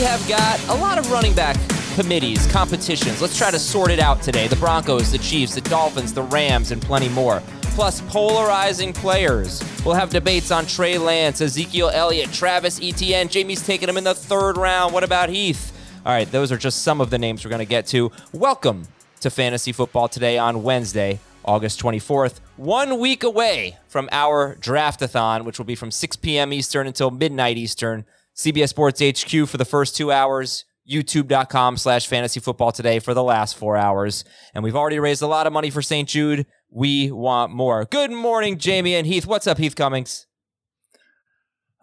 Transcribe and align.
We 0.00 0.06
have 0.06 0.26
got 0.26 0.66
a 0.68 0.80
lot 0.80 0.96
of 0.96 1.10
running 1.10 1.34
back 1.34 1.58
committees, 1.94 2.46
competitions. 2.46 3.20
Let's 3.20 3.36
try 3.36 3.50
to 3.50 3.58
sort 3.58 3.90
it 3.90 3.98
out 3.98 4.22
today. 4.22 4.48
The 4.48 4.56
Broncos, 4.56 5.12
the 5.12 5.18
Chiefs, 5.18 5.54
the 5.54 5.60
Dolphins, 5.60 6.14
the 6.14 6.22
Rams, 6.22 6.70
and 6.70 6.80
plenty 6.80 7.10
more. 7.10 7.42
Plus, 7.74 8.00
polarizing 8.08 8.94
players. 8.94 9.62
We'll 9.84 9.92
have 9.92 10.08
debates 10.08 10.50
on 10.50 10.64
Trey 10.64 10.96
Lance, 10.96 11.42
Ezekiel 11.42 11.90
Elliott, 11.92 12.32
Travis 12.32 12.80
Etienne. 12.82 13.28
Jamey's 13.28 13.62
taking 13.62 13.90
him 13.90 13.98
in 13.98 14.04
the 14.04 14.14
third 14.14 14.56
round. 14.56 14.94
What 14.94 15.04
about 15.04 15.28
Heath? 15.28 15.70
All 16.06 16.14
right, 16.14 16.32
those 16.32 16.50
are 16.50 16.56
just 16.56 16.80
some 16.80 17.02
of 17.02 17.10
the 17.10 17.18
names 17.18 17.44
we're 17.44 17.50
going 17.50 17.58
to 17.58 17.66
get 17.66 17.84
to. 17.88 18.10
Welcome 18.32 18.84
to 19.20 19.28
Fantasy 19.28 19.70
Football 19.70 20.08
today 20.08 20.38
on 20.38 20.62
Wednesday, 20.62 21.20
August 21.44 21.78
24th, 21.78 22.40
one 22.56 22.98
week 23.00 23.22
away 23.22 23.76
from 23.86 24.08
our 24.12 24.56
draftathon, 24.56 25.44
which 25.44 25.58
will 25.58 25.66
be 25.66 25.74
from 25.74 25.90
6 25.90 26.16
p.m. 26.16 26.54
Eastern 26.54 26.86
until 26.86 27.10
midnight 27.10 27.58
Eastern. 27.58 28.06
CBS 28.40 28.70
Sports 28.70 29.02
HQ 29.02 29.46
for 29.46 29.58
the 29.58 29.66
first 29.66 29.94
two 29.94 30.10
hours, 30.10 30.64
youtube.com 30.90 31.76
slash 31.76 32.06
fantasy 32.06 32.40
football 32.40 32.72
today 32.72 32.98
for 32.98 33.12
the 33.12 33.22
last 33.22 33.54
four 33.54 33.76
hours. 33.76 34.24
And 34.54 34.64
we've 34.64 34.74
already 34.74 34.98
raised 34.98 35.20
a 35.20 35.26
lot 35.26 35.46
of 35.46 35.52
money 35.52 35.68
for 35.68 35.82
St. 35.82 36.08
Jude. 36.08 36.46
We 36.70 37.10
want 37.10 37.52
more. 37.52 37.84
Good 37.84 38.10
morning, 38.10 38.56
Jamey 38.56 38.92
and 38.92 39.06
Heath. 39.06 39.26
What's 39.26 39.46
up, 39.46 39.58
Heath 39.58 39.76
Cummings? 39.76 40.26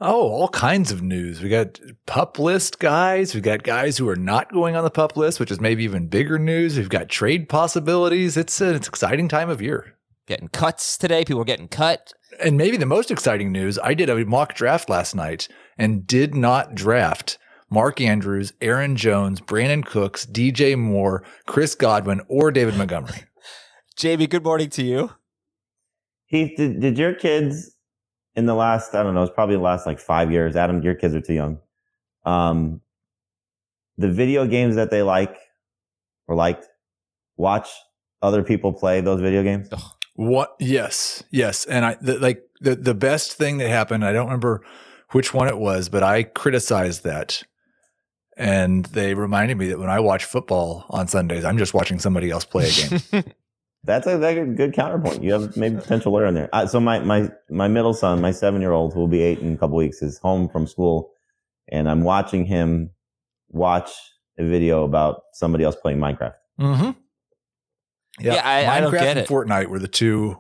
Oh, 0.02 0.30
all 0.30 0.48
kinds 0.48 0.92
of 0.92 1.04
news. 1.04 1.44
We 1.44 1.50
got 1.50 1.80
pup 2.08 2.40
list 2.40 2.80
guys. 2.80 3.36
We've 3.36 3.44
got 3.44 3.62
guys 3.62 4.00
who 4.00 4.10
are 4.10 4.16
not 4.16 4.52
going 4.52 4.76
on 4.76 4.84
the 4.84 4.90
pup 4.90 5.16
list, 5.16 5.40
which 5.40 5.52
is 5.52 5.62
maybe 5.62 5.84
even 5.84 6.08
bigger 6.08 6.40
news. 6.40 6.76
We've 6.76 6.90
got 6.90 7.08
trade 7.08 7.50
possibilities. 7.50 8.36
It's 8.36 8.60
uh, 8.60 8.70
an 8.70 8.76
exciting 8.78 9.28
time 9.28 9.52
of 9.52 9.62
year. 9.62 9.97
Getting 10.28 10.50
cuts 10.50 10.98
today. 10.98 11.24
People 11.24 11.42
are 11.42 11.46
getting 11.46 11.70
cut. 11.70 12.12
And 12.44 12.58
maybe 12.58 12.76
the 12.76 12.86
most 12.86 13.12
exciting 13.12 13.50
news, 13.54 13.80
I 13.80 13.94
did 13.94 14.10
a 14.10 14.26
mock 14.26 14.54
draft 14.54 14.90
last 14.90 15.16
night 15.16 15.48
and 15.78 16.06
did 16.06 16.36
not 16.36 16.76
draft 16.76 17.38
Mark 17.70 18.02
Andrews, 18.02 18.52
Aaron 18.60 18.98
Jones, 18.98 19.40
Brandin 19.40 19.86
Cooks, 19.86 20.26
DJ 20.26 20.78
Moore, 20.78 21.24
Chris 21.46 21.76
Godwin, 21.76 22.20
or 22.28 22.52
David 22.52 22.76
Montgomery. 22.76 23.24
Jamey, 23.98 24.30
good 24.30 24.44
morning 24.44 24.70
to 24.72 24.84
you. 24.84 25.12
Heath, 26.26 26.58
did, 26.58 26.82
did 26.82 26.98
your 26.98 27.14
kids 27.14 27.72
in 28.36 28.48
the 28.48 28.54
last, 28.54 28.94
I 28.96 29.04
don't 29.04 29.16
know, 29.16 29.24
it's 29.24 29.34
probably 29.34 29.56
the 29.56 29.62
last 29.62 29.86
like 29.86 29.98
five 29.98 30.30
years, 30.30 30.58
Adam, 30.58 30.82
your 30.82 30.96
kids 30.96 31.16
are 31.16 31.22
too 31.22 31.36
young. 31.36 31.60
Um, 32.26 32.82
the 33.98 34.12
video 34.12 34.46
games 34.46 34.76
that 34.76 34.92
they 34.92 35.04
like 35.04 35.38
or 36.28 36.36
liked, 36.36 36.68
watch 37.38 37.70
other 38.22 38.44
people 38.44 38.74
play 38.74 39.00
those 39.00 39.22
video 39.22 39.42
games? 39.42 39.70
What? 40.18 40.56
Yes, 40.60 41.24
yes. 41.32 41.66
And 41.66 41.86
I 41.86 41.98
the, 42.02 42.20
like 42.20 42.44
the 42.60 42.76
the 42.76 42.94
best 42.94 43.34
thing 43.34 43.60
that 43.60 43.70
happened. 43.70 44.04
I 44.04 44.12
don't 44.12 44.26
remember 44.26 44.64
which 45.12 45.34
one 45.34 45.48
it 45.48 45.58
was, 45.58 45.90
but 45.90 46.04
I 46.04 46.24
criticized 46.24 47.04
that, 47.04 47.44
and 48.36 48.86
they 48.86 49.14
reminded 49.14 49.58
me 49.58 49.68
that 49.68 49.80
when 49.80 49.90
I 49.90 50.00
watch 50.00 50.26
football 50.26 50.86
on 50.90 51.08
Sundays, 51.08 51.46
I'm 51.46 51.58
just 51.58 51.74
watching 51.74 52.00
somebody 52.00 52.32
else 52.32 52.46
play 52.46 52.70
a 52.70 52.90
game. 52.90 53.24
That's 53.84 54.06
a, 54.06 54.18
that's 54.18 54.38
a 54.38 54.44
good 54.44 54.74
counterpoint. 54.74 55.24
You 55.24 55.32
have 55.32 55.56
maybe 55.56 55.78
potential 55.78 56.12
lawyer 56.12 56.26
in 56.26 56.34
there. 56.34 56.50
Uh, 56.52 56.68
so 56.68 56.78
my, 56.78 57.00
my, 57.00 57.32
my 57.50 57.70
middle 57.70 57.94
son, 57.94 58.20
my 58.20 58.32
seven 58.32 58.60
year 58.60 58.74
old 58.74 58.94
who 58.94 59.00
will 59.00 59.08
be 59.08 59.22
eight 59.22 59.40
in 59.40 59.54
a 59.54 59.58
couple 59.58 59.78
weeks 59.78 60.02
is 60.02 60.20
home 60.20 60.50
from 60.50 60.68
school 60.68 61.14
and 61.70 61.90
I'm 61.90 62.04
watching 62.04 62.46
him 62.46 62.92
watch 63.50 63.92
a 64.38 64.44
video 64.44 64.84
about 64.84 65.22
somebody 65.34 65.64
else 65.64 65.76
playing 65.76 66.00
Minecraft. 66.00 66.34
mm-hmm. 66.60 66.92
Yeah, 68.20 68.42
I- 68.44 68.66
I 68.78 68.80
don't 68.82 68.92
Minecraft 68.94 69.00
get 69.00 69.08
and 69.18 69.20
it. 69.20 69.28
Fortnite 69.30 69.68
were 69.68 69.80
the 69.80 69.88
two 69.88 70.38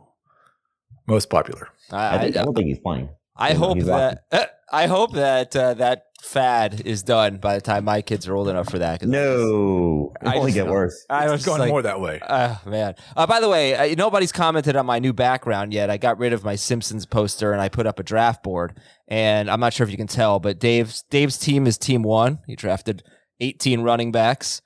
most 1.07 1.29
popular. 1.29 1.69
I, 1.91 2.15
I, 2.17 2.19
think, 2.19 2.37
I 2.37 2.43
don't 2.43 2.53
think 2.55 2.67
he's 2.67 2.79
playing. 2.79 3.09
I 3.35 3.49
You 3.49 3.53
know, 3.53 3.59
hope 3.67 3.75
he's 3.77 3.85
that 3.85 4.23
I 4.71 4.87
hope 4.87 5.13
that 5.13 5.55
uh, 5.55 5.75
that 5.75 6.03
fad 6.21 6.81
is 6.83 7.03
done 7.03 7.37
by 7.37 7.55
the 7.55 7.61
time 7.61 7.85
my 7.85 8.01
kids 8.01 8.27
are 8.27 8.35
old 8.35 8.49
enough 8.49 8.69
for 8.69 8.79
that. 8.79 8.99
'cause 8.99 9.07
No, 9.07 10.11
I 10.21 10.29
it'll 10.31 10.39
only 10.39 10.51
just- 10.51 10.65
get 10.65 10.67
worse. 10.67 11.05
I 11.09 11.25
was 11.29 11.35
It's 11.35 11.45
going 11.45 11.59
like, 11.59 11.69
more 11.69 11.83
that 11.83 12.01
way. 12.01 12.19
Oh 12.27 12.59
man! 12.65 12.95
Uh, 13.15 13.25
by 13.27 13.39
the 13.39 13.47
way, 13.47 13.75
uh, 13.75 13.95
nobody's 13.95 14.31
commented 14.33 14.75
on 14.75 14.85
my 14.85 14.99
new 14.99 15.13
background 15.13 15.71
yet. 15.73 15.89
I 15.89 15.95
got 15.97 16.17
rid 16.17 16.33
of 16.33 16.43
my 16.43 16.55
Simpsons 16.55 17.05
poster 17.05 17.53
and 17.53 17.61
I 17.61 17.69
put 17.69 17.87
up 17.87 17.99
a 17.99 18.03
draft 18.03 18.43
board. 18.43 18.77
And 19.07 19.49
I'm 19.49 19.61
not 19.61 19.71
sure 19.71 19.85
if 19.85 19.91
you 19.91 19.95
can 19.97 20.07
tell, 20.07 20.39
but 20.39 20.59
Dave's 20.59 21.03
Dave's 21.11 21.37
team 21.37 21.65
is 21.67 21.77
team 21.77 22.01
one. 22.03 22.39
He 22.47 22.57
drafted 22.57 23.03
18 23.39 23.81
running 23.81 24.11
backs. 24.11 24.61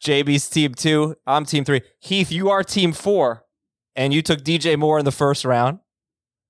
JB's 0.00 0.48
team 0.48 0.74
two. 0.74 1.16
I'm 1.26 1.44
team 1.44 1.64
three. 1.64 1.82
Heath, 1.98 2.32
you 2.32 2.50
are 2.50 2.62
team 2.62 2.92
four, 2.92 3.44
and 3.94 4.14
you 4.14 4.22
took 4.22 4.40
DJ 4.40 4.78
Moore 4.78 4.98
in 4.98 5.04
the 5.04 5.12
first 5.12 5.44
round. 5.44 5.80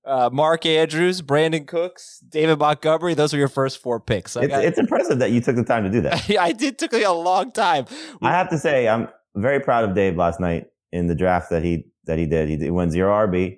Uh, 0.03 0.29
Mark 0.31 0.65
Andrews, 0.65 1.21
Brandin 1.21 1.67
Cooks, 1.67 2.23
David 2.27 2.57
Montgomery. 2.57 3.13
Those 3.13 3.33
were 3.33 3.39
your 3.39 3.47
first 3.47 3.79
four 3.79 3.99
picks. 3.99 4.35
It's, 4.35 4.47
got, 4.47 4.63
it's 4.63 4.79
impressive 4.79 5.19
that 5.19 5.31
you 5.31 5.41
took 5.41 5.55
the 5.55 5.63
time 5.63 5.83
to 5.83 5.91
do 5.91 6.01
that. 6.01 6.29
I 6.39 6.53
did 6.53 6.79
took 6.79 6.93
me 6.93 7.03
a 7.03 7.11
long 7.11 7.51
time. 7.51 7.85
I 8.21 8.31
have 8.31 8.49
to 8.49 8.57
say, 8.57 8.87
I'm 8.87 9.09
very 9.35 9.59
proud 9.59 9.87
of 9.87 9.93
Dave 9.93 10.15
last 10.15 10.39
night 10.39 10.67
in 10.91 11.07
the 11.07 11.13
draft 11.13 11.51
that 11.51 11.63
he 11.63 11.85
that 12.05 12.17
he 12.17 12.25
did. 12.25 12.49
He, 12.49 12.55
did, 12.55 12.65
he 12.65 12.71
went 12.71 12.91
zero 12.91 13.27
RB. 13.27 13.57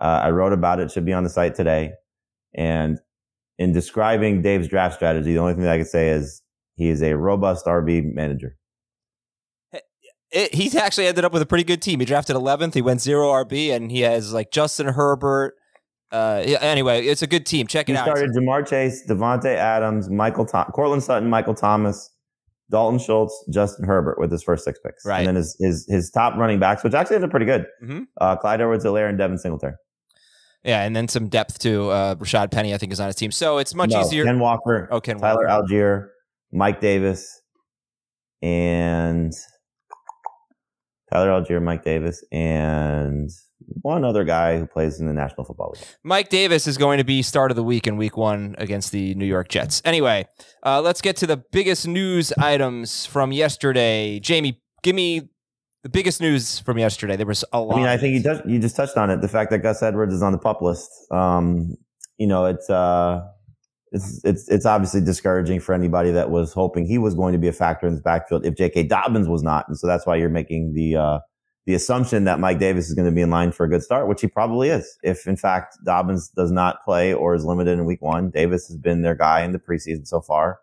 Uh, 0.00 0.22
I 0.24 0.30
wrote 0.30 0.52
about 0.52 0.80
it. 0.80 0.90
Should 0.90 1.04
be 1.04 1.12
on 1.12 1.22
the 1.22 1.30
site 1.30 1.54
today. 1.54 1.92
And 2.54 2.98
in 3.58 3.72
describing 3.72 4.42
Dave's 4.42 4.68
draft 4.68 4.96
strategy, 4.96 5.32
the 5.32 5.38
only 5.38 5.54
thing 5.54 5.62
that 5.62 5.72
I 5.72 5.78
could 5.78 5.86
say 5.86 6.08
is 6.08 6.42
he 6.74 6.88
is 6.88 7.02
a 7.02 7.16
robust 7.16 7.66
RB 7.66 8.12
manager. 8.12 8.56
It, 10.34 10.52
he 10.54 10.76
actually 10.78 11.06
ended 11.06 11.24
up 11.24 11.32
with 11.32 11.42
a 11.42 11.46
pretty 11.46 11.64
good 11.64 11.80
team. 11.80 12.00
He 12.00 12.06
drafted 12.06 12.34
11th. 12.36 12.74
He 12.74 12.82
went 12.82 13.00
zero 13.00 13.28
RB, 13.28 13.70
and 13.74 13.90
he 13.90 14.00
has 14.00 14.32
like 14.32 14.50
Justin 14.50 14.88
Herbert. 14.88 15.54
Uh, 16.12 16.42
anyway, 16.60 17.06
it's 17.06 17.22
a 17.22 17.26
good 17.26 17.46
team. 17.46 17.66
Check 17.66 17.88
it 17.88 17.92
He 17.92 17.98
out. 17.98 18.04
started 18.04 18.30
Ja'Marr 18.32 18.66
Chase, 18.66 19.04
Davante 19.08 19.54
Adams, 19.56 20.10
Michael 20.10 20.44
Tom- 20.44 20.66
Courtland 20.74 21.02
Sutton, 21.02 21.28
Michael 21.30 21.54
Thomas, 21.54 22.10
Dalton 22.70 22.98
Schultz, 22.98 23.32
Justin 23.52 23.84
Herbert 23.86 24.18
with 24.18 24.30
his 24.32 24.42
first 24.42 24.64
six 24.64 24.78
picks. 24.84 25.04
Right. 25.04 25.18
And 25.20 25.28
then 25.28 25.34
his 25.36 25.56
his 25.60 25.86
his 25.88 26.10
top 26.10 26.36
running 26.36 26.58
backs, 26.60 26.82
which 26.84 26.94
actually 26.94 27.16
ended 27.16 27.28
up 27.28 27.30
pretty 27.32 27.46
good. 27.46 27.66
Mhm. 27.82 28.06
Uh, 28.20 28.36
Clyde 28.36 28.60
Edwards-Helaire 28.60 29.08
and 29.08 29.16
Devin 29.18 29.38
Singletary. 29.38 29.74
Yeah, 30.62 30.82
and 30.82 30.94
then 30.96 31.08
some 31.08 31.28
depth 31.28 31.58
to 31.60 31.90
Uh, 31.90 32.14
Rashad 32.16 32.50
Penny, 32.50 32.72
I 32.74 32.78
think, 32.78 32.92
is 32.92 32.98
on 33.00 33.06
his 33.06 33.16
team, 33.16 33.30
so 33.30 33.58
it's 33.58 33.74
much 33.74 33.90
No, 33.90 34.00
easier. 34.00 34.24
Ken 34.24 34.38
Walker, 34.38 34.88
oh, 34.90 35.00
Ken 35.00 35.18
Tyler 35.18 35.46
Walker. 35.46 35.66
Allgeier, 35.68 36.06
Mike 36.52 36.80
Davis, 36.80 37.40
and 38.42 39.32
Tyler 41.14 41.30
Allgeier, 41.30 41.62
Mike 41.62 41.84
Davis, 41.84 42.24
and 42.32 43.30
one 43.82 44.04
other 44.04 44.24
guy 44.24 44.58
who 44.58 44.66
plays 44.66 44.98
in 44.98 45.06
the 45.06 45.12
National 45.12 45.44
Football 45.44 45.74
League. 45.76 45.84
Mike 46.02 46.28
Davis 46.28 46.66
is 46.66 46.76
going 46.76 46.98
to 46.98 47.04
be 47.04 47.22
start 47.22 47.52
of 47.52 47.56
the 47.56 47.62
week 47.62 47.86
in 47.86 47.96
Week 47.96 48.16
One 48.16 48.56
against 48.58 48.90
the 48.90 49.14
New 49.14 49.24
York 49.24 49.48
Jets. 49.48 49.80
Anyway, 49.84 50.26
uh, 50.66 50.80
let's 50.80 51.00
get 51.00 51.16
to 51.18 51.26
the 51.28 51.36
biggest 51.36 51.86
news 51.86 52.32
items 52.32 53.06
from 53.06 53.30
yesterday. 53.30 54.18
Jamey, 54.18 54.56
give 54.82 54.96
me 54.96 55.28
the 55.84 55.88
biggest 55.88 56.20
news 56.20 56.58
from 56.58 56.78
yesterday. 56.78 57.14
There 57.14 57.26
was 57.26 57.44
a 57.52 57.60
lot. 57.60 57.76
I 57.76 57.78
mean, 57.78 57.86
I 57.86 57.96
think 57.96 58.16
you 58.16 58.22
touched, 58.22 58.46
you 58.46 58.58
just 58.58 58.74
touched 58.74 58.96
on 58.96 59.08
it. 59.10 59.20
The 59.20 59.28
fact 59.28 59.52
that 59.52 59.60
Gus 59.60 59.84
Edwards 59.84 60.12
is 60.12 60.22
on 60.22 60.32
the 60.32 60.38
pup 60.38 60.62
list. 60.62 60.90
Um, 61.12 61.76
you 62.18 62.26
know, 62.26 62.46
it's 62.46 62.68
uh, 62.68 63.20
it's 63.94 64.20
it's 64.24 64.48
it's 64.48 64.66
obviously 64.66 65.00
discouraging 65.00 65.60
for 65.60 65.72
anybody 65.72 66.10
that 66.10 66.30
was 66.30 66.52
hoping 66.52 66.84
he 66.84 66.98
was 66.98 67.14
going 67.14 67.32
to 67.32 67.38
be 67.38 67.48
a 67.48 67.52
factor 67.52 67.86
in 67.86 67.94
this 67.94 68.02
backfield 68.02 68.44
if 68.44 68.56
J.K. 68.56 68.84
Dobbins 68.84 69.28
was 69.28 69.42
not, 69.42 69.66
and 69.68 69.78
so 69.78 69.86
that's 69.86 70.04
why 70.04 70.16
you're 70.16 70.28
making 70.28 70.74
the 70.74 70.96
uh, 70.96 71.18
the 71.64 71.74
assumption 71.74 72.24
that 72.24 72.40
Mike 72.40 72.58
Davis 72.58 72.88
is 72.88 72.94
going 72.94 73.06
to 73.06 73.14
be 73.14 73.22
in 73.22 73.30
line 73.30 73.52
for 73.52 73.64
a 73.64 73.68
good 73.68 73.82
start, 73.82 74.08
which 74.08 74.20
he 74.20 74.26
probably 74.26 74.68
is. 74.68 74.98
If 75.02 75.26
in 75.26 75.36
fact 75.36 75.78
Dobbins 75.86 76.28
does 76.28 76.50
not 76.50 76.82
play 76.84 77.14
or 77.14 77.34
is 77.34 77.44
limited 77.44 77.78
in 77.78 77.84
Week 77.86 78.02
One, 78.02 78.30
Davis 78.30 78.66
has 78.68 78.76
been 78.76 79.02
their 79.02 79.14
guy 79.14 79.42
in 79.42 79.52
the 79.52 79.60
preseason 79.60 80.06
so 80.06 80.20
far 80.20 80.58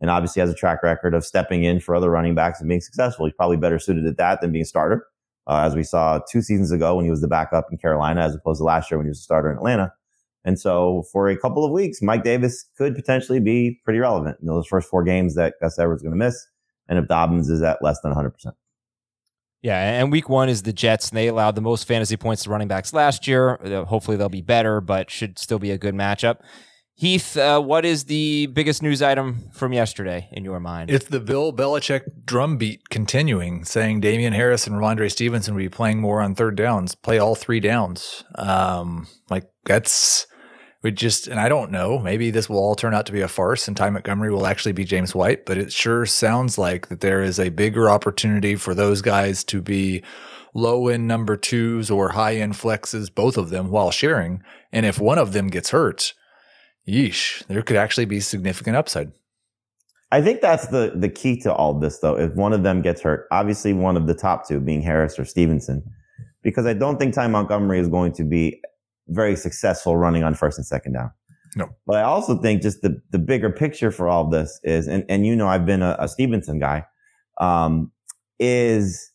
and 0.00 0.10
obviously 0.10 0.40
has 0.40 0.50
a 0.50 0.54
track 0.54 0.82
record 0.82 1.14
of 1.14 1.24
stepping 1.24 1.62
in 1.62 1.78
for 1.78 1.94
other 1.94 2.10
running 2.10 2.34
backs 2.34 2.58
and 2.58 2.68
being 2.68 2.80
successful. 2.80 3.24
He's 3.24 3.34
probably 3.34 3.56
better 3.56 3.78
suited 3.78 4.04
at 4.04 4.16
that 4.16 4.40
than 4.40 4.50
being 4.50 4.62
a 4.62 4.66
starter, 4.66 5.06
uh, 5.46 5.60
as 5.60 5.76
we 5.76 5.84
saw 5.84 6.18
two 6.30 6.42
seasons 6.42 6.72
ago 6.72 6.96
when 6.96 7.04
he 7.04 7.10
was 7.12 7.20
the 7.20 7.28
backup 7.28 7.68
in 7.70 7.78
Carolina, 7.78 8.22
as 8.22 8.34
opposed 8.34 8.58
to 8.58 8.64
last 8.64 8.90
year 8.90 8.98
when 8.98 9.06
he 9.06 9.10
was 9.10 9.20
a 9.20 9.22
starter 9.22 9.50
in 9.50 9.56
Atlanta. 9.56 9.94
And 10.44 10.58
so 10.58 11.04
for 11.12 11.28
a 11.28 11.36
couple 11.36 11.64
of 11.64 11.70
weeks, 11.70 12.02
Mike 12.02 12.24
Davis 12.24 12.64
could 12.76 12.94
potentially 12.94 13.40
be 13.40 13.80
pretty 13.84 14.00
relevant. 14.00 14.38
You 14.40 14.48
know, 14.48 14.54
those 14.54 14.66
first 14.66 14.88
four 14.88 15.04
games 15.04 15.34
that 15.36 15.54
Gus 15.60 15.78
Edwards 15.78 16.00
is 16.00 16.08
going 16.08 16.18
to 16.18 16.24
miss, 16.24 16.46
and 16.88 16.98
if 16.98 17.06
Dobbins 17.06 17.48
is 17.48 17.62
at 17.62 17.82
less 17.82 18.00
than 18.02 18.12
100%. 18.12 18.32
Yeah, 19.62 19.78
and 19.78 20.10
week 20.10 20.28
one 20.28 20.48
is 20.48 20.62
the 20.62 20.72
Jets, 20.72 21.10
and 21.10 21.16
they 21.16 21.28
allowed 21.28 21.54
the 21.54 21.60
most 21.60 21.86
fantasy 21.86 22.16
points 22.16 22.42
to 22.44 22.50
running 22.50 22.66
backs 22.66 22.92
last 22.92 23.28
year. 23.28 23.60
Uh, 23.62 23.84
hopefully, 23.84 24.16
they'll 24.16 24.28
be 24.28 24.42
better, 24.42 24.80
but 24.80 25.08
should 25.08 25.38
still 25.38 25.60
be 25.60 25.70
a 25.70 25.78
good 25.78 25.94
matchup. 25.94 26.38
Heath, 26.94 27.36
uh, 27.36 27.60
what 27.60 27.84
is 27.84 28.04
the 28.04 28.46
biggest 28.46 28.82
news 28.82 29.02
item 29.02 29.50
from 29.52 29.72
yesterday 29.72 30.28
in 30.32 30.44
your 30.44 30.60
mind? 30.60 30.90
It's 30.90 31.06
the 31.06 31.20
Bill 31.20 31.52
Belichick 31.52 32.02
drumbeat 32.24 32.90
continuing, 32.90 33.64
saying 33.64 34.00
Damien 34.00 34.32
Harris 34.32 34.66
and 34.66 34.76
Rhamondre 34.76 35.10
Stevenson 35.10 35.54
will 35.54 35.62
be 35.62 35.68
playing 35.68 36.00
more 36.00 36.20
on 36.20 36.34
third 36.34 36.56
downs, 36.56 36.94
play 36.94 37.18
all 37.18 37.34
three 37.34 37.60
downs. 37.60 38.24
Um, 38.34 39.06
like 39.30 39.44
that's 39.64 40.26
we 40.82 40.90
just, 40.90 41.28
and 41.28 41.38
I 41.38 41.48
don't 41.48 41.70
know, 41.70 41.98
maybe 41.98 42.30
this 42.30 42.48
will 42.48 42.58
all 42.58 42.74
turn 42.74 42.92
out 42.92 43.06
to 43.06 43.12
be 43.12 43.20
a 43.20 43.28
farce 43.28 43.68
and 43.68 43.76
Ty 43.76 43.90
Montgomery 43.90 44.32
will 44.32 44.46
actually 44.46 44.72
be 44.72 44.84
James 44.84 45.14
White, 45.14 45.46
but 45.46 45.56
it 45.56 45.72
sure 45.72 46.04
sounds 46.06 46.58
like 46.58 46.88
that 46.88 47.00
there 47.00 47.22
is 47.22 47.38
a 47.38 47.50
bigger 47.50 47.88
opportunity 47.88 48.56
for 48.56 48.74
those 48.74 49.00
guys 49.00 49.44
to 49.44 49.62
be 49.62 50.02
low 50.54 50.88
end 50.88 51.06
number 51.06 51.36
twos 51.36 51.90
or 51.90 52.10
high 52.10 52.34
end 52.34 52.54
flexes, 52.54 53.14
both 53.14 53.36
of 53.36 53.50
them 53.50 53.70
while 53.70 53.90
sharing. 53.90 54.42
And 54.72 54.84
if 54.84 54.98
one 54.98 55.18
of 55.18 55.32
them 55.32 55.48
gets 55.48 55.70
hurt, 55.70 56.14
yeesh, 56.86 57.46
there 57.46 57.62
could 57.62 57.76
actually 57.76 58.06
be 58.06 58.20
significant 58.20 58.76
upside. 58.76 59.12
I 60.10 60.20
think 60.20 60.42
that's 60.42 60.66
the 60.66 60.92
the 60.94 61.08
key 61.08 61.40
to 61.40 61.54
all 61.54 61.72
this, 61.78 62.00
though. 62.00 62.18
If 62.18 62.34
one 62.34 62.52
of 62.52 62.64
them 62.64 62.82
gets 62.82 63.00
hurt, 63.00 63.26
obviously 63.30 63.72
one 63.72 63.96
of 63.96 64.06
the 64.06 64.14
top 64.14 64.46
two 64.46 64.60
being 64.60 64.82
Harris 64.82 65.18
or 65.18 65.24
Stevenson, 65.24 65.82
because 66.42 66.66
I 66.66 66.74
don't 66.74 66.98
think 66.98 67.14
Ty 67.14 67.28
Montgomery 67.28 67.78
is 67.78 67.88
going 67.88 68.12
to 68.14 68.24
be 68.24 68.60
very 69.08 69.36
successful 69.36 69.96
running 69.96 70.22
on 70.22 70.34
first 70.34 70.58
and 70.58 70.66
second 70.66 70.92
down. 70.92 71.10
No, 71.54 71.68
but 71.86 71.96
I 71.96 72.02
also 72.02 72.40
think 72.40 72.62
just 72.62 72.82
the 72.82 73.00
the 73.10 73.18
bigger 73.18 73.50
picture 73.50 73.90
for 73.90 74.08
all 74.08 74.24
of 74.24 74.30
this 74.30 74.58
is, 74.62 74.86
and 74.88 75.04
and 75.08 75.26
you 75.26 75.36
know, 75.36 75.48
I've 75.48 75.66
been 75.66 75.82
a, 75.82 75.96
a 75.98 76.08
Stevenson 76.08 76.58
guy, 76.58 76.86
um, 77.38 77.92
is 78.38 79.12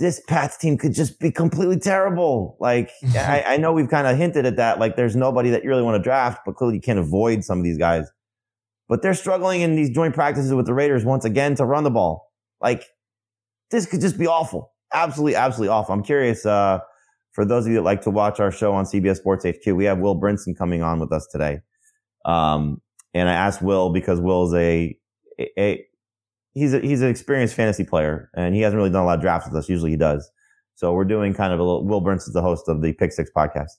this 0.00 0.20
Pats 0.26 0.56
team 0.56 0.78
could 0.78 0.94
just 0.94 1.20
be 1.20 1.30
completely 1.30 1.78
terrible. 1.78 2.56
Like 2.58 2.90
I, 3.14 3.44
I, 3.46 3.56
know 3.58 3.72
we've 3.72 3.90
kind 3.90 4.06
of 4.06 4.16
hinted 4.16 4.46
at 4.46 4.56
that. 4.56 4.80
Like 4.80 4.96
there's 4.96 5.14
nobody 5.14 5.50
that 5.50 5.62
you 5.62 5.68
really 5.68 5.82
want 5.82 5.96
to 5.96 6.02
draft, 6.02 6.40
but 6.46 6.56
clearly 6.56 6.76
you 6.76 6.80
can't 6.80 6.98
avoid 6.98 7.44
some 7.44 7.58
of 7.58 7.64
these 7.64 7.78
guys. 7.78 8.10
But 8.88 9.02
they're 9.02 9.14
struggling 9.14 9.60
in 9.60 9.76
these 9.76 9.90
joint 9.90 10.14
practices 10.14 10.52
with 10.52 10.66
the 10.66 10.74
Raiders 10.74 11.04
once 11.04 11.24
again 11.24 11.54
to 11.56 11.64
run 11.64 11.84
the 11.84 11.90
ball. 11.90 12.32
Like 12.60 12.86
this 13.70 13.86
could 13.86 14.00
just 14.00 14.18
be 14.18 14.26
awful. 14.26 14.72
Absolutely, 14.92 15.36
absolutely 15.36 15.68
awful. 15.68 15.94
I'm 15.94 16.02
curious, 16.02 16.44
uh, 16.44 16.80
for 17.32 17.44
those 17.44 17.66
of 17.66 17.72
you 17.72 17.76
that 17.76 17.82
like 17.82 18.02
to 18.02 18.10
watch 18.10 18.40
our 18.40 18.50
show 18.50 18.72
on 18.72 18.84
CBS 18.84 19.16
Sports 19.16 19.44
HQ, 19.44 19.66
we 19.74 19.84
have 19.84 19.98
Will 19.98 20.18
Brinson 20.18 20.56
coming 20.56 20.82
on 20.82 21.00
with 21.00 21.12
us 21.12 21.26
today. 21.30 21.60
Um, 22.24 22.80
and 23.14 23.28
I 23.28 23.32
asked 23.32 23.62
Will 23.62 23.90
because 23.90 24.20
Will 24.20 24.46
is 24.46 24.54
a, 24.54 24.98
a, 25.58 25.84
he's 26.52 26.74
a, 26.74 26.80
he's 26.80 27.02
an 27.02 27.08
experienced 27.08 27.54
fantasy 27.54 27.84
player 27.84 28.30
and 28.34 28.54
he 28.54 28.60
hasn't 28.60 28.76
really 28.76 28.90
done 28.90 29.02
a 29.02 29.06
lot 29.06 29.18
of 29.18 29.22
drafts 29.22 29.48
with 29.48 29.56
us. 29.56 29.68
Usually 29.68 29.90
he 29.90 29.96
does. 29.96 30.30
So 30.74 30.92
we're 30.92 31.04
doing 31.04 31.34
kind 31.34 31.52
of 31.52 31.60
a 31.60 31.62
little, 31.62 31.86
Will 31.86 32.00
Brinson 32.00 32.28
is 32.28 32.32
the 32.32 32.42
host 32.42 32.68
of 32.68 32.82
the 32.82 32.92
Pick 32.92 33.12
Six 33.12 33.30
podcast. 33.36 33.72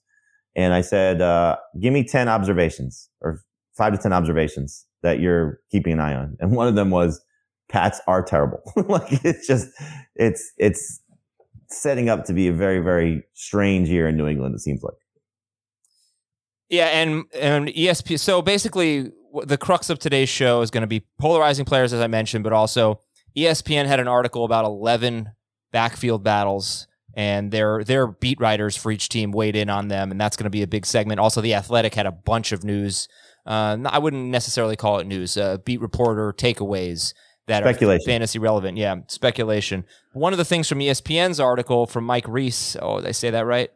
And 0.54 0.74
I 0.74 0.82
said, 0.82 1.20
uh, 1.20 1.56
give 1.80 1.92
me 1.92 2.04
10 2.04 2.28
observations 2.28 3.08
or 3.20 3.40
five 3.76 3.92
to 3.92 3.98
10 3.98 4.12
observations 4.12 4.86
that 5.02 5.18
you're 5.18 5.60
keeping 5.70 5.94
an 5.94 6.00
eye 6.00 6.14
on. 6.14 6.36
And 6.40 6.52
one 6.52 6.68
of 6.68 6.74
them 6.74 6.90
was 6.90 7.20
Pats 7.68 8.00
are 8.06 8.22
terrible. 8.22 8.60
like 8.88 9.24
it's 9.24 9.46
just, 9.46 9.68
it's, 10.14 10.52
it's 10.58 11.00
setting 11.72 12.08
up 12.08 12.24
to 12.26 12.32
be 12.32 12.48
a 12.48 12.52
very, 12.52 12.80
very 12.80 13.24
strange 13.34 13.88
year 13.88 14.08
in 14.08 14.16
New 14.16 14.26
England, 14.26 14.54
it 14.54 14.60
seems 14.60 14.82
like. 14.82 14.94
Yeah, 16.68 16.86
and 16.86 17.24
and 17.34 17.68
ESP. 17.68 18.18
So 18.18 18.40
basically, 18.40 19.10
the 19.44 19.58
crux 19.58 19.90
of 19.90 19.98
today's 19.98 20.30
show 20.30 20.62
is 20.62 20.70
going 20.70 20.82
to 20.82 20.86
be 20.86 21.04
polarizing 21.18 21.64
players, 21.64 21.92
as 21.92 22.00
I 22.00 22.06
mentioned, 22.06 22.44
but 22.44 22.54
also 22.54 23.00
ESPN 23.36 23.86
had 23.86 24.00
an 24.00 24.08
article 24.08 24.44
about 24.44 24.64
eleven 24.64 25.32
backfield 25.70 26.24
battles, 26.24 26.86
and 27.14 27.50
their 27.50 27.84
their 27.84 28.06
beat 28.06 28.40
writers 28.40 28.74
for 28.74 28.90
each 28.90 29.10
team 29.10 29.32
weighed 29.32 29.54
in 29.54 29.68
on 29.68 29.88
them, 29.88 30.10
and 30.10 30.20
that's 30.20 30.36
going 30.36 30.44
to 30.44 30.50
be 30.50 30.62
a 30.62 30.66
big 30.66 30.86
segment. 30.86 31.20
Also, 31.20 31.42
the 31.42 31.54
Athletic 31.54 31.94
had 31.94 32.06
a 32.06 32.12
bunch 32.12 32.52
of 32.52 32.64
news. 32.64 33.06
Uh, 33.44 33.76
I 33.84 33.98
wouldn't 33.98 34.28
necessarily 34.28 34.76
call 34.76 34.98
it 34.98 35.06
news. 35.06 35.36
Uh, 35.36 35.58
beat 35.58 35.80
reporter 35.80 36.32
takeaways 36.32 37.12
that 37.46 37.66
are 37.66 37.98
fantasy 38.06 38.38
relevant. 38.38 38.78
Yeah, 38.78 38.96
speculation. 39.08 39.84
One 40.12 40.32
of 40.32 40.38
the 40.38 40.44
things 40.44 40.68
from 40.68 40.78
ESPN's 40.78 41.40
article 41.40 41.86
from 41.86 42.04
Mike 42.04 42.26
Reiss. 42.28 42.76
Oh, 42.80 43.00
did 43.00 43.08
I 43.08 43.12
say 43.12 43.30
that 43.30 43.46
right? 43.46 43.70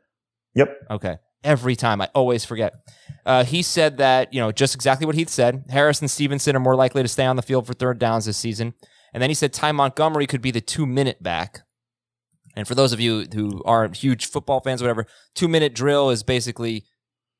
Yep. 0.54 0.76
Okay 0.90 1.16
every 1.46 1.76
time. 1.76 2.02
I 2.02 2.10
always 2.14 2.44
forget. 2.44 2.74
Uh, 3.24 3.44
he 3.44 3.62
said 3.62 3.96
that, 3.98 4.34
you 4.34 4.40
know, 4.40 4.52
just 4.52 4.74
exactly 4.74 5.06
what 5.06 5.14
Heath 5.14 5.30
said. 5.30 5.64
Harris 5.70 6.00
and 6.00 6.10
Stevenson 6.10 6.56
are 6.56 6.60
more 6.60 6.74
likely 6.74 7.02
to 7.02 7.08
stay 7.08 7.24
on 7.24 7.36
the 7.36 7.42
field 7.42 7.66
for 7.66 7.72
third 7.72 7.98
downs 7.98 8.26
this 8.26 8.36
season. 8.36 8.74
And 9.14 9.22
then 9.22 9.30
he 9.30 9.34
said 9.34 9.52
Ty 9.52 9.72
Montgomery 9.72 10.26
could 10.26 10.42
be 10.42 10.50
the 10.50 10.60
two 10.60 10.84
minute 10.84 11.22
back. 11.22 11.60
And 12.56 12.66
for 12.66 12.74
those 12.74 12.92
of 12.92 13.00
you 13.00 13.26
who 13.32 13.62
aren't 13.64 13.96
huge 13.96 14.26
football 14.26 14.60
fans, 14.60 14.82
whatever, 14.82 15.06
two 15.34 15.48
minute 15.48 15.74
drill 15.74 16.10
is 16.10 16.22
basically 16.22 16.84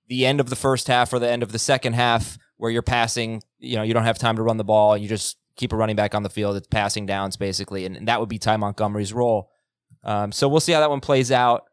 the 0.08 0.24
end 0.24 0.40
of 0.40 0.50
the 0.50 0.56
first 0.56 0.86
half 0.86 1.12
or 1.12 1.18
the 1.18 1.30
end 1.30 1.42
of 1.42 1.52
the 1.52 1.58
second 1.58 1.94
half 1.94 2.38
where 2.58 2.70
you're 2.70 2.82
passing, 2.82 3.42
you 3.58 3.76
know, 3.76 3.82
you 3.82 3.92
don't 3.92 4.04
have 4.04 4.18
time 4.18 4.36
to 4.36 4.42
run 4.42 4.56
the 4.56 4.64
ball 4.64 4.94
and 4.94 5.02
you 5.02 5.08
just 5.08 5.36
keep 5.56 5.72
a 5.72 5.76
running 5.76 5.96
back 5.96 6.14
on 6.14 6.22
the 6.22 6.30
field. 6.30 6.56
It's 6.56 6.68
passing 6.68 7.06
downs 7.06 7.36
basically. 7.36 7.84
And, 7.84 7.96
and 7.96 8.08
that 8.08 8.20
would 8.20 8.28
be 8.28 8.38
Ty 8.38 8.56
Montgomery's 8.58 9.12
role. 9.12 9.50
Um, 10.04 10.32
so 10.32 10.48
we'll 10.48 10.60
see 10.60 10.72
how 10.72 10.80
that 10.80 10.90
one 10.90 11.00
plays 11.00 11.32
out. 11.32 11.64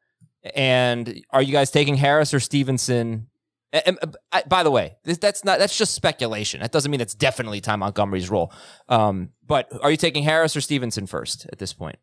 And 0.56 1.22
are 1.32 1.42
you 1.42 1.54
guys 1.54 1.72
taking 1.72 1.96
Harris 1.96 2.34
or 2.34 2.40
Stevenson? 2.40 3.28
And, 3.72 3.98
and, 4.02 4.18
by 4.48 4.64
the 4.64 4.72
way, 4.72 4.98
this, 5.04 5.18
that's 5.18 5.44
not 5.44 5.58
that's 5.58 5.76
just 5.78 5.96
speculation. 5.96 6.62
That 6.62 6.72
doesn't 6.72 6.92
mean 6.92 7.02
it's 7.02 7.16
definitely 7.16 7.62
Ty 7.62 7.78
Montgomery's 7.78 8.30
role. 8.30 8.52
Um, 8.90 9.30
but 9.48 9.72
are 9.82 9.90
you 9.90 9.98
taking 9.98 10.24
Harris 10.24 10.56
or 10.56 10.62
Stevenson 10.62 11.08
first 11.08 11.48
at 11.52 11.60
this 11.60 11.74
point? 11.74 11.98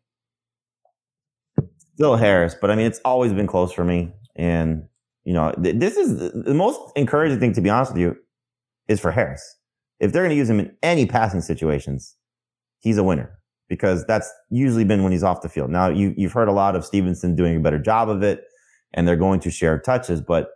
Still 1.95 2.15
Harris, 2.15 2.55
but 2.59 2.71
I 2.71 2.75
mean 2.75 2.87
it's 2.87 2.99
always 3.05 3.31
been 3.31 3.47
close 3.47 3.71
for 3.71 3.85
me. 3.85 4.11
And 4.35 4.87
you 5.23 5.33
know, 5.33 5.51
th- 5.51 5.75
this 5.77 5.97
is 5.97 6.17
the 6.17 6.53
most 6.53 6.79
encouraging 6.95 7.39
thing, 7.39 7.53
to 7.53 7.61
be 7.61 7.69
honest 7.69 7.93
with 7.93 8.01
you, 8.01 8.17
is 8.87 8.99
for 8.99 9.11
Harris. 9.11 9.57
If 10.01 10.11
they're 10.11 10.23
going 10.23 10.31
to 10.31 10.35
use 10.35 10.49
him 10.49 10.59
in 10.59 10.75
any 10.83 11.05
passing 11.05 11.39
situations, 11.41 12.15
he's 12.79 12.97
a 12.97 13.03
winner 13.03 13.39
because 13.69 14.05
that's 14.05 14.29
usually 14.49 14.83
been 14.83 15.03
when 15.03 15.13
he's 15.13 15.23
off 15.23 15.41
the 15.41 15.47
field. 15.47 15.69
Now 15.69 15.87
you, 15.87 16.13
you've 16.17 16.33
heard 16.33 16.49
a 16.49 16.51
lot 16.51 16.75
of 16.75 16.83
Stevenson 16.83 17.35
doing 17.35 17.55
a 17.55 17.59
better 17.61 17.79
job 17.79 18.09
of 18.09 18.21
it 18.21 18.43
and 18.93 19.07
they're 19.07 19.15
going 19.15 19.39
to 19.39 19.49
share 19.49 19.79
touches, 19.79 20.19
but 20.19 20.49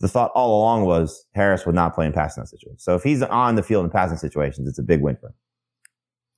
the 0.00 0.08
thought 0.08 0.30
all 0.34 0.58
along 0.58 0.86
was 0.86 1.26
Harris 1.34 1.66
would 1.66 1.74
not 1.74 1.94
play 1.94 2.06
in 2.06 2.12
passing 2.12 2.46
situations. 2.46 2.82
So 2.82 2.94
if 2.94 3.02
he's 3.02 3.22
on 3.22 3.56
the 3.56 3.62
field 3.62 3.84
in 3.84 3.90
passing 3.90 4.16
situations, 4.16 4.68
it's 4.68 4.78
a 4.78 4.82
big 4.82 5.02
win 5.02 5.16
for 5.16 5.26
him. 5.28 5.34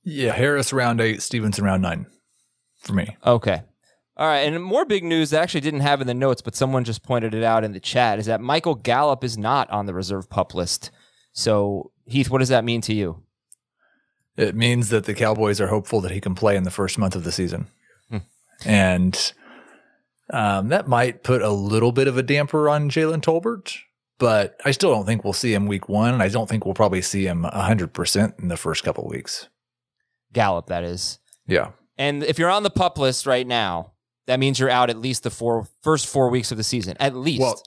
Yeah, 0.03 0.33
Harris 0.33 0.73
round 0.73 0.99
eight, 0.99 1.21
Stevenson 1.21 1.63
round 1.63 1.81
nine 1.81 2.07
for 2.79 2.93
me. 2.93 3.15
Okay. 3.25 3.61
All 4.17 4.27
right. 4.27 4.39
And 4.39 4.63
more 4.63 4.85
big 4.85 5.03
news 5.03 5.29
that 5.29 5.39
I 5.39 5.43
actually 5.43 5.61
didn't 5.61 5.81
have 5.81 6.01
in 6.01 6.07
the 6.07 6.13
notes, 6.13 6.41
but 6.41 6.55
someone 6.55 6.83
just 6.83 7.03
pointed 7.03 7.35
it 7.35 7.43
out 7.43 7.63
in 7.63 7.73
the 7.73 7.79
chat 7.79 8.17
is 8.17 8.25
that 8.25 8.41
Michael 8.41 8.75
Gallup 8.75 9.23
is 9.23 9.37
not 9.37 9.69
on 9.69 9.85
the 9.85 9.93
reserve 9.93 10.29
pup 10.29 10.55
list. 10.55 10.89
So, 11.33 11.91
Heath, 12.07 12.29
what 12.29 12.39
does 12.39 12.49
that 12.49 12.63
mean 12.63 12.81
to 12.81 12.93
you? 12.93 13.23
It 14.37 14.55
means 14.55 14.89
that 14.89 15.05
the 15.05 15.13
Cowboys 15.13 15.59
are 15.59 15.67
hopeful 15.67 15.99
that 16.01 16.11
he 16.11 16.21
can 16.21 16.35
play 16.35 16.55
in 16.55 16.63
the 16.63 16.71
first 16.71 16.97
month 16.97 17.15
of 17.15 17.23
the 17.23 17.31
season. 17.31 17.67
Hmm. 18.09 18.17
And 18.65 19.33
um, 20.29 20.69
that 20.69 20.87
might 20.87 21.23
put 21.23 21.41
a 21.41 21.49
little 21.49 21.91
bit 21.91 22.07
of 22.07 22.17
a 22.17 22.23
damper 22.23 22.69
on 22.69 22.89
Jalen 22.89 23.21
Tolbert, 23.21 23.75
but 24.19 24.59
I 24.63 24.71
still 24.71 24.91
don't 24.91 25.05
think 25.05 25.23
we'll 25.23 25.33
see 25.33 25.53
him 25.53 25.65
week 25.65 25.89
one. 25.89 26.13
And 26.13 26.23
I 26.23 26.29
don't 26.29 26.47
think 26.47 26.65
we'll 26.65 26.75
probably 26.75 27.01
see 27.01 27.25
him 27.25 27.43
100% 27.43 28.39
in 28.39 28.47
the 28.47 28.57
first 28.57 28.83
couple 28.83 29.07
weeks. 29.07 29.47
Gallup, 30.33 30.67
that 30.67 30.83
is. 30.83 31.19
Yeah. 31.47 31.71
And 31.97 32.23
if 32.23 32.37
you're 32.37 32.49
on 32.49 32.63
the 32.63 32.69
pup 32.69 32.97
list 32.99 33.25
right 33.25 33.47
now, 33.47 33.93
that 34.27 34.39
means 34.39 34.59
you're 34.59 34.69
out 34.69 34.89
at 34.89 34.97
least 34.97 35.23
the 35.23 35.29
four 35.29 35.67
first 35.81 36.05
four 36.05 36.29
weeks 36.29 36.51
of 36.51 36.57
the 36.57 36.63
season. 36.63 36.95
At 36.99 37.15
least. 37.15 37.41
Well, 37.41 37.61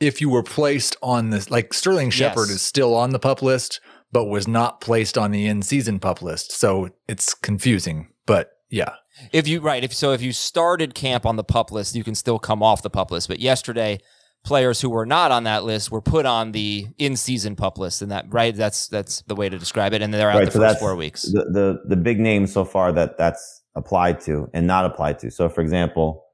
if 0.00 0.20
you 0.20 0.28
were 0.28 0.42
placed 0.42 0.96
on 1.02 1.30
this, 1.30 1.50
like 1.50 1.72
Sterling 1.72 2.10
Shepard 2.10 2.48
yes. 2.48 2.56
is 2.56 2.62
still 2.62 2.94
on 2.94 3.10
the 3.10 3.18
pup 3.18 3.42
list, 3.42 3.80
but 4.12 4.26
was 4.26 4.46
not 4.46 4.80
placed 4.80 5.16
on 5.16 5.30
the 5.30 5.46
in 5.46 5.62
season 5.62 5.98
pup 5.98 6.22
list. 6.22 6.52
So 6.52 6.90
it's 7.08 7.34
confusing. 7.34 8.08
But 8.26 8.50
Yeah. 8.70 8.94
If 9.32 9.48
you 9.48 9.60
right, 9.60 9.82
if 9.82 9.94
so, 9.94 10.12
if 10.12 10.20
you 10.20 10.32
started 10.32 10.94
camp 10.94 11.24
on 11.24 11.36
the 11.36 11.44
pup 11.44 11.72
list, 11.72 11.94
you 11.94 12.04
can 12.04 12.14
still 12.14 12.38
come 12.38 12.62
off 12.62 12.82
the 12.82 12.90
pup 12.90 13.10
list. 13.10 13.28
But 13.28 13.40
yesterday, 13.40 14.00
players 14.44 14.80
who 14.80 14.90
were 14.90 15.06
not 15.06 15.30
on 15.30 15.44
that 15.44 15.64
list 15.64 15.90
were 15.90 16.02
put 16.02 16.26
on 16.26 16.52
the 16.52 16.86
in-season 16.98 17.56
pup 17.56 17.78
list, 17.78 18.02
and 18.02 18.10
that 18.10 18.26
right, 18.28 18.54
that's 18.54 18.88
that's 18.88 19.22
the 19.22 19.34
way 19.34 19.48
to 19.48 19.58
describe 19.58 19.94
it. 19.94 20.02
And 20.02 20.12
they're 20.12 20.30
out 20.30 20.36
Right, 20.36 20.44
the 20.44 20.50
so 20.50 20.58
first 20.58 20.74
that's 20.74 20.80
four 20.80 20.96
weeks. 20.96 21.22
The, 21.22 21.44
the 21.50 21.82
the 21.88 21.96
big 21.96 22.20
names 22.20 22.52
so 22.52 22.66
far 22.66 22.92
that 22.92 23.16
that's 23.16 23.62
applied 23.74 24.20
to 24.22 24.50
and 24.52 24.66
not 24.66 24.84
applied 24.84 25.18
to. 25.20 25.30
So, 25.30 25.48
for 25.48 25.62
example, 25.62 26.25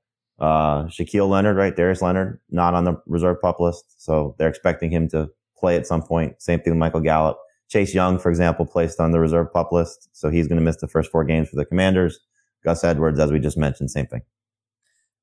uh, 0.42 0.86
Shaquille 0.86 1.28
Leonard, 1.28 1.56
right? 1.56 1.74
Darius 1.74 2.02
Leonard, 2.02 2.40
not 2.50 2.74
on 2.74 2.84
the 2.84 3.00
reserve 3.06 3.40
pup 3.40 3.60
list, 3.60 4.02
so 4.02 4.34
they're 4.38 4.48
expecting 4.48 4.90
him 4.90 5.08
to 5.10 5.30
play 5.56 5.76
at 5.76 5.86
some 5.86 6.02
point. 6.02 6.42
Same 6.42 6.58
thing 6.60 6.72
with 6.72 6.78
Michael 6.78 7.00
Gallup. 7.00 7.38
Chase 7.68 7.94
Young, 7.94 8.18
for 8.18 8.28
example, 8.28 8.66
placed 8.66 8.98
on 8.98 9.12
the 9.12 9.20
reserve 9.20 9.52
pup 9.52 9.70
list, 9.70 10.08
so 10.12 10.30
he's 10.30 10.48
going 10.48 10.58
to 10.58 10.64
miss 10.64 10.76
the 10.78 10.88
first 10.88 11.12
four 11.12 11.24
games 11.24 11.48
for 11.48 11.54
the 11.54 11.64
Commanders. 11.64 12.18
Gus 12.64 12.82
Edwards, 12.82 13.20
as 13.20 13.30
we 13.30 13.38
just 13.38 13.56
mentioned, 13.56 13.92
same 13.92 14.06
thing. 14.06 14.22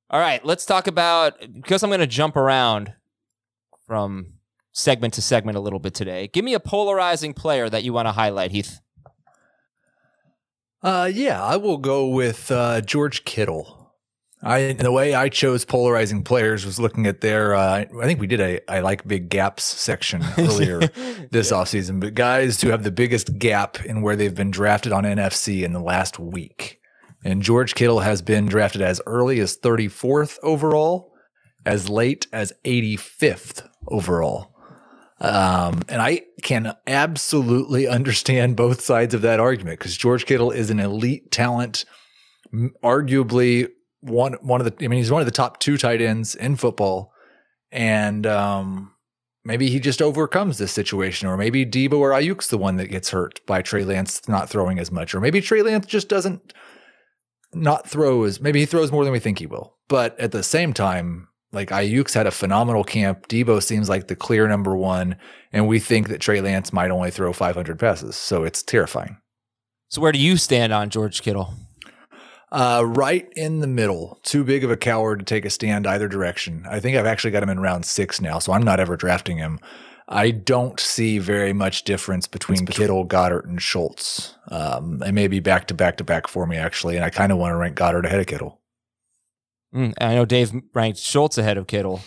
All 0.10 0.22
right, 0.22 0.44
let's 0.46 0.66
talk 0.66 0.88
about 0.88 1.34
because 1.54 1.84
I'm 1.84 1.90
going 1.90 2.00
to 2.00 2.08
jump 2.08 2.38
around 2.38 2.94
from 3.86 4.36
segment 4.72 5.14
to 5.16 5.22
segment 5.22 5.58
a 5.58 5.62
little 5.62 5.80
bit 5.80 5.94
today. 5.94 6.30
Give 6.30 6.46
me 6.46 6.54
a 6.54 6.60
polarizing 6.62 7.34
player 7.34 7.70
that 7.70 7.84
you 7.84 7.92
want 7.92 8.08
to 8.08 8.14
highlight, 8.14 8.52
Heath. 8.52 8.80
Uh, 10.82 11.12
yeah, 11.14 11.44
I 11.44 11.58
will 11.58 11.78
go 11.78 12.08
with 12.08 12.50
uh, 12.52 12.80
George 12.80 13.26
Kittle. 13.26 13.79
I 14.42 14.74
the 14.74 14.92
way 14.92 15.14
I 15.14 15.28
chose 15.28 15.66
polarizing 15.66 16.24
players 16.24 16.66
was 16.66 16.80
looking 16.80 17.08
at 17.08 17.22
their. 17.22 17.56
Uh, 17.56 17.86
I 18.00 18.06
think 18.06 18.22
we 18.22 18.28
did 18.28 18.40
a 18.40 18.72
I 18.72 18.80
like 18.80 19.06
big 19.08 19.30
gaps 19.30 19.64
section 19.64 20.24
earlier 20.38 20.80
this 21.32 21.52
offseason, 21.52 22.00
but 22.00 22.14
guys 22.14 22.62
who 22.62 22.70
have 22.70 22.84
the 22.84 22.92
biggest 22.92 23.38
gap 23.38 23.84
in 23.86 24.02
where 24.02 24.16
they've 24.16 24.34
been 24.34 24.52
drafted 24.52 24.94
on 24.94 25.04
NFFC 25.04 25.64
in 25.64 25.74
the 25.74 25.82
last 25.82 26.20
week. 26.20 26.80
And 27.24 27.42
George 27.42 27.76
Kittle 27.76 28.00
has 28.00 28.22
been 28.22 28.46
drafted 28.46 28.82
as 28.82 29.02
early 29.06 29.42
as 29.42 29.58
34th 29.58 30.38
overall, 30.42 31.14
as 31.66 31.90
late 31.90 32.28
as 32.32 32.54
85th 32.64 33.68
overall. 33.90 34.56
Um, 35.20 35.82
and 35.90 36.02
I 36.02 36.22
can 36.44 36.78
absolutely 36.88 37.90
understand 37.90 38.56
both 38.56 38.80
sides 38.80 39.14
of 39.14 39.22
that 39.24 39.42
argument 39.42 39.80
because 39.80 39.98
George 39.98 40.26
Kittle 40.26 40.52
is 40.52 40.70
an 40.70 40.80
elite 40.80 41.30
talent, 41.30 41.84
arguably 42.82 43.68
one 44.02 44.34
one 44.42 44.62
of 44.62 44.66
the. 44.66 44.86
I 44.86 44.88
mean, 44.88 44.98
he's 44.98 45.12
one 45.12 45.22
of 45.22 45.26
the 45.26 45.32
top 45.32 45.60
two 45.60 45.78
tight 45.78 46.02
ends 46.02 46.36
in 46.36 46.56
football, 46.56 47.14
and 47.72 48.26
um, 48.26 48.94
maybe 49.44 49.70
he 49.70 49.80
just 49.80 50.02
overcomes 50.02 50.58
this 50.58 50.72
situation, 50.72 51.28
or 51.28 51.38
maybe 51.38 51.66
Debo 51.66 51.94
or 51.94 52.12
Aiyuk's 52.12 52.48
the 52.48 52.58
one 52.58 52.78
that 52.78 52.88
gets 52.88 53.10
hurt 53.10 53.46
by 53.46 53.62
Trey 53.62 53.84
Lance 53.84 54.28
not 54.28 54.50
throwing 54.50 54.80
as 54.80 54.92
much, 54.92 55.14
or 55.14 55.20
maybe 55.20 55.42
Trey 55.42 55.62
Lance 55.62 55.86
just 55.86 56.10
doesn't 56.10 56.54
not 57.54 57.90
throw 57.90 58.24
as 58.24 58.40
maybe 58.40 58.60
he 58.60 58.66
throws 58.66 58.92
more 58.92 59.04
than 59.04 59.14
we 59.14 59.20
think 59.20 59.40
he 59.40 59.48
will. 59.48 59.76
But 59.88 60.20
at 60.20 60.32
the 60.32 60.44
same 60.44 60.74
time, 60.74 61.28
like 61.52 61.70
Aiyuk's 61.70 62.14
had 62.14 62.28
a 62.28 62.32
phenomenal 62.32 62.84
camp. 62.84 63.28
Debo 63.28 63.62
seems 63.62 63.90
like 63.90 64.08
the 64.08 64.16
clear 64.16 64.48
number 64.48 64.76
one, 64.76 65.16
and 65.52 65.68
we 65.68 65.80
think 65.80 66.10
that 66.10 66.22
Trey 66.22 66.42
Lance 66.42 66.72
might 66.72 66.92
only 66.92 67.12
throw 67.12 67.34
500 67.34 67.80
passes. 67.80 68.16
So 68.16 68.44
it's 68.44 68.62
terrifying. 68.62 69.18
So 69.90 70.02
where 70.02 70.12
do 70.12 70.20
you 70.20 70.38
stand 70.38 70.72
on 70.72 70.92
George 70.92 71.24
Kittle? 71.24 71.54
Uh, 72.52 72.84
right 72.86 73.28
in 73.36 73.60
the 73.60 73.68
middle. 73.68 74.20
Too 74.24 74.44
big 74.44 74.64
of 74.64 74.72
a 74.72 74.78
coward 74.78 75.20
to 75.20 75.26
take 75.26 75.46
a 75.46 75.50
stand 75.50 75.86
either 75.86 76.08
direction. 76.08 76.66
I 76.68 76.80
think 76.80 76.98
I've 76.98 77.06
actually 77.06 77.32
got 77.32 77.44
him 77.44 77.50
in 77.50 77.60
round 77.60 77.86
six 77.86 78.20
now, 78.20 78.40
so 78.40 78.54
I'm 78.54 78.64
not 78.64 78.80
ever 78.80 78.98
drafting 78.98 79.38
him. 79.38 79.60
I 80.08 80.32
don't 80.32 80.80
see 80.80 81.20
very 81.20 81.54
much 81.54 81.84
difference 81.84 82.26
between 82.26 82.66
Kittle, 82.66 83.06
Goedert, 83.06 83.46
and 83.46 83.62
Schultz. 83.62 84.34
Um, 84.48 84.98
they 84.98 85.12
may 85.12 85.28
be 85.28 85.40
back 85.40 85.68
to 85.68 85.76
back 85.76 85.98
to 85.98 86.04
back 86.04 86.28
for 86.28 86.48
me 86.48 86.58
actually, 86.58 86.96
and 86.96 87.06
I 87.06 87.12
kind 87.12 87.32
of 87.32 87.38
want 87.38 87.52
to 87.52 87.58
rank 87.58 87.78
Goedert 87.78 88.06
ahead 88.06 88.20
of 88.20 88.26
Kittle. 88.26 88.60
Mm, 89.74 89.94
I 90.02 90.16
know 90.16 90.26
Dave 90.26 90.52
ranked 90.74 90.98
Schultz 90.98 91.38
ahead 91.38 91.58
of 91.58 91.68
Kittle. 91.68 92.02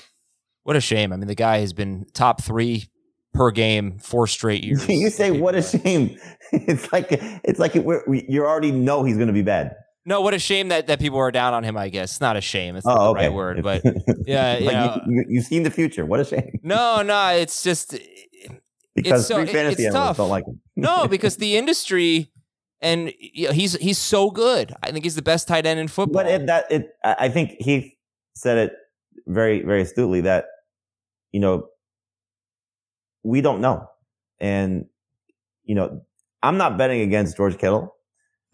What 0.64 0.75
a 0.75 0.80
shame. 0.80 1.12
I 1.12 1.16
mean, 1.16 1.28
the 1.28 1.37
guy 1.37 1.58
has 1.58 1.72
been 1.72 2.06
top 2.12 2.42
three 2.42 2.87
per 3.32 3.52
game 3.52 3.99
four 3.99 4.26
straight 4.26 4.64
years. 4.64 4.88
you 4.88 5.08
say 5.11 5.30
what 5.30 5.54
a 5.54 5.62
shame. 5.62 6.18
It's 6.54 6.92
like 6.92 7.06
it's 7.11 7.58
like 7.58 7.76
it, 7.76 7.84
we're, 7.84 8.02
we, 8.06 8.26
you 8.28 8.44
already 8.44 8.72
know 8.72 9.04
he's 9.04 9.16
going 9.16 9.28
to 9.28 9.32
be 9.32 9.40
bad. 9.40 9.75
No, 10.04 10.21
what 10.21 10.35
a 10.35 10.38
shame 10.38 10.68
that, 10.68 10.88
that 10.88 10.99
people 10.99 11.18
are 11.18 11.30
down 11.30 11.54
on 11.54 11.62
him, 11.62 11.76
I 11.76 11.88
guess. 11.88 12.12
It's 12.12 12.21
not 12.21 12.37
a 12.37 12.40
shame. 12.40 12.75
It's 12.76 12.85
Oh, 12.87 12.90
not 12.90 12.99
the 12.99 13.09
okay. 13.11 13.26
right 13.28 13.32
word. 13.35 13.62
But 13.62 13.82
yeah, 14.26 14.59
you 14.59 14.66
like 14.66 15.02
you, 15.06 15.25
you've 15.28 15.44
seen 15.44 15.62
the 15.62 15.71
future. 15.71 16.04
What 16.04 16.18
a 16.21 16.25
shame. 16.25 16.59
no, 16.62 17.02
no, 17.02 17.28
it's 17.28 17.62
just 17.62 17.94
eh, 17.94 17.99
Because 18.97 19.28
so- 19.28 19.37
three 19.37 19.44
it- 19.44 19.52
fantasy 19.52 19.85
it's 19.85 19.94
tough. 19.94 20.16
don't 20.16 20.28
like 20.28 20.44
him. 20.47 20.61
no, 20.76 21.06
because 21.11 21.37
the 21.37 21.56
industry 21.56 22.30
and 22.80 23.12
you 23.21 23.47
know, 23.47 23.52
he's 23.52 23.75
he's 23.76 23.99
so 23.99 24.30
good. 24.30 24.75
I 24.82 24.90
think 24.90 25.04
he's 25.04 25.14
the 25.14 25.23
best 25.23 25.47
tight 25.47 25.66
end 25.66 25.78
in 25.78 25.87
football. 25.87 26.25
But 26.25 26.30
it, 26.32 26.47
that 26.47 26.73
it, 26.73 26.90
I 27.04 27.16
I 27.21 27.28
think 27.28 27.54
he 27.61 27.97
said 28.35 28.59
it 28.59 28.73
very, 29.28 29.62
very 29.62 29.82
astutely 29.82 30.23
that 30.23 30.47
you 31.30 31.38
know 31.38 31.68
we 33.23 33.40
don't 33.40 33.61
know, 33.61 33.87
and 34.40 34.87
you 35.64 35.76
know 35.76 36.02
I'm 36.42 36.56
not 36.56 36.76
betting 36.76 37.02
against 37.02 37.37
George 37.37 37.56
Kittle. 37.56 37.94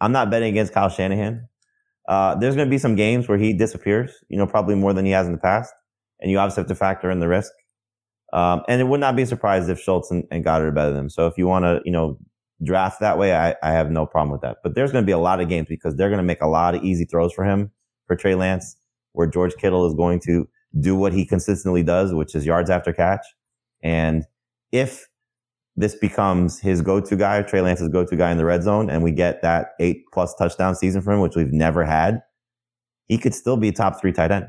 I'm 0.01 0.13
not 0.13 0.31
betting 0.31 0.51
against 0.51 0.73
Kyle 0.73 0.89
Shanahan. 0.89 1.49
Uh, 2.09 2.35
there's 2.37 2.55
going 2.55 2.67
to 2.67 2.71
be 2.71 2.79
some 2.79 2.95
games 2.95 3.29
where 3.29 3.39
he 3.39 3.53
disappears. 3.53 4.13
You 4.29 4.39
know, 4.39 4.47
probably 4.47 4.75
more 4.75 4.93
than 4.93 5.05
he 5.05 5.13
has 5.13 5.27
in 5.27 5.33
the 5.33 5.39
past, 5.39 5.73
and 6.21 6.31
you 6.31 6.39
obviously 6.39 6.63
have 6.63 6.69
to 6.69 6.75
factor 6.75 7.11
in 7.11 7.21
the 7.21 7.29
risk. 7.29 7.53
Um, 8.33 8.63
and 8.69 8.81
it 8.81 8.85
would 8.85 9.01
not 9.01 9.17
be 9.17 9.25
surprised 9.25 9.71
if 9.71 9.81
Schultz 9.81 10.11
and, 10.11 10.25
and 10.31 10.45
Goedert 10.45 10.69
are 10.69 10.73
better 10.73 10.91
than 10.91 11.05
him. 11.05 11.11
So 11.11 11.27
if 11.27 11.39
you 11.39 11.47
want 11.47 11.65
to, 11.65 11.81
you 11.85 11.93
know, 11.93 12.19
draft 12.63 13.01
that 13.01 13.19
way, 13.19 13.35
I, 13.35 13.55
I 13.63 13.73
have 13.73 13.91
no 13.91 14.05
problem 14.07 14.33
with 14.33 14.43
that. 14.43 14.59
But 14.63 14.75
there's 14.75 14.93
going 14.93 15.05
to 15.05 15.07
be 15.07 15.13
a 15.13 15.19
lot 15.19 15.41
of 15.41 15.49
games 15.49 15.69
because 15.69 15.97
they're 15.97 16.11
going 16.11 16.19
to 16.19 16.25
make 16.25 16.43
a 16.43 16.49
lot 16.49 16.75
of 16.75 16.85
easy 16.85 17.05
throws 17.05 17.33
for 17.33 17.45
him 17.45 17.71
for 18.07 18.17
Trey 18.17 18.35
Lance, 18.35 18.77
where 19.13 19.27
George 19.27 19.55
Kittle 19.57 19.87
is 19.87 19.95
going 19.95 20.21
to 20.21 20.49
do 20.79 20.95
what 20.95 21.13
he 21.13 21.25
consistently 21.25 21.83
does, 21.83 22.13
which 22.13 22.35
is 22.35 22.45
yards 22.45 22.69
after 22.69 22.93
catch. 22.93 23.25
And 23.83 24.25
if 24.73 25.09
this 25.79 25.95
becomes 25.95 26.59
his 26.59 26.83
go-to 26.83 27.15
guy, 27.17 27.41
Trey 27.43 27.61
Lance's 27.61 27.89
go-to 27.89 28.17
guy 28.17 28.33
in 28.33 28.39
the 28.39 28.45
red 28.45 28.63
zone, 28.63 28.91
and 28.91 29.03
we 29.03 29.13
get 29.13 29.43
that 29.43 29.69
eight 29.81 30.05
plus 30.13 30.35
touchdown 30.35 30.75
season 30.75 31.03
for 31.03 31.13
him, 31.13 31.21
which 31.21 31.37
we've 31.37 31.53
never 31.53 31.85
had, 31.85 32.21
he 33.07 33.17
could 33.19 33.35
still 33.35 33.57
be 33.57 33.71
top 33.73 34.01
three 34.01 34.13
tight 34.13 34.31
end. 34.31 34.49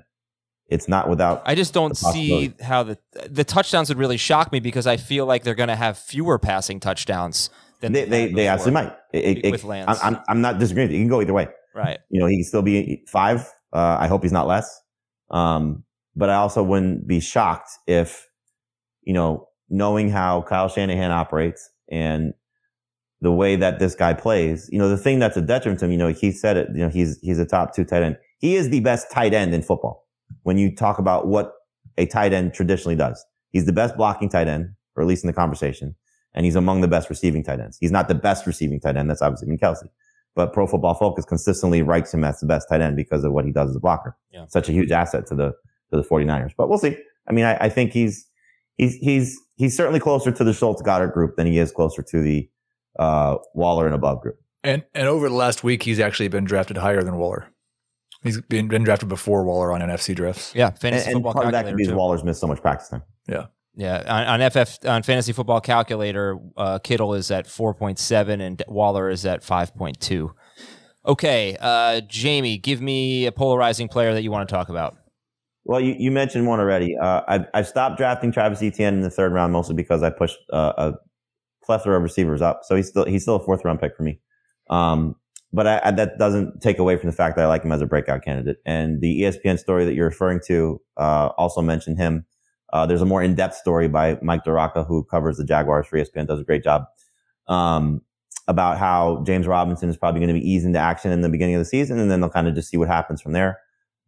It's 0.67 0.87
not 0.87 1.09
without. 1.09 1.41
I 1.45 1.55
just 1.55 1.73
don't 1.73 1.95
see 1.97 2.53
how 2.61 2.83
the 2.83 2.97
the 3.29 3.43
touchdowns 3.43 3.89
would 3.89 3.97
really 3.97 4.17
shock 4.17 4.51
me 4.51 4.59
because 4.59 4.85
I 4.85 4.97
feel 4.97 5.25
like 5.25 5.43
they're 5.43 5.55
going 5.55 5.69
to 5.69 5.75
have 5.75 5.97
fewer 5.97 6.37
passing 6.37 6.79
touchdowns 6.79 7.49
than 7.79 7.91
They 7.91 8.05
they, 8.05 8.31
they 8.31 8.47
absolutely 8.47 8.83
might. 8.83 8.95
It- 9.13 9.45
it- 9.45 9.51
with 9.51 9.63
Lance. 9.63 9.99
I'm, 10.03 10.15
I'm 10.17 10.21
I'm 10.29 10.41
not 10.41 10.59
disagreeing. 10.59 10.91
you. 10.91 10.99
Can 10.99 11.07
go 11.07 11.21
either 11.21 11.33
way. 11.33 11.47
Right. 11.73 11.97
You 12.09 12.19
know, 12.19 12.27
he 12.27 12.37
can 12.37 12.43
still 12.43 12.61
be 12.61 13.03
five. 13.07 13.47
Uh, 13.73 13.97
I 13.99 14.07
hope 14.07 14.21
he's 14.23 14.31
not 14.31 14.45
less. 14.47 14.79
Um, 15.31 15.83
but 16.15 16.29
I 16.29 16.35
also 16.35 16.61
wouldn't 16.63 17.07
be 17.07 17.19
shocked 17.19 17.69
if, 17.87 18.27
you 19.03 19.13
know, 19.13 19.47
knowing 19.69 20.09
how 20.09 20.41
Kyle 20.43 20.67
Shanahan 20.67 21.11
operates 21.11 21.69
and 21.91 22.33
the 23.21 23.31
way 23.31 23.55
that 23.55 23.79
this 23.79 23.95
guy 23.95 24.13
plays, 24.13 24.69
you 24.71 24.79
know, 24.79 24.87
the 24.87 24.97
thing 24.97 25.19
that's 25.19 25.35
a 25.35 25.41
detriment 25.41 25.79
to 25.79 25.85
him, 25.85 25.91
you 25.91 25.97
know, 25.97 26.07
he 26.07 26.31
said 26.31 26.57
it, 26.57 26.69
you 26.73 26.79
know, 26.79 26.89
he's, 26.89 27.19
he's 27.21 27.39
a 27.39 27.45
top 27.45 27.75
two 27.75 27.83
tight 27.83 28.01
end. 28.01 28.17
He 28.39 28.55
is 28.55 28.69
the 28.69 28.79
best 28.79 29.11
tight 29.11 29.33
end 29.33 29.53
in 29.53 29.61
football. 29.61 30.07
When 30.43 30.57
you 30.57 30.73
talk 30.73 30.99
about 30.99 31.27
what 31.27 31.53
a 31.97 32.05
tight 32.05 32.31
end 32.31 32.53
traditionally 32.53 32.95
does, 32.95 33.23
he's 33.51 33.65
the 33.65 33.73
best 33.73 33.97
blocking 33.97 34.29
tight 34.29 34.47
end, 34.47 34.69
or 34.95 35.03
at 35.03 35.07
least 35.07 35.23
in 35.23 35.27
the 35.27 35.33
conversation. 35.33 35.95
And 36.33 36.45
he's 36.45 36.55
among 36.55 36.81
the 36.81 36.87
best 36.87 37.09
receiving 37.09 37.43
tight 37.43 37.59
ends. 37.59 37.77
He's 37.79 37.91
not 37.91 38.07
the 38.07 38.15
best 38.15 38.45
receiving 38.45 38.79
tight 38.79 38.95
end. 38.95 39.09
That's 39.09 39.21
obviously 39.21 39.47
been 39.47 39.57
Kelce 39.57 39.89
but 40.35 40.53
Pro 40.53 40.67
Football 40.67 40.93
Focus 40.93 41.25
consistently 41.25 41.81
ranks 41.81 42.13
him 42.13 42.23
as 42.23 42.39
the 42.39 42.45
best 42.45 42.69
tight 42.69 42.79
end 42.79 42.95
because 42.95 43.25
of 43.25 43.33
what 43.33 43.43
he 43.43 43.51
does 43.51 43.71
as 43.71 43.75
a 43.75 43.79
blocker. 43.79 44.17
Yeah. 44.31 44.45
Such 44.47 44.69
a 44.69 44.71
huge 44.71 44.89
asset 44.89 45.25
to 45.27 45.35
the 45.35 45.51
to 45.91 45.97
the 45.97 46.03
49ers. 46.03 46.53
But 46.55 46.69
we'll 46.69 46.77
see. 46.77 46.95
I 47.27 47.33
mean, 47.33 47.43
I, 47.43 47.57
I 47.65 47.69
think 47.69 47.91
he's 47.91 48.28
he's 48.79 48.95
he's 48.95 49.39
he's 49.55 49.77
certainly 49.77 49.99
closer 49.99 50.31
to 50.31 50.43
the 50.43 50.53
Schultz 50.53 50.81
Goedert 50.81 51.13
group 51.13 51.35
than 51.35 51.45
he 51.45 51.59
is 51.59 51.71
closer 51.71 52.01
to 52.01 52.21
the 52.21 52.49
uh, 52.97 53.35
Waller 53.53 53.85
and 53.85 53.93
above 53.93 54.21
group. 54.21 54.39
And 54.63 54.83
and 54.95 55.07
over 55.07 55.29
the 55.29 55.35
last 55.35 55.63
week, 55.63 55.83
he's 55.83 55.99
actually 55.99 56.29
been 56.29 56.45
drafted 56.45 56.77
higher 56.77 57.03
than 57.03 57.17
Waller. 57.17 57.47
He's 58.23 58.41
been, 58.41 58.67
been 58.67 58.83
drafted 58.83 59.07
before 59.07 59.45
Waller 59.45 59.71
on 59.71 59.79
NFFC 59.79 60.13
drafts. 60.13 60.53
Yeah. 60.53 60.67
And, 60.67 60.79
Fantasy 60.79 61.05
and 61.05 61.13
football 61.13 61.33
part 61.33 61.45
of 61.45 61.51
that 61.53 61.65
could 61.65 61.77
be 61.77 61.85
too. 61.85 61.95
Waller's 61.95 62.23
missed 62.23 62.41
so 62.41 62.47
much 62.47 62.61
practice 62.61 62.89
time. 62.89 63.03
Yeah, 63.75 64.03
on, 64.07 64.41
on 64.41 64.49
FF 64.51 64.85
on 64.85 65.03
Fantasy 65.03 65.31
Football 65.31 65.61
Calculator, 65.61 66.37
uh, 66.57 66.79
Kittle 66.79 67.13
is 67.13 67.31
at 67.31 67.47
four 67.47 67.73
point 67.73 67.97
seven 67.97 68.41
and 68.41 68.61
Waller 68.67 69.09
is 69.09 69.25
at 69.25 69.41
five 69.41 69.73
point 69.73 70.01
two. 70.01 70.33
Okay, 71.05 71.55
uh, 71.61 72.01
Jamey, 72.01 72.61
give 72.61 72.81
me 72.81 73.25
a 73.25 73.31
polarizing 73.31 73.87
player 73.87 74.13
that 74.13 74.21
you 74.21 74.31
want 74.31 74.49
to 74.49 74.53
talk 74.53 74.67
about. 74.67 74.97
Well, 75.69 75.79
you, 75.79 75.95
you 75.99 76.09
mentioned 76.09 76.47
one 76.47 76.59
already. 76.59 76.97
Uh, 76.97 77.21
I've, 77.27 77.45
I've 77.53 77.67
stopped 77.67 77.97
drafting 77.97 78.31
Travis 78.31 78.63
Etienne 78.63 78.95
in 78.95 79.01
the 79.01 79.09
third 79.11 79.33
round 79.33 79.53
mostly 79.53 79.75
because 79.75 80.01
I 80.01 80.09
pushed 80.09 80.39
uh, 80.51 80.73
a 80.75 80.93
plethora 81.63 81.97
of 81.97 82.01
receivers 82.01 82.41
up. 82.41 82.61
So 82.63 82.75
he's 82.75 82.87
still 82.87 83.05
he's 83.05 83.21
still 83.21 83.35
a 83.35 83.39
fourth 83.39 83.63
round 83.63 83.79
pick 83.79 83.95
for 83.95 84.01
me. 84.01 84.19
Um, 84.71 85.15
but 85.53 85.67
I, 85.67 85.81
I, 85.83 85.91
that 85.91 86.17
doesn't 86.17 86.63
take 86.63 86.79
away 86.79 86.97
from 86.97 87.07
the 87.07 87.15
fact 87.15 87.35
that 87.35 87.43
I 87.43 87.47
like 87.47 87.63
him 87.63 87.71
as 87.71 87.81
a 87.81 87.85
breakout 87.85 88.23
candidate. 88.23 88.57
And 88.65 88.99
the 88.99 89.21
ESPN 89.21 89.59
story 89.59 89.85
that 89.85 89.93
you're 89.93 90.07
referring 90.07 90.39
to 90.47 90.81
uh, 90.97 91.29
also 91.37 91.61
mentioned 91.61 91.99
him. 91.99 92.25
Uh, 92.73 92.87
there's 92.87 93.03
a 93.03 93.05
more 93.05 93.21
in 93.21 93.35
depth 93.35 93.53
story 93.53 93.87
by 93.87 94.17
Mike 94.23 94.45
DiRocco 94.45 94.87
who 94.87 95.03
covers 95.03 95.37
the 95.37 95.45
Jaguars 95.45 95.85
for 95.85 95.99
ESPN, 95.99 96.25
does 96.25 96.39
a 96.39 96.43
great 96.43 96.63
job. 96.63 96.85
Um, 97.47 98.01
about 98.47 98.79
how 98.79 99.23
James 99.23 99.45
Robinson 99.45 99.87
is 99.87 99.97
probably 99.97 100.19
going 100.19 100.33
to 100.33 100.41
be 100.41 100.49
eased 100.49 100.65
into 100.65 100.79
action 100.79 101.11
in 101.11 101.21
the 101.21 101.29
beginning 101.29 101.53
of 101.53 101.59
the 101.59 101.65
season, 101.65 101.99
and 101.99 102.09
then 102.09 102.21
they'll 102.21 102.29
kind 102.31 102.47
of 102.47 102.55
just 102.55 102.69
see 102.69 102.77
what 102.77 102.87
happens 102.87 103.21
from 103.21 103.33
there. 103.33 103.59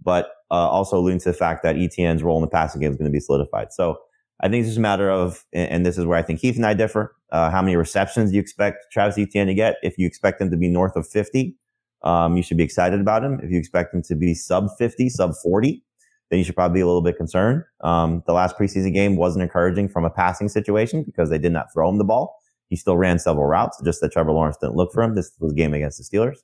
But 0.03 0.31
uh, 0.51 0.69
also 0.69 0.97
alluding 0.97 1.19
to 1.19 1.29
the 1.29 1.33
fact 1.33 1.63
that 1.63 1.77
Etienne's 1.77 2.21
role 2.21 2.37
in 2.37 2.41
the 2.41 2.47
passing 2.47 2.81
game 2.81 2.91
is 2.91 2.97
going 2.97 3.09
to 3.09 3.13
be 3.13 3.19
solidified. 3.19 3.71
So 3.71 3.97
I 4.41 4.49
think 4.49 4.61
it's 4.61 4.69
just 4.69 4.77
a 4.77 4.81
matter 4.81 5.09
of, 5.09 5.45
and 5.53 5.85
this 5.85 5.97
is 5.97 6.05
where 6.05 6.17
I 6.17 6.21
think 6.21 6.39
Heath 6.39 6.57
and 6.57 6.65
I 6.65 6.73
differ. 6.73 7.15
Uh, 7.31 7.49
how 7.49 7.61
many 7.61 7.75
receptions 7.75 8.33
you 8.33 8.41
expect 8.41 8.91
Travis 8.91 9.17
Etienne 9.17 9.47
to 9.47 9.53
get? 9.53 9.77
If 9.81 9.97
you 9.97 10.05
expect 10.05 10.41
him 10.41 10.51
to 10.51 10.57
be 10.57 10.67
north 10.67 10.95
of 10.95 11.07
50, 11.07 11.55
um, 12.03 12.35
you 12.35 12.43
should 12.43 12.57
be 12.57 12.63
excited 12.63 12.99
about 12.99 13.23
him. 13.23 13.39
If 13.41 13.51
you 13.51 13.57
expect 13.57 13.93
him 13.93 14.01
to 14.03 14.15
be 14.15 14.33
sub 14.33 14.67
50, 14.77 15.09
sub 15.09 15.35
40, 15.41 15.83
then 16.29 16.39
you 16.39 16.43
should 16.43 16.55
probably 16.55 16.79
be 16.79 16.81
a 16.81 16.87
little 16.87 17.01
bit 17.01 17.17
concerned. 17.17 17.63
Um, 17.81 18.23
the 18.25 18.33
last 18.33 18.57
preseason 18.57 18.93
game 18.93 19.15
wasn't 19.15 19.43
encouraging 19.43 19.89
from 19.89 20.05
a 20.05 20.09
passing 20.09 20.49
situation 20.49 21.03
because 21.03 21.29
they 21.29 21.37
did 21.37 21.51
not 21.51 21.67
throw 21.73 21.89
him 21.89 21.97
the 21.97 22.03
ball. 22.03 22.39
He 22.67 22.75
still 22.75 22.97
ran 22.97 23.19
several 23.19 23.45
routes, 23.45 23.79
just 23.83 24.01
that 24.01 24.11
Trevor 24.11 24.31
Lawrence 24.31 24.57
didn't 24.57 24.75
look 24.75 24.91
for 24.91 25.03
him. 25.03 25.13
This 25.13 25.31
was 25.39 25.51
a 25.51 25.55
game 25.55 25.73
against 25.73 25.97
the 25.97 26.03
Steelers. 26.03 26.37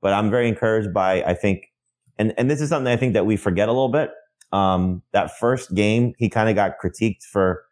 But 0.00 0.12
I'm 0.12 0.30
very 0.30 0.48
encouraged 0.48 0.92
by, 0.92 1.22
I 1.22 1.34
think, 1.34 1.71
and, 2.22 2.32
and 2.38 2.48
this 2.48 2.60
is 2.60 2.68
something 2.68 2.92
I 2.92 2.96
think 2.96 3.14
that 3.14 3.26
we 3.26 3.36
forget 3.36 3.68
a 3.68 3.72
little 3.72 3.88
bit. 3.88 4.12
Um, 4.52 5.02
that 5.12 5.36
first 5.38 5.74
game, 5.74 6.14
he 6.18 6.28
kind 6.28 6.48
of 6.48 6.54
got 6.54 6.74
critiqued 6.80 7.24
for 7.24 7.64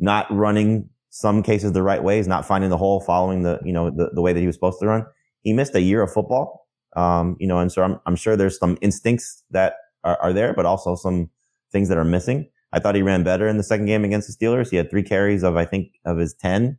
not 0.00 0.26
running 0.28 0.88
some 1.10 1.40
cases 1.40 1.70
the 1.70 1.84
right 1.84 2.02
ways, 2.02 2.26
not 2.26 2.44
finding 2.44 2.68
the 2.68 2.76
hole, 2.76 3.00
following 3.00 3.44
the, 3.44 3.60
you 3.64 3.72
know, 3.72 3.90
the, 3.90 4.10
the 4.12 4.20
way 4.20 4.32
that 4.32 4.40
he 4.40 4.46
was 4.46 4.56
supposed 4.56 4.80
to 4.80 4.86
run. 4.88 5.06
He 5.42 5.52
missed 5.52 5.76
a 5.76 5.80
year 5.80 6.02
of 6.02 6.12
football. 6.12 6.66
Um, 6.96 7.36
you 7.38 7.46
know, 7.46 7.58
and 7.58 7.70
so 7.70 7.84
I'm, 7.84 8.00
I'm 8.04 8.16
sure 8.16 8.36
there's 8.36 8.58
some 8.58 8.76
instincts 8.80 9.44
that 9.50 9.74
are, 10.02 10.18
are 10.20 10.32
there, 10.32 10.52
but 10.52 10.66
also 10.66 10.96
some 10.96 11.30
things 11.70 11.88
that 11.88 11.96
are 11.96 12.04
missing. 12.04 12.50
I 12.72 12.80
thought 12.80 12.96
he 12.96 13.02
ran 13.02 13.22
better 13.22 13.46
in 13.46 13.56
the 13.56 13.62
second 13.62 13.86
game 13.86 14.04
against 14.04 14.26
the 14.26 14.34
Steelers. 14.34 14.68
He 14.70 14.76
had 14.76 14.90
three 14.90 15.04
carries 15.04 15.44
of, 15.44 15.56
I 15.56 15.64
think, 15.64 15.92
of 16.04 16.18
his 16.18 16.34
10, 16.34 16.76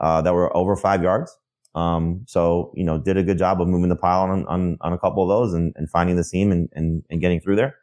uh, 0.00 0.20
that 0.20 0.34
were 0.34 0.54
over 0.54 0.76
five 0.76 1.02
yards. 1.02 1.34
Um, 1.74 2.24
so, 2.26 2.72
you 2.74 2.84
know, 2.84 2.98
did 2.98 3.16
a 3.16 3.22
good 3.22 3.38
job 3.38 3.60
of 3.60 3.68
moving 3.68 3.88
the 3.88 3.96
pile 3.96 4.22
on, 4.22 4.46
on, 4.46 4.78
on 4.80 4.92
a 4.92 4.98
couple 4.98 5.22
of 5.22 5.28
those 5.28 5.54
and, 5.54 5.72
and 5.76 5.88
finding 5.88 6.16
the 6.16 6.24
seam 6.24 6.50
and, 6.50 6.68
and, 6.72 7.04
and 7.10 7.20
getting 7.20 7.40
through 7.40 7.56
there. 7.56 7.76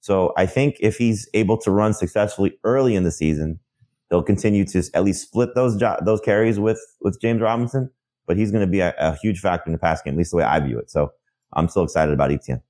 So 0.00 0.32
I 0.36 0.46
think 0.46 0.76
if 0.80 0.96
he's 0.96 1.28
able 1.34 1.58
to 1.58 1.70
run 1.70 1.92
successfully 1.92 2.58
early 2.64 2.94
in 2.94 3.02
the 3.02 3.10
season, 3.10 3.58
they'll 4.08 4.22
continue 4.22 4.64
to 4.66 4.82
at 4.94 5.04
least 5.04 5.22
split 5.22 5.54
those 5.54 5.76
jo- 5.76 5.98
those 6.04 6.20
carries 6.20 6.60
with 6.60 6.80
with 7.00 7.20
James 7.20 7.40
Robinson. 7.40 7.90
But 8.26 8.36
he's 8.36 8.50
going 8.50 8.64
to 8.64 8.70
be 8.70 8.80
a, 8.80 8.94
a, 8.98 9.16
huge 9.16 9.40
factor 9.40 9.68
in 9.68 9.72
the 9.72 9.78
pass 9.78 10.02
game, 10.02 10.14
at 10.14 10.18
least 10.18 10.32
the 10.32 10.38
way 10.38 10.44
I 10.44 10.58
view 10.60 10.78
it. 10.78 10.90
So 10.90 11.12
I'm 11.52 11.68
still 11.68 11.84
excited 11.84 12.12
about 12.12 12.32
Etienne. 12.32 12.60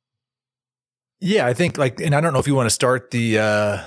Yeah, 1.21 1.47
I 1.47 1.55
think 1.55 1.79
like, 1.79 2.01
and 2.01 2.15
I 2.15 2.21
don't 2.21 2.35
know 2.35 2.39
if 2.39 2.47
you 2.47 2.55
want 2.55 2.67
to 2.67 2.75
start 2.75 3.11
the 3.11 3.39
uh, 3.39 3.83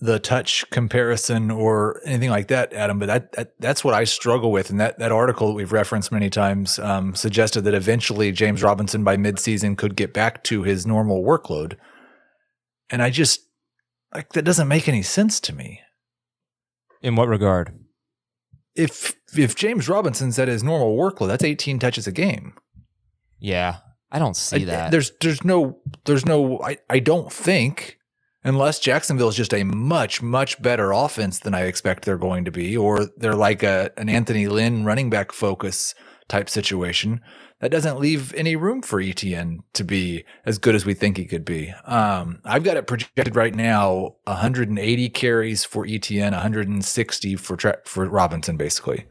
the 0.00 0.18
touch 0.18 0.68
comparison 0.70 1.50
or 1.50 2.00
anything 2.06 2.30
like 2.30 2.48
that, 2.48 2.72
Adam, 2.72 2.98
but 2.98 3.06
that, 3.06 3.32
that 3.32 3.52
that's 3.58 3.84
what 3.84 3.92
I 3.92 4.04
struggle 4.04 4.50
with. 4.50 4.70
And 4.70 4.80
that 4.80 4.98
that 4.98 5.12
article 5.12 5.48
that 5.48 5.54
we've 5.54 5.72
referenced 5.72 6.10
many 6.10 6.30
times 6.30 6.78
um, 6.78 7.14
suggested 7.14 7.62
that 7.62 7.74
eventually 7.74 8.32
James 8.32 8.62
Robinson 8.62 9.04
by 9.04 9.16
midseason 9.16 9.76
could 9.76 9.96
get 9.96 10.14
back 10.14 10.42
to 10.44 10.62
his 10.62 10.86
normal 10.86 11.22
workload. 11.22 11.76
And 12.88 13.02
I 13.02 13.10
just 13.10 13.40
like 14.14 14.32
that 14.32 14.44
doesn't 14.44 14.68
make 14.68 14.88
any 14.88 15.02
sense 15.02 15.38
to 15.40 15.54
me. 15.54 15.80
In 17.02 17.14
what 17.14 17.28
regard? 17.28 17.78
If 18.74 19.14
if 19.36 19.54
James 19.54 19.88
Robinson's 19.88 20.38
at 20.38 20.48
his 20.48 20.62
normal 20.62 20.96
workload, 20.96 21.28
that's 21.28 21.44
18 21.44 21.78
touches 21.78 22.06
a 22.06 22.12
game. 22.12 22.54
Yeah, 23.38 23.78
I 24.10 24.18
don't 24.18 24.36
see 24.36 24.62
I, 24.62 24.64
that. 24.64 24.90
There's 24.90 25.12
there's 25.20 25.44
no 25.44 25.78
there's 26.06 26.24
no 26.24 26.60
I, 26.62 26.78
I 26.88 27.00
don't 27.00 27.30
think 27.30 27.98
unless 28.44 28.78
Jacksonville 28.78 29.28
is 29.28 29.36
just 29.36 29.54
a 29.54 29.64
much 29.64 30.22
much 30.22 30.60
better 30.60 30.92
offense 30.92 31.38
than 31.38 31.54
I 31.54 31.62
expect 31.62 32.04
they're 32.04 32.18
going 32.18 32.44
to 32.44 32.50
be, 32.50 32.76
or 32.76 33.06
they're 33.16 33.34
like 33.34 33.62
a 33.62 33.90
an 33.96 34.08
Anthony 34.08 34.46
Lynn 34.46 34.84
running 34.84 35.10
back 35.10 35.32
focus 35.32 35.94
type 36.28 36.48
situation. 36.48 37.20
That 37.60 37.70
doesn't 37.70 38.00
leave 38.00 38.32
any 38.34 38.56
room 38.56 38.80
for 38.80 39.00
Etienne 39.00 39.64
to 39.74 39.84
be 39.84 40.24
as 40.46 40.56
good 40.56 40.74
as 40.74 40.86
we 40.86 40.94
think 40.94 41.18
he 41.18 41.26
could 41.26 41.44
be. 41.44 41.74
Um, 41.84 42.40
I've 42.42 42.64
got 42.64 42.78
it 42.78 42.86
projected 42.86 43.36
right 43.36 43.54
now 43.54 44.14
180 44.24 45.08
carries 45.10 45.64
for 45.64 45.84
Etienne, 45.86 46.32
160 46.32 47.36
for 47.36 47.58
for 47.84 48.08
Robinson, 48.08 48.56
basically, 48.56 49.06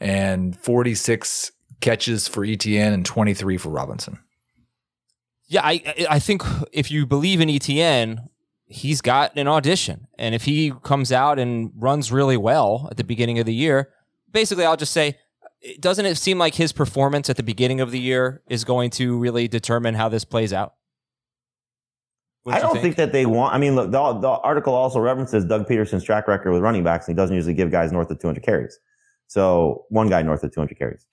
and 0.00 0.58
46 0.58 1.52
catches 1.80 2.26
for 2.28 2.44
Etienne 2.44 2.94
and 2.94 3.04
23 3.04 3.58
for 3.58 3.68
Robinson. 3.68 4.18
Yeah, 5.52 5.60
I 5.62 6.06
I 6.08 6.18
think 6.18 6.42
if 6.72 6.90
you 6.90 7.04
believe 7.04 7.38
in 7.42 7.50
Etienne, 7.50 8.30
he's 8.64 9.02
got 9.02 9.36
an 9.36 9.46
audition, 9.46 10.06
and 10.18 10.34
if 10.34 10.44
he 10.44 10.72
comes 10.82 11.12
out 11.12 11.38
and 11.38 11.70
runs 11.76 12.10
really 12.10 12.38
well 12.38 12.88
at 12.90 12.96
the 12.96 13.04
beginning 13.04 13.38
of 13.38 13.44
the 13.44 13.52
year, 13.52 13.90
basically, 14.30 14.64
I'll 14.64 14.78
just 14.78 14.94
say, 14.94 15.18
doesn't 15.78 16.06
it 16.06 16.16
seem 16.16 16.38
like 16.38 16.54
his 16.54 16.72
performance 16.72 17.28
at 17.28 17.36
the 17.36 17.42
beginning 17.42 17.82
of 17.82 17.90
the 17.90 18.00
year 18.00 18.40
is 18.48 18.64
going 18.64 18.88
to 18.92 19.18
really 19.18 19.46
determine 19.46 19.94
how 19.94 20.08
this 20.08 20.24
plays 20.24 20.54
out? 20.54 20.72
I 22.46 22.58
don't 22.58 22.72
think? 22.72 22.82
think? 22.82 22.96
that 22.96 23.12
they 23.12 23.26
want. 23.26 23.54
I 23.54 23.58
mean, 23.58 23.74
look, 23.74 23.90
the, 23.90 24.12
the 24.20 24.30
article 24.30 24.72
also 24.72 25.00
references 25.00 25.44
Doug 25.44 25.68
Pederson's 25.68 26.02
track 26.02 26.28
record 26.28 26.52
with 26.52 26.62
running 26.62 26.82
backs, 26.82 27.06
and 27.06 27.14
he 27.14 27.16
doesn't 27.22 27.36
usually 27.36 27.52
give 27.52 27.70
guys 27.70 27.92
north 27.92 28.10
of 28.10 28.18
200 28.18 28.42
carries. 28.42 28.78
So 29.26 29.84
one 29.90 30.08
guy 30.08 30.22
north 30.22 30.42
of 30.44 30.50
200 30.54 30.78
carries. 30.78 31.04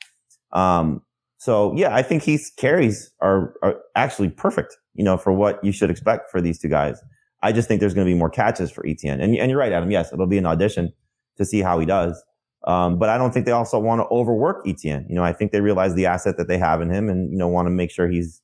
Um, 0.53 1.01
so 1.39 1.73
yeah, 1.73 1.95
I 1.95 2.01
think 2.01 2.21
Heath's 2.23 2.51
carries 2.51 3.11
are, 3.21 3.53
are 3.63 3.77
actually 3.95 4.29
perfect, 4.29 4.77
you 4.93 5.05
know, 5.05 5.17
for 5.17 5.31
what 5.31 5.63
you 5.63 5.71
should 5.71 5.89
expect 5.89 6.29
for 6.29 6.41
these 6.41 6.59
two 6.59 6.67
guys. 6.67 7.01
I 7.41 7.53
just 7.53 7.69
think 7.69 7.79
there's 7.79 7.93
going 7.93 8.05
to 8.05 8.13
be 8.13 8.17
more 8.17 8.29
catches 8.29 8.69
for 8.69 8.85
Etienne. 8.85 9.21
And, 9.21 9.33
and 9.37 9.49
you're 9.49 9.57
right, 9.57 9.71
Adam. 9.71 9.89
Yes, 9.89 10.11
it'll 10.11 10.27
be 10.27 10.37
an 10.37 10.45
audition 10.45 10.91
to 11.37 11.45
see 11.45 11.61
how 11.61 11.79
he 11.79 11.85
does. 11.85 12.21
Um, 12.67 12.99
but 12.99 13.07
I 13.07 13.17
don't 13.17 13.33
think 13.33 13.45
they 13.45 13.53
also 13.53 13.79
want 13.79 14.01
to 14.01 14.07
overwork 14.07 14.67
Etienne. 14.67 15.05
You 15.07 15.15
know, 15.15 15.23
I 15.23 15.31
think 15.31 15.53
they 15.53 15.61
realize 15.61 15.95
the 15.95 16.07
asset 16.07 16.35
that 16.37 16.49
they 16.49 16.57
have 16.57 16.81
in 16.81 16.89
him 16.89 17.07
and, 17.07 17.31
you 17.31 17.37
know, 17.37 17.47
want 17.47 17.67
to 17.67 17.71
make 17.71 17.89
sure 17.89 18.09
he's 18.09 18.41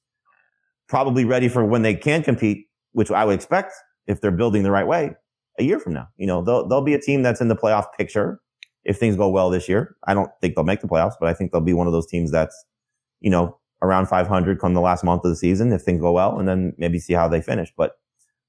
probably 0.87 1.25
ready 1.25 1.49
for 1.49 1.65
when 1.65 1.81
they 1.81 1.95
can 1.95 2.23
compete, 2.23 2.67
which 2.93 3.11
I 3.11 3.25
would 3.25 3.35
expect 3.35 3.73
if 4.07 4.21
they're 4.21 4.31
building 4.31 4.63
the 4.63 4.71
right 4.71 4.87
way 4.87 5.11
a 5.59 5.63
year 5.63 5.81
from 5.81 5.91
now. 5.91 6.07
You 6.15 6.27
know, 6.27 6.41
they'll, 6.41 6.65
they'll 6.65 6.81
be 6.81 6.93
a 6.93 7.01
team 7.01 7.23
that's 7.23 7.41
in 7.41 7.49
the 7.49 7.57
playoff 7.57 7.87
picture 7.97 8.39
if 8.85 8.97
things 8.97 9.17
go 9.17 9.27
well 9.27 9.49
this 9.49 9.67
year. 9.67 9.97
I 10.07 10.13
don't 10.13 10.31
think 10.39 10.55
they'll 10.55 10.63
make 10.63 10.79
the 10.79 10.87
playoffs, 10.87 11.15
but 11.19 11.27
I 11.27 11.33
think 11.33 11.51
they'll 11.51 11.59
be 11.59 11.73
one 11.73 11.87
of 11.87 11.91
those 11.91 12.07
teams 12.07 12.31
that's 12.31 12.55
you 13.25 13.31
know, 13.31 13.57
around 13.81 14.05
500 14.05 14.59
come 14.59 14.75
the 14.75 14.81
last 14.81 15.03
month 15.03 15.25
of 15.25 15.31
the 15.31 15.35
season 15.35 15.73
if 15.73 15.81
things 15.81 15.99
go 15.99 16.11
well, 16.11 16.37
and 16.37 16.47
then 16.47 16.73
maybe 16.77 16.99
see 16.99 17.13
how 17.13 17.27
they 17.27 17.41
finish. 17.41 17.73
But 17.75 17.97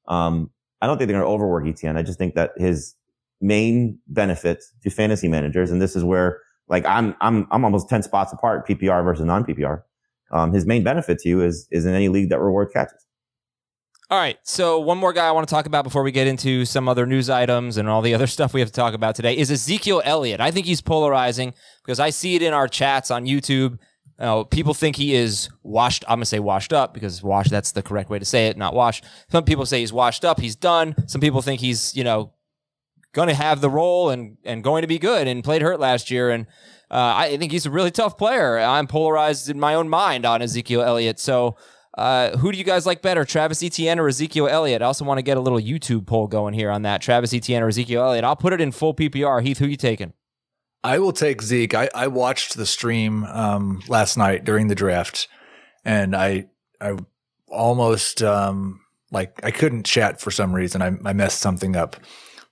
um, 0.06 0.50
I 0.82 0.86
don't 0.86 0.98
think 0.98 1.08
they're 1.08 1.18
going 1.18 1.26
to 1.26 1.34
overwork 1.34 1.66
Etienne. 1.66 1.96
I 1.96 2.02
just 2.02 2.18
think 2.18 2.34
that 2.34 2.52
his 2.58 2.94
main 3.40 3.98
benefit 4.06 4.62
to 4.82 4.90
fantasy 4.90 5.28
managers, 5.28 5.70
and 5.70 5.80
this 5.80 5.96
is 5.96 6.04
where 6.04 6.40
like 6.68 6.84
I'm 6.84 7.16
I'm 7.22 7.46
I'm 7.50 7.64
almost 7.64 7.88
10 7.88 8.02
spots 8.02 8.34
apart 8.34 8.68
PPR 8.68 9.02
versus 9.02 9.24
non 9.24 9.44
PPR. 9.44 9.80
Um, 10.30 10.52
his 10.52 10.66
main 10.66 10.84
benefit 10.84 11.20
to 11.20 11.28
you 11.30 11.40
is 11.40 11.66
is 11.70 11.86
in 11.86 11.94
any 11.94 12.10
league 12.10 12.28
that 12.28 12.38
rewards 12.38 12.74
catches. 12.74 13.06
All 14.10 14.18
right. 14.18 14.36
So 14.44 14.78
one 14.78 14.98
more 14.98 15.12
guy 15.14 15.26
I 15.26 15.32
want 15.32 15.48
to 15.48 15.52
talk 15.52 15.64
about 15.64 15.84
before 15.84 16.02
we 16.02 16.12
get 16.12 16.26
into 16.26 16.64
some 16.66 16.86
other 16.86 17.06
news 17.06 17.30
items 17.30 17.76
and 17.78 17.88
all 17.88 18.02
the 18.02 18.14
other 18.14 18.26
stuff 18.36 18.52
we 18.52 18.60
have 18.60 18.68
to 18.68 18.74
talk 18.74 18.92
about 18.92 19.14
today 19.14 19.36
is 19.36 19.50
Ezekiel 19.50 20.02
Elliott. 20.04 20.40
I 20.40 20.50
think 20.50 20.66
he's 20.66 20.82
polarizing 20.82 21.54
because 21.82 21.98
I 21.98 22.10
see 22.10 22.34
it 22.34 22.42
in 22.42 22.52
our 22.52 22.68
chats 22.68 23.10
on 23.10 23.24
YouTube 23.24 23.78
now, 24.18 24.44
people 24.44 24.72
think 24.72 24.96
he 24.96 25.14
is 25.14 25.50
washed. 25.62 26.04
I'm 26.08 26.16
gonna 26.16 26.26
say 26.26 26.38
washed 26.38 26.72
up 26.72 26.94
because 26.94 27.22
wash 27.22 27.48
that's 27.48 27.72
the 27.72 27.82
correct 27.82 28.08
way 28.08 28.18
to 28.18 28.24
say 28.24 28.46
it, 28.48 28.56
not 28.56 28.74
washed. 28.74 29.04
Some 29.30 29.44
people 29.44 29.66
say 29.66 29.80
he's 29.80 29.92
washed 29.92 30.24
up, 30.24 30.40
he's 30.40 30.56
done. 30.56 30.94
Some 31.06 31.20
people 31.20 31.42
think 31.42 31.60
he's 31.60 31.94
you 31.94 32.04
know 32.04 32.32
going 33.12 33.28
to 33.28 33.34
have 33.34 33.60
the 33.60 33.70
role 33.70 34.10
and 34.10 34.38
and 34.44 34.64
going 34.64 34.82
to 34.82 34.88
be 34.88 34.98
good 34.98 35.28
and 35.28 35.44
played 35.44 35.62
hurt 35.62 35.80
last 35.80 36.10
year. 36.10 36.30
And 36.30 36.46
uh, 36.90 37.14
I 37.16 37.36
think 37.36 37.52
he's 37.52 37.66
a 37.66 37.70
really 37.70 37.90
tough 37.90 38.16
player. 38.16 38.58
I'm 38.58 38.86
polarized 38.86 39.50
in 39.50 39.60
my 39.60 39.74
own 39.74 39.88
mind 39.88 40.24
on 40.24 40.42
Ezekiel 40.42 40.82
Elliott. 40.82 41.18
So. 41.18 41.56
Uh, 41.98 42.36
who 42.36 42.52
do 42.52 42.58
you 42.58 42.64
guys 42.64 42.84
like 42.84 43.00
better, 43.00 43.24
Travis 43.24 43.62
Etienne 43.62 43.98
or 43.98 44.06
Ezekiel 44.06 44.48
Elliott? 44.48 44.82
I 44.82 44.84
also 44.84 45.02
want 45.06 45.16
to 45.16 45.22
get 45.22 45.38
a 45.38 45.40
little 45.40 45.58
YouTube 45.58 46.06
poll 46.06 46.26
going 46.26 46.52
here 46.52 46.70
on 46.70 46.82
that. 46.82 47.00
Travis 47.00 47.32
Etienne 47.32 47.62
or 47.62 47.68
Ezekiel 47.68 48.02
Elliott? 48.02 48.22
I'll 48.22 48.36
put 48.36 48.52
it 48.52 48.60
in 48.60 48.70
full 48.70 48.92
PPR. 48.92 49.42
Heath, 49.42 49.56
who 49.56 49.66
you 49.66 49.78
taking? 49.78 50.12
I 50.84 50.98
will 50.98 51.12
take 51.12 51.42
Zeke. 51.42 51.74
I, 51.74 51.88
I 51.94 52.06
watched 52.06 52.56
the 52.56 52.66
stream 52.66 53.24
um, 53.24 53.82
last 53.88 54.16
night 54.16 54.44
during 54.44 54.68
the 54.68 54.74
draft, 54.74 55.28
and 55.84 56.14
I 56.14 56.46
I 56.80 56.96
almost 57.48 58.22
um, 58.22 58.80
like 59.10 59.40
I 59.42 59.50
couldn't 59.50 59.86
chat 59.86 60.20
for 60.20 60.30
some 60.30 60.54
reason. 60.54 60.82
I, 60.82 60.92
I 61.04 61.12
messed 61.12 61.40
something 61.40 61.76
up, 61.76 61.96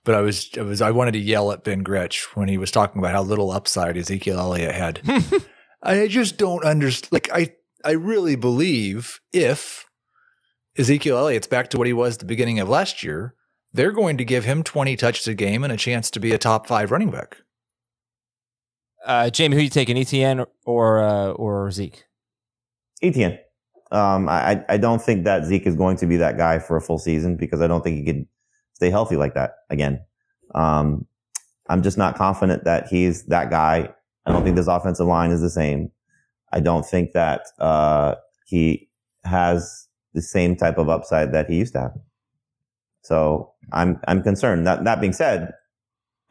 but 0.03 0.15
I 0.15 0.21
was 0.21 0.49
I 0.57 0.61
was 0.61 0.81
I 0.81 0.91
wanted 0.91 1.13
to 1.13 1.19
yell 1.19 1.51
at 1.51 1.63
Ben 1.63 1.83
Gretch 1.83 2.35
when 2.35 2.47
he 2.47 2.57
was 2.57 2.71
talking 2.71 2.99
about 2.99 3.13
how 3.13 3.21
little 3.21 3.51
upside 3.51 3.97
Ezekiel 3.97 4.39
Elliott 4.39 4.75
had. 4.75 5.01
I 5.83 6.07
just 6.07 6.37
don't 6.37 6.63
understand. 6.63 7.11
Like 7.11 7.29
I 7.31 7.53
I 7.83 7.91
really 7.91 8.35
believe 8.35 9.21
if 9.31 9.85
Ezekiel 10.77 11.17
Elliott's 11.17 11.47
back 11.47 11.69
to 11.69 11.77
what 11.77 11.87
he 11.87 11.93
was 11.93 12.15
at 12.15 12.19
the 12.19 12.25
beginning 12.25 12.59
of 12.59 12.67
last 12.67 13.03
year, 13.03 13.35
they're 13.71 13.91
going 13.91 14.17
to 14.17 14.25
give 14.25 14.45
him 14.45 14.63
20 14.63 14.95
touches 14.95 15.27
a 15.27 15.33
game 15.33 15.63
and 15.63 15.71
a 15.71 15.77
chance 15.77 16.09
to 16.11 16.19
be 16.19 16.31
a 16.31 16.37
top 16.37 16.67
five 16.67 16.91
running 16.91 17.11
back. 17.11 17.37
Uh, 19.05 19.25
Jamey, 19.25 19.53
who 19.53 19.61
you 19.61 19.69
taking, 19.69 19.97
Etienne 19.97 20.45
or 20.65 20.99
uh, 20.99 21.31
or 21.31 21.71
Zeke? 21.71 22.05
Etienne. 23.01 23.39
Um, 23.91 24.27
I 24.27 24.63
I 24.67 24.77
don't 24.77 25.01
think 25.01 25.25
that 25.25 25.45
Zeke 25.45 25.67
is 25.67 25.75
going 25.75 25.97
to 25.97 26.05
be 26.05 26.17
that 26.17 26.37
guy 26.37 26.59
for 26.59 26.75
a 26.75 26.81
full 26.81 26.97
season 26.97 27.37
because 27.37 27.61
I 27.61 27.67
don't 27.67 27.83
think 27.83 27.97
he 27.97 28.05
could 28.05 28.27
stay 28.73 28.89
healthy 28.89 29.15
like 29.15 29.35
that 29.35 29.57
again. 29.69 30.03
Um, 30.53 31.05
I'm 31.69 31.81
just 31.81 31.97
not 31.97 32.15
confident 32.15 32.63
that 32.65 32.87
he's 32.87 33.25
that 33.25 33.49
guy 33.49 33.93
I 34.25 34.31
don't 34.31 34.43
think 34.43 34.55
this 34.55 34.67
offensive 34.67 35.05
line 35.05 35.31
is 35.31 35.41
the 35.41 35.49
same. 35.49 35.91
I 36.51 36.59
don't 36.59 36.85
think 36.85 37.13
that 37.13 37.47
uh, 37.59 38.15
he 38.45 38.89
has 39.23 39.87
the 40.13 40.21
same 40.21 40.55
type 40.55 40.77
of 40.77 40.89
upside 40.89 41.31
that 41.33 41.49
he 41.49 41.57
used 41.57 41.73
to 41.73 41.81
have. 41.81 41.93
So 43.01 43.53
I'm 43.71 43.99
I'm 44.07 44.23
concerned. 44.23 44.65
That 44.65 44.83
that 44.85 44.99
being 44.99 45.13
said, 45.13 45.53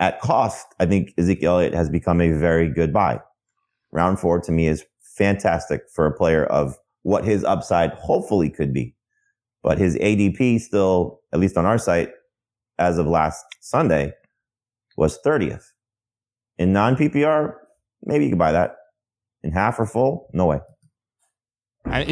at 0.01 0.21
cost, 0.21 0.67
I 0.81 0.87
think 0.87 1.13
Ezekiel 1.19 1.57
Elliott 1.57 1.75
has 1.75 1.89
become 1.89 2.21
a 2.21 2.33
very 2.33 2.69
good 2.69 2.93
buy. 2.93 3.21
Round 3.93 4.19
four 4.19 4.41
to 4.41 4.53
me 4.53 4.67
is 4.67 4.85
fantastic 5.01 5.83
for 5.93 6.07
a 6.07 6.17
player 6.17 6.45
of 6.47 6.77
what 7.03 7.25
his 7.25 7.45
upside 7.45 7.93
hopefully 7.93 8.51
could 8.51 8.73
be. 8.73 8.95
But 9.63 9.79
his 9.79 9.97
ADP 9.97 10.61
still, 10.61 11.21
at 11.33 11.41
least 11.41 11.57
on 11.57 11.65
our 11.65 11.79
site, 11.79 12.11
as 12.79 12.99
of 12.99 13.07
last 13.07 13.45
Sunday, 13.61 14.13
was 14.97 15.19
30th. 15.25 15.71
In 16.59 16.73
non 16.73 16.97
PPR, 16.97 17.55
maybe 18.05 18.25
you 18.25 18.31
could 18.31 18.39
buy 18.39 18.53
that. 18.53 18.77
In 19.43 19.53
half 19.53 19.79
or 19.79 19.87
full, 19.87 20.29
no 20.33 20.47
way. 20.47 20.61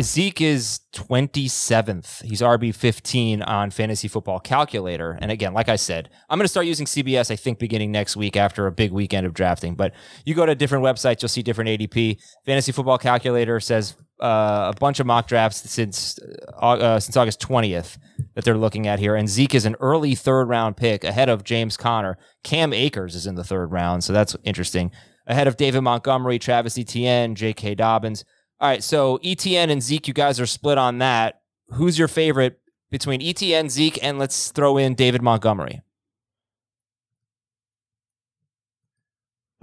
Zeke 0.01 0.41
is 0.43 0.81
27th. 0.93 2.23
He's 2.23 2.41
RB 2.41 2.75
15 2.75 3.43
on 3.43 3.71
Fantasy 3.71 4.07
Football 4.07 4.39
Calculator. 4.39 5.19
And 5.21 5.31
again, 5.31 5.55
like 5.55 5.69
I 5.69 5.77
said, 5.77 6.11
I'm 6.29 6.39
going 6.39 6.45
to 6.45 6.49
start 6.49 6.67
using 6.67 6.87
CBS, 6.87 7.31
I 7.31 7.37
think, 7.37 7.59
beginning 7.59 7.91
next 7.91 8.15
week 8.17 8.37
after 8.37 8.67
a 8.67 8.73
big 8.73 8.93
weekend 8.93 9.27
of 9.27 9.33
drafting. 9.33 9.75
But 9.75 9.95
you 10.25 10.35
go 10.35 10.45
to 10.45 10.55
different 10.55 10.85
websites, 10.85 11.23
you'll 11.23 11.31
see 11.31 11.43
different 11.43 11.71
ADP. 11.71 12.19
Fantasy 12.45 12.71
Football 12.71 12.99
Calculator 12.99 13.61
says 13.61 13.97
uh, 14.21 14.73
a 14.75 14.79
bunch 14.79 15.01
of 15.01 15.07
mock 15.07 15.27
drafts 15.27 15.69
since 15.69 16.19
uh, 16.61 16.67
uh 16.67 17.01
since 17.01 17.17
August 17.17 17.41
20th 17.41 17.99
that 18.35 18.45
they're 18.45 18.57
looking 18.57 18.87
at 18.87 18.99
here. 18.99 19.17
And 19.17 19.29
Zeke 19.29 19.55
is 19.55 19.65
an 19.65 19.75
early 19.81 20.15
third 20.15 20.49
round 20.49 20.77
pick 20.77 21.03
ahead 21.03 21.29
of 21.29 21.45
James 21.45 21.77
Conner. 21.77 22.19
Cam 22.45 22.73
Akers 22.73 23.15
is 23.15 23.27
in 23.27 23.35
the 23.35 23.45
third 23.45 23.73
round. 23.73 24.05
So 24.05 24.13
that's 24.13 24.37
interesting. 24.45 24.93
Ahead 25.27 25.49
of 25.49 25.57
David 25.57 25.81
Montgomery, 25.81 26.39
Travis 26.39 26.77
Etienne, 26.77 27.35
J.K. 27.35 27.77
Dobbins. 27.77 28.25
All 28.63 28.69
right, 28.69 28.83
so 28.83 29.19
Etienne 29.25 29.71
and 29.71 29.83
Zeke, 29.83 30.07
you 30.07 30.15
guys 30.15 30.39
are 30.39 30.47
split 30.47 30.79
on 30.79 30.99
that. 30.99 31.41
Who's 31.71 31.99
your 31.99 32.07
favorite 32.07 32.61
between 32.93 33.21
Etienne, 33.21 33.69
Zeke, 33.69 33.99
and 34.05 34.21
let's 34.21 34.53
throw 34.53 34.77
in 34.77 34.95
David 34.95 35.21
Montgomery? 35.21 35.83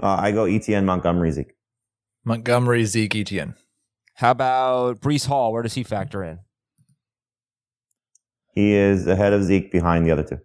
Uh, 0.04 0.18
I 0.20 0.34
go 0.34 0.44
Etienne, 0.44 0.86
Montgomery, 0.86 1.32
Zeke. 1.32 1.54
Montgomery, 2.26 2.84
Zeke, 2.84 3.16
Etienne. 3.16 3.56
How 4.16 4.32
about 4.32 5.00
Breece 5.00 5.28
Hall? 5.28 5.54
Where 5.54 5.64
does 5.64 5.76
he 5.76 5.84
factor 5.84 6.22
in? 6.22 6.40
He 8.54 8.74
is 8.74 9.08
ahead 9.08 9.32
of 9.32 9.46
Zeke, 9.46 9.72
behind 9.72 10.06
the 10.06 10.12
other 10.12 10.24
two. 10.24 10.40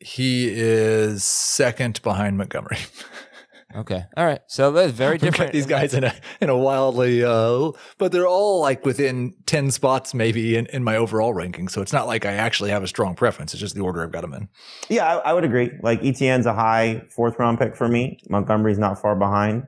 He 0.00 0.50
is 0.50 1.24
second 1.24 2.02
behind 2.02 2.36
Montgomery. 2.36 2.76
Okay. 3.74 4.04
All 4.16 4.24
right. 4.24 4.40
So 4.46 4.70
that's 4.70 4.92
very 4.92 5.18
different. 5.18 5.52
these 5.52 5.66
guys 5.66 5.92
in 5.92 6.04
a 6.04 6.14
in 6.40 6.48
a 6.48 6.56
wildly, 6.56 7.24
uh, 7.24 7.72
but 7.98 8.12
they're 8.12 8.26
all 8.26 8.60
like 8.60 8.84
within 8.86 9.34
ten 9.46 9.70
spots 9.70 10.14
maybe 10.14 10.56
in, 10.56 10.66
in 10.66 10.84
my 10.84 10.96
overall 10.96 11.34
ranking. 11.34 11.68
So 11.68 11.82
it's 11.82 11.92
not 11.92 12.06
like 12.06 12.24
I 12.24 12.32
actually 12.32 12.70
have 12.70 12.82
a 12.82 12.86
strong 12.86 13.14
preference. 13.16 13.52
It's 13.52 13.60
just 13.60 13.74
the 13.74 13.80
order 13.82 14.02
I've 14.02 14.12
got 14.12 14.22
them 14.22 14.34
in. 14.34 14.48
Yeah, 14.88 15.04
I, 15.16 15.30
I 15.30 15.32
would 15.32 15.44
agree. 15.44 15.70
Like 15.82 16.00
Etienne's 16.02 16.46
a 16.46 16.54
high 16.54 17.02
fourth 17.14 17.38
round 17.38 17.58
pick 17.58 17.76
for 17.76 17.88
me. 17.88 18.20
Montgomery's 18.30 18.78
not 18.78 19.00
far 19.00 19.16
behind. 19.16 19.64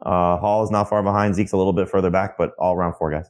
Uh, 0.00 0.38
Hall 0.38 0.62
is 0.62 0.70
not 0.70 0.88
far 0.88 1.02
behind. 1.02 1.34
Zeke's 1.34 1.52
a 1.52 1.56
little 1.56 1.72
bit 1.72 1.88
further 1.88 2.10
back, 2.10 2.38
but 2.38 2.52
all 2.58 2.74
around 2.76 2.94
four 2.94 3.10
guys. 3.10 3.26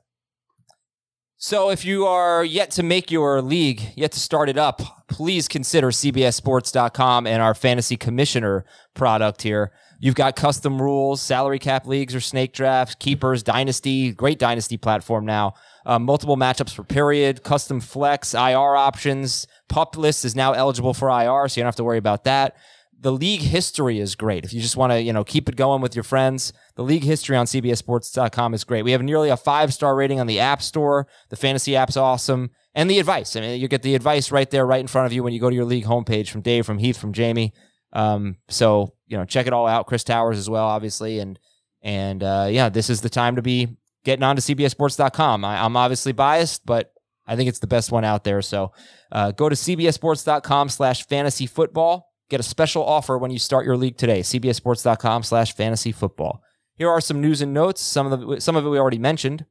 So 1.41 1.71
if 1.71 1.85
you 1.85 2.05
are 2.05 2.45
yet 2.45 2.73
to 2.73 2.83
make 2.83 3.13
your 3.13 3.41
league, 3.41 3.81
yet 3.95 4.11
to 4.11 4.19
start 4.19 4.49
it 4.49 4.59
up, 4.59 4.83
please 5.07 5.47
consider 5.47 5.93
CBSSports.com 5.93 7.29
and 7.29 7.41
our 7.41 7.55
fantasy 7.55 7.97
commissioner 7.97 8.65
product 8.95 9.43
here. 9.43 9.71
You've 10.01 10.17
got 10.17 10.35
custom 10.35 10.83
rules, 10.83 11.23
salary 11.23 11.61
cap 11.61 11.87
leagues 11.87 12.13
or 12.13 12.19
snake 12.19 12.53
drafts, 12.53 12.97
keepers, 12.97 13.45
dynasty, 13.45 14.11
great 14.11 14.41
dynasty 14.41 14.77
platform 14.77 15.27
now. 15.27 15.55
Uh, 15.87 16.01
multiple 16.01 16.37
matchups 16.37 16.75
per 16.75 16.83
period, 16.83 17.45
custom 17.45 17.79
flex, 17.79 18.35
IR 18.35 18.75
options. 18.75 19.47
Pup 19.69 19.97
list 19.97 20.25
is 20.25 20.35
now 20.35 20.55
eligible 20.55 20.93
for 20.93 21.09
IR, 21.09 21.49
so 21.49 21.61
you 21.61 21.63
don't 21.63 21.69
have 21.69 21.77
to 21.77 21.85
worry 21.85 21.99
about 21.99 22.25
that. 22.25 22.57
The 23.01 23.13
league 23.13 23.43
history 23.43 24.01
is 24.01 24.17
great. 24.17 24.45
If 24.45 24.53
you 24.53 24.61
just 24.61 24.77
want 24.77 24.93
to, 24.93 25.01
you 25.01 25.13
know, 25.13 25.23
keep 25.23 25.49
it 25.49 25.55
going 25.55 25.81
with 25.81 25.95
your 25.95 26.03
friends, 26.03 26.53
the 26.75 26.83
league 26.83 27.05
history 27.05 27.37
on 27.37 27.47
CBSSports.com 27.47 28.55
is 28.55 28.65
great. 28.65 28.83
We 28.83 28.91
have 28.91 29.03
nearly 29.03 29.29
a 29.29 29.37
five 29.37 29.73
star 29.73 29.95
rating 29.95 30.19
on 30.19 30.27
the 30.27 30.41
App 30.41 30.61
Store. 30.63 31.07
The 31.29 31.37
fantasy 31.37 31.77
app's 31.77 31.97
awesome, 31.97 32.51
and 32.75 32.91
the 32.91 32.99
advice. 32.99 33.37
I 33.37 33.41
mean, 33.41 33.61
you 33.61 33.69
get 33.69 33.83
the 33.83 33.95
advice 33.95 34.33
right 34.33 34.51
there, 34.51 34.67
right 34.67 34.81
in 34.81 34.89
front 34.89 35.07
of 35.07 35.13
you 35.13 35.23
when 35.23 35.33
you 35.33 35.41
go 35.41 35.49
to 35.49 35.55
your 35.55 35.65
league 35.65 35.85
homepage 35.85 36.29
from 36.29 36.41
Dave, 36.41 36.67
from 36.67 36.79
Heath, 36.79 36.99
from 36.99 37.13
Jamey. 37.13 37.53
Um, 37.93 38.37
so 38.49 38.95
you 39.07 39.17
know, 39.17 39.25
check 39.25 39.47
it 39.47 39.53
all 39.53 39.67
out. 39.67 39.87
Chris 39.87 40.05
Towers 40.05 40.39
as 40.39 40.51
well, 40.51 40.67
obviously, 40.67 41.21
and 41.21 41.39
and 41.83 42.23
uh, 42.23 42.49
yeah, 42.51 42.69
this 42.69 42.91
is 42.91 43.01
the 43.01 43.11
time 43.11 43.37
to 43.37 43.43
be 43.43 43.77
getting 44.05 44.23
on 44.23 44.37
to 44.37 44.43
CBSSports.com. 44.43 45.45
I, 45.45 45.63
I'm 45.63 45.77
obviously 45.77 46.13
biased, 46.13 46.67
but 46.67 46.93
I 47.27 47.37
think 47.37 47.49
it's 47.49 47.59
the 47.59 47.67
best 47.67 47.93
one 47.93 48.05
out 48.05 48.25
there. 48.25 48.43
So 48.43 48.73
uh, 49.13 49.33
go 49.33 49.49
to 49.49 49.55
CBSSports.com 49.55 50.69
slash 50.71 51.07
fantasy 51.07 51.47
football. 51.47 52.08
Get 52.29 52.41
a 52.41 52.45
special 52.45 52.85
offer 52.85 53.17
when 53.17 53.31
you 53.31 53.39
start 53.39 53.65
your 53.65 53.77
league 53.77 53.97
today. 53.97 54.21
CBSSports.com 54.21 55.23
slash 55.23 55.55
fantasy 55.55 55.93
football. 55.93 56.43
Here 56.77 56.89
are 56.89 57.01
some 57.01 57.21
news 57.21 57.41
and 57.41 57.55
notes. 57.55 57.81
Some 57.81 58.13
of 58.13 58.21
the 58.21 58.41
some 58.41 58.55
of 58.55 58.65
it 58.65 58.69
we 58.69 58.79
already 58.79 58.99
mentioned. 58.99 59.47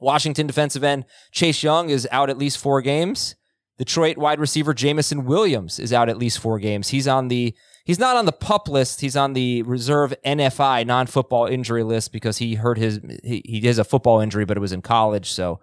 Washington 0.00 0.46
defensive 0.46 0.84
end 0.84 1.04
Chase 1.32 1.62
Young 1.62 1.88
is 1.90 2.06
out 2.10 2.30
at 2.30 2.38
least 2.38 2.58
four 2.58 2.82
games. 2.82 3.36
Detroit 3.78 4.16
wide 4.16 4.38
receiver 4.38 4.74
Jameson 4.74 5.24
Williams 5.24 5.78
is 5.78 5.92
out 5.92 6.08
at 6.08 6.18
least 6.18 6.38
four 6.38 6.58
games. 6.58 6.88
He's 6.88 7.08
on 7.08 7.28
the 7.28 7.54
he's 7.84 7.98
not 7.98 8.16
on 8.16 8.26
the 8.26 8.32
pup 8.32 8.68
list. 8.68 9.00
He's 9.00 9.16
on 9.16 9.32
the 9.32 9.62
reserve 9.62 10.14
NFI 10.24 10.86
non 10.86 11.06
football 11.06 11.46
injury 11.46 11.82
list 11.82 12.12
because 12.12 12.38
he 12.38 12.56
hurt 12.56 12.76
his 12.76 13.00
he, 13.22 13.42
he 13.44 13.60
has 13.66 13.78
a 13.78 13.84
football 13.84 14.20
injury, 14.20 14.44
but 14.44 14.56
it 14.56 14.60
was 14.60 14.72
in 14.72 14.82
college, 14.82 15.30
so 15.30 15.60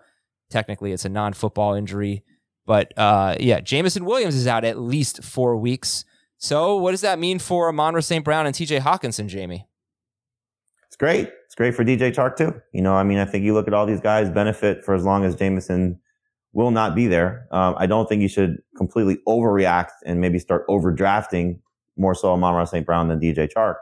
technically 0.50 0.92
it's 0.92 1.06
a 1.06 1.10
non 1.10 1.34
football 1.34 1.74
injury. 1.74 2.24
But 2.66 2.98
uh, 2.98 3.36
yeah, 3.40 3.60
Jameson 3.60 4.06
Williams 4.06 4.36
is 4.36 4.48
out 4.48 4.66
at 4.66 4.80
least 4.80 5.24
four 5.24 5.58
weeks. 5.58 6.06
So 6.42 6.76
what 6.76 6.90
does 6.90 7.02
that 7.02 7.20
mean 7.20 7.38
for 7.38 7.70
Amon 7.70 8.02
St. 8.02 8.26
Brown 8.26 8.48
and 8.48 8.56
TJ 8.56 8.80
Hockenson, 8.80 9.30
Jamey? 9.30 9.66
It's 10.88 10.96
great. 10.98 11.30
It's 11.46 11.54
great 11.54 11.76
for 11.76 11.86
DJ 11.86 12.12
Chark 12.12 12.36
too. 12.36 12.60
You 12.74 12.82
know, 12.82 12.96
I 12.96 13.04
mean, 13.04 13.20
I 13.20 13.26
think 13.26 13.46
you 13.46 13.54
look 13.54 13.68
at 13.68 13.76
all 13.76 13.86
these 13.86 14.02
guys 14.02 14.28
benefit 14.32 14.84
for 14.84 14.96
as 14.96 15.06
long 15.06 15.24
as 15.24 15.36
Jameson 15.36 16.00
will 16.54 16.72
not 16.72 16.96
be 16.96 17.06
there. 17.06 17.48
Um, 17.52 17.76
I 17.78 17.86
don't 17.86 18.10
think 18.10 18.24
you 18.24 18.28
should 18.28 18.58
completely 18.76 19.20
overreact 19.28 19.92
and 20.04 20.20
maybe 20.20 20.40
start 20.40 20.68
overdrafting 20.68 21.60
more 21.96 22.16
so 22.16 22.32
Amon 22.34 22.66
St. 22.66 22.88
Brown 22.88 23.08
than 23.08 23.20
DJ 23.20 23.48
Chark. 23.56 23.76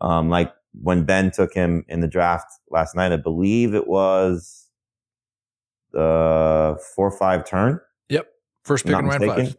Um, 0.00 0.30
like 0.30 0.50
when 0.80 1.04
Ben 1.04 1.30
took 1.30 1.52
him 1.52 1.84
in 1.88 2.00
the 2.00 2.08
draft 2.08 2.46
last 2.70 2.96
night, 2.96 3.12
I 3.12 3.16
believe 3.16 3.74
it 3.74 3.86
was 3.86 4.66
the 5.92 6.82
four 6.96 7.10
five 7.10 7.44
turn. 7.44 7.80
Yep, 8.08 8.28
first 8.64 8.86
pick 8.86 8.98
in 8.98 9.04
round 9.04 9.24
five. 9.26 9.56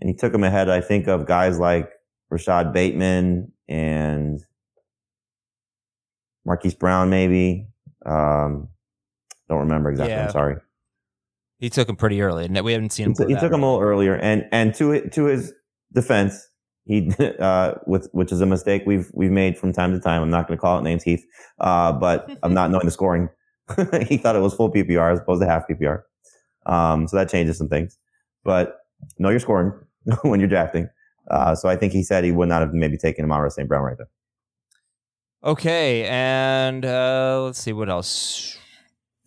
And 0.00 0.08
he 0.08 0.14
took 0.14 0.32
him 0.32 0.44
ahead, 0.44 0.68
I 0.68 0.80
think, 0.80 1.08
of 1.08 1.26
guys 1.26 1.58
like 1.58 1.90
Rashod 2.30 2.72
Bateman 2.72 3.52
and 3.68 4.40
Marquise 6.44 6.74
Brown, 6.74 7.10
maybe. 7.10 7.68
Um, 8.06 8.68
don't 9.48 9.60
remember 9.60 9.90
exactly. 9.90 10.14
Yeah. 10.14 10.24
I'm 10.24 10.30
sorry. 10.30 10.56
He 11.58 11.70
took 11.70 11.88
him 11.88 11.96
pretty 11.96 12.22
early, 12.22 12.44
and 12.44 12.58
we 12.64 12.72
haven't 12.72 12.90
seen 12.90 13.06
him. 13.06 13.14
He, 13.18 13.24
t- 13.24 13.34
he 13.34 13.40
took 13.40 13.52
him 13.52 13.62
a 13.62 13.66
little 13.66 13.80
earlier, 13.80 14.14
and 14.14 14.46
and 14.52 14.72
to 14.76 15.08
to 15.08 15.24
his 15.24 15.52
defense, 15.92 16.48
he 16.84 17.10
uh, 17.40 17.74
with 17.86 18.08
which 18.12 18.30
is 18.30 18.40
a 18.40 18.46
mistake 18.46 18.84
we've 18.86 19.10
we've 19.12 19.32
made 19.32 19.58
from 19.58 19.72
time 19.72 19.92
to 19.92 20.00
time. 20.00 20.22
I'm 20.22 20.30
not 20.30 20.46
going 20.46 20.56
to 20.56 20.60
call 20.60 20.78
it 20.78 20.82
names, 20.82 21.02
Heath, 21.02 21.24
uh, 21.58 21.92
but 21.92 22.30
I'm 22.42 22.54
not 22.54 22.70
knowing 22.70 22.84
the 22.84 22.92
scoring. 22.92 23.28
he 24.06 24.16
thought 24.16 24.36
it 24.36 24.40
was 24.40 24.54
full 24.54 24.72
PPR 24.72 25.12
as 25.12 25.18
opposed 25.18 25.42
to 25.42 25.48
half 25.48 25.64
PPR, 25.68 26.02
um, 26.66 27.08
so 27.08 27.16
that 27.16 27.28
changes 27.28 27.58
some 27.58 27.68
things. 27.68 27.98
But 28.44 28.78
know 29.18 29.30
your 29.30 29.40
scoring 29.40 29.72
when 30.22 30.40
you're 30.40 30.48
drafting. 30.48 30.88
Uh, 31.30 31.54
so 31.54 31.68
I 31.68 31.76
think 31.76 31.92
he 31.92 32.02
said 32.02 32.24
he 32.24 32.32
would 32.32 32.48
not 32.48 32.60
have 32.60 32.72
maybe 32.72 32.96
taken 32.96 33.24
Amon 33.24 33.50
St. 33.50 33.68
Brown 33.68 33.82
right 33.82 33.96
there. 33.96 34.08
Okay, 35.44 36.04
and 36.06 36.84
uh, 36.84 37.42
let's 37.44 37.60
see 37.60 37.72
what 37.72 37.88
else. 37.88 38.58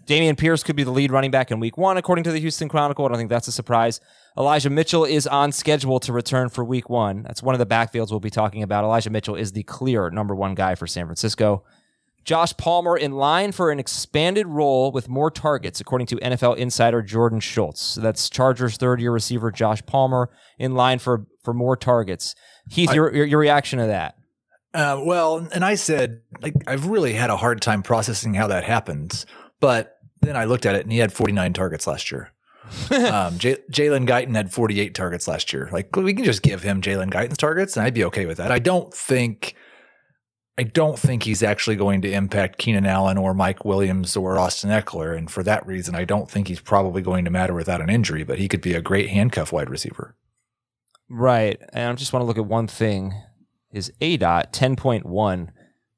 Dameon 0.06 0.38
Pierce 0.38 0.64
could 0.64 0.76
be 0.76 0.84
the 0.84 0.92
lead 0.92 1.12
running 1.12 1.32
back 1.32 1.52
in 1.52 1.60
week 1.60 1.78
one, 1.78 1.96
according 1.96 2.24
to 2.26 2.32
the 2.32 2.40
Houston 2.40 2.68
Chronicle. 2.68 3.06
I 3.06 3.10
don't 3.10 3.18
think 3.18 3.30
that's 3.30 3.48
a 3.48 3.52
surprise. 3.52 4.02
Elijah 4.38 4.70
Mitchell 4.70 5.06
is 5.06 5.28
on 5.28 5.52
schedule 5.52 6.00
to 6.02 6.12
return 6.12 6.50
for 6.50 6.66
week 6.66 6.90
one. 6.90 7.24
That's 7.24 7.44
one 7.44 7.56
of 7.56 7.60
the 7.60 7.66
backfields 7.66 8.10
we'll 8.10 8.20
be 8.20 8.30
talking 8.30 8.64
about. 8.64 8.84
Elijah 8.84 9.10
Mitchell 9.10 9.36
is 9.36 9.52
the 9.52 9.64
clear 9.64 10.10
number 10.10 10.36
one 10.36 10.56
guy 10.56 10.76
for 10.76 10.88
San 10.88 11.06
Francisco. 11.06 11.64
Josh 12.24 12.56
Palmer 12.58 12.96
in 12.96 13.14
line 13.14 13.52
for 13.52 13.72
an 13.72 13.80
expanded 13.80 14.48
role 14.48 14.92
with 14.92 15.10
more 15.10 15.32
targets, 15.32 15.80
according 15.80 16.08
to 16.08 16.18
NFL 16.18 16.58
insider 16.58 17.02
Jordan 17.02 17.40
Schultz. 17.40 17.82
So 17.82 18.02
that's 18.02 18.30
Chargers 18.30 18.78
third 18.78 19.02
year 19.02 19.12
receiver 19.12 19.52
Josh 19.52 19.86
Palmer 19.86 20.30
in 20.60 20.76
line 20.76 21.00
for, 21.00 21.26
for 21.44 21.54
more 21.54 21.76
targets. 21.76 22.36
Heath, 22.70 22.92
I, 22.92 22.94
your, 22.94 23.14
your, 23.14 23.26
your 23.26 23.40
reaction 23.40 23.80
to 23.80 23.88
that? 23.88 24.16
Uh, 24.74 25.02
well, 25.04 25.48
and 25.54 25.66
I 25.66 25.76
said, 25.76 26.22
like, 26.42 26.54
I've 26.68 26.88
really 26.88 27.14
had 27.14 27.30
a 27.30 27.38
hard 27.38 27.62
time 27.62 27.84
processing 27.84 28.34
how 28.34 28.48
that 28.48 28.64
happens. 28.64 29.26
But 29.60 29.98
then 30.22 30.38
I 30.38 30.46
looked 30.46 30.66
at 30.66 30.76
it 30.76 30.84
and 30.84 30.92
he 30.92 31.00
had 31.00 31.12
49 31.12 31.54
targets 31.54 31.88
last 31.88 32.12
year. 32.12 32.32
um, 33.12 33.38
J- 33.38 33.58
Jalen 33.72 34.08
Guyton 34.08 34.36
had 34.36 34.54
48 34.54 34.96
targets 34.96 35.28
last 35.28 35.52
year. 35.52 35.70
Like 35.74 35.94
we 35.96 36.14
can 36.14 36.24
just 36.24 36.42
give 36.42 36.64
him 36.64 36.82
Jalen 36.82 37.12
Guyton's 37.12 37.38
targets 37.38 37.76
and 37.76 37.86
I'd 37.86 37.94
be 37.94 38.06
okay 38.06 38.26
with 38.26 38.38
that. 38.38 38.52
I 38.52 38.60
don't 38.60 38.94
think 38.94 39.56
I 40.62 40.64
don't 40.64 41.00
think 41.00 41.24
he's 41.24 41.42
actually 41.42 41.76
going 41.76 42.04
to 42.04 42.12
impact 42.12 42.60
Keenan 42.60 42.86
Allen 42.86 43.18
or 43.18 43.34
Mike 43.34 43.66
Williams 43.66 44.16
or 44.16 44.38
Austin 44.38 44.70
Ekeler. 44.70 45.18
And 45.18 45.32
for 45.32 45.42
that 45.42 45.66
reason, 45.66 45.96
I 45.96 46.06
don't 46.06 46.30
think 46.30 46.48
he's 46.48 46.60
probably 46.60 47.02
going 47.02 47.26
to 47.26 47.32
matter 47.32 47.56
without 47.56 47.82
an 47.82 47.90
injury, 47.90 48.24
but 48.24 48.38
he 48.38 48.48
could 48.48 48.62
be 48.62 48.76
a 48.76 48.82
great 48.82 49.10
handcuff 49.10 49.52
wide 49.52 49.72
receiver. 49.72 50.14
Right. 51.10 51.60
And 51.74 51.90
I 51.90 51.94
just 51.96 52.14
want 52.14 52.22
to 52.22 52.28
look 52.28 52.38
at 52.38 52.46
one 52.46 52.68
thing. 52.68 53.12
His 53.72 53.92
aDOT, 54.02 54.54
10.1 54.54 55.50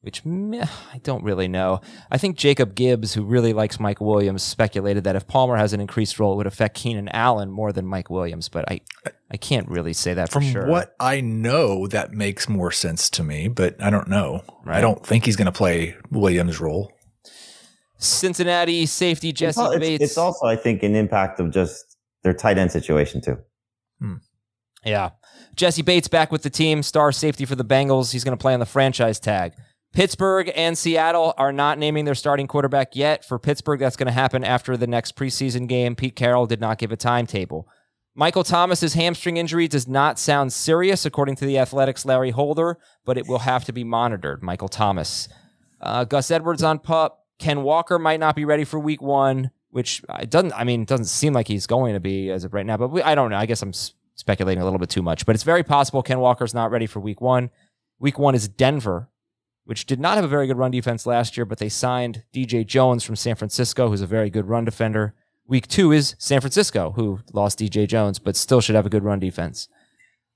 which 0.03 0.25
meh, 0.25 0.65
I 0.93 0.97
don't 0.99 1.23
really 1.23 1.47
know. 1.47 1.79
I 2.11 2.17
think 2.17 2.37
Jacob 2.37 2.75
Gibbs, 2.75 3.13
who 3.13 3.23
really 3.23 3.53
likes 3.53 3.79
Mike 3.79 4.01
Williams, 4.01 4.43
speculated 4.43 5.05
that 5.05 5.15
if 5.15 5.25
Palmer 5.27 5.55
has 5.55 5.71
an 5.71 5.79
increased 5.79 6.19
role, 6.19 6.33
it 6.33 6.35
would 6.35 6.45
affect 6.47 6.75
Keenan 6.75 7.07
Allen 7.09 7.49
more 7.49 7.71
than 7.71 7.85
Mike 7.85 8.09
Williams. 8.09 8.49
But 8.49 8.69
I, 8.69 8.81
I 9.31 9.37
can't 9.37 9.69
really 9.69 9.93
say 9.93 10.13
that 10.13 10.29
From 10.29 10.43
for 10.43 10.49
sure. 10.51 10.67
what 10.67 10.93
I 10.99 11.21
know, 11.21 11.87
that 11.87 12.11
makes 12.11 12.49
more 12.49 12.69
sense 12.69 13.09
to 13.11 13.23
me, 13.23 13.47
but 13.47 13.81
I 13.81 13.89
don't 13.89 14.09
know. 14.09 14.43
Right. 14.65 14.77
I 14.77 14.81
don't 14.81 15.05
think 15.05 15.23
he's 15.25 15.37
going 15.37 15.45
to 15.45 15.51
play 15.53 15.95
Williams' 16.11 16.59
role. 16.59 16.91
Cincinnati 17.97 18.85
safety 18.85 19.31
Jessie 19.31 19.61
it's- 19.61 19.79
Bates. 19.79 20.03
it's 20.03 20.17
also, 20.17 20.45
I 20.45 20.55
think, 20.57 20.83
an 20.83 20.95
impact 20.95 21.39
of 21.39 21.51
just 21.51 21.97
their 22.23 22.33
tight 22.33 22.57
end 22.57 22.71
situation 22.71 23.21
too. 23.21 23.37
Hmm. 23.99 24.15
Yeah. 24.85 25.11
Jessie 25.55 25.81
Bates 25.81 26.07
back 26.09 26.31
with 26.31 26.43
the 26.43 26.49
team, 26.49 26.83
star 26.83 27.11
safety 27.13 27.45
for 27.45 27.55
the 27.55 27.63
Bengals. 27.63 28.11
He's 28.11 28.23
going 28.25 28.37
to 28.37 28.41
play 28.41 28.53
on 28.53 28.59
the 28.59 28.65
franchise 28.65 29.19
tag. 29.19 29.53
Pittsburgh 29.93 30.51
and 30.55 30.75
Seattle 30.75 31.35
are 31.37 31.53
not 31.53 31.77
naming 31.77 32.05
their 32.05 32.15
starting 32.15 32.47
quarterback 32.47 32.95
yet. 32.95 33.23
For 33.23 33.37
Pittsburgh, 33.37 33.79
that's 33.79 33.95
going 33.95 34.07
to 34.07 34.11
happen 34.11 34.43
after 34.43 34.75
the 34.75 34.87
next 34.87 35.15
preseason 35.15 35.67
game. 35.67 35.95
Pete 35.95 36.15
Carroll 36.15 36.47
did 36.47 36.59
not 36.59 36.79
give 36.79 36.91
a 36.91 36.97
timetable. 36.97 37.67
Michael 38.15 38.43
Thomas's 38.43 38.95
hamstring 38.95 39.37
injury 39.37 39.67
does 39.67 39.87
not 39.87 40.19
sound 40.19 40.51
serious, 40.51 41.05
according 41.05 41.35
to 41.37 41.45
the 41.45 41.57
Athletics' 41.57 42.05
Larry 42.05 42.31
Holder, 42.31 42.77
but 43.05 43.17
it 43.17 43.27
will 43.27 43.39
have 43.39 43.65
to 43.65 43.71
be 43.71 43.83
monitored. 43.83 44.43
Michael 44.43 44.67
Thomas. 44.67 45.29
Uh, 45.79 46.03
Gus 46.05 46.31
Edwards 46.31 46.63
on 46.63 46.79
pup. 46.79 47.25
Ken 47.39 47.63
Walker 47.63 47.99
might 47.99 48.19
not 48.19 48.35
be 48.35 48.45
ready 48.45 48.63
for 48.63 48.79
week 48.79 49.01
one, 49.01 49.51
which 49.69 50.03
it 50.19 50.29
doesn't, 50.29 50.53
I 50.53 50.63
mean, 50.63 50.83
it 50.83 50.87
doesn't 50.87 51.05
seem 51.05 51.33
like 51.33 51.47
he's 51.47 51.67
going 51.67 51.93
to 51.93 51.99
be 51.99 52.31
as 52.31 52.43
of 52.43 52.53
right 52.53 52.65
now, 52.65 52.77
but 52.77 52.89
we, 52.89 53.01
I 53.01 53.15
don't 53.15 53.31
know. 53.31 53.37
I 53.37 53.45
guess 53.45 53.61
I'm 53.61 53.73
speculating 54.15 54.61
a 54.61 54.63
little 54.63 54.79
bit 54.79 54.89
too 54.89 55.01
much, 55.01 55.25
but 55.25 55.35
it's 55.35 55.43
very 55.43 55.63
possible 55.63 56.03
Ken 56.03 56.19
Walker's 56.19 56.53
not 56.53 56.71
ready 56.71 56.85
for 56.85 56.99
week 56.99 57.19
one. 57.19 57.49
Week 57.99 58.19
one 58.19 58.35
is 58.35 58.47
Denver, 58.47 59.09
which 59.65 59.85
did 59.85 59.99
not 59.99 60.15
have 60.15 60.25
a 60.25 60.29
very 60.29 60.47
good 60.47 60.57
run 60.57 60.71
defense 60.71 61.05
last 61.05 61.37
year, 61.37 61.45
but 61.45 61.57
they 61.57 61.69
signed 61.69 62.23
DJ 62.33 62.65
Jones 62.65 63.03
from 63.03 63.15
San 63.15 63.35
Francisco, 63.35 63.89
who's 63.89 64.01
a 64.01 64.07
very 64.07 64.29
good 64.29 64.47
run 64.47 64.65
defender. 64.65 65.13
Week 65.47 65.67
two 65.67 65.91
is 65.91 66.15
San 66.17 66.41
Francisco, 66.41 66.91
who 66.91 67.19
lost 67.33 67.59
DJ 67.59 67.87
Jones, 67.87 68.19
but 68.19 68.35
still 68.35 68.61
should 68.61 68.75
have 68.75 68.85
a 68.85 68.89
good 68.89 69.03
run 69.03 69.19
defense. 69.19 69.67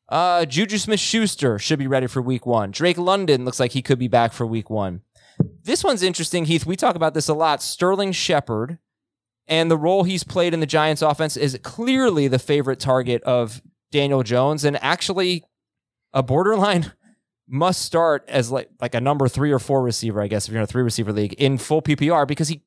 Uh, 0.09 0.45
Juju 0.45 0.77
Smith 0.77 0.99
Schuster 0.99 1.59
should 1.59 1.79
be 1.79 1.87
ready 1.87 2.07
for 2.07 2.21
week 2.21 2.45
one. 2.45 2.71
Drake 2.71 2.97
London 2.97 3.43
looks 3.43 3.59
like 3.59 3.71
he 3.71 3.81
could 3.81 3.99
be 3.99 4.07
back 4.07 4.31
for 4.31 4.45
week 4.45 4.69
one. 4.69 5.01
This 5.63 5.83
one's 5.83 6.03
interesting, 6.03 6.45
Heath. 6.45 6.65
We 6.65 6.75
talk 6.75 6.95
about 6.95 7.13
this 7.13 7.27
a 7.27 7.33
lot. 7.33 7.61
Sterling 7.61 8.13
Shepard 8.13 8.79
and 9.47 9.69
the 9.69 9.77
role 9.77 10.03
he's 10.03 10.23
played 10.23 10.53
in 10.53 10.59
the 10.61 10.65
Giants 10.65 11.01
offense 11.01 11.35
is 11.37 11.59
clearly 11.61 12.27
the 12.27 12.39
favorite 12.39 12.79
target 12.79 13.21
of 13.23 13.61
Daniel 13.91 14.23
Jones 14.23 14.63
and 14.63 14.81
actually 14.81 15.43
a 16.13 16.23
borderline 16.23 16.93
must 17.47 17.81
start 17.81 18.25
as 18.27 18.51
like 18.51 18.69
like 18.81 18.93
a 18.95 19.01
number 19.01 19.27
3 19.27 19.51
or 19.51 19.59
4 19.59 19.81
receiver, 19.81 20.21
I 20.21 20.27
guess 20.27 20.47
if 20.47 20.51
you're 20.51 20.59
in 20.59 20.63
a 20.63 20.67
3 20.67 20.83
receiver 20.83 21.11
league 21.13 21.33
in 21.33 21.57
full 21.57 21.81
PPR 21.81 22.27
because 22.27 22.47
he 22.49 22.61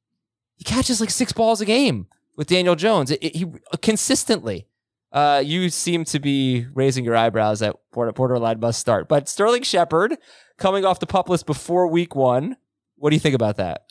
he 0.56 0.64
catches 0.64 1.00
like 1.00 1.10
6 1.10 1.32
balls 1.32 1.60
a 1.60 1.64
game 1.66 2.06
with 2.36 2.48
Daniel 2.48 2.74
Jones. 2.76 3.10
It, 3.10 3.22
it- 3.22 3.36
he 3.36 3.46
consistently 3.82 4.66
uh, 5.12 5.42
you 5.44 5.68
seem 5.70 6.04
to 6.04 6.20
be 6.20 6.66
raising 6.72 7.04
your 7.04 7.16
eyebrows 7.16 7.60
at 7.62 7.74
border- 7.92 8.12
borderline 8.12 8.60
must 8.60 8.78
start. 8.78 9.08
But 9.08 9.28
Sterling 9.28 9.62
Shepard 9.62 10.16
coming 10.56 10.84
off 10.84 11.00
the 11.00 11.06
pup 11.06 11.28
list 11.28 11.46
before 11.46 11.88
week 11.88 12.14
one. 12.14 12.56
What 12.96 13.10
do 13.10 13.16
you 13.16 13.20
think 13.20 13.34
about 13.34 13.56
that? 13.56 13.86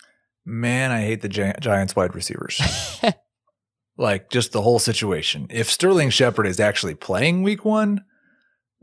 Man, 0.45 0.91
I 0.91 1.01
hate 1.01 1.21
the 1.21 1.27
Gi- 1.27 1.55
Giants 1.59 1.93
wide 1.95 2.15
receivers. 2.15 2.61
like 3.97 4.29
just 4.29 4.51
the 4.53 4.61
whole 4.61 4.79
situation. 4.79 5.47
If 5.49 5.69
Sterling 5.69 6.09
Shepard 6.09 6.47
is 6.47 6.59
actually 6.59 6.95
playing 6.95 7.43
week 7.43 7.65
one, 7.65 8.05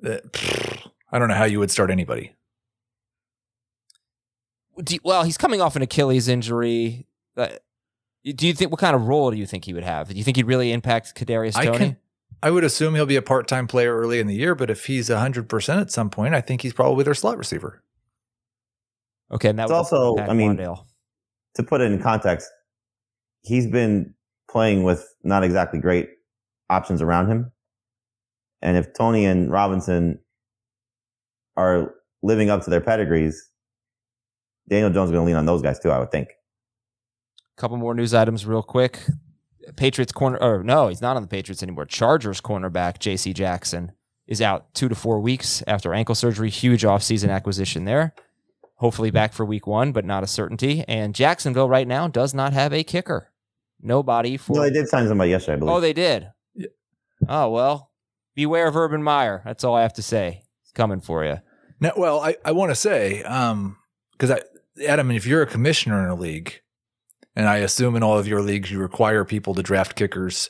uh, 0.05 0.19
pfft, 0.31 0.75
I 1.16 1.18
don't 1.18 1.29
know 1.29 1.35
how 1.35 1.44
you 1.46 1.59
would 1.61 1.70
start 1.70 1.90
anybody. 1.90 2.35
Do 4.85 4.94
you- 4.94 5.00
well, 5.02 5.22
he's 5.22 5.38
coming 5.38 5.62
off 5.62 5.74
an 5.74 5.81
Achilles 5.81 6.29
injury. 6.29 7.07
Uh, 7.35 7.48
do 8.22 8.46
you 8.46 8.52
think 8.52 8.70
what 8.70 8.79
kind 8.81 8.94
of 8.94 9.09
role 9.09 9.31
do 9.31 9.38
you 9.38 9.46
think 9.46 9.64
he 9.64 9.72
would 9.72 9.83
have? 9.83 10.09
Do 10.11 10.14
you 10.14 10.22
think 10.22 10.37
he'd 10.37 10.46
really 10.46 10.72
impact 10.72 11.14
Kadarius 11.14 11.57
I 11.57 11.64
Toney? 11.64 11.79
can, 11.79 11.96
I 12.42 12.50
would 12.50 12.64
assume 12.64 12.94
he'll 12.94 13.07
be 13.07 13.16
a 13.16 13.22
part 13.22 13.48
time 13.48 13.66
player 13.66 13.96
early 13.96 14.20
in 14.20 14.26
the 14.26 14.35
year, 14.35 14.55
but 14.55 14.68
if 14.68 14.85
he's 14.85 15.09
hundred 15.09 15.48
percent 15.48 15.81
at 15.81 15.90
some 15.90 16.11
point, 16.11 16.35
I 16.35 16.42
think 16.42 16.61
he's 16.61 16.74
probably 16.74 17.02
their 17.05 17.14
slot 17.14 17.38
receiver. 17.38 17.83
okay, 19.31 19.48
and 19.48 19.59
that 19.59 19.64
It's 19.64 19.72
also- 19.72 20.11
impact 20.12 20.31
I 20.31 20.35
mean- 20.35 20.57
Wan'Dale. 20.59 20.85
To 21.55 21.62
put 21.62 21.81
it 21.81 21.90
in 21.90 22.02
context, 22.02 22.50
he's 23.40 23.66
been 23.66 24.12
playing 24.50 24.83
with 24.83 25.02
not 25.24 25.42
exactly 25.44 25.81
great 25.81 26.11
options 26.68 27.00
around 27.00 27.29
him. 27.31 27.52
And 28.61 28.76
if 28.76 28.92
Toney 28.92 29.24
and 29.24 29.50
Robinson 29.50 30.18
are 31.57 31.95
living 32.23 32.51
up 32.51 32.64
to 32.64 32.71
their 32.71 32.81
pedigrees, 32.81 33.51
Daniel 34.69 34.90
Jones 34.90 35.11
is 35.11 35.12
going 35.12 35.25
to 35.25 35.27
lean 35.27 35.37
on 35.37 35.47
those 35.47 35.62
guys 35.62 35.79
too, 35.79 35.90
I 35.90 35.99
would 35.99 36.11
think. 36.11 36.29
A 36.29 37.61
couple 37.61 37.77
more 37.77 37.95
news 37.95 38.14
items 38.14 38.45
real 38.45 38.62
quick. 38.62 39.01
Patriots 39.77 40.12
corner 40.12 40.38
or 40.38 40.62
no, 40.62 40.88
he's 40.88 41.01
not 41.01 41.16
on 41.16 41.23
the 41.23 41.29
Patriots 41.29 41.62
anymore. 41.62 41.87
Chargers 41.87 42.40
cornerback 42.40 42.99
JC 42.99 43.35
Jackson 43.35 43.92
is 44.27 44.40
out 44.42 44.73
2 44.75 44.88
to 44.88 44.95
4 44.95 45.21
weeks 45.21 45.62
after 45.66 45.95
ankle 45.95 46.14
surgery. 46.14 46.51
Huge 46.51 46.83
offseason 46.83 47.31
acquisition 47.31 47.85
there. 47.85 48.14
Hopefully 48.77 49.11
back 49.11 49.33
for 49.33 49.45
week 49.45 49.66
1, 49.66 49.92
but 49.92 50.05
not 50.05 50.23
a 50.23 50.27
certainty. 50.27 50.85
And 50.87 51.14
Jacksonville 51.14 51.69
right 51.69 51.88
now 51.88 52.09
does 52.09 52.35
not 52.35 52.53
have 52.53 52.73
a 52.73 52.85
kicker. 52.85 53.33
Nobody 53.81 54.37
for 54.37 54.57
No, 54.57 54.62
they 54.62 54.71
did 54.71 54.88
sign 54.88 55.09
somebody 55.09 55.31
yesterday, 55.31 55.55
I 55.55 55.57
believe. 55.57 55.75
Oh, 55.75 55.81
they 55.81 55.92
did. 55.92 56.29
Oh 57.29 57.51
well, 57.51 57.90
beware 58.35 58.69
of 58.69 58.77
Urban 58.77 59.03
Meyer. 59.03 59.42
That's 59.45 59.64
all 59.64 59.75
I 59.75 59.83
have 59.83 59.95
to 59.95 60.03
say. 60.03 60.42
He's 60.62 60.73
coming 60.73 61.01
for 61.01 61.25
you. 61.25 61.38
Now, 61.80 61.92
well, 61.96 62.20
I, 62.20 62.36
I 62.44 62.52
want 62.52 62.70
to 62.70 62.74
say, 62.74 63.22
um, 63.22 63.76
because 64.12 64.30
I, 64.30 64.40
Adam, 64.86 65.10
if 65.10 65.26
you're 65.26 65.42
a 65.42 65.46
commissioner 65.46 66.02
in 66.02 66.10
a 66.10 66.14
league, 66.14 66.60
and 67.34 67.46
I 67.48 67.58
assume 67.58 67.96
in 67.96 68.02
all 68.02 68.18
of 68.18 68.26
your 68.26 68.40
leagues 68.40 68.70
you 68.70 68.78
require 68.78 69.24
people 69.24 69.54
to 69.54 69.62
draft 69.62 69.94
kickers 69.94 70.48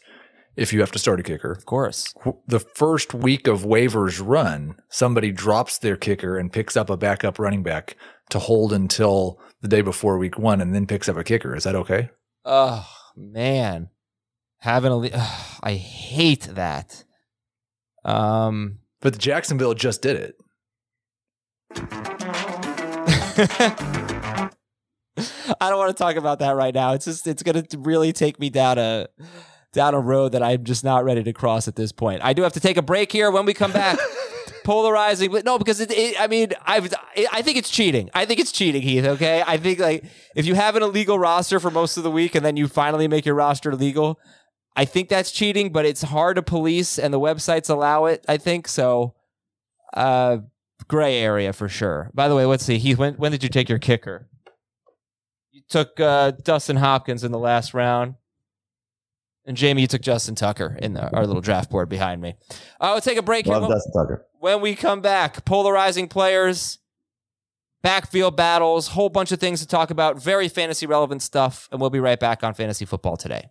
if 0.54 0.72
you 0.72 0.80
have 0.80 0.92
to 0.92 0.98
start 0.98 1.20
a 1.20 1.22
kicker. 1.22 1.50
Of 1.50 1.66
course. 1.66 2.14
The 2.46 2.60
first 2.60 3.12
week 3.12 3.46
of 3.46 3.62
waivers 3.62 4.22
run, 4.24 4.76
somebody 4.88 5.32
drops 5.32 5.78
their 5.78 5.96
kicker 5.96 6.38
and 6.38 6.52
picks 6.52 6.76
up 6.76 6.88
a 6.88 6.96
backup 6.96 7.38
running 7.38 7.62
back 7.62 7.96
to 8.30 8.38
hold 8.38 8.72
until 8.72 9.38
the 9.60 9.68
day 9.68 9.82
before 9.82 10.16
week 10.18 10.38
one, 10.38 10.60
and 10.60 10.74
then 10.74 10.86
picks 10.86 11.08
up 11.08 11.16
a 11.16 11.24
kicker. 11.24 11.54
Is 11.54 11.64
that 11.64 11.74
okay? 11.74 12.10
Oh 12.44 12.88
man, 13.16 13.90
having 14.58 14.92
a. 14.92 14.96
le- 14.96 15.10
ugh, 15.12 15.60
I 15.62 15.74
hate 15.74 16.48
that. 16.52 17.04
Um. 18.04 18.78
But 19.00 19.12
the 19.12 19.18
Jacksonville 19.18 19.74
just 19.74 20.02
did 20.02 20.16
it. 20.16 20.36
I 25.60 25.70
don't 25.70 25.78
want 25.78 25.96
to 25.96 26.02
talk 26.02 26.16
about 26.16 26.40
that 26.40 26.56
right 26.56 26.74
now. 26.74 26.92
It's 26.92 27.04
just 27.04 27.26
it's 27.26 27.42
going 27.42 27.62
to 27.62 27.78
really 27.78 28.12
take 28.12 28.40
me 28.40 28.50
down 28.50 28.78
a 28.78 29.08
down 29.72 29.94
a 29.94 30.00
road 30.00 30.32
that 30.32 30.42
I'm 30.42 30.64
just 30.64 30.84
not 30.84 31.04
ready 31.04 31.22
to 31.22 31.32
cross 31.32 31.68
at 31.68 31.76
this 31.76 31.92
point. 31.92 32.22
I 32.22 32.32
do 32.32 32.42
have 32.42 32.54
to 32.54 32.60
take 32.60 32.76
a 32.76 32.82
break 32.82 33.12
here. 33.12 33.30
When 33.30 33.44
we 33.44 33.54
come 33.54 33.72
back, 33.72 33.98
polarizing, 34.64 35.30
but 35.30 35.44
no, 35.44 35.58
because 35.58 35.80
it, 35.80 35.90
it, 35.90 36.20
I 36.20 36.26
mean, 36.26 36.52
I've 36.64 36.92
I 37.32 37.42
think 37.42 37.58
it's 37.58 37.70
cheating. 37.70 38.10
I 38.14 38.24
think 38.24 38.40
it's 38.40 38.52
cheating, 38.52 38.82
Heath. 38.82 39.04
Okay, 39.04 39.42
I 39.46 39.58
think 39.58 39.78
like 39.78 40.04
if 40.34 40.46
you 40.46 40.54
have 40.54 40.76
an 40.76 40.82
illegal 40.82 41.18
roster 41.18 41.60
for 41.60 41.70
most 41.70 41.96
of 41.96 42.02
the 42.02 42.10
week 42.10 42.34
and 42.34 42.44
then 42.44 42.56
you 42.56 42.68
finally 42.68 43.06
make 43.06 43.26
your 43.26 43.34
roster 43.34 43.74
legal, 43.74 44.18
I 44.74 44.86
think 44.86 45.08
that's 45.08 45.30
cheating. 45.30 45.72
But 45.72 45.84
it's 45.84 46.02
hard 46.02 46.36
to 46.36 46.42
police, 46.42 46.98
and 46.98 47.12
the 47.12 47.20
websites 47.20 47.68
allow 47.68 48.06
it. 48.06 48.24
I 48.28 48.38
think 48.38 48.68
so. 48.68 49.14
Uh, 49.94 50.38
gray 50.88 51.18
area 51.18 51.52
for 51.52 51.68
sure. 51.68 52.10
By 52.14 52.28
the 52.28 52.34
way, 52.34 52.44
let's 52.44 52.64
see, 52.64 52.78
Heath. 52.78 52.98
When 52.98 53.14
when 53.14 53.32
did 53.32 53.42
you 53.42 53.48
take 53.48 53.68
your 53.68 53.78
kicker? 53.78 54.28
You 55.52 55.62
took 55.68 55.98
uh, 55.98 56.32
Dustin 56.32 56.76
Hopkins 56.76 57.24
in 57.24 57.32
the 57.32 57.38
last 57.38 57.74
round. 57.74 58.14
And 59.48 59.56
Jamey, 59.56 59.80
you 59.80 59.86
took 59.86 60.02
Justin 60.02 60.34
Tucker 60.34 60.76
in 60.82 60.94
the, 60.94 61.08
our 61.14 61.24
little 61.24 61.40
draft 61.40 61.70
board 61.70 61.88
behind 61.88 62.20
me. 62.20 62.34
Uh, 62.80 62.90
we'll 62.92 63.00
take 63.00 63.16
a 63.16 63.22
break 63.22 63.46
here. 63.46 63.54
Love 63.54 63.62
When, 63.62 63.70
Dustin 63.70 63.92
Tucker. 63.92 64.26
when 64.40 64.60
we 64.60 64.74
come 64.74 65.00
back, 65.00 65.44
polarizing 65.44 66.08
players, 66.08 66.80
backfield 67.80 68.36
battles, 68.36 68.88
whole 68.88 69.08
bunch 69.08 69.30
of 69.30 69.38
things 69.38 69.60
to 69.60 69.66
talk 69.68 69.90
about, 69.90 70.20
very 70.20 70.48
fantasy 70.48 70.84
relevant 70.84 71.22
stuff. 71.22 71.68
And 71.70 71.80
we'll 71.80 71.90
be 71.90 72.00
right 72.00 72.18
back 72.18 72.42
on 72.42 72.54
Fantasy 72.54 72.84
Football 72.84 73.16
today. 73.16 73.50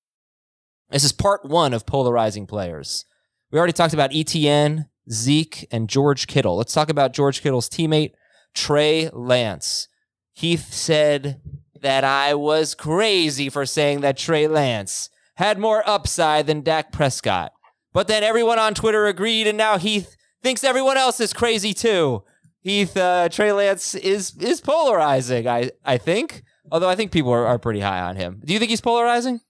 This 0.91 1.03
is 1.05 1.13
part 1.13 1.45
one 1.45 1.73
of 1.73 1.85
polarizing 1.85 2.45
players. 2.45 3.05
We 3.51 3.57
already 3.57 3.73
talked 3.73 3.93
about 3.93 4.13
Etienne, 4.13 4.87
Zeke, 5.09 5.67
and 5.71 5.89
George 5.89 6.27
Kittle. 6.27 6.57
Let's 6.57 6.73
talk 6.73 6.89
about 6.89 7.13
George 7.13 7.41
Kittle's 7.41 7.69
teammate, 7.69 8.11
Trey 8.53 9.09
Lance. 9.13 9.87
Heath 10.33 10.73
said 10.73 11.41
that 11.81 12.03
I 12.03 12.33
was 12.33 12.75
crazy 12.75 13.49
for 13.49 13.65
saying 13.65 14.01
that 14.01 14.17
Trey 14.17 14.47
Lance 14.47 15.09
had 15.35 15.57
more 15.57 15.87
upside 15.87 16.47
than 16.47 16.61
Dak 16.61 16.91
Prescott. 16.91 17.53
But 17.93 18.07
then 18.07 18.23
everyone 18.23 18.59
on 18.59 18.73
Twitter 18.73 19.05
agreed, 19.05 19.47
and 19.47 19.57
now 19.57 19.77
Heath 19.77 20.15
thinks 20.43 20.63
everyone 20.63 20.97
else 20.97 21.19
is 21.19 21.33
crazy 21.33 21.73
too. 21.73 22.23
Heath, 22.61 22.95
uh, 22.95 23.29
Trey 23.29 23.51
Lance 23.51 23.95
is 23.95 24.35
is 24.37 24.61
polarizing, 24.61 25.47
I, 25.47 25.71
I 25.83 25.97
think. 25.97 26.43
Although 26.71 26.89
I 26.89 26.95
think 26.95 27.11
people 27.11 27.31
are, 27.31 27.45
are 27.45 27.59
pretty 27.59 27.79
high 27.79 28.01
on 28.01 28.15
him. 28.15 28.41
Do 28.45 28.53
you 28.53 28.59
think 28.59 28.69
he's 28.69 28.81
polarizing? 28.81 29.41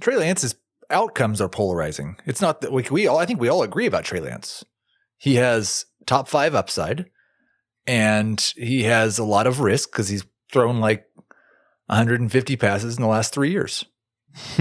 Trey 0.00 0.16
Lance 0.16 0.44
is 0.44 0.54
outcomes 0.90 1.40
are 1.40 1.48
polarizing. 1.48 2.16
It's 2.26 2.40
not 2.40 2.60
that 2.60 2.72
we, 2.72 2.84
we 2.90 3.06
all, 3.06 3.18
I 3.18 3.26
think 3.26 3.40
we 3.40 3.48
all 3.48 3.62
agree 3.62 3.86
about 3.86 4.04
Trey 4.04 4.20
Lance. 4.20 4.64
He 5.16 5.36
has 5.36 5.86
top 6.06 6.28
five 6.28 6.54
upside 6.54 7.06
and 7.86 8.40
he 8.56 8.84
has 8.84 9.18
a 9.18 9.24
lot 9.24 9.46
of 9.46 9.60
risk 9.60 9.90
because 9.90 10.08
he's 10.08 10.24
thrown 10.52 10.80
like 10.80 11.06
150 11.86 12.56
passes 12.56 12.96
in 12.96 13.02
the 13.02 13.08
last 13.08 13.32
three 13.32 13.50
years. 13.50 13.84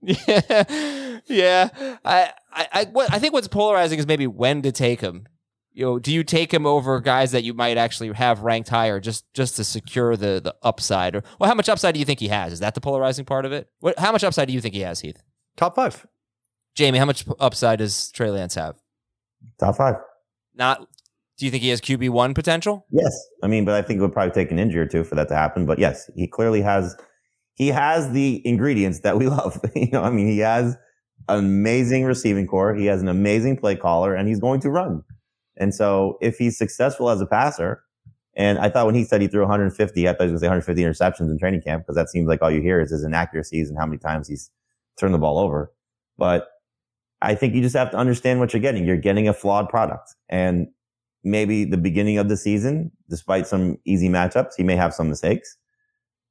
yeah, 0.00 1.18
yeah. 1.26 1.68
I, 2.04 2.32
I, 2.52 2.68
I, 2.72 2.84
what, 2.92 3.12
I 3.12 3.18
think 3.18 3.32
what's 3.32 3.48
polarizing 3.48 3.98
is 3.98 4.06
maybe 4.06 4.26
when 4.26 4.62
to 4.62 4.72
take 4.72 5.00
him. 5.00 5.26
You 5.74 5.84
know, 5.86 5.98
do 5.98 6.12
you 6.12 6.22
take 6.22 6.52
him 6.52 6.66
over 6.66 7.00
guys 7.00 7.32
that 7.32 7.44
you 7.44 7.54
might 7.54 7.78
actually 7.78 8.12
have 8.12 8.42
ranked 8.42 8.68
higher 8.68 9.00
just 9.00 9.24
just 9.32 9.56
to 9.56 9.64
secure 9.64 10.16
the 10.16 10.40
the 10.42 10.54
upside? 10.62 11.16
Or 11.16 11.22
well, 11.38 11.48
how 11.48 11.54
much 11.54 11.68
upside 11.68 11.94
do 11.94 12.00
you 12.00 12.06
think 12.06 12.20
he 12.20 12.28
has? 12.28 12.52
Is 12.52 12.60
that 12.60 12.74
the 12.74 12.80
polarizing 12.80 13.24
part 13.24 13.46
of 13.46 13.52
it? 13.52 13.68
What, 13.80 13.98
how 13.98 14.12
much 14.12 14.22
upside 14.22 14.48
do 14.48 14.54
you 14.54 14.60
think 14.60 14.74
he 14.74 14.80
has, 14.80 15.00
Heath? 15.00 15.22
Top 15.56 15.74
five. 15.74 16.06
Jamey, 16.76 16.98
how 16.98 17.04
much 17.04 17.24
upside 17.40 17.78
does 17.78 18.10
Trey 18.12 18.30
Lance 18.30 18.54
have? 18.54 18.76
Top 19.58 19.76
five. 19.76 19.96
Not. 20.54 20.86
Do 21.38 21.46
you 21.46 21.50
think 21.50 21.62
he 21.62 21.70
has 21.70 21.80
QB 21.80 22.10
one 22.10 22.34
potential? 22.34 22.86
Yes. 22.90 23.12
I 23.42 23.46
mean, 23.46 23.64
but 23.64 23.74
I 23.74 23.82
think 23.82 23.98
it 23.98 24.02
would 24.02 24.12
probably 24.12 24.32
take 24.32 24.50
an 24.50 24.58
injury 24.58 24.82
or 24.82 24.86
two 24.86 25.04
for 25.04 25.14
that 25.16 25.28
to 25.28 25.34
happen. 25.34 25.66
But 25.66 25.78
yes, 25.78 26.10
he 26.14 26.26
clearly 26.26 26.60
has. 26.62 26.96
He 27.54 27.68
has 27.68 28.10
the 28.12 28.46
ingredients 28.46 29.00
that 29.00 29.18
we 29.18 29.26
love. 29.28 29.60
you 29.74 29.90
know, 29.90 30.02
I 30.02 30.10
mean, 30.10 30.28
he 30.28 30.38
has 30.38 30.76
an 31.28 31.38
amazing 31.38 32.04
receiving 32.04 32.46
corps. 32.46 32.74
He 32.74 32.86
has 32.86 33.02
an 33.02 33.08
amazing 33.08 33.56
play 33.56 33.76
caller, 33.76 34.14
and 34.14 34.28
he's 34.28 34.40
going 34.40 34.60
to 34.60 34.70
run. 34.70 35.02
And 35.56 35.74
so 35.74 36.18
if 36.20 36.38
he's 36.38 36.56
successful 36.56 37.10
as 37.10 37.20
a 37.20 37.26
passer, 37.26 37.82
and 38.34 38.58
I 38.58 38.70
thought 38.70 38.86
when 38.86 38.94
he 38.94 39.04
said 39.04 39.20
he 39.20 39.28
threw 39.28 39.42
150, 39.42 40.08
I 40.08 40.12
thought 40.12 40.24
he 40.26 40.32
was 40.32 40.40
going 40.40 40.58
to 40.58 40.62
say 40.62 40.78
150 40.78 40.82
interceptions 40.82 41.30
in 41.30 41.38
training 41.38 41.62
camp 41.62 41.84
because 41.84 41.96
that 41.96 42.08
seems 42.08 42.26
like 42.26 42.40
all 42.40 42.50
you 42.50 42.62
hear 42.62 42.80
is 42.80 42.90
his 42.90 43.04
inaccuracies 43.04 43.68
and 43.68 43.78
how 43.78 43.84
many 43.84 43.98
times 43.98 44.28
he's 44.28 44.50
turned 44.98 45.12
the 45.12 45.18
ball 45.18 45.38
over. 45.38 45.72
But 46.16 46.48
I 47.20 47.34
think 47.34 47.54
you 47.54 47.60
just 47.60 47.76
have 47.76 47.90
to 47.90 47.96
understand 47.96 48.40
what 48.40 48.52
you're 48.52 48.62
getting. 48.62 48.86
You're 48.86 48.96
getting 48.96 49.28
a 49.28 49.34
flawed 49.34 49.68
product. 49.68 50.14
And 50.30 50.68
maybe 51.22 51.64
the 51.64 51.76
beginning 51.76 52.18
of 52.18 52.28
the 52.28 52.36
season, 52.36 52.90
despite 53.10 53.46
some 53.46 53.78
easy 53.84 54.08
matchups, 54.08 54.52
he 54.56 54.62
may 54.62 54.76
have 54.76 54.94
some 54.94 55.08
mistakes. 55.08 55.56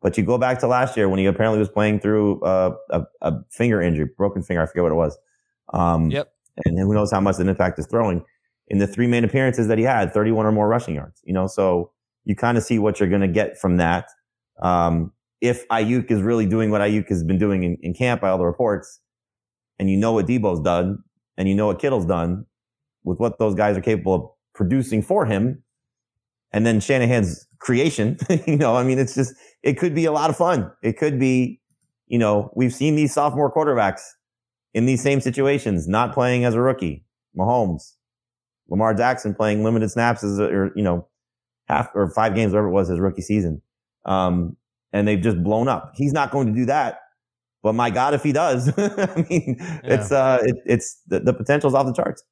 But 0.01 0.17
you 0.17 0.23
go 0.23 0.39
back 0.39 0.59
to 0.59 0.67
last 0.67 0.97
year 0.97 1.07
when 1.07 1.19
he 1.19 1.27
apparently 1.27 1.59
was 1.59 1.69
playing 1.69 1.99
through 1.99 2.43
a, 2.43 2.73
a, 2.89 3.03
a 3.21 3.33
finger 3.51 3.79
injury, 3.79 4.09
broken 4.17 4.41
finger. 4.41 4.63
I 4.63 4.65
forget 4.65 4.83
what 4.83 4.91
it 4.91 4.95
was. 4.95 5.17
Um, 5.73 6.09
Yep. 6.09 6.33
And 6.65 6.77
who 6.77 6.93
knows 6.93 7.11
how 7.11 7.21
much 7.21 7.37
the 7.37 7.47
impact 7.47 7.79
is 7.79 7.87
throwing 7.87 8.25
in 8.71 8.77
the 8.77 8.87
three 8.87 9.05
main 9.05 9.25
appearances 9.25 9.67
that 9.67 9.77
he 9.77 9.83
had, 9.83 10.13
31 10.13 10.45
or 10.45 10.51
more 10.53 10.69
rushing 10.69 10.95
yards, 10.95 11.21
you 11.25 11.33
know, 11.33 11.45
so 11.45 11.91
you 12.23 12.37
kind 12.37 12.57
of 12.57 12.63
see 12.63 12.79
what 12.79 13.01
you're 13.01 13.09
going 13.09 13.21
to 13.21 13.27
get 13.27 13.57
from 13.57 13.75
that. 13.75 14.07
Um, 14.61 15.11
if 15.41 15.67
Aiyuk 15.67 16.09
is 16.09 16.21
really 16.21 16.45
doing 16.45 16.71
what 16.71 16.79
Aiyuk 16.79 17.09
has 17.09 17.21
been 17.21 17.37
doing 17.37 17.63
in, 17.63 17.77
in 17.81 17.93
camp 17.93 18.21
by 18.21 18.29
all 18.29 18.37
the 18.37 18.45
reports, 18.45 19.01
and 19.77 19.89
you 19.89 19.97
know 19.97 20.13
what 20.13 20.25
Deebo's 20.25 20.61
done, 20.61 20.99
and 21.37 21.49
you 21.49 21.53
know 21.53 21.67
what 21.67 21.79
Kittle's 21.79 22.05
done 22.05 22.45
with 23.03 23.19
what 23.19 23.39
those 23.39 23.55
guys 23.55 23.75
are 23.75 23.81
capable 23.81 24.13
of 24.15 24.29
producing 24.55 25.01
for 25.01 25.25
him, 25.25 25.61
and 26.53 26.65
then 26.65 26.79
Shanahan's 26.79 27.45
creation, 27.59 28.17
you 28.47 28.55
know, 28.55 28.77
I 28.77 28.83
mean, 28.83 28.99
it's 28.99 29.15
just, 29.15 29.35
it 29.63 29.77
could 29.77 29.93
be 29.93 30.05
a 30.05 30.13
lot 30.13 30.29
of 30.29 30.37
fun. 30.37 30.71
It 30.81 30.97
could 30.97 31.19
be, 31.19 31.59
you 32.07 32.17
know, 32.17 32.53
we've 32.55 32.73
seen 32.73 32.95
these 32.95 33.13
sophomore 33.13 33.53
quarterbacks 33.53 34.01
in 34.73 34.85
these 34.85 35.03
same 35.03 35.19
situations, 35.19 35.89
not 35.89 36.13
playing 36.13 36.45
as 36.45 36.53
a 36.53 36.61
rookie. 36.61 37.03
Mahomes, 37.37 37.95
Lamar 38.71 38.93
Jackson 38.95 39.35
playing 39.35 39.63
limited 39.63 39.89
snaps 39.91 40.23
as, 40.23 40.39
or, 40.39 40.71
you 40.75 40.81
know, 40.81 41.07
half 41.67 41.89
or 41.93 42.09
five 42.09 42.33
games, 42.33 42.53
whatever 42.53 42.69
it 42.69 42.71
was 42.71 42.87
his 42.87 42.99
rookie 42.99 43.21
season. 43.21 43.61
Um, 44.05 44.57
and 44.93 45.07
they've 45.07 45.21
just 45.21 45.43
blown 45.43 45.67
up. 45.67 45.91
He's 45.95 46.13
not 46.13 46.31
going 46.31 46.47
to 46.47 46.53
do 46.53 46.65
that. 46.65 47.01
But 47.61 47.73
my 47.73 47.91
God, 47.91 48.15
if 48.15 48.23
he 48.23 48.31
does, 48.31 48.69
I 48.77 49.25
mean, 49.29 49.57
it's, 49.83 50.11
uh, 50.11 50.39
it, 50.41 50.55
it's 50.65 50.99
the, 51.07 51.19
the 51.19 51.33
potential's 51.33 51.75
off 51.75 51.85
the 51.85 51.93
charts. 51.93 52.23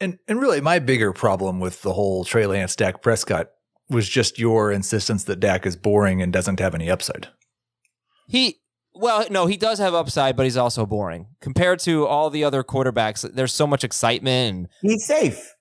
And 0.00 0.18
and 0.26 0.40
really, 0.40 0.60
my 0.60 0.80
bigger 0.80 1.12
problem 1.12 1.60
with 1.60 1.82
the 1.82 1.92
whole 1.92 2.24
Trey 2.24 2.46
Lance 2.46 2.74
Dak 2.74 3.00
Prescott 3.00 3.50
was 3.88 4.08
just 4.08 4.38
your 4.38 4.72
insistence 4.72 5.24
that 5.24 5.40
Dak 5.40 5.66
is 5.66 5.76
boring 5.76 6.20
and 6.20 6.32
doesn't 6.32 6.58
have 6.58 6.74
any 6.74 6.90
upside. 6.90 7.28
He 8.26 8.60
well, 8.94 9.26
no, 9.30 9.46
he 9.46 9.56
does 9.56 9.78
have 9.78 9.94
upside, 9.94 10.36
but 10.36 10.44
he's 10.44 10.56
also 10.56 10.86
boring 10.86 11.26
compared 11.40 11.78
to 11.80 12.06
all 12.06 12.30
the 12.30 12.44
other 12.44 12.62
quarterbacks. 12.62 13.28
There's 13.34 13.52
so 13.52 13.66
much 13.66 13.84
excitement. 13.84 14.56
And 14.56 14.68
He's 14.82 15.04
safe. 15.06 15.54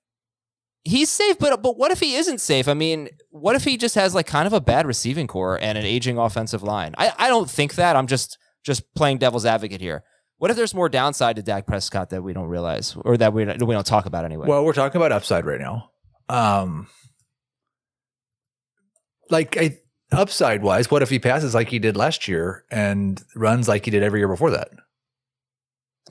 he's 0.84 1.10
safe, 1.10 1.38
but 1.39 1.62
but 1.62 1.78
what 1.78 1.91
if 1.91 2.00
he 2.00 2.15
isn't 2.15 2.39
safe? 2.41 2.67
I 2.67 2.74
mean, 2.74 3.10
what 3.32 3.56
if 3.56 3.63
he 3.63 3.78
just 3.78 3.96
has 3.96 4.13
like 4.13 4.28
kind 4.28 4.46
of 4.48 4.54
a 4.54 4.62
bad 4.62 4.86
receiving 4.86 5.28
corps 5.28 5.58
and 5.60 5.78
an 5.78 5.86
aging 5.86 6.17
offensive 6.17 6.62
line? 6.63 6.93
I, 6.98 7.13
I 7.17 7.28
don't 7.30 7.50
think 7.50 7.76
that. 7.76 7.96
I'm 7.96 8.08
just 8.08 8.38
just 8.63 8.84
playing 8.96 9.17
devil's 9.17 9.46
advocate 9.46 9.82
here. 9.82 10.04
What 10.38 10.52
if 10.52 10.58
there's 10.58 10.74
more 10.74 10.89
downside 10.89 11.38
to 11.38 11.41
Dak 11.43 11.65
Prescott 11.65 12.10
that 12.10 12.22
we 12.22 12.34
don't 12.34 12.48
realize 12.48 12.96
or 13.06 13.15
that 13.17 13.34
we 13.34 13.46
we 13.46 13.52
don't 13.74 13.86
talk 13.86 14.06
about 14.06 14.26
anyway? 14.26 14.48
Well, 14.48 14.63
we're 14.65 14.74
talking 14.74 14.98
about 15.00 15.12
upside 15.12 15.46
right 15.46 15.60
now. 15.62 15.89
Um, 16.30 16.88
like 19.30 19.58
I, 19.58 19.78
upside 20.13 20.62
wise, 20.62 20.89
what 20.89 21.02
if 21.02 21.10
he 21.10 21.19
passes 21.19 21.54
like 21.54 21.69
he 21.69 21.80
did 21.80 21.97
last 21.97 22.28
year 22.28 22.65
and 22.71 23.21
runs 23.36 23.67
like 23.67 23.86
he 23.86 23.91
did 23.91 24.04
every 24.04 24.19
year 24.19 24.28
before 24.28 24.52
that? 24.52 24.69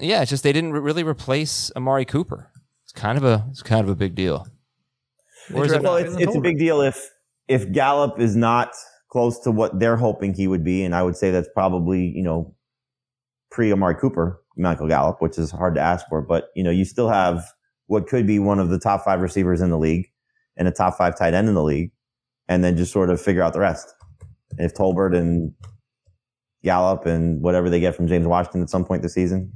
yeah, 0.00 0.22
it's 0.22 0.30
just 0.30 0.42
they 0.42 0.52
didn't 0.52 0.72
re- 0.72 0.80
really 0.80 1.04
replace 1.04 1.70
Amari 1.76 2.04
Cooper. 2.04 2.50
It's 2.84 2.92
kind 2.92 3.18
of 3.18 3.24
a 3.24 3.46
it's 3.50 3.62
kind 3.62 3.82
of 3.82 3.88
a 3.88 3.94
big 3.94 4.14
deal. 4.14 4.46
Or 5.54 5.64
is 5.64 5.72
it 5.72 5.82
Well, 5.82 5.96
it's, 5.96 6.14
it's 6.16 6.36
a 6.36 6.40
big 6.40 6.58
deal 6.58 6.80
if 6.80 7.10
if 7.48 7.70
Gallup 7.72 8.20
is 8.20 8.36
not 8.36 8.72
close 9.10 9.38
to 9.40 9.50
what 9.50 9.78
they're 9.78 9.96
hoping 9.96 10.32
he 10.32 10.46
would 10.46 10.64
be, 10.64 10.84
and 10.84 10.94
I 10.94 11.02
would 11.02 11.16
say 11.16 11.30
that's 11.30 11.48
probably 11.54 12.12
you 12.14 12.22
know 12.22 12.54
pre 13.50 13.72
Amari 13.72 13.94
Cooper, 13.96 14.40
Michael 14.56 14.88
Gallup, 14.88 15.20
which 15.20 15.38
is 15.38 15.50
hard 15.50 15.74
to 15.74 15.80
ask 15.80 16.06
for. 16.08 16.22
But 16.22 16.48
you 16.54 16.62
know, 16.62 16.70
you 16.70 16.84
still 16.84 17.08
have 17.08 17.44
what 17.86 18.06
could 18.06 18.26
be 18.26 18.38
one 18.38 18.58
of 18.58 18.70
the 18.70 18.78
top 18.78 19.04
five 19.04 19.20
receivers 19.20 19.60
in 19.60 19.70
the 19.70 19.78
league 19.78 20.08
and 20.56 20.68
a 20.68 20.70
top 20.70 20.96
five 20.96 21.18
tight 21.18 21.34
end 21.34 21.48
in 21.48 21.54
the 21.54 21.62
league, 21.62 21.90
and 22.48 22.62
then 22.62 22.76
just 22.76 22.92
sort 22.92 23.10
of 23.10 23.20
figure 23.20 23.42
out 23.42 23.52
the 23.52 23.60
rest. 23.60 23.94
If 24.58 24.74
Tolbert 24.74 25.16
and 25.16 25.54
Gallup 26.62 27.06
and 27.06 27.40
whatever 27.40 27.70
they 27.70 27.80
get 27.80 27.96
from 27.96 28.06
James 28.06 28.26
Washington 28.26 28.62
at 28.62 28.70
some 28.70 28.84
point 28.84 29.02
this 29.02 29.14
season, 29.14 29.52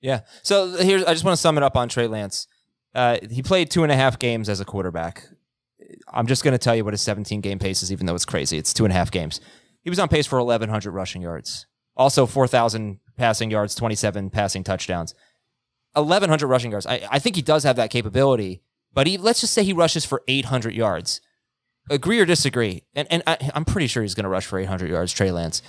Yeah. 0.00 0.20
So 0.42 0.76
here's 0.76 1.04
I 1.04 1.12
just 1.12 1.24
want 1.24 1.36
to 1.36 1.40
sum 1.40 1.56
it 1.56 1.62
up 1.62 1.76
on 1.76 1.88
Trey 1.88 2.06
Lance. 2.06 2.46
Uh, 2.94 3.18
he 3.30 3.42
played 3.42 3.70
two 3.70 3.82
and 3.82 3.92
a 3.92 3.96
half 3.96 4.18
games 4.18 4.48
as 4.48 4.60
a 4.60 4.64
quarterback. 4.64 5.28
I'm 6.12 6.26
just 6.26 6.42
going 6.42 6.52
to 6.52 6.58
tell 6.58 6.74
you 6.74 6.84
what 6.84 6.94
his 6.94 7.02
17 7.02 7.40
game 7.40 7.58
pace 7.58 7.82
is, 7.82 7.92
even 7.92 8.06
though 8.06 8.14
it's 8.14 8.24
crazy. 8.24 8.56
It's 8.58 8.72
two 8.72 8.84
and 8.84 8.92
a 8.92 8.96
half 8.96 9.10
games. 9.10 9.40
He 9.82 9.90
was 9.90 9.98
on 9.98 10.08
pace 10.08 10.26
for 10.26 10.38
1,100 10.38 10.90
rushing 10.90 11.22
yards, 11.22 11.66
also 11.96 12.26
4,000 12.26 12.98
passing 13.16 13.50
yards, 13.50 13.74
27 13.74 14.30
passing 14.30 14.64
touchdowns, 14.64 15.14
1,100 15.92 16.46
rushing 16.46 16.70
yards. 16.70 16.86
I, 16.86 17.02
I 17.10 17.18
think 17.18 17.36
he 17.36 17.42
does 17.42 17.64
have 17.64 17.76
that 17.76 17.90
capability, 17.90 18.62
but 18.92 19.06
he 19.06 19.18
let's 19.18 19.40
just 19.40 19.52
say 19.52 19.62
he 19.62 19.72
rushes 19.72 20.04
for 20.04 20.22
800 20.26 20.74
yards. 20.74 21.20
Agree 21.90 22.20
or 22.20 22.24
disagree? 22.24 22.82
And 22.94 23.06
and 23.10 23.22
I, 23.26 23.50
I'm 23.54 23.64
pretty 23.64 23.86
sure 23.86 24.02
he's 24.02 24.14
going 24.14 24.24
to 24.24 24.30
rush 24.30 24.46
for 24.46 24.58
800 24.58 24.90
yards, 24.90 25.12
Trey 25.12 25.30
Lance 25.30 25.62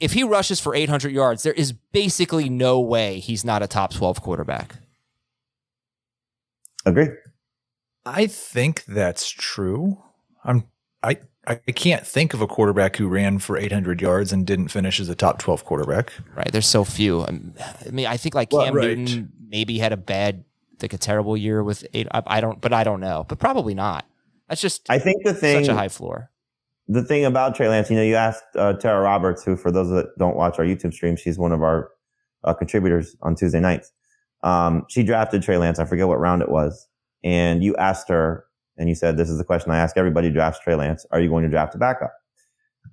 if 0.00 0.12
he 0.12 0.22
rushes 0.22 0.60
for 0.60 0.74
800 0.74 1.12
yards, 1.12 1.42
there 1.42 1.52
is 1.52 1.72
basically 1.72 2.48
no 2.48 2.80
way 2.80 3.18
he's 3.18 3.44
not 3.44 3.62
a 3.62 3.66
top 3.66 3.92
12 3.92 4.22
quarterback. 4.22 4.76
agree. 6.84 7.08
I 8.06 8.26
think 8.26 8.84
that's 8.86 9.28
true. 9.28 10.02
I'm 10.42 10.64
I 11.02 11.18
I 11.46 11.56
can't 11.72 12.06
think 12.06 12.32
of 12.32 12.40
a 12.40 12.46
quarterback 12.46 12.96
who 12.96 13.08
ran 13.08 13.38
for 13.38 13.56
800 13.58 14.00
yards 14.00 14.32
and 14.32 14.46
didn't 14.46 14.68
finish 14.68 15.00
as 15.00 15.08
a 15.08 15.14
top 15.14 15.38
12 15.38 15.64
quarterback. 15.64 16.12
Right. 16.34 16.50
There's 16.50 16.66
so 16.66 16.84
few. 16.84 17.24
I 17.24 17.90
mean, 17.90 18.06
I 18.06 18.16
think 18.16 18.34
like 18.34 18.52
Well, 18.52 18.64
Cam 18.64 18.74
right. 18.74 18.96
Newton 18.96 19.32
maybe 19.46 19.78
had 19.78 19.92
a 19.92 19.96
bad, 19.96 20.44
like 20.80 20.92
a 20.92 20.98
terrible 20.98 21.36
year 21.36 21.62
with 21.62 21.86
eight. 21.92 22.06
I, 22.12 22.22
I 22.26 22.40
don't, 22.40 22.60
but 22.60 22.72
I 22.72 22.84
don't 22.84 23.00
know. 23.00 23.26
But 23.28 23.38
probably 23.38 23.74
not. 23.74 24.06
That's 24.48 24.60
just 24.60 24.88
I 24.90 24.98
think 24.98 25.24
the 25.24 25.34
thing, 25.34 25.64
such 25.64 25.72
a 25.72 25.76
high 25.76 25.88
floor. 25.88 26.30
the 26.86 27.02
thing 27.02 27.24
about 27.24 27.54
Trey 27.54 27.68
Lance, 27.68 27.90
you 27.90 27.96
know, 27.96 28.02
you 28.02 28.14
asked 28.14 28.44
uh, 28.56 28.72
Tara 28.74 29.00
Roberts, 29.00 29.44
who, 29.44 29.56
for 29.56 29.70
those 29.70 29.90
that 29.90 30.16
don't 30.18 30.36
watch 30.36 30.58
our 30.58 30.64
YouTube 30.64 30.94
stream, 30.94 31.16
she's 31.16 31.38
one 31.38 31.52
of 31.52 31.62
our 31.62 31.90
uh, 32.44 32.54
contributors 32.54 33.16
on 33.22 33.34
Tuesday 33.34 33.60
nights. 33.60 33.92
Um, 34.42 34.84
she 34.88 35.02
drafted 35.02 35.42
Trey 35.42 35.58
Lance. 35.58 35.78
I 35.78 35.84
forget 35.84 36.08
what 36.08 36.18
round 36.18 36.42
it 36.42 36.48
was. 36.50 36.88
And 37.24 37.62
you 37.62 37.76
asked 37.76 38.08
her, 38.08 38.44
and 38.76 38.88
you 38.88 38.94
said, 38.94 39.16
This 39.16 39.28
is 39.28 39.38
the 39.38 39.44
question 39.44 39.70
I 39.72 39.78
ask 39.78 39.96
everybody 39.96 40.28
who 40.28 40.34
drafts 40.34 40.60
Trey 40.60 40.76
Lance. 40.76 41.04
Are 41.10 41.20
you 41.20 41.28
going 41.28 41.44
to 41.44 41.50
draft 41.50 41.74
a 41.74 41.78
backup? 41.78 42.12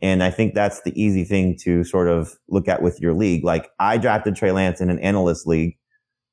And 0.02 0.24
I 0.24 0.30
think 0.30 0.56
that's 0.56 0.82
the 0.82 1.00
easy 1.02 1.24
thing 1.24 1.58
to 1.62 1.84
sort 1.84 2.10
of 2.10 2.36
look 2.50 2.68
at 2.68 2.82
with 2.82 3.00
your 3.00 3.14
league. 3.14 3.44
Like 3.46 3.70
I 3.80 3.98
drafted 3.98 4.36
Trey 4.36 4.52
Lance 4.52 4.82
in 4.82 4.90
an 4.90 5.00
analyst 5.00 5.48
league 5.48 5.78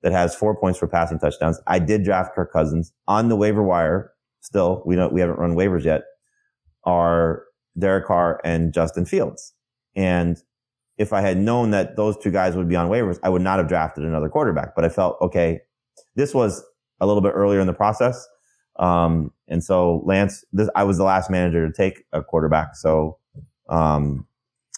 that 0.02 0.12
has 0.12 0.34
four 0.34 0.58
points 0.58 0.78
for 0.78 0.88
passing 0.88 1.18
touchdowns. 1.18 1.60
I 1.66 1.78
did 1.78 2.02
draft 2.02 2.34
Kirk 2.34 2.52
Cousins 2.52 2.92
on 3.06 3.28
the 3.28 3.36
waiver 3.36 3.62
wire. 3.62 4.11
Still, 4.42 4.82
we 4.84 4.96
don't, 4.96 5.12
we 5.12 5.20
haven't 5.20 5.38
run 5.38 5.54
waivers 5.54 5.84
yet. 5.84 6.02
Are 6.84 7.44
Derek 7.78 8.06
Carr 8.06 8.40
and 8.44 8.72
Justin 8.72 9.04
Fields. 9.06 9.54
And 9.96 10.36
if 10.98 11.12
I 11.12 11.20
had 11.20 11.38
known 11.38 11.70
that 11.70 11.96
those 11.96 12.16
two 12.18 12.30
guys 12.30 12.54
would 12.56 12.68
be 12.68 12.76
on 12.76 12.88
waivers, 12.88 13.18
I 13.22 13.28
would 13.28 13.42
not 13.42 13.58
have 13.58 13.68
drafted 13.68 14.04
another 14.04 14.28
quarterback. 14.28 14.74
But 14.74 14.84
I 14.84 14.88
felt, 14.88 15.16
okay, 15.20 15.60
this 16.16 16.34
was 16.34 16.62
a 17.00 17.06
little 17.06 17.22
bit 17.22 17.30
earlier 17.30 17.60
in 17.60 17.66
the 17.66 17.72
process. 17.72 18.26
Um, 18.78 19.32
and 19.48 19.62
so 19.62 20.02
Lance, 20.04 20.44
this, 20.52 20.68
I 20.74 20.84
was 20.84 20.98
the 20.98 21.04
last 21.04 21.30
manager 21.30 21.66
to 21.66 21.72
take 21.72 22.04
a 22.12 22.22
quarterback. 22.22 22.76
So, 22.76 23.18
um, 23.68 24.26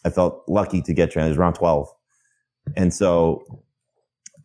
I 0.05 0.11
felt 0.11 0.43
lucky 0.49 0.83
to 0.83 0.93
get 0.93 1.11
Trey. 1.11 1.25
It 1.25 1.29
was 1.29 1.39
round 1.39 1.55
12. 1.55 1.89
And 2.77 2.93
so, 2.93 3.64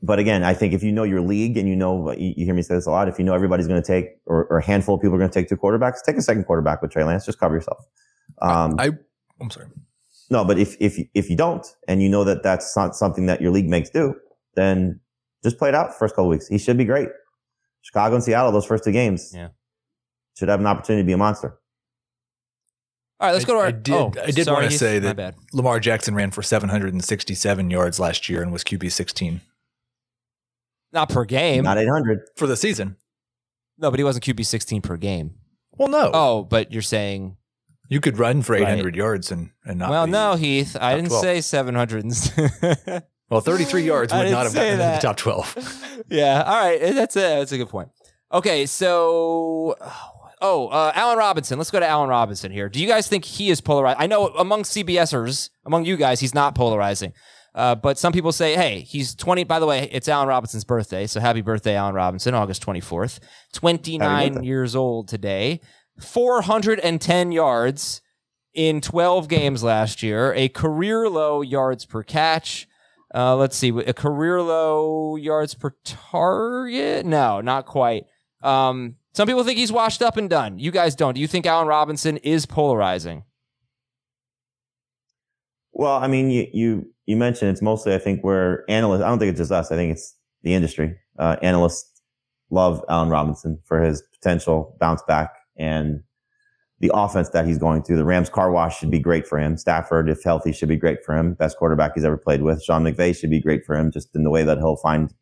but 0.02 0.20
again, 0.20 0.44
I 0.44 0.54
think 0.54 0.74
if 0.74 0.82
you 0.84 0.92
know 0.92 1.04
your 1.04 1.22
league 1.22 1.58
and 1.58 1.68
you 1.68 1.76
know, 1.76 2.12
you, 2.14 2.34
you 2.38 2.46
hear 2.46 2.54
me 2.54 2.62
say 2.62 2.76
this 2.76 2.86
a 2.86 2.92
lot, 2.92 3.08
if 3.10 3.20
you 3.20 3.26
know 3.26 3.34
everybody's 3.34 3.68
going 3.68 3.82
to 3.82 3.86
take, 3.88 4.18
or, 4.26 4.46
or 4.46 4.60
a 4.60 4.64
handful 4.66 4.96
of 4.96 5.02
people 5.02 5.16
are 5.16 5.20
going 5.20 5.30
to 5.30 5.34
take 5.34 5.50
two 5.50 5.58
quarterbacks, 5.58 6.02
take 6.06 6.16
a 6.16 6.22
second 6.22 6.46
quarterback 6.46 6.82
with 6.82 6.92
Trey 6.92 7.04
Lance. 7.04 7.26
Just 7.26 7.40
cover 7.40 7.56
yourself. 7.56 7.86
Um, 8.42 8.76
I, 8.80 8.92
I'm 9.42 9.50
sorry. 9.50 9.68
no, 10.30 10.46
but 10.46 10.58
if 10.58 10.76
if 10.80 10.98
if 11.14 11.30
you 11.30 11.36
don't, 11.36 11.66
and 11.88 12.02
you 12.02 12.10
know 12.10 12.24
that 12.24 12.44
that's 12.44 12.76
not 12.78 12.96
something 12.96 13.26
that 13.26 13.42
your 13.42 13.52
league 13.52 13.68
makes 13.70 13.90
do, 13.90 14.16
then 14.56 15.00
just 15.44 15.58
play 15.58 15.70
it 15.70 15.76
out 15.76 15.98
first 15.98 16.16
couple 16.16 16.30
weeks. 16.30 16.48
He 16.48 16.58
should 16.58 16.78
be 16.78 16.86
great. 16.86 17.10
Chicago 17.82 18.16
and 18.16 18.24
Seattle, 18.24 18.52
those 18.52 18.66
first 18.66 18.84
two 18.84 18.92
games, 18.92 19.32
Yeah. 19.34 19.50
should 20.38 20.50
have 20.50 20.60
an 20.60 20.66
opportunity 20.68 21.04
to 21.04 21.08
be 21.08 21.14
a 21.14 21.18
monster. 21.18 21.58
All 23.22 23.28
right, 23.28 23.34
let's 23.34 23.44
go 23.46 23.54
to 23.54 23.60
our. 23.60 23.66
I 23.68 23.72
did, 23.72 23.94
oh, 23.94 24.14
I 24.24 24.32
did 24.32 24.46
sorry, 24.46 24.62
want 24.62 24.72
to 24.72 24.78
say 24.78 25.00
that. 25.00 25.36
Lamar 25.52 25.80
Jackson 25.82 26.16
ran 26.16 26.32
for 26.32 26.42
767 26.42 27.70
yards 27.70 28.00
last 28.00 28.30
year 28.30 28.42
and 28.42 28.52
was 28.52 28.64
QB 28.64 28.92
16 28.92 29.42
Not 30.92 31.10
per 31.10 31.26
game. 31.26 31.64
Not 31.64 31.78
800. 31.78 32.20
for 32.36 32.48
the 32.48 32.56
season. 32.58 32.96
no, 33.78 33.92
but 33.92 34.00
he 34.00 34.04
wasn't 34.04 34.26
QB 34.26 34.46
16 34.46 34.82
per 34.82 34.98
game. 34.98 35.36
Well, 35.78 35.88
no. 35.88 36.12
Oh, 36.14 36.44
but 36.44 36.72
you're 36.72 36.82
saying. 36.82 37.38
You 37.88 38.02
could 38.02 38.20
run 38.20 38.42
for 38.44 38.54
Right. 38.54 38.64
800 38.64 38.96
yards 38.96 39.32
and, 39.32 39.52
and 39.66 39.80
not 39.80 39.90
well, 39.90 40.06
be- 40.06 40.12
no, 40.12 40.36
Heath. 40.36 40.76
I 40.80 40.96
didn't 40.96 41.10
12. 41.10 41.22
say 41.24 41.42
700. 41.42 42.06
Well, 43.30 43.42
33 43.42 43.84
yards 43.86 44.12
would 44.12 44.24
didn't 44.24 44.38
have 44.38 44.48
say 44.50 44.72
gotten 44.76 44.82
into 44.82 44.96
the 44.96 45.08
top 45.08 45.18
12. 45.18 46.04
yeah. 46.10 46.42
All 46.46 46.60
right. 46.60 46.80
That's 46.96 47.16
a 47.16 47.20
that's 47.20 47.52
a 47.52 47.58
good 47.58 47.70
point. 47.70 47.90
Okay, 48.32 48.66
so 48.66 49.76
oh, 50.42 50.68
uh, 50.68 50.92
Allen 50.96 51.18
Robinson. 51.18 51.58
Let's 51.58 51.72
go 51.72 51.80
to 51.80 51.88
Allen 51.88 52.10
Robinson 52.10 52.52
here. 52.52 52.70
Do 52.70 52.80
you 52.82 52.88
guys 52.88 53.08
think 53.08 53.26
he 53.26 53.50
is 53.50 53.62
polarized? 53.62 53.98
I 54.00 54.08
know 54.08 54.28
among 54.30 54.64
CBSers, 54.64 55.50
among 55.66 55.86
you 55.86 55.96
guys, 55.98 56.20
he's 56.20 56.34
not 56.34 56.56
polarizing. 56.56 57.14
Uh, 57.60 57.76
but 57.76 57.98
some 57.98 58.14
people 58.14 58.32
say, 58.32 58.56
hey, 58.56 58.80
he's 58.80 59.14
20. 59.14 59.44
By 59.44 59.60
the 59.60 59.66
way, 59.66 59.90
it's 59.92 60.08
Allen 60.08 60.30
Robinson's 60.30 60.64
birthday. 60.64 61.06
So 61.08 61.20
happy 61.20 61.42
birthday, 61.42 61.76
Allen 61.76 61.94
Robinson, 61.94 62.34
August 62.34 62.66
24th. 62.66 63.20
29 63.52 64.44
years 64.44 64.78
old 64.78 65.10
today. 65.10 65.60
410 66.00 67.34
yards 67.34 68.02
in 68.54 68.80
12 68.80 69.28
games 69.28 69.62
last 69.62 70.02
year, 70.02 70.34
a 70.36 70.48
career 70.48 71.10
low 71.10 71.42
yards 71.42 71.84
per 71.86 72.02
catch. 72.02 72.66
Uh, 73.14 73.36
let's 73.36 73.58
see, 73.58 73.70
a 73.70 73.94
career 73.94 74.42
low 74.42 75.18
yards 75.18 75.54
per 75.54 75.76
target. 75.84 77.06
No, 77.06 77.42
not 77.42 77.66
quite. 77.66 78.06
Um, 78.42 78.96
some 79.12 79.28
people 79.28 79.44
think 79.44 79.58
he's 79.58 79.72
washed 79.72 80.02
up 80.02 80.16
and 80.16 80.30
done. 80.30 80.60
You 80.60 80.72
guys 80.72 80.96
don't. 80.96 81.14
Do 81.14 81.20
you 81.20 81.28
think 81.28 81.46
Allen 81.46 81.68
Robinson 81.68 82.16
is 82.18 82.46
polarizing? 82.46 83.24
Well, 85.80 85.96
I 85.96 86.08
mean, 86.08 86.30
you 86.30 86.46
you 86.52 86.86
you 87.06 87.16
mentioned 87.16 87.52
it's 87.52 87.62
mostly 87.62 87.96
I 87.96 88.00
think 88.00 88.22
where 88.22 88.70
analysts. 88.70 89.02
I 89.02 89.08
don't 89.08 89.18
think 89.18 89.30
it's 89.30 89.40
just 89.40 89.52
us. 89.54 89.72
I 89.72 89.78
think 89.78 89.94
it's 89.94 90.14
the 90.44 90.54
industry. 90.54 90.98
Uh, 91.18 91.38
analysts 91.42 92.02
love 92.50 92.84
Allen 92.90 93.08
Robinson 93.08 93.58
for 93.64 93.82
his 93.82 94.04
potential 94.12 94.76
bounce 94.82 95.02
back 95.04 95.38
and 95.58 96.02
the 96.82 96.92
offense 96.94 97.30
that 97.30 97.46
he's 97.46 97.58
going 97.58 97.84
through. 97.84 97.96
The 97.96 98.04
Rams 98.04 98.30
car 98.30 98.52
wash 98.52 98.78
should 98.78 98.92
be 98.92 99.00
great 99.00 99.26
for 99.26 99.40
him. 99.40 99.56
Stafford, 99.56 100.10
if 100.10 100.22
healthy, 100.22 100.52
should 100.52 100.68
be 100.68 100.76
great 100.76 101.02
for 101.06 101.16
him. 101.16 101.36
Best 101.36 101.58
quarterback 101.58 101.94
he's 101.96 102.04
ever 102.04 102.18
played 102.18 102.42
with. 102.42 102.62
Sean 102.62 102.84
McVay 102.84 103.18
should 103.18 103.30
be 103.30 103.40
great 103.40 103.66
for 103.66 103.78
him, 103.78 103.90
just 103.90 104.14
in 104.14 104.26
the 104.26 104.30
way 104.30 104.44
that 104.44 104.58
he'll 104.58 104.76
find 104.76 105.14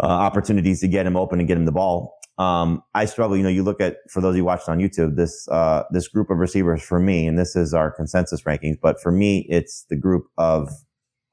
uh, 0.00 0.06
opportunities 0.06 0.80
to 0.82 0.86
get 0.86 1.06
him 1.06 1.16
open 1.16 1.40
and 1.40 1.48
get 1.48 1.56
him 1.56 1.64
the 1.64 1.72
ball. 1.72 2.19
Um, 2.40 2.82
I 2.94 3.04
struggle. 3.04 3.36
You 3.36 3.42
know, 3.42 3.50
you 3.50 3.62
look 3.62 3.82
at 3.82 3.98
for 4.08 4.22
those 4.22 4.30
of 4.30 4.36
you 4.36 4.46
watching 4.46 4.72
on 4.72 4.78
YouTube, 4.78 5.16
this 5.16 5.46
uh, 5.48 5.82
this 5.90 6.08
group 6.08 6.30
of 6.30 6.38
receivers 6.38 6.82
for 6.82 6.98
me, 6.98 7.26
and 7.26 7.38
this 7.38 7.54
is 7.54 7.74
our 7.74 7.90
consensus 7.90 8.42
rankings. 8.42 8.76
But 8.80 8.98
for 8.98 9.12
me, 9.12 9.46
it's 9.50 9.84
the 9.90 9.96
group 9.96 10.24
of 10.38 10.70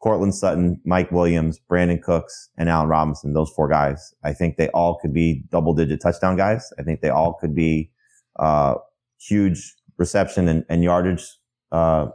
Courtland 0.03 0.36
Sutton, 0.36 0.82
Mike 0.84 1.10
Williams, 1.10 1.62
Brandin 1.72 2.01
Cooks, 2.01 2.49
and 2.58 2.68
Allen 2.68 2.89
Robinson. 2.89 3.32
Those 3.32 3.49
four 3.55 3.70
guys. 3.70 4.14
I 4.26 4.34
think 4.34 4.58
they 4.58 4.68
all 4.70 4.99
could 4.99 5.14
be 5.14 5.45
double 5.49 5.74
digit 5.74 6.01
touchdown 6.01 6.36
guys. 6.36 6.74
I 6.78 6.84
think 6.84 6.99
they 6.99 7.10
all 7.10 7.36
could 7.39 7.55
be 7.55 7.89
uh, 8.38 8.76
huge 9.18 9.76
reception 9.95 10.49
and, 10.49 10.66
and 10.68 10.84
yardage 10.84 11.26
uh, 11.72 12.08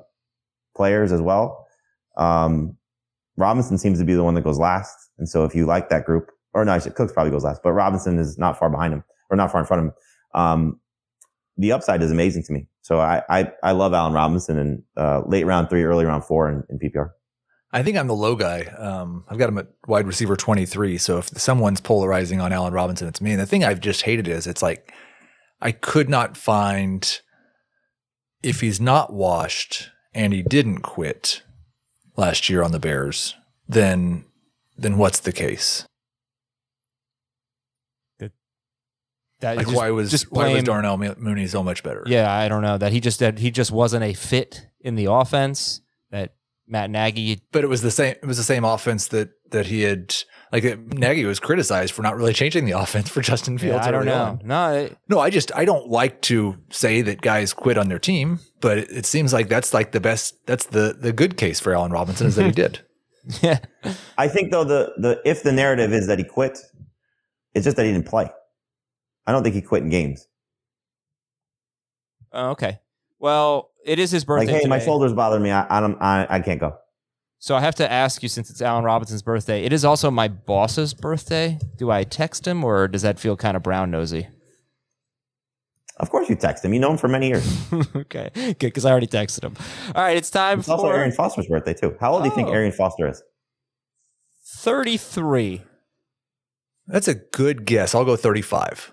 players 0.77 1.13
as 1.13 1.23
well. 1.23 1.67
Um, 2.19 2.77
Robinson 3.39 3.79
seems 3.79 3.99
to 4.01 4.05
be 4.05 4.13
the 4.13 4.23
one 4.23 4.35
that 4.35 4.45
goes 4.45 4.59
last, 4.59 4.95
and 5.17 5.27
so 5.27 5.47
if 5.47 5.55
you 5.55 5.65
like 5.65 5.89
that 5.89 6.05
group, 6.05 6.31
or 6.55 6.65
no, 6.65 6.79
should, 6.79 6.95
Cooks 6.95 7.13
probably 7.13 7.31
goes 7.31 7.45
last, 7.45 7.63
but 7.63 7.73
Robinson 7.73 8.19
is 8.19 8.39
not 8.39 8.59
far 8.59 8.71
behind 8.71 8.93
him 8.93 9.05
or 9.31 9.37
not 9.37 9.51
far 9.51 9.61
in 9.61 9.67
front 9.67 9.81
of 9.81 9.87
him. 9.87 9.95
Um, 10.35 10.81
the 11.57 11.73
upside 11.73 12.03
is 12.03 12.11
amazing 12.11 12.43
to 12.45 12.53
me. 12.53 12.67
So 12.83 13.01
I, 13.01 13.23
I, 13.29 13.53
I 13.63 13.73
love 13.73 13.93
Allen 13.93 14.13
Robinson 14.13 14.59
in 14.59 14.83
uh, 14.97 15.23
late 15.27 15.45
round 15.45 15.69
three, 15.69 15.85
early 15.85 16.05
round 16.05 16.25
four 16.25 16.49
in, 16.49 16.65
in 16.69 16.79
PPR. 16.79 17.11
I 17.73 17.83
think 17.83 17.97
I'm 17.97 18.07
the 18.07 18.15
low 18.15 18.37
guy. 18.37 18.63
Um, 18.77 19.25
I've 19.29 19.39
got 19.39 19.49
him 19.49 19.59
at 19.59 19.69
wide 19.87 20.07
receiver 20.07 20.37
23. 20.37 20.99
So 20.99 21.19
if 21.19 21.29
someone's 21.29 21.81
polarizing 21.81 22.41
on 22.41 22.53
Allen 22.53 22.75
Robinson, 22.75 23.09
it's 23.09 23.21
me. 23.21 23.33
And 23.33 23.41
the 23.41 23.47
thing 23.47 23.65
I've 23.65 23.81
just 23.81 24.03
hated 24.03 24.29
is 24.29 24.47
it's 24.47 24.63
like 24.63 24.93
I 25.61 25.73
could 25.73 26.11
not 26.11 26.37
find 26.37 27.21
if 28.43 28.61
he's 28.61 28.81
not 28.81 29.13
washed 29.13 29.91
and 30.13 30.33
he 30.33 30.43
didn't 30.43 30.81
quit 30.81 31.43
last 32.17 32.51
year 32.51 32.63
on 32.63 32.73
the 32.73 32.79
Bears, 32.79 33.35
then 33.69 34.27
then 34.77 34.99
what's 34.99 35.21
the 35.21 35.33
case? 35.33 35.87
That 39.43 39.57
Like 39.59 39.67
just- 39.67 39.77
why 39.77 39.91
was 39.91 40.11
just 40.11 40.33
why 40.33 40.53
was 40.53 40.63
Darnell 40.65 40.97
Mooney 40.97 41.47
so 41.47 41.63
much 41.63 41.83
better? 41.83 42.03
Yeah, 42.07 42.33
I 42.33 42.49
don't 42.49 42.63
know 42.63 42.79
that 42.79 42.93
he 42.93 43.01
just 43.01 43.19
that 43.21 43.39
he 43.39 43.51
just 43.51 43.71
wasn't 43.71 44.05
a 44.05 44.15
fit 44.15 44.67
in 44.81 44.95
the 44.95 45.07
offense. 45.07 45.81
That 46.11 46.35
Matt 46.67 46.91
Nagy. 46.91 47.43
But 47.53 47.65
it 47.65 47.67
was 47.69 47.83
the 47.83 47.91
same. 47.91 48.15
It 48.23 48.25
was 48.27 48.37
the 48.39 48.43
same 48.45 48.65
offense 48.65 49.09
that 49.09 49.31
that 49.51 49.67
he 49.67 49.83
had. 49.83 50.15
Like 50.53 50.65
Nagy 50.95 51.25
was 51.25 51.41
criticized 51.41 51.93
for 51.95 52.03
not 52.03 52.15
really 52.17 52.33
changing 52.35 52.67
the 52.67 52.73
offense 52.73 53.09
for 53.09 53.21
Justin 53.23 53.57
Fields. 53.59 53.85
Yeah, 53.85 53.89
I 53.89 53.91
don't 53.91 54.05
know. 54.07 54.23
on. 54.25 54.41
No, 54.45 54.73
it- 54.75 54.97
No, 55.09 55.19
I 55.19 55.31
just 55.31 55.51
I 55.57 55.65
don't 55.65 55.89
like 55.89 56.21
to 56.23 56.57
say 56.71 57.03
that 57.03 57.21
guys 57.21 57.53
quit 57.53 57.79
on 57.79 57.89
their 57.89 57.99
team, 57.99 58.39
but 58.61 58.79
it, 58.79 58.91
it 58.93 59.07
seems 59.07 59.33
like 59.33 59.49
that's 59.49 59.73
like 59.75 59.93
the 59.93 60.01
best. 60.01 60.35
That's 60.47 60.67
the 60.67 60.97
the 60.99 61.13
good 61.13 61.37
case 61.37 61.59
for 61.59 61.75
Allen 61.75 61.91
Robinson 61.93 62.27
is 62.27 62.37
that 62.37 62.45
he 62.45 62.53
did. 62.65 62.81
yeah. 63.43 63.59
I 64.19 64.29
think 64.29 64.51
though 64.53 64.65
the, 64.65 64.93
the, 64.99 65.21
if 65.25 65.43
the 65.43 65.53
narrative 65.53 65.93
is 65.93 66.07
that 66.09 66.19
he 66.19 66.25
quit, 66.25 66.59
it's 67.55 67.65
just 67.65 67.77
that 67.77 67.87
he 67.87 67.93
didn't 67.93 68.07
play. 68.07 68.31
I 69.27 69.33
don't 69.33 69.43
think 69.43 69.55
he 69.55 69.63
quit 69.63 69.83
in 69.83 69.91
games. 69.91 70.27
Oh, 72.33 72.51
okay. 72.51 72.81
Well, 73.19 73.71
it 73.85 73.99
is 73.99 74.11
his 74.11 74.25
birthday. 74.25 74.53
Like, 74.53 74.63
hey, 74.63 74.69
my 74.69 74.79
shoulder's 74.79 75.13
bother 75.13 75.39
me. 75.39 75.51
I, 75.51 75.67
I 75.79 75.81
don't, 75.81 76.01
I, 76.01 76.27
I 76.29 76.41
can't 76.41 76.59
go. 76.61 76.77
So 77.39 77.55
I 77.57 77.61
have 77.61 77.75
to 77.77 77.91
ask 77.91 78.23
you, 78.23 78.29
since 78.29 78.51
it's 78.51 78.63
Allen 78.63 78.85
Robinson's 78.85 79.23
birthday, 79.23 79.65
it 79.65 79.73
is 79.73 79.85
also 79.85 80.11
my 80.11 80.29
boss's 80.29 80.95
birthday. 80.95 81.59
Do 81.77 81.91
I 81.91 82.05
text 82.05 82.47
him, 82.47 82.63
or 82.65 82.87
does 82.89 83.03
that 83.03 83.19
feel 83.19 83.37
kind 83.37 83.57
of 83.57 83.63
brown 83.63 83.91
nosy? 83.91 84.29
Of 85.99 86.09
course 86.11 86.29
you 86.29 86.37
text 86.37 86.65
him. 86.65 86.73
You 86.73 86.81
know 86.81 86.91
him 86.93 86.99
for 86.99 87.09
many 87.09 87.29
years. 87.29 87.45
okay, 87.97 88.31
good, 88.35 88.59
because 88.59 88.85
I 88.85 88.91
already 88.91 89.07
texted 89.09 89.45
him. 89.45 89.57
All 89.95 90.03
right, 90.03 90.17
it's 90.17 90.31
time 90.31 90.61
It's 90.61 90.69
also 90.69 90.85
for 90.85 90.95
Arian 90.95 91.13
Foster's 91.13 91.47
birthday 91.49 91.75
too. 91.75 91.97
How 92.01 92.13
old 92.13 92.23
do 92.23 92.29
you 92.29 92.35
think 92.35 92.49
Oh. 92.49 92.53
Arian 92.53 92.73
Foster 92.73 93.09
is? 93.09 93.23
thirty-three. 94.57 95.63
That's 96.87 97.09
a 97.09 97.15
good 97.15 97.65
guess. 97.67 97.95
I'll 97.95 98.05
go 98.05 98.17
thirty 98.17 98.43
five. 98.43 98.93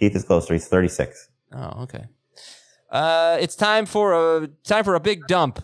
Keith 0.00 0.16
is 0.16 0.24
closer. 0.24 0.54
He's 0.54 0.66
36. 0.66 1.28
Oh, 1.52 1.82
okay. 1.82 2.06
Uh, 2.90 3.36
it's 3.40 3.54
time 3.54 3.86
for 3.86 4.14
a 4.42 4.48
time 4.64 4.82
for 4.82 4.94
a 4.94 5.00
big 5.00 5.26
dump. 5.28 5.62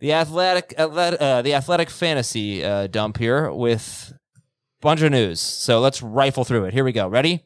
The 0.00 0.12
athletic, 0.12 0.74
athletic 0.76 1.20
uh, 1.20 1.40
the 1.42 1.54
athletic 1.54 1.88
fantasy 1.88 2.62
uh, 2.62 2.88
dump 2.88 3.16
here 3.16 3.50
with 3.50 4.12
a 4.12 4.80
bunch 4.82 5.00
of 5.00 5.10
news. 5.10 5.40
So 5.40 5.80
let's 5.80 6.02
rifle 6.02 6.44
through 6.44 6.64
it. 6.64 6.74
Here 6.74 6.84
we 6.84 6.92
go. 6.92 7.08
Ready? 7.08 7.44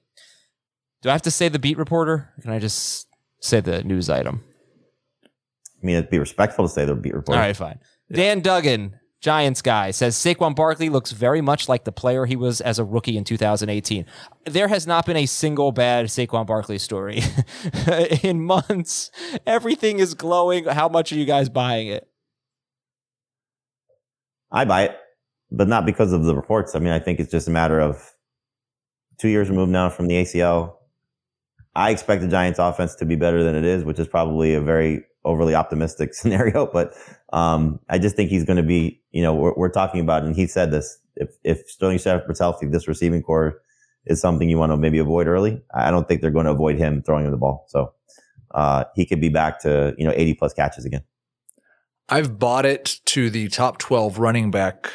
Do 1.03 1.11
I 1.11 1.12
have 1.12 1.22
to 1.22 1.30
say 1.30 1.49
the 1.49 1.59
beat 1.59 1.78
reporter? 1.78 2.32
Or 2.36 2.43
can 2.43 2.51
I 2.51 2.59
just 2.59 3.07
say 3.41 3.61
the 3.61 3.84
news 3.84 4.11
item? 4.11 4.43
I 5.24 5.86
mean, 5.86 5.97
it'd 5.97 6.11
be 6.11 6.18
respectful 6.18 6.66
to 6.66 6.72
say 6.72 6.84
the 6.84 6.95
beat 6.95 7.14
reporter. 7.14 7.38
All 7.41 7.47
right, 7.47 7.57
fine. 7.57 7.78
Dan 8.12 8.41
Duggan, 8.41 8.99
Giants 9.20 9.60
guy, 9.60 9.90
says 9.90 10.16
Saquon 10.16 10.54
Barkley 10.54 10.88
looks 10.88 11.12
very 11.12 11.42
much 11.42 11.68
like 11.68 11.84
the 11.84 11.92
player 11.92 12.24
he 12.24 12.36
was 12.36 12.62
as 12.62 12.78
a 12.78 12.84
rookie 12.84 13.18
in 13.18 13.24
2018. 13.24 14.06
There 14.46 14.68
has 14.68 14.86
not 14.86 15.04
been 15.04 15.18
a 15.18 15.26
single 15.26 15.72
bad 15.72 16.06
Saquon 16.06 16.46
Barkley 16.46 16.78
story 16.78 17.22
in 18.22 18.42
months. 18.42 19.10
Everything 19.46 19.98
is 19.98 20.14
glowing. 20.14 20.64
How 20.64 20.88
much 20.88 21.12
are 21.12 21.16
you 21.16 21.26
guys 21.26 21.50
buying 21.50 21.88
it? 21.88 22.08
I 24.50 24.64
buy 24.64 24.84
it, 24.84 24.96
but 25.50 25.68
not 25.68 25.84
because 25.84 26.12
of 26.14 26.24
the 26.24 26.34
reports. 26.34 26.74
I 26.74 26.78
mean, 26.78 26.92
I 26.92 26.98
think 26.98 27.20
it's 27.20 27.30
just 27.30 27.46
a 27.46 27.52
matter 27.52 27.78
of 27.78 28.14
two 29.18 29.28
years 29.28 29.50
removed 29.50 29.70
now 29.70 29.90
from 29.90 30.08
the 30.08 30.14
ACL. 30.14 30.76
I 31.74 31.90
expect 31.90 32.22
the 32.22 32.28
Giants 32.28 32.58
offense 32.58 32.94
to 32.96 33.04
be 33.04 33.16
better 33.16 33.44
than 33.44 33.54
it 33.54 33.64
is, 33.64 33.84
which 33.84 33.98
is 33.98 34.08
probably 34.08 34.54
a 34.54 34.60
very 34.62 35.04
overly 35.24 35.54
optimistic 35.54 36.14
scenario, 36.14 36.66
but 36.66 36.94
um, 37.32 37.80
I 37.88 37.98
just 37.98 38.16
think 38.16 38.30
he's 38.30 38.44
going 38.44 38.56
to 38.56 38.62
be, 38.62 39.00
you 39.12 39.22
know, 39.22 39.34
we're, 39.34 39.54
we're, 39.54 39.68
talking 39.70 40.00
about, 40.00 40.24
and 40.24 40.34
he 40.34 40.46
said 40.46 40.70
this, 40.70 40.98
if, 41.16 41.30
if 41.44 41.68
Sterling 41.68 41.98
Shepard's 41.98 42.40
healthy, 42.40 42.66
this 42.66 42.88
receiving 42.88 43.22
corps 43.22 43.60
is 44.06 44.20
something 44.20 44.48
you 44.48 44.58
want 44.58 44.72
to 44.72 44.76
maybe 44.76 44.98
avoid 44.98 45.26
early. 45.26 45.62
I 45.74 45.90
don't 45.90 46.08
think 46.08 46.20
they're 46.20 46.30
going 46.30 46.46
to 46.46 46.52
avoid 46.52 46.76
him 46.76 47.02
throwing 47.02 47.24
him 47.24 47.30
the 47.30 47.36
ball. 47.36 47.66
So 47.68 47.92
uh, 48.52 48.84
he 48.94 49.06
could 49.06 49.20
be 49.20 49.28
back 49.28 49.60
to, 49.60 49.94
you 49.98 50.04
know, 50.04 50.12
80 50.14 50.34
plus 50.34 50.54
catches 50.54 50.84
again. 50.84 51.02
I've 52.08 52.38
bought 52.38 52.66
it 52.66 53.00
to 53.06 53.30
the 53.30 53.48
top 53.48 53.78
12 53.78 54.18
running 54.18 54.50
back 54.50 54.90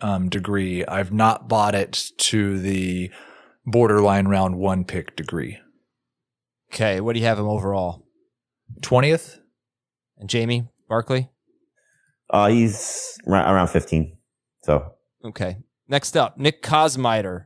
um, 0.00 0.28
degree. 0.28 0.84
I've 0.86 1.12
not 1.12 1.48
bought 1.48 1.74
it 1.74 2.10
to 2.18 2.58
the 2.58 3.10
borderline 3.66 4.28
round 4.28 4.56
one 4.56 4.84
pick 4.84 5.16
degree. 5.16 5.58
Okay. 6.72 7.00
What 7.00 7.12
do 7.14 7.20
you 7.20 7.26
have 7.26 7.38
him 7.38 7.46
overall? 7.46 8.06
20th. 8.80 9.40
And 10.24 10.30
Jamey 10.30 10.66
Barkley? 10.88 11.28
Uh, 12.30 12.48
he's 12.48 13.18
around 13.26 13.68
15. 13.68 14.16
So. 14.62 14.94
Okay. 15.22 15.58
Next 15.86 16.16
up, 16.16 16.38
Nick 16.38 16.62
Kosmider. 16.62 17.44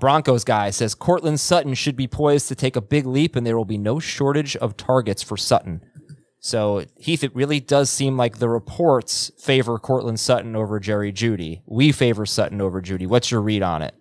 Broncos 0.00 0.42
guy 0.42 0.70
says 0.70 0.96
Courtland 0.96 1.38
Sutton 1.38 1.74
should 1.74 1.96
be 1.96 2.08
poised 2.08 2.48
to 2.48 2.56
take 2.56 2.74
a 2.74 2.80
big 2.80 3.06
leap 3.06 3.36
and 3.36 3.46
there 3.46 3.56
will 3.56 3.64
be 3.64 3.78
no 3.78 4.00
shortage 4.00 4.56
of 4.56 4.76
targets 4.76 5.22
for 5.22 5.36
Sutton. 5.36 5.80
So, 6.40 6.84
Heath, 6.96 7.22
it 7.22 7.34
really 7.34 7.60
does 7.60 7.88
seem 7.88 8.16
like 8.16 8.38
the 8.38 8.48
reports 8.48 9.30
favor 9.38 9.78
Courtland 9.78 10.18
Sutton 10.18 10.56
over 10.56 10.80
Jerry 10.80 11.12
Jeudy. 11.12 11.62
We 11.64 11.92
favor 11.92 12.26
Sutton 12.26 12.60
over 12.60 12.82
Jeudy. 12.82 13.06
What's 13.06 13.30
your 13.30 13.40
read 13.40 13.62
on 13.62 13.82
it? 13.82 13.94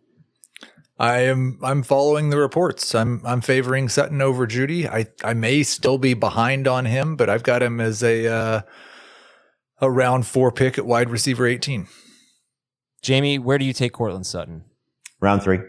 I 0.99 1.19
am 1.19 1.59
I'm 1.61 1.83
following 1.83 2.29
the 2.29 2.37
reports. 2.37 2.95
I'm 2.95 3.21
I'm 3.23 3.41
favoring 3.41 3.87
Sutton 3.87 4.21
over 4.21 4.47
Jeudy. 4.47 4.87
I 4.87 5.07
I 5.23 5.33
may 5.33 5.63
still 5.63 5.97
be 5.97 6.13
behind 6.13 6.67
on 6.67 6.85
him, 6.85 7.15
but 7.15 7.29
I've 7.29 7.43
got 7.43 7.61
him 7.61 7.79
as 7.79 8.01
a 8.03 8.27
uh, 8.27 8.61
a 9.79 9.91
round 9.91 10.25
four 10.25 10.51
pick 10.51 10.77
at 10.77 10.85
wide 10.85 11.09
receiver 11.09 11.45
18. 11.45 11.87
Jamey, 13.03 13.39
where 13.39 13.57
do 13.57 13.65
you 13.65 13.73
take 13.73 13.93
Courtland 13.93 14.25
Sutton? 14.25 14.63
Round 15.19 15.43
three. 15.43 15.59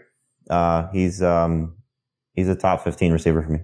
Uh, 0.49 0.87
he's 0.91 1.21
um, 1.21 1.77
he's 2.33 2.49
a 2.49 2.55
top 2.55 2.83
15 2.83 3.13
receiver 3.13 3.43
for 3.43 3.49
me. 3.49 3.59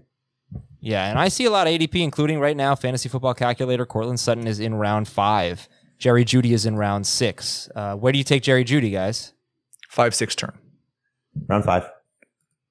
Yeah, 0.82 1.10
and 1.10 1.18
I 1.18 1.30
see 1.30 1.46
a 1.46 1.50
lot 1.50 1.66
of 1.66 1.74
ADP, 1.74 2.04
including 2.04 2.40
right 2.40 2.56
now, 2.56 2.76
fantasy 2.76 3.10
football 3.10 3.34
calculator. 3.34 3.88
Courtland 3.88 4.20
Sutton 4.20 4.46
is 4.46 4.60
in 4.60 4.76
round 4.76 5.08
five. 5.08 5.68
Jerry 5.98 6.24
Jeudy 6.24 6.52
is 6.52 6.68
in 6.68 6.76
round 6.76 7.08
six. 7.08 7.70
Uh, 7.76 7.96
where 7.96 8.12
do 8.12 8.20
you 8.20 8.24
take 8.24 8.44
Jerry 8.44 8.64
Jeudy, 8.64 8.92
guys? 8.92 9.34
Five 9.90 10.14
six 10.14 10.36
turn. 10.36 10.56
Round 11.48 11.64
five. 11.64 11.90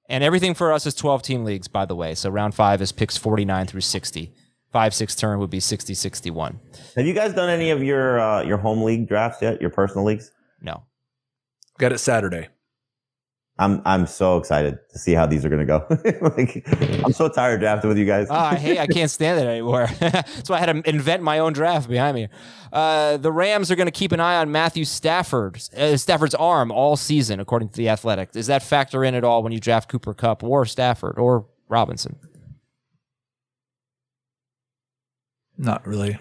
And 0.09 0.23
everything 0.23 0.55
for 0.55 0.73
us 0.73 0.87
is 0.87 0.95
12 0.95 1.23
team 1.23 1.45
leagues, 1.45 1.69
by 1.69 1.87
the 1.87 1.97
way. 1.97 2.15
So 2.15 2.29
round 2.29 2.55
five 2.55 2.83
is 2.83 2.93
picks 2.93 3.17
49 3.17 3.67
through 3.67 3.81
60. 3.81 4.35
Five, 4.71 4.93
six 4.93 5.15
turn 5.15 5.39
would 5.39 5.51
be 5.51 5.61
60, 5.61 5.95
61. 5.95 6.61
Have 6.97 7.07
you 7.07 7.15
guys 7.15 7.33
done 7.33 7.49
any 7.49 7.71
of 7.71 7.83
your 7.83 8.19
uh, 8.21 8.43
your 8.43 8.59
home 8.59 8.83
league 8.83 9.09
drafts 9.09 9.41
yet? 9.41 9.61
Your 9.61 9.71
personal 9.71 10.05
leagues? 10.05 10.33
No. 10.61 10.83
Got 11.79 11.93
it 11.93 11.99
Saturday. 11.99 12.49
I'm 13.57 13.83
I'm 13.85 14.07
so 14.07 14.37
excited 14.37 14.79
to 14.91 14.99
see 14.99 15.13
how 15.13 15.27
these 15.27 15.45
are 15.45 15.49
going 15.49 15.65
to 15.65 15.67
go. 15.67 15.87
like, 16.37 16.67
I'm 17.05 17.13
so 17.13 17.29
tired 17.29 17.61
drafting 17.61 17.89
with 17.89 17.99
you 17.99 18.05
guys. 18.05 18.27
oh, 18.29 18.35
I 18.35 18.57
hate. 18.57 18.79
I 18.79 18.89
can't 18.89 19.11
stand 19.11 19.39
it 19.39 19.47
anymore. 19.49 19.87
so 20.45 20.55
I 20.55 20.59
had 20.59 20.67
to 20.67 20.89
invent 20.89 21.23
my 21.23 21.39
own 21.39 21.53
draft 21.53 21.89
behind 21.89 22.17
me. 22.17 22.29
Uh, 22.73 23.17
the 23.17 23.31
Rams 23.31 23.71
are 23.71 23.77
going 23.77 23.87
to 23.87 23.93
keep 23.93 24.11
an 24.11 24.19
eye 24.19 24.37
on 24.37 24.51
Matthew 24.51 24.85
Stafford, 24.85 25.63
uh, 25.77 25.97
Stafford's 25.97 26.35
arm 26.35 26.73
all 26.73 26.97
season, 26.97 27.39
according 27.39 27.69
to 27.69 27.77
the 27.77 27.89
Athletic. 27.89 28.33
Does 28.33 28.49
that 28.49 28.65
factor 28.65 29.05
in 29.05 29.15
at 29.15 29.23
all 29.23 29.45
when 29.45 29.53
you 29.53 29.61
draft 29.61 29.89
Cooper 29.89 30.15
Kupp 30.15 30.43
or 30.43 30.67
Stafford 30.67 31.17
or 31.17 31.47
Robinson? 31.69 32.17
Not 35.57 35.87
really. 35.87 36.19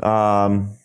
Um, 0.00 0.66
no. 0.66 0.77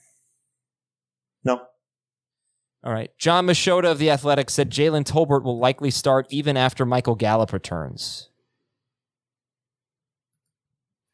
All 2.83 2.91
right. 2.91 3.11
Jon 3.17 3.47
Machota 3.47 3.91
of 3.91 3.97
The 3.97 4.09
Athletic 4.09 4.49
said 4.49 4.69
Jalen 4.69 5.05
Tolbert 5.05 5.43
will 5.43 5.57
likely 5.57 5.89
start 5.89 6.27
even 6.29 6.57
after 6.57 6.85
Michael 6.85 7.15
Gallup 7.15 7.53
returns. 7.53 8.29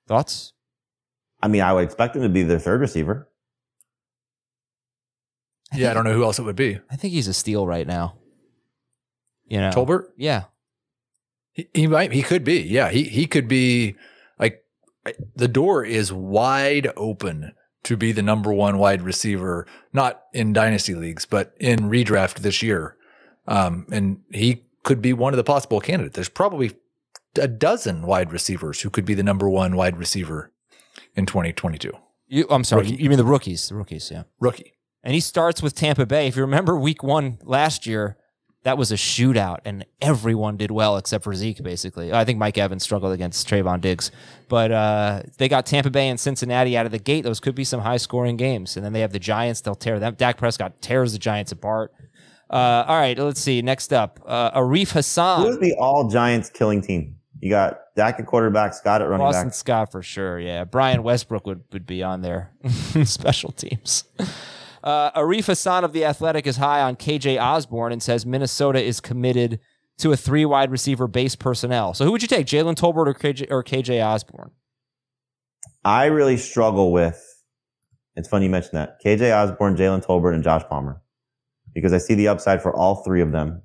Thoughts? 0.07 0.53
I 1.41 1.47
mean, 1.47 1.61
I 1.61 1.71
would 1.73 1.83
expect 1.83 2.15
him 2.15 2.23
to 2.23 2.29
be 2.29 2.41
their 2.41 2.59
third 2.59 2.81
receiver. 2.81 3.29
I 5.71 5.77
yeah, 5.77 5.91
I 5.91 5.93
don't 5.93 6.03
know 6.03 6.13
who 6.13 6.23
else 6.23 6.39
it 6.39 6.43
would 6.43 6.55
be. 6.55 6.79
I 6.89 6.95
think 6.95 7.13
he's 7.13 7.27
a 7.27 7.33
steal 7.33 7.67
right 7.67 7.85
now. 7.85 8.15
You 9.47 9.59
know, 9.59 9.69
Tolbert. 9.69 10.05
Yeah, 10.17 10.45
he, 11.51 11.69
he 11.73 11.87
might. 11.87 12.11
He 12.11 12.23
could 12.23 12.43
be. 12.43 12.61
Yeah, 12.61 12.89
he 12.89 13.03
he 13.03 13.27
could 13.27 13.47
be. 13.47 13.95
Like 14.39 14.63
the 15.35 15.47
door 15.47 15.85
is 15.85 16.11
wide 16.11 16.91
open 16.97 17.53
to 17.83 17.97
be 17.97 18.11
the 18.11 18.21
number 18.21 18.51
one 18.53 18.77
wide 18.77 19.01
receiver, 19.01 19.65
not 19.93 20.23
in 20.33 20.53
dynasty 20.53 20.95
leagues, 20.95 21.25
but 21.25 21.55
in 21.59 21.79
redraft 21.81 22.39
this 22.39 22.61
year. 22.61 22.95
Um, 23.47 23.87
and 23.91 24.21
he 24.31 24.63
could 24.83 25.01
be 25.01 25.13
one 25.13 25.33
of 25.33 25.37
the 25.37 25.43
possible 25.43 25.79
candidates. 25.79 26.15
There's 26.15 26.29
probably 26.29 26.71
a 27.39 27.47
dozen 27.47 28.03
wide 28.03 28.31
receivers 28.31 28.81
who 28.81 28.89
could 28.89 29.05
be 29.05 29.13
the 29.13 29.23
number 29.23 29.49
one 29.49 29.75
wide 29.75 29.97
receiver 29.97 30.51
in 31.15 31.25
2022. 31.25 31.91
You, 32.27 32.45
I'm 32.49 32.63
sorry, 32.63 32.83
Rookie. 32.83 32.95
you 33.03 33.09
mean 33.09 33.17
the 33.17 33.25
rookies? 33.25 33.69
The 33.69 33.75
rookies, 33.75 34.11
yeah. 34.11 34.23
Rookie. 34.39 34.73
And 35.03 35.13
he 35.13 35.19
starts 35.19 35.61
with 35.63 35.75
Tampa 35.75 36.05
Bay. 36.05 36.27
If 36.27 36.35
you 36.35 36.41
remember 36.41 36.75
week 36.77 37.01
one 37.01 37.39
last 37.43 37.87
year, 37.87 38.17
that 38.63 38.77
was 38.77 38.91
a 38.91 38.95
shootout 38.95 39.59
and 39.63 39.85
everyone 40.01 40.57
did 40.57 40.69
well 40.69 40.97
except 40.97 41.23
for 41.23 41.33
Zeke, 41.33 41.63
basically. 41.63 42.11
I 42.11 42.25
think 42.25 42.37
Mike 42.39 42.57
Evans 42.57 42.83
struggled 42.83 43.13
against 43.13 43.47
Trevon 43.47 43.79
Diggs. 43.79 44.11
But 44.49 44.71
uh, 44.71 45.23
they 45.37 45.47
got 45.47 45.65
Tampa 45.65 45.89
Bay 45.89 46.09
and 46.09 46.19
Cincinnati 46.19 46.75
out 46.75 46.85
of 46.85 46.91
the 46.91 46.99
gate. 46.99 47.23
Those 47.23 47.39
could 47.39 47.55
be 47.55 47.63
some 47.63 47.81
high 47.81 47.97
scoring 47.97 48.35
games. 48.35 48.75
And 48.75 48.85
then 48.85 48.93
they 48.93 49.01
have 49.01 49.13
the 49.13 49.19
Giants. 49.19 49.61
They'll 49.61 49.75
tear 49.75 49.99
them. 49.99 50.15
Dak 50.15 50.37
Prescott 50.37 50.81
tears 50.81 51.13
the 51.13 51.19
Giants 51.19 51.51
apart. 51.51 51.93
Uh, 52.49 52.83
all 52.87 52.99
right, 52.99 53.17
let's 53.17 53.39
see. 53.39 53.61
Next 53.61 53.93
up, 53.93 54.19
uh, 54.25 54.59
Arif 54.59 54.91
Hassan. 54.91 55.43
Who's 55.43 55.59
the 55.59 55.75
all 55.75 56.09
Giants 56.09 56.49
killing 56.49 56.81
team? 56.81 57.15
You 57.41 57.51
got 57.51 57.79
Dak 57.95 58.19
at 58.19 58.25
quarterback, 58.25 58.73
Scott 58.73 59.01
at 59.01 59.07
running 59.07 59.25
Boston 59.25 59.47
back. 59.47 59.53
Scott 59.53 59.91
for 59.91 60.01
sure. 60.01 60.39
Yeah, 60.39 60.65
Brian 60.65 61.03
Westbrook 61.03 61.45
would, 61.45 61.63
would 61.71 61.85
be 61.85 62.03
on 62.03 62.21
there. 62.21 62.51
Special 63.03 63.51
teams. 63.51 64.03
Uh, 64.83 65.11
Arif 65.11 65.47
Hassan 65.47 65.83
of 65.83 65.93
The 65.93 66.05
Athletic 66.05 66.47
is 66.47 66.57
high 66.57 66.81
on 66.81 66.95
KJ 66.95 67.41
Osborn 67.41 67.91
and 67.91 68.01
says 68.01 68.25
Minnesota 68.25 68.81
is 68.81 68.99
committed 68.99 69.59
to 69.99 70.11
a 70.11 70.17
three 70.17 70.45
wide 70.45 70.71
receiver 70.71 71.07
base 71.07 71.35
personnel. 71.35 71.93
So 71.93 72.05
who 72.05 72.11
would 72.11 72.21
you 72.21 72.27
take, 72.27 72.47
Jalen 72.47 72.75
Tolbert 72.75 73.07
or 73.07 73.13
KJ, 73.13 73.51
or 73.51 73.63
KJ 73.63 74.05
Osborn? 74.05 74.51
I 75.83 76.05
really 76.05 76.37
struggle 76.37 76.91
with, 76.91 77.21
it's 78.15 78.27
funny 78.27 78.45
you 78.45 78.51
mentioned 78.51 78.73
that, 78.73 78.97
KJ 79.05 79.35
Osborn, 79.35 79.75
Jalen 79.75 80.05
Tolbert, 80.05 80.33
and 80.33 80.43
Josh 80.43 80.63
Palmer, 80.69 81.01
because 81.73 81.93
I 81.93 81.97
see 81.97 82.15
the 82.15 82.27
upside 82.27 82.61
for 82.61 82.73
all 82.75 83.03
three 83.03 83.21
of 83.21 83.31
them. 83.31 83.61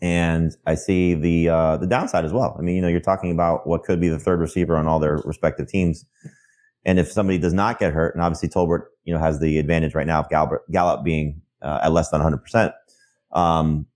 And 0.00 0.52
I 0.64 0.76
see 0.76 1.14
the 1.14 1.48
uh, 1.48 1.76
the 1.76 1.86
downside 1.88 2.24
as 2.24 2.32
well. 2.32 2.54
I 2.56 2.62
mean, 2.62 2.76
you 2.76 2.82
know, 2.82 2.86
you're 2.86 3.00
talking 3.00 3.32
about 3.32 3.66
what 3.66 3.82
could 3.82 4.00
be 4.00 4.08
the 4.08 4.18
third 4.18 4.38
receiver 4.38 4.76
on 4.76 4.86
all 4.86 5.00
their 5.00 5.16
respective 5.24 5.66
teams. 5.66 6.04
And 6.84 6.98
if 6.98 7.10
somebody 7.10 7.38
does 7.38 7.52
not 7.52 7.78
get 7.78 7.92
hurt, 7.92 8.14
and 8.14 8.22
obviously 8.22 8.48
Tolbert, 8.48 8.86
you 9.04 9.12
know, 9.12 9.20
has 9.20 9.40
the 9.40 9.58
advantage 9.58 9.94
right 9.94 10.06
now 10.06 10.20
of 10.20 10.28
Gallup, 10.28 10.62
Gallup 10.70 11.04
being 11.04 11.40
uh, 11.62 11.80
at 11.82 11.92
less 11.92 12.10
than 12.10 12.20
100%, 12.20 12.72
um, 13.32 13.86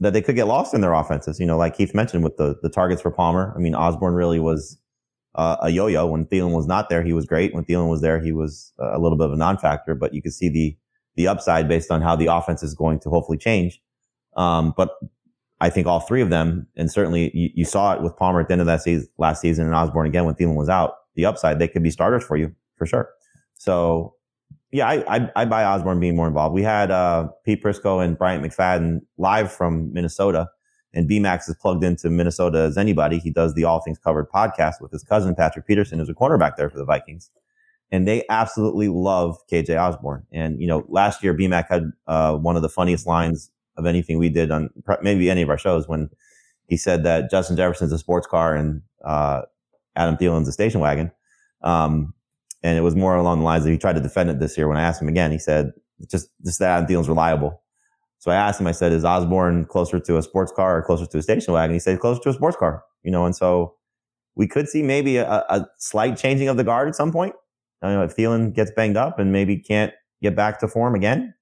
that 0.00 0.12
they 0.12 0.22
could 0.22 0.34
get 0.34 0.46
lost 0.46 0.74
in 0.74 0.80
their 0.80 0.92
offenses. 0.92 1.38
You 1.38 1.46
know, 1.46 1.56
like 1.56 1.76
Keith 1.76 1.94
mentioned 1.94 2.24
with 2.24 2.36
the 2.36 2.56
the 2.62 2.68
targets 2.68 3.00
for 3.00 3.10
Palmer. 3.10 3.52
I 3.56 3.60
mean, 3.60 3.74
Osborn 3.74 4.14
really 4.14 4.40
was 4.40 4.78
uh, 5.36 5.56
a 5.62 5.70
yo-yo. 5.70 6.06
When 6.06 6.26
Thielen 6.26 6.54
was 6.54 6.66
not 6.66 6.88
there, 6.88 7.02
he 7.02 7.12
was 7.12 7.26
great. 7.26 7.54
When 7.54 7.64
Thielen 7.64 7.88
was 7.88 8.00
there, 8.00 8.20
he 8.20 8.32
was 8.32 8.72
a 8.78 8.98
little 8.98 9.16
bit 9.16 9.26
of 9.26 9.32
a 9.32 9.36
non-factor. 9.36 9.94
But 9.94 10.12
you 10.12 10.22
could 10.22 10.32
see 10.32 10.48
the 10.48 10.76
the 11.16 11.28
upside 11.28 11.68
based 11.68 11.92
on 11.92 12.02
how 12.02 12.16
the 12.16 12.26
offense 12.26 12.62
is 12.62 12.74
going 12.74 12.98
to 13.00 13.10
hopefully 13.10 13.38
change. 13.38 13.80
Um, 14.36 14.74
but 14.76 14.90
I 15.60 15.70
think 15.70 15.86
all 15.86 16.00
three 16.00 16.20
of 16.20 16.30
them, 16.30 16.66
and 16.76 16.90
certainly 16.90 17.30
you, 17.32 17.50
you, 17.54 17.64
saw 17.64 17.94
it 17.94 18.02
with 18.02 18.16
Palmer 18.16 18.40
at 18.40 18.48
the 18.48 18.52
end 18.52 18.60
of 18.60 18.66
that 18.66 19.08
last 19.16 19.40
season, 19.40 19.64
and 19.64 19.74
Osborn 19.74 20.08
again 20.08 20.24
when 20.24 20.34
Thielen 20.34 20.56
was 20.56 20.68
out 20.68 20.94
the 21.14 21.24
upside, 21.24 21.58
they 21.58 21.68
could 21.68 21.82
be 21.82 21.90
starters 21.90 22.24
for 22.24 22.36
you 22.36 22.54
for 22.76 22.86
sure. 22.86 23.10
So 23.54 24.14
yeah, 24.74 24.88
I, 24.88 25.16
I, 25.16 25.30
I 25.36 25.44
buy 25.44 25.64
Osborn 25.64 26.00
being 26.00 26.16
more 26.16 26.26
involved. 26.26 26.52
We 26.52 26.64
had 26.64 26.90
uh, 26.90 27.28
Pete 27.44 27.62
Prisco 27.62 28.04
and 28.04 28.18
Bryant 28.18 28.44
McFadden 28.44 29.02
live 29.18 29.52
from 29.52 29.92
Minnesota, 29.92 30.48
and 30.92 31.08
BMAX 31.08 31.48
is 31.48 31.54
plugged 31.60 31.84
into 31.84 32.10
Minnesota 32.10 32.58
as 32.58 32.76
anybody. 32.76 33.20
He 33.20 33.30
does 33.30 33.54
the 33.54 33.62
All 33.62 33.80
Things 33.80 34.00
Covered 34.00 34.28
podcast 34.28 34.80
with 34.80 34.90
his 34.90 35.04
cousin 35.04 35.36
Patrick 35.36 35.64
Peterson, 35.64 36.00
who's 36.00 36.08
a 36.08 36.14
cornerback 36.14 36.56
there 36.56 36.68
for 36.68 36.78
the 36.78 36.84
Vikings, 36.84 37.30
and 37.92 38.08
they 38.08 38.24
absolutely 38.28 38.88
love 38.88 39.38
KJ 39.48 39.80
Osborn. 39.80 40.26
And 40.32 40.60
you 40.60 40.66
know, 40.66 40.84
last 40.88 41.22
year 41.22 41.34
BMAC 41.34 41.68
had 41.68 41.92
uh, 42.08 42.34
one 42.34 42.56
of 42.56 42.62
the 42.62 42.68
funniest 42.68 43.06
lines 43.06 43.52
of 43.76 43.86
anything 43.86 44.18
we 44.18 44.28
did 44.28 44.50
on 44.50 44.70
maybe 45.02 45.30
any 45.30 45.42
of 45.42 45.50
our 45.50 45.58
shows 45.58 45.86
when 45.86 46.10
he 46.66 46.76
said 46.76 47.04
that 47.04 47.30
Justin 47.30 47.56
Jefferson's 47.56 47.92
a 47.92 47.98
sports 47.98 48.26
car 48.26 48.56
and 48.56 48.82
uh, 49.04 49.42
Adam 49.96 50.16
Thielen's 50.16 50.48
a 50.48 50.52
station 50.52 50.80
wagon. 50.80 51.10
Um, 51.62 52.14
and 52.62 52.78
it 52.78 52.82
was 52.82 52.96
more 52.96 53.14
along 53.14 53.40
the 53.40 53.44
lines 53.44 53.64
that 53.64 53.70
he 53.70 53.78
tried 53.78 53.94
to 53.94 54.00
defend 54.00 54.30
it 54.30 54.40
this 54.40 54.56
year. 54.56 54.68
When 54.68 54.76
I 54.76 54.82
asked 54.82 55.00
him 55.00 55.08
again, 55.08 55.30
he 55.30 55.38
said, 55.38 55.72
just, 56.10 56.28
just 56.44 56.58
that 56.58 56.78
Adam 56.78 56.88
Thielen's 56.88 57.08
reliable. 57.08 57.62
So 58.18 58.30
I 58.30 58.36
asked 58.36 58.60
him, 58.60 58.66
I 58.66 58.72
said, 58.72 58.92
is 58.92 59.04
Osborn 59.04 59.66
closer 59.66 60.00
to 60.00 60.16
a 60.16 60.22
sports 60.22 60.50
car 60.50 60.78
or 60.78 60.82
closer 60.82 61.04
to 61.06 61.18
a 61.18 61.22
station 61.22 61.52
wagon? 61.52 61.74
He 61.74 61.78
said, 61.78 62.00
closer 62.00 62.22
to 62.22 62.30
a 62.30 62.32
sports 62.32 62.56
car, 62.56 62.82
you 63.02 63.10
know, 63.10 63.26
and 63.26 63.36
so 63.36 63.74
we 64.34 64.46
could 64.46 64.68
see 64.68 64.82
maybe 64.82 65.18
a, 65.18 65.26
a 65.26 65.66
slight 65.78 66.16
changing 66.16 66.48
of 66.48 66.56
the 66.56 66.64
guard 66.64 66.88
at 66.88 66.96
some 66.96 67.12
point. 67.12 67.34
You 67.82 67.90
know, 67.90 68.02
if 68.02 68.16
Thielen 68.16 68.54
gets 68.54 68.70
banged 68.70 68.96
up 68.96 69.18
and 69.18 69.30
maybe 69.30 69.58
can't 69.58 69.92
get 70.22 70.34
back 70.34 70.58
to 70.60 70.68
form 70.68 70.94
again. 70.94 71.34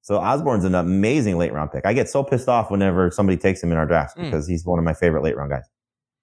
So 0.00 0.16
Osborn's 0.16 0.64
an 0.64 0.74
amazing 0.74 1.36
late 1.36 1.52
round 1.52 1.70
pick. 1.70 1.86
I 1.86 1.92
get 1.92 2.08
so 2.08 2.24
pissed 2.24 2.48
off 2.48 2.70
whenever 2.70 3.10
somebody 3.10 3.36
takes 3.36 3.62
him 3.62 3.70
in 3.70 3.78
our 3.78 3.86
drafts 3.86 4.14
mm. 4.14 4.24
because 4.24 4.48
he's 4.48 4.64
one 4.64 4.78
of 4.78 4.84
my 4.84 4.94
favorite 4.94 5.22
late 5.22 5.36
round 5.36 5.50
guys. 5.50 5.68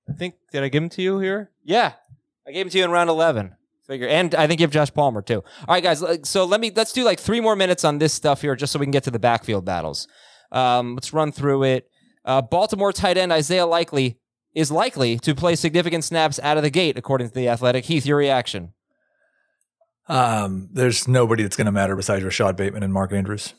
I 0.10 0.14
think, 0.14 0.36
did 0.52 0.64
I 0.64 0.70
give 0.70 0.84
him 0.84 0.90
to 0.90 1.02
you 1.02 1.20
here? 1.20 1.52
Yeah. 1.64 1.94
I 2.48 2.52
gave 2.52 2.66
him 2.66 2.70
to 2.72 2.78
you 2.78 2.84
in 2.84 2.92
round 2.92 3.10
11 3.10 3.56
figure. 3.92 4.08
And 4.08 4.34
I 4.36 4.48
think 4.48 4.60
you 4.60 4.64
have 4.64 4.72
Josh 4.72 4.94
Palmer 4.94 5.22
too. 5.22 5.44
All 5.68 5.76
right, 5.76 5.84
guys. 5.84 6.04
So 6.24 6.46
let 6.46 6.62
me 6.62 6.72
let's 6.74 6.94
do 6.94 7.04
like 7.04 7.20
three 7.20 7.42
more 7.42 7.56
minutes 7.56 7.84
on 7.84 7.98
this 7.98 8.14
stuff 8.14 8.42
here, 8.42 8.56
just 8.56 8.72
so 8.72 8.80
we 8.80 8.86
can 8.86 8.92
get 8.92 9.04
to 9.04 9.12
the 9.12 9.20
backfield 9.20 9.66
battles. 9.66 10.08
Um, 10.52 10.96
let's 10.96 11.14
run 11.14 11.32
through 11.32 11.64
it. 11.64 11.90
Uh, 12.24 12.42
Baltimore 12.42 12.94
tight 12.94 13.18
end 13.18 13.34
Isaiah 13.34 13.66
Likely 13.66 14.18
is 14.54 14.72
likely 14.72 15.18
to 15.20 15.36
play 15.36 15.56
significant 15.56 16.04
snaps 16.04 16.40
out 16.40 16.58
of 16.58 16.64
the 16.64 16.70
gate, 16.70 16.98
according 16.98 17.28
to 17.30 17.34
the 17.34 17.50
Athletic. 17.50 17.86
Heath, 17.86 18.06
your 18.06 18.18
reaction? 18.18 18.74
Um, 20.08 20.70
there's 20.72 21.08
nobody 21.08 21.44
that's 21.44 21.56
going 21.56 21.66
to 21.66 21.72
matter 21.72 21.96
besides 21.96 22.24
Rashod 22.24 22.58
Bateman 22.58 22.84
and 22.84 22.94
Mark 22.94 23.14
Andrews. 23.14 23.54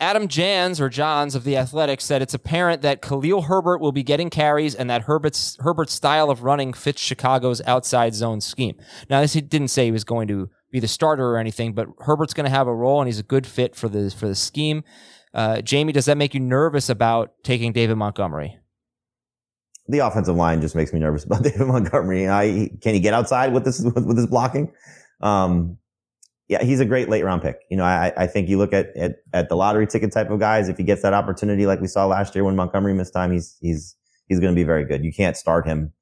Adam 0.00 0.26
Jahns 0.26 0.80
or 0.80 0.88
Johns 0.88 1.34
of 1.34 1.44
the 1.44 1.56
Athletic 1.56 2.00
said 2.00 2.20
it's 2.20 2.34
apparent 2.34 2.82
that 2.82 3.00
Khalil 3.00 3.42
Herbert 3.42 3.78
will 3.80 3.92
be 3.92 4.02
getting 4.02 4.28
carries 4.28 4.74
and 4.74 4.90
that 4.90 5.02
Herbert's 5.02 5.56
Herbert's 5.60 5.92
style 5.92 6.30
of 6.30 6.42
running 6.42 6.72
fits 6.72 7.00
Chicago's 7.00 7.62
outside 7.64 8.14
zone 8.14 8.40
scheme. 8.40 8.76
Now, 9.08 9.20
this 9.20 9.34
he 9.34 9.40
didn't 9.40 9.68
say 9.68 9.84
he 9.84 9.92
was 9.92 10.04
going 10.04 10.26
to 10.28 10.50
be 10.72 10.80
the 10.80 10.88
starter 10.88 11.30
or 11.30 11.38
anything, 11.38 11.74
but 11.74 11.86
Herbert's 12.00 12.34
going 12.34 12.44
to 12.44 12.50
have 12.50 12.66
a 12.66 12.74
role 12.74 13.00
and 13.00 13.06
he's 13.06 13.20
a 13.20 13.24
good 13.24 13.46
fit 13.46 13.76
for 13.76 13.88
the 13.88 14.10
for 14.10 14.26
the 14.26 14.34
scheme. 14.34 14.82
Uh, 15.32 15.56
Jamey, 15.56 15.92
does 15.92 16.06
that 16.06 16.16
make 16.16 16.34
you 16.34 16.40
nervous 16.40 16.88
about 16.88 17.32
taking 17.44 17.72
David 17.72 17.96
Montgomery? 17.96 18.58
The 19.86 19.98
offensive 19.98 20.34
line 20.34 20.60
just 20.60 20.74
makes 20.74 20.92
me 20.92 20.98
nervous 20.98 21.24
about 21.24 21.42
David 21.44 21.66
Montgomery. 21.68 22.28
I 22.28 22.70
can 22.80 22.94
he 22.94 23.00
get 23.00 23.14
outside 23.14 23.52
with 23.52 23.64
this 23.64 23.80
with, 23.80 24.04
with 24.04 24.28
blocking? 24.28 24.72
Um, 25.20 25.78
yeah, 26.54 26.62
he's 26.62 26.78
a 26.78 26.84
great 26.84 27.08
late 27.08 27.24
round 27.24 27.42
pick. 27.42 27.62
You 27.68 27.76
know, 27.76 27.82
I, 27.82 28.12
I 28.16 28.26
think 28.28 28.48
you 28.48 28.58
look 28.58 28.72
at, 28.72 28.96
at, 28.96 29.16
at 29.32 29.48
the 29.48 29.56
lottery 29.56 29.88
ticket 29.88 30.12
type 30.12 30.30
of 30.30 30.38
guys. 30.38 30.68
If 30.68 30.78
he 30.78 30.84
gets 30.84 31.02
that 31.02 31.12
opportunity, 31.12 31.66
like 31.66 31.80
we 31.80 31.88
saw 31.88 32.06
last 32.06 32.34
year 32.36 32.44
when 32.44 32.54
Montgomery 32.54 32.94
missed 32.94 33.12
time, 33.12 33.32
he's 33.32 33.56
he's 33.60 33.96
he's 34.28 34.38
going 34.38 34.54
to 34.54 34.56
be 34.56 34.62
very 34.62 34.84
good. 34.84 35.04
You 35.04 35.12
can't 35.12 35.36
start 35.36 35.66
him 35.66 35.92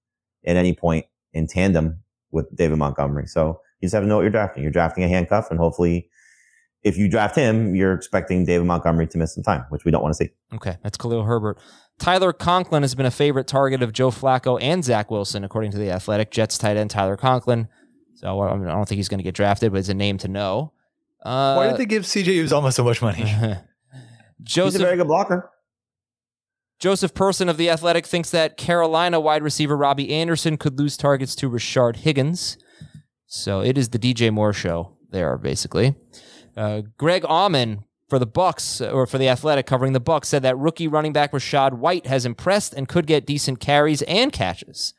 at 0.46 0.56
any 0.56 0.74
point 0.74 1.06
in 1.32 1.46
tandem 1.46 2.02
with 2.32 2.54
David 2.54 2.76
Montgomery. 2.76 3.26
So 3.28 3.60
you 3.80 3.86
just 3.86 3.94
have 3.94 4.02
to 4.02 4.06
know 4.06 4.16
what 4.16 4.22
you're 4.22 4.30
drafting. 4.30 4.62
You're 4.62 4.72
drafting 4.72 5.04
a 5.04 5.08
handcuff, 5.08 5.50
and 5.50 5.58
hopefully, 5.58 6.10
if 6.82 6.98
you 6.98 7.08
draft 7.08 7.34
him, 7.34 7.74
you're 7.74 7.94
expecting 7.94 8.44
David 8.44 8.66
Montgomery 8.66 9.06
to 9.06 9.16
miss 9.16 9.34
some 9.34 9.42
time, 9.42 9.64
which 9.70 9.86
we 9.86 9.90
don't 9.90 10.02
want 10.02 10.14
to 10.14 10.22
see. 10.22 10.30
Okay, 10.54 10.76
that's 10.82 10.98
Khalil 10.98 11.24
Herbert. 11.24 11.58
Tyler 11.98 12.34
Conklin 12.34 12.82
has 12.82 12.94
been 12.94 13.06
a 13.06 13.10
favorite 13.10 13.46
target 13.46 13.82
of 13.82 13.94
Joe 13.94 14.10
Flacco 14.10 14.60
and 14.60 14.84
Zach 14.84 15.10
Wilson, 15.10 15.44
according 15.44 15.70
to 15.70 15.78
the 15.78 15.90
Athletic. 15.90 16.30
Jets 16.30 16.58
tight 16.58 16.76
end 16.76 16.90
Tyler 16.90 17.16
Conklin 17.16 17.68
so 18.22 18.40
I, 18.40 18.56
mean, 18.56 18.68
I 18.68 18.72
don't 18.72 18.88
think 18.88 18.98
he's 18.98 19.08
going 19.08 19.18
to 19.18 19.24
get 19.24 19.34
drafted, 19.34 19.72
but 19.72 19.78
it's 19.78 19.88
a 19.88 19.94
name 19.94 20.18
to 20.18 20.28
know. 20.28 20.72
Uh, 21.22 21.54
Why 21.54 21.68
did 21.68 21.76
they 21.76 21.86
give 21.86 22.04
CJ 22.04 22.44
Uzomah 22.44 22.72
so 22.72 22.84
much 22.84 23.02
money? 23.02 23.24
Joseph, 24.42 24.74
he's 24.74 24.80
a 24.80 24.84
very 24.84 24.96
good 24.96 25.08
blocker. 25.08 25.50
Joseph 26.78 27.14
Person 27.14 27.48
of 27.48 27.56
The 27.56 27.70
Athletic 27.70 28.06
thinks 28.06 28.30
that 28.30 28.56
Carolina 28.56 29.20
wide 29.20 29.42
receiver 29.42 29.76
Robbie 29.76 30.12
Anderson 30.12 30.56
could 30.56 30.78
lose 30.78 30.96
targets 30.96 31.36
to 31.36 31.48
Rashard 31.48 31.96
Higgins. 31.96 32.58
So 33.26 33.60
it 33.60 33.78
is 33.78 33.90
the 33.90 33.98
DJ 33.98 34.32
Moore 34.32 34.52
show 34.52 34.96
there, 35.10 35.38
basically. 35.38 35.94
Uh, 36.56 36.82
Greg 36.98 37.22
Auman 37.22 37.84
for 38.08 38.18
the 38.18 38.26
Bucks 38.26 38.80
or 38.80 39.06
for 39.06 39.16
the 39.16 39.28
Athletic 39.28 39.64
covering 39.64 39.92
the 39.92 40.00
Bucks 40.00 40.28
said 40.28 40.42
that 40.42 40.58
rookie 40.58 40.88
running 40.88 41.12
back 41.12 41.32
Rachaad 41.32 41.74
White 41.74 42.06
has 42.06 42.26
impressed 42.26 42.74
and 42.74 42.88
could 42.88 43.06
get 43.06 43.26
decent 43.26 43.60
carries 43.60 44.02
and 44.02 44.32
catches. 44.32 44.92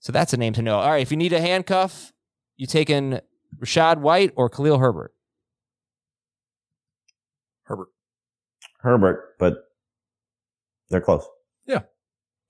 So 0.00 0.12
that's 0.12 0.32
a 0.32 0.36
name 0.36 0.54
to 0.54 0.62
know. 0.62 0.80
All 0.80 0.90
right, 0.90 1.02
if 1.02 1.10
you 1.10 1.16
need 1.16 1.32
a 1.32 1.40
handcuff, 1.40 2.12
you 2.56 2.66
taking 2.66 3.20
Rachaad 3.58 3.98
White 3.98 4.32
or 4.36 4.48
Khalil 4.48 4.78
Herbert? 4.78 5.14
Herbert. 7.64 7.88
Herbert, 8.80 9.34
but 9.38 9.68
they're 10.90 11.00
close. 11.00 11.26
Yeah. 11.66 11.82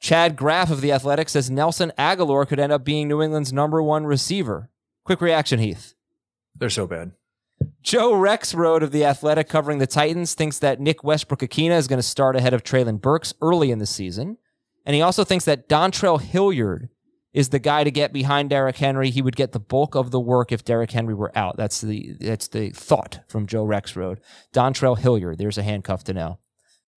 Chad 0.01 0.37
Graff 0.37 0.71
of 0.71 0.81
The 0.81 0.93
Athletic 0.93 1.29
says 1.29 1.51
Nelson 1.51 1.93
Agholor 1.99 2.47
could 2.47 2.59
end 2.59 2.73
up 2.73 2.85
being 2.85 3.09
New 3.09 3.23
England's 3.23 3.53
number 3.53 3.83
one 3.83 4.05
receiver. 4.05 4.71
Quick 5.05 5.21
reaction, 5.21 5.59
Heath. 5.59 5.95
They're 6.57 6.71
so 6.71 6.87
bad. 6.87 7.13
Joe 7.83 8.13
Rexrode 8.13 8.83
of 8.83 8.93
The 8.93 9.05
Athletic 9.05 9.49
covering 9.49 9.79
the 9.79 9.87
Titans 9.87 10.35
thinks 10.35 10.59
that 10.59 10.81
Nick 10.81 11.05
Westbrook-Ikhine 11.05 11.71
is 11.71 11.87
going 11.87 11.99
to 11.99 12.03
start 12.03 12.35
ahead 12.37 12.55
of 12.55 12.65
Treylon 12.65 13.01
Burks 13.01 13.35
early 13.41 13.71
in 13.71 13.79
the 13.79 13.87
season. 13.87 14.39
And 14.85 14.97
he 14.97 15.03
also 15.03 15.23
thinks 15.25 15.45
that 15.45 15.69
Dontrell 15.69 16.21
Hilliard 16.21 16.89
is 17.33 17.49
the 17.49 17.59
guy 17.59 17.85
to 17.85 17.91
get 17.91 18.13
behind 18.13 18.51
Derrick 18.51 18.77
Henry. 18.77 19.11
He 19.11 19.23
would 19.23 19.37
get 19.37 19.53
the 19.53 19.61
bulk 19.61 19.95
of 19.95 20.11
the 20.11 20.21
work 20.21 20.53
if 20.53 20.65
Derrick 20.65 20.91
Henry 20.91 21.15
were 21.15 21.37
out. 21.37 21.57
That's 21.57 21.81
the 21.81 22.15
that's 22.21 22.49
the 22.49 22.71
thought 22.71 23.21
from 23.29 23.47
Joe 23.47 23.65
Rexrode. 23.65 24.19
Dontrell 24.55 24.99
Hilliard, 24.99 25.39
there's 25.39 25.59
a 25.59 25.63
handcuff 25.63 26.05
to 26.05 26.15
know. 26.15 26.39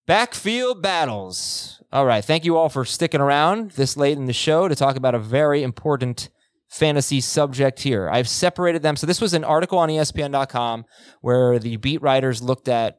Backfield 0.06 0.82
battles. 0.82 1.82
All 1.92 2.06
right, 2.06 2.24
thank 2.24 2.44
you 2.44 2.56
all 2.56 2.68
for 2.68 2.84
sticking 2.84 3.20
around 3.20 3.72
this 3.72 3.96
late 3.96 4.18
in 4.18 4.26
the 4.26 4.32
show 4.32 4.68
to 4.68 4.76
talk 4.76 4.96
about 4.96 5.14
a 5.14 5.18
very 5.18 5.62
important 5.62 6.28
fantasy 6.68 7.20
subject 7.20 7.80
here. 7.80 8.08
I've 8.10 8.28
separated 8.28 8.82
them. 8.82 8.96
So 8.96 9.06
this 9.06 9.20
was 9.20 9.34
an 9.34 9.44
article 9.44 9.78
on 9.78 9.88
ESPN.com 9.88 10.84
where 11.20 11.58
the 11.58 11.76
beat 11.76 12.02
writers 12.02 12.42
looked 12.42 12.68
at 12.68 12.98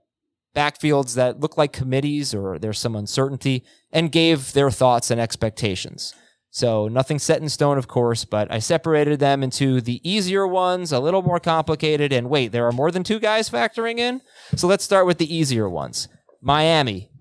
backfields 0.55 1.15
that 1.15 1.39
look 1.39 1.57
like 1.57 1.71
committees 1.71 2.33
or 2.33 2.57
there's 2.57 2.79
some 2.79 2.95
uncertainty 2.95 3.63
and 3.91 4.11
gave 4.11 4.53
their 4.53 4.71
thoughts 4.71 5.11
and 5.11 5.21
expectations. 5.21 6.13
So 6.57 6.87
nothing 6.87 7.19
set 7.19 7.39
in 7.39 7.49
stone, 7.49 7.77
of 7.77 7.87
course, 7.87 8.25
but 8.25 8.51
I 8.51 8.57
separated 8.57 9.19
them 9.19 9.43
into 9.43 9.79
the 9.79 10.01
easier 10.01 10.47
ones, 10.47 10.91
a 10.91 10.99
little 10.99 11.21
more 11.21 11.39
complicated. 11.39 12.11
And 12.11 12.31
wait, 12.31 12.51
there 12.51 12.65
are 12.65 12.71
more 12.71 12.89
than 12.89 13.03
two 13.03 13.19
guys 13.19 13.47
factoring 13.47 13.99
in? 13.99 14.23
So 14.55 14.65
let's 14.65 14.83
start 14.83 15.05
with 15.05 15.19
the 15.19 15.31
easier 15.31 15.69
ones. 15.69 16.07
Miami, 16.41 17.11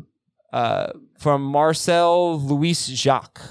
uh, 0.54 0.86
from 1.18 1.42
Marcel 1.42 2.40
Louis-Jacques. 2.40 3.42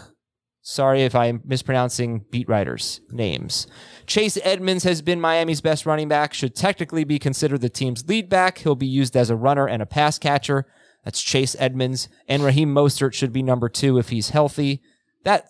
Sorry 0.63 1.03
if 1.03 1.13
I'm 1.13 1.43
mispronouncing 1.45 2.25
beat 2.31 2.49
writers' 2.49 3.01
names. 3.11 3.67
Chase 4.07 4.39
Edmonds 4.41 4.85
has 4.85 5.03
been 5.03 5.21
Miami's 5.21 5.61
best 5.61 5.85
running 5.85 6.07
back, 6.07 6.33
should 6.33 6.55
technically 6.55 7.03
be 7.03 7.19
considered 7.19 7.61
the 7.61 7.69
team's 7.69 8.09
lead 8.09 8.27
back. 8.27 8.57
He'll 8.57 8.73
be 8.73 8.87
used 8.87 9.15
as 9.15 9.29
a 9.29 9.35
runner 9.35 9.67
and 9.67 9.83
a 9.83 9.85
pass 9.85 10.17
catcher. 10.17 10.65
That's 11.03 11.21
Chase 11.21 11.55
Edmonds. 11.59 12.09
And 12.27 12.43
Raheem 12.43 12.73
Mostert 12.73 13.13
should 13.13 13.31
be 13.31 13.43
number 13.43 13.69
two 13.69 13.99
if 13.99 14.09
he's 14.09 14.29
healthy. 14.31 14.81
That 15.23 15.49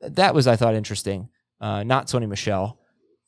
that 0.00 0.34
was 0.34 0.46
I 0.46 0.56
thought 0.56 0.74
interesting. 0.74 1.28
Uh, 1.60 1.82
not 1.82 2.06
Sony 2.06 2.28
Michel. 2.28 2.78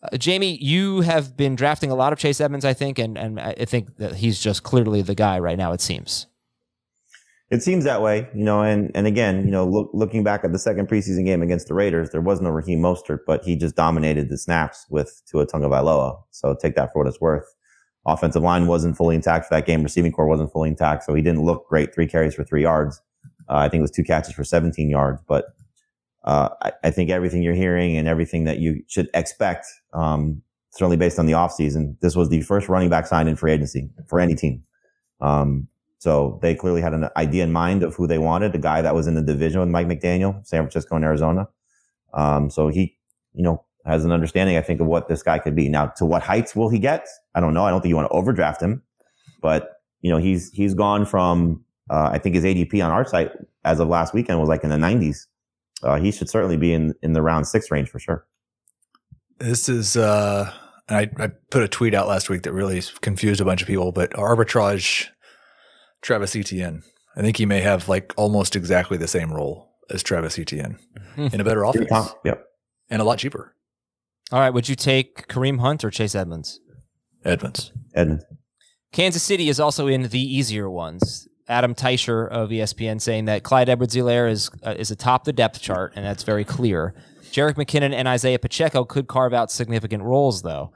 Uh, 0.03 0.09
Jamey, 0.17 0.59
you 0.61 1.03
have 1.03 1.37
been 1.37 1.55
drafting 1.55 1.91
a 1.91 1.95
lot 1.95 2.13
of 2.13 2.19
Chase 2.19 2.41
Edmonds, 2.41 2.65
I 2.65 2.73
think, 2.73 2.99
and 2.99 3.17
and 3.17 3.39
I 3.39 3.65
think 3.65 3.97
that 3.99 4.17
he's 4.17 4.41
just 4.41 4.63
clearly 4.63 5.03
the 5.03 5.15
guy 5.15 5.39
right 5.39 5.59
now. 5.59 5.73
It 5.73 5.81
seems. 5.81 6.27
It 7.51 7.63
seems 7.63 7.85
that 7.85 8.01
way, 8.01 8.27
you 8.35 8.45
know, 8.45 8.63
and 8.63 8.91
and 8.95 9.07
again, 9.07 9.45
you 9.45 9.51
know, 9.51 9.67
look, 9.67 9.91
looking 9.93 10.25
back 10.25 10.43
at 10.43 10.53
the 10.53 10.59
second 10.59 10.89
preseason 10.89 11.27
game 11.27 11.43
against 11.43 11.69
the 11.69 11.75
Raiders, 11.75 12.11
there 12.11 12.23
was 12.23 12.41
no 12.41 12.49
Raheem 12.49 12.81
Mostert, 12.81 13.21
but 13.27 13.45
he 13.45 13.57
just 13.57 13.77
dominated 13.77 14.31
the 14.31 14.39
snaps 14.39 14.87
with 14.89 15.21
Tua 15.31 15.47
Tagovailoa. 15.47 16.23
So 16.31 16.57
take 16.61 16.75
that 16.77 16.93
for 16.93 17.01
what 17.01 17.09
it's 17.09 17.21
worth. 17.21 17.45
Offensive 18.07 18.43
line 18.43 18.67
wasn't 18.67 18.97
fully 18.97 19.15
intact 19.15 19.47
for 19.47 19.55
that 19.55 19.67
game. 19.67 19.83
Receiving 19.83 20.13
corps 20.13 20.27
wasn't 20.27 20.51
fully 20.51 20.71
intact, 20.71 21.05
so 21.05 21.15
he 21.15 21.23
didn't 21.23 21.43
look 21.43 21.69
great. 21.69 21.95
Three 21.95 22.07
carries 22.07 22.35
for 22.35 22.43
three 22.43 22.63
yards. 22.63 23.01
Uh, 23.49 23.57
I 23.57 23.69
think 23.69 23.81
it 23.81 23.83
was 23.83 23.91
two 23.91 24.03
catches 24.03 24.33
for 24.33 24.45
17 24.45 24.89
yards, 24.89 25.21
but 25.29 25.55
uh, 26.25 26.51
I, 26.63 26.73
I, 26.85 26.91
think 26.91 27.11
everything 27.11 27.43
you're 27.43 27.55
hearing 27.55 27.97
and 27.97 28.07
everything 28.07 28.45
that 28.45 28.59
you 28.59 28.83
should 28.87 29.09
expect, 29.13 29.67
um, 29.93 30.41
certainly 30.71 30.97
based 30.97 31.19
on 31.19 31.27
the 31.27 31.33
offseason, 31.33 31.99
this 32.01 32.15
was 32.15 32.29
the 32.29 32.43
first 32.43 32.69
running 32.69 32.89
back 32.89 33.07
signed 33.07 33.29
in 33.29 33.37
free 33.37 33.53
agency 33.53 33.91
for 34.07 34.21
any 34.21 34.35
team. 34.35 34.63
Um, 35.21 35.69
so 35.99 36.39
they 36.43 36.55
clearly 36.55 36.81
had 36.81 36.95
an 36.95 37.09
idea 37.17 37.43
in 37.45 37.53
mind 37.53 37.83
of 37.83 37.95
who 37.95 38.07
they 38.07 38.19
wanted, 38.19 38.53
the 38.53 38.59
guy 38.59 38.83
that 38.83 38.95
was 38.95 39.07
in 39.07 39.15
the 39.15 39.23
division 39.23 39.61
with 39.61 39.69
Mike 39.69 39.87
McDaniel, 39.87 40.47
San 40.47 40.63
Francisco 40.63 40.97
and 40.97 41.05
Arizona. 41.05 41.49
Um, 42.15 42.51
so 42.51 42.69
he 42.69 42.97
you 43.35 43.43
know, 43.43 43.65
has 43.85 44.05
an 44.05 44.13
understanding, 44.13 44.57
I 44.57 44.61
think, 44.61 44.81
of 44.81 44.87
what 44.87 45.09
this 45.09 45.23
guy 45.23 45.39
could 45.39 45.57
be. 45.57 45.69
Now, 45.69 45.87
to 45.97 46.05
what 46.05 46.23
heights 46.23 46.55
will 46.55 46.69
he 46.69 46.79
get? 46.79 47.07
I 47.35 47.41
don't 47.41 47.55
know. 47.55 47.65
I 47.65 47.71
don't 47.71 47.81
think 47.81 47.91
you 47.91 47.97
want 47.97 48.11
to 48.11 48.17
overdraft 48.17 48.63
him, 48.63 48.83
but 49.41 49.81
you 50.03 50.11
know, 50.11 50.19
he's 50.19 50.51
he's 50.53 50.75
gone 50.75 51.05
from 51.07 51.65
uh, 51.91 52.11
I 52.13 52.19
think 52.19 52.35
his 52.35 52.45
ADP 52.45 52.85
on 52.85 52.91
our 52.91 53.05
site 53.05 53.33
as 53.65 53.81
of 53.81 53.89
last 53.89 54.15
weekend 54.15 54.41
was 54.41 54.49
like 54.49 54.65
in 54.65 54.71
the 54.71 54.77
90s. 54.77 55.27
Uh, 55.83 55.99
he 55.99 56.13
should 56.13 56.29
certainly 56.29 56.57
be 56.57 56.73
in 56.73 56.95
in 57.03 57.13
the 57.13 57.23
round 57.23 57.47
six 57.47 57.71
range 57.71 57.89
for 57.89 57.99
sure. 57.99 58.27
This 59.39 59.69
is 59.69 59.97
uh, 59.97 60.53
I, 60.89 61.11
I 61.19 61.29
put 61.51 61.63
a 61.63 61.69
tweet 61.69 61.95
out 61.95 62.09
last 62.09 62.29
week 62.29 62.43
that 62.43 62.53
really 62.53 62.83
confused 63.01 63.41
a 63.41 63.45
bunch 63.45 63.63
of 63.63 63.69
people, 63.69 63.93
but 63.93 64.13
arbitrage 64.13 65.09
Travis 66.03 66.37
Etienne. 66.37 66.83
I 67.17 67.23
think 67.23 67.37
he 67.37 67.47
may 67.47 67.61
have 67.61 67.89
like 67.89 68.13
almost 68.17 68.57
exactly 68.57 68.97
the 68.97 69.09
same 69.09 69.33
role 69.33 69.71
as 69.91 70.03
Travis 70.03 70.39
Etienne 70.39 70.79
in 71.17 71.41
a 71.41 71.45
better 71.45 71.65
offense. 71.65 71.91
Yep. 72.25 72.45
And 72.91 73.03
a 73.03 73.05
lot 73.05 73.19
cheaper. 73.19 73.55
All 74.31 74.41
right. 74.41 74.51
Would 74.51 74.69
you 74.69 74.77
take 74.77 75.29
Kareem 75.29 75.61
Hunt 75.61 75.85
or 75.85 75.91
Chase 75.91 76.15
Edmonds? 76.15 76.61
Edmonds. 77.25 77.73
Edmonds. 77.95 78.25
Kansas 78.93 79.23
City 79.23 79.49
is 79.49 79.61
also 79.61 79.87
in 79.87 80.09
the 80.09 80.21
easier 80.21 80.71
ones. 80.71 81.29
Adam 81.53 81.75
Teicher 81.75 82.29
of 82.29 82.51
ESPN 82.51 83.01
saying 83.01 83.27
that 83.27 83.43
Clyde 83.43 83.69
Edwards-Helaire 83.69 84.31
is 84.31 84.51
uh, 84.65 84.75
is 84.77 84.91
atop 84.91 85.25
the 85.25 85.33
depth 85.33 85.61
chart, 85.61 85.93
and 85.95 86.05
that's 86.05 86.23
very 86.23 86.45
clear. 86.45 86.95
Jerick 87.31 87.55
McKinnon 87.55 87.95
and 87.95 88.09
Isaiah 88.09 88.39
Pacheco 88.39 88.85
could 88.85 89.07
carve 89.07 89.33
out 89.33 89.51
significant 89.51 90.03
roles, 90.03 90.43
though. 90.43 90.73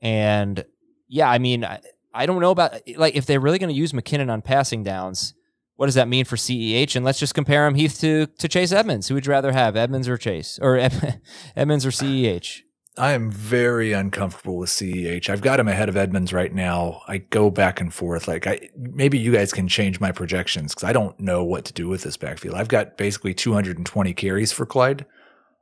And 0.00 0.64
yeah, 1.08 1.30
I 1.30 1.38
mean, 1.38 1.64
I, 1.64 1.80
I 2.14 2.26
don't 2.26 2.40
know 2.40 2.50
about 2.50 2.80
like 2.96 3.14
if 3.16 3.26
they're 3.26 3.40
really 3.40 3.58
going 3.58 3.68
to 3.68 3.74
use 3.74 3.92
McKinnon 3.92 4.30
on 4.30 4.40
passing 4.42 4.82
downs. 4.82 5.34
What 5.76 5.86
does 5.86 5.94
that 5.94 6.08
mean 6.08 6.26
for 6.26 6.36
CEH? 6.36 6.94
And 6.94 7.06
let's 7.06 7.18
just 7.18 7.34
compare 7.34 7.66
him, 7.66 7.74
Heath, 7.74 7.98
to 8.00 8.26
to 8.26 8.48
Chase 8.48 8.70
Edmonds. 8.72 9.08
Who 9.08 9.14
would 9.14 9.26
you 9.26 9.32
rather 9.32 9.52
have, 9.52 9.76
Edmonds 9.76 10.08
or 10.08 10.16
Chase, 10.16 10.58
or 10.60 10.76
Edmonds 11.56 11.86
or 11.86 11.90
CEH? 11.90 12.62
I 13.00 13.12
am 13.12 13.30
very 13.30 13.94
uncomfortable 13.94 14.58
with 14.58 14.68
CEH. 14.68 15.30
I've 15.30 15.40
got 15.40 15.58
him 15.58 15.68
ahead 15.68 15.88
of 15.88 15.96
Edmonds 15.96 16.34
right 16.34 16.52
now. 16.52 17.00
I 17.08 17.16
go 17.16 17.50
back 17.50 17.80
and 17.80 17.94
forth. 17.94 18.28
Like 18.28 18.46
I, 18.46 18.68
maybe 18.76 19.18
you 19.18 19.32
guys 19.32 19.54
can 19.54 19.68
change 19.68 20.00
my 20.00 20.12
projections 20.12 20.74
because 20.74 20.86
I 20.86 20.92
don't 20.92 21.18
know 21.18 21.42
what 21.42 21.64
to 21.64 21.72
do 21.72 21.88
with 21.88 22.02
this 22.02 22.18
backfield. 22.18 22.56
I've 22.56 22.68
got 22.68 22.98
basically 22.98 23.32
220 23.32 24.12
carries 24.12 24.52
for 24.52 24.66
Clyde, 24.66 25.06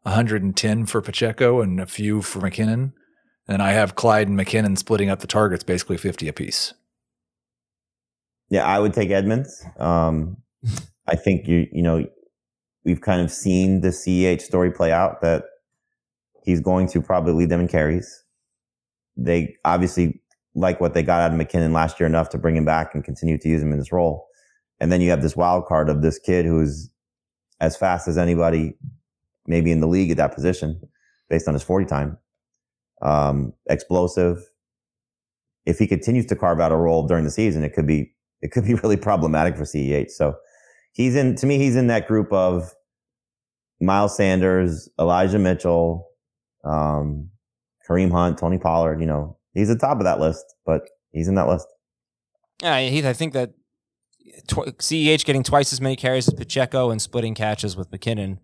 110 0.03 0.87
for 0.87 1.01
Pacheco, 1.01 1.61
and 1.61 1.79
a 1.79 1.87
few 1.87 2.23
for 2.23 2.41
McKinnon. 2.41 2.93
And 3.47 3.63
I 3.63 3.71
have 3.71 3.95
Clyde 3.95 4.27
and 4.27 4.37
McKinnon 4.37 4.77
splitting 4.77 5.09
up 5.09 5.21
the 5.21 5.29
targets 5.29 5.63
basically 5.63 5.97
50 5.97 6.27
apiece. 6.27 6.75
Yeah, 8.51 8.67
I 8.67 8.81
would 8.81 8.95
take 8.95 9.11
Edmonds. 9.11 9.65
Um, 9.79 10.39
I 11.07 11.15
think 11.15 11.47
you, 11.47 11.69
you 11.71 11.83
know, 11.83 12.05
we've 12.85 13.01
kind 13.01 13.23
of 13.23 13.31
seen 13.31 13.81
the 13.81 13.91
CEH 13.91 14.43
story 14.43 14.73
play 14.73 14.91
out 14.91 15.21
that 15.21 15.45
he's 16.49 16.61
going 16.61 16.89
to 16.89 17.03
probably 17.03 17.35
lead 17.35 17.51
them 17.51 17.61
in 17.61 17.69
carries. 17.69 18.25
They 19.19 19.55
obviously 19.67 20.23
like 20.55 20.81
what 20.81 20.95
they 20.95 21.03
got 21.03 21.21
out 21.21 21.33
of 21.33 21.39
McKinnon 21.39 21.75
last 21.75 22.01
year 22.01 22.07
enough 22.07 22.31
to 22.31 22.39
bring 22.39 22.57
him 22.57 22.65
back 22.65 22.95
and 22.95 23.05
continue 23.05 23.37
to 23.37 23.49
use 23.49 23.63
him 23.63 23.71
in 23.71 23.79
this 23.79 23.93
role. 23.93 24.27
And 24.81 24.91
then 24.91 25.03
you 25.03 25.11
have 25.11 25.21
this 25.21 25.37
wild 25.37 25.67
card 25.67 25.91
of 25.91 26.01
this 26.01 26.19
kid 26.19 26.47
who's 26.47 26.91
as 27.61 27.77
fast 27.77 28.09
as 28.09 28.17
anybody, 28.17 28.79
maybe 29.47 29.71
in 29.71 29.81
the 29.81 29.87
league 29.87 30.11
at 30.11 30.17
that 30.17 30.35
position, 30.35 30.81
based 31.29 31.49
on 31.49 31.55
his 31.55 31.63
40 31.63 31.85
time. 31.85 32.17
Um, 33.03 33.53
explosive. 33.69 34.39
If 35.67 35.79
he 35.79 35.87
continues 35.87 36.25
to 36.27 36.37
carve 36.37 36.61
out 36.61 36.73
a 36.73 36.77
role 36.77 37.07
during 37.07 37.25
the 37.25 37.31
season, 37.31 37.63
it 37.63 37.75
could 37.75 37.87
be 37.87 38.15
it 38.41 38.53
could 38.53 38.65
be 38.65 38.75
really 38.83 38.97
problematic 38.97 39.55
for 39.55 39.65
CEH. 39.65 40.13
So 40.13 40.35
he's 40.93 41.15
in 41.15 41.35
to 41.37 41.47
me, 41.47 41.59
he's 41.59 41.77
in 41.77 41.89
that 41.89 42.09
group 42.09 42.33
of 42.33 42.73
Miles 43.83 44.17
Sanders, 44.17 44.89
Elijah 44.99 45.39
Mitchell, 45.39 46.08
um, 46.65 47.31
Kareem 47.89 48.11
Hunt, 48.11 48.39
Tony 48.39 48.59
Pollard. 48.59 49.01
You 49.01 49.07
know, 49.07 49.39
he's 49.55 49.71
at 49.71 49.81
the 49.81 49.87
top 49.87 49.99
of 49.99 50.05
that 50.05 50.21
list, 50.21 50.45
but 50.67 50.83
he's 51.13 51.29
in 51.29 51.35
that 51.37 51.49
list. 51.49 51.67
Yeah, 52.63 52.79
Heath, 52.81 53.05
I 53.07 53.13
think 53.13 53.33
that 53.35 53.51
tw- 54.49 54.77
CEH 54.79 55.25
getting 55.25 55.43
twice 55.43 55.73
as 55.73 55.81
many 55.81 55.97
carries 55.97 56.29
as 56.29 56.35
Pacheco 56.35 56.91
and 56.91 57.01
splitting 57.01 57.35
catches 57.35 57.77
with 57.77 57.91
McKinnon 57.91 58.39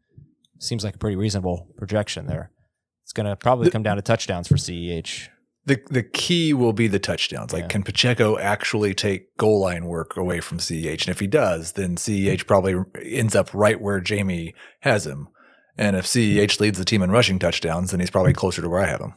seems 0.61 0.85
like 0.85 0.95
a 0.95 0.99
pretty 0.99 1.17
reasonable 1.17 1.69
projection 1.77 2.27
there. 2.27 2.51
It's 3.03 3.13
going 3.13 3.27
to 3.27 3.37
probably 3.37 3.71
come 3.71 3.83
down 3.83 3.97
to 3.97 4.03
touchdowns 4.03 4.49
for 4.49 4.55
CEH. 4.55 5.29
The 5.67 5.81
the 5.91 6.03
key 6.03 6.53
will 6.53 6.75
be 6.75 6.89
the 6.89 6.99
touchdowns. 6.99 7.53
Like, 7.53 7.63
Yeah. 7.63 7.69
can 7.69 7.83
Pacheco 7.83 8.39
actually 8.39 8.93
take 8.95 9.35
goal 9.39 9.61
line 9.63 9.87
work 9.87 10.15
away 10.17 10.41
from 10.41 10.59
CEH? 10.59 11.07
And 11.07 11.09
if 11.09 11.21
he 11.21 11.27
does, 11.27 11.73
then 11.73 11.97
CEH 11.97 12.47
probably 12.47 12.75
ends 13.03 13.35
up 13.35 13.53
right 13.55 13.81
where 13.81 14.01
Jamey 14.01 14.53
has 14.81 15.07
him. 15.07 15.29
And 15.77 15.97
if 15.97 16.07
CEH 16.07 16.61
leads 16.61 16.79
the 16.79 16.85
team 16.85 17.03
in 17.03 17.11
rushing 17.11 17.39
touchdowns, 17.39 17.91
then 17.91 18.01
he's 18.01 18.11
probably 18.11 18.33
closer 18.33 18.63
to 18.63 18.69
where 18.69 18.81
I 18.81 18.87
have 18.87 19.01
him. 19.01 19.15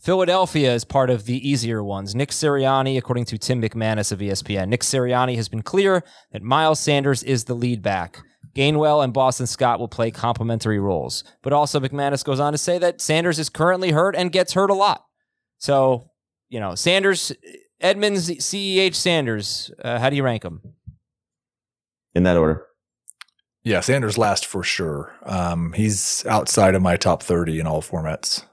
Philadelphia 0.00 0.72
is 0.72 0.84
part 0.84 1.10
of 1.10 1.26
the 1.26 1.46
easier 1.46 1.84
ones. 1.84 2.14
Nick 2.14 2.30
Sirianni, 2.30 2.96
according 2.96 3.26
to 3.26 3.38
Tim 3.38 3.60
McManus 3.60 4.10
of 4.10 4.20
ESPN, 4.20 4.68
Nick 4.68 4.80
Sirianni 4.80 5.36
has 5.36 5.48
been 5.48 5.62
clear 5.62 6.02
that 6.32 6.42
Miles 6.42 6.80
Sanders 6.80 7.22
is 7.22 7.44
the 7.44 7.54
lead 7.54 7.82
back. 7.82 8.18
Gainwell 8.54 9.04
and 9.04 9.12
Boston 9.12 9.46
Scott 9.46 9.78
will 9.78 9.88
play 9.88 10.10
complementary 10.10 10.80
roles. 10.80 11.22
But 11.42 11.52
also, 11.52 11.78
McManus 11.80 12.24
goes 12.24 12.40
on 12.40 12.52
to 12.52 12.58
say 12.58 12.78
that 12.78 13.00
Sanders 13.00 13.38
is 13.38 13.50
currently 13.50 13.90
hurt 13.90 14.16
and 14.16 14.32
gets 14.32 14.54
hurt 14.54 14.70
a 14.70 14.74
lot. 14.74 15.04
So, 15.58 16.10
you 16.48 16.58
know, 16.58 16.74
Sanders, 16.74 17.32
Edmonds, 17.80 18.30
CEH, 18.30 18.94
Sanders, 18.94 19.70
uh, 19.84 19.98
how 19.98 20.08
do 20.08 20.16
you 20.16 20.22
rank 20.22 20.42
them? 20.42 20.62
In 22.14 22.22
that 22.24 22.38
order. 22.38 22.66
Yeah, 23.62 23.80
Sanders 23.80 24.16
last 24.16 24.46
for 24.46 24.62
sure. 24.62 25.14
Um, 25.24 25.72
he's 25.74 26.24
outside 26.26 26.74
of 26.74 26.82
my 26.82 26.96
top 26.96 27.22
30 27.22 27.60
in 27.60 27.66
all 27.66 27.82
formats. 27.82 28.44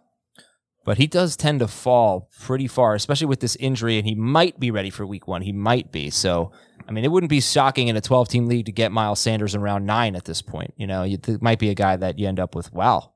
But 0.85 0.97
he 0.97 1.07
does 1.07 1.35
tend 1.35 1.59
to 1.59 1.67
fall 1.67 2.29
pretty 2.39 2.67
far, 2.67 2.95
especially 2.95 3.27
with 3.27 3.41
this 3.41 3.57
injury, 3.57 3.97
and 3.97 4.07
he 4.07 4.15
might 4.15 4.59
be 4.59 4.71
ready 4.71 4.89
for 4.89 5.05
week 5.05 5.27
one. 5.27 5.41
He 5.41 5.51
might 5.51 5.91
be. 5.91 6.09
So, 6.09 6.51
I 6.87 6.91
mean, 6.91 7.03
it 7.03 7.11
wouldn't 7.11 7.29
be 7.29 7.41
shocking 7.41 7.89
in 7.89 7.97
a 7.97 8.01
12 8.01 8.29
team 8.29 8.45
league 8.45 8.67
to 8.67 8.71
get 8.71 8.91
Miles 8.91 9.19
Sanders 9.19 9.53
in 9.53 9.61
round 9.61 9.85
nine 9.85 10.15
at 10.15 10.25
this 10.25 10.41
point. 10.41 10.73
You 10.77 10.87
know, 10.87 11.03
you, 11.03 11.17
it 11.27 11.41
might 11.41 11.59
be 11.59 11.69
a 11.69 11.75
guy 11.75 11.97
that 11.97 12.17
you 12.19 12.27
end 12.27 12.39
up 12.39 12.55
with, 12.55 12.71
wow, 12.71 13.13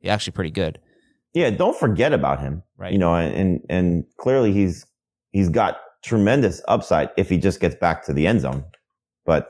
he's 0.00 0.10
actually 0.10 0.32
pretty 0.32 0.50
good. 0.50 0.80
Yeah, 1.32 1.50
don't 1.50 1.78
forget 1.78 2.12
about 2.12 2.40
him. 2.40 2.62
Right. 2.76 2.92
You 2.92 2.98
know, 2.98 3.14
and 3.14 3.60
and 3.68 4.04
clearly 4.18 4.52
he's 4.52 4.86
he's 5.32 5.48
got 5.48 5.78
tremendous 6.04 6.62
upside 6.68 7.08
if 7.16 7.28
he 7.28 7.38
just 7.38 7.58
gets 7.58 7.74
back 7.74 8.04
to 8.04 8.12
the 8.12 8.26
end 8.26 8.42
zone. 8.42 8.64
But 9.26 9.48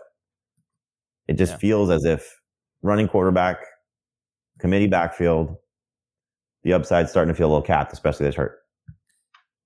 it 1.29 1.35
just 1.35 1.53
Yeah. 1.53 1.59
feels 1.59 1.91
as 1.91 2.05
if 2.05 2.41
running 2.83 3.09
quarterback, 3.09 3.59
committee 4.59 4.87
backfield, 4.87 5.57
the 6.63 6.73
upside's 6.73 7.11
starting 7.11 7.33
to 7.33 7.37
feel 7.37 7.49
a 7.49 7.51
little 7.51 7.63
capped, 7.63 7.93
especially 7.93 8.27
this 8.27 8.35
hurt. 8.37 8.59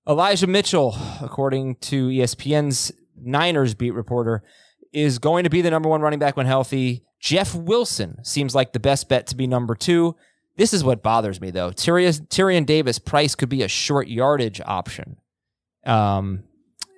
Elijah 0.07 0.47
Mitchell, 0.47 0.95
according 1.21 1.75
to 1.75 2.09
ESPN's 2.09 2.91
Niners 3.21 3.73
beat 3.75 3.91
reporter, 3.91 4.43
is 4.91 5.19
going 5.19 5.43
to 5.43 5.49
be 5.49 5.61
the 5.61 5.69
number 5.69 5.87
one 5.89 6.01
running 6.01 6.19
back 6.19 6.35
when 6.35 6.45
healthy. 6.45 7.03
Jeff 7.19 7.53
Wilson 7.53 8.23
seems 8.23 8.55
like 8.55 8.73
the 8.73 8.79
best 8.79 9.07
bet 9.09 9.27
to 9.27 9.35
be 9.35 9.45
number 9.45 9.75
two. 9.75 10.15
This 10.55 10.73
is 10.73 10.83
what 10.83 11.03
bothers 11.03 11.39
me, 11.39 11.51
though. 11.51 11.69
Tyrion, 11.71 12.27
Tyrion 12.27 12.65
Davis-Price 12.65 13.35
could 13.35 13.49
be 13.49 13.61
a 13.61 13.67
short 13.67 14.07
yardage 14.07 14.59
option. 14.65 15.17
Um, 15.85 16.43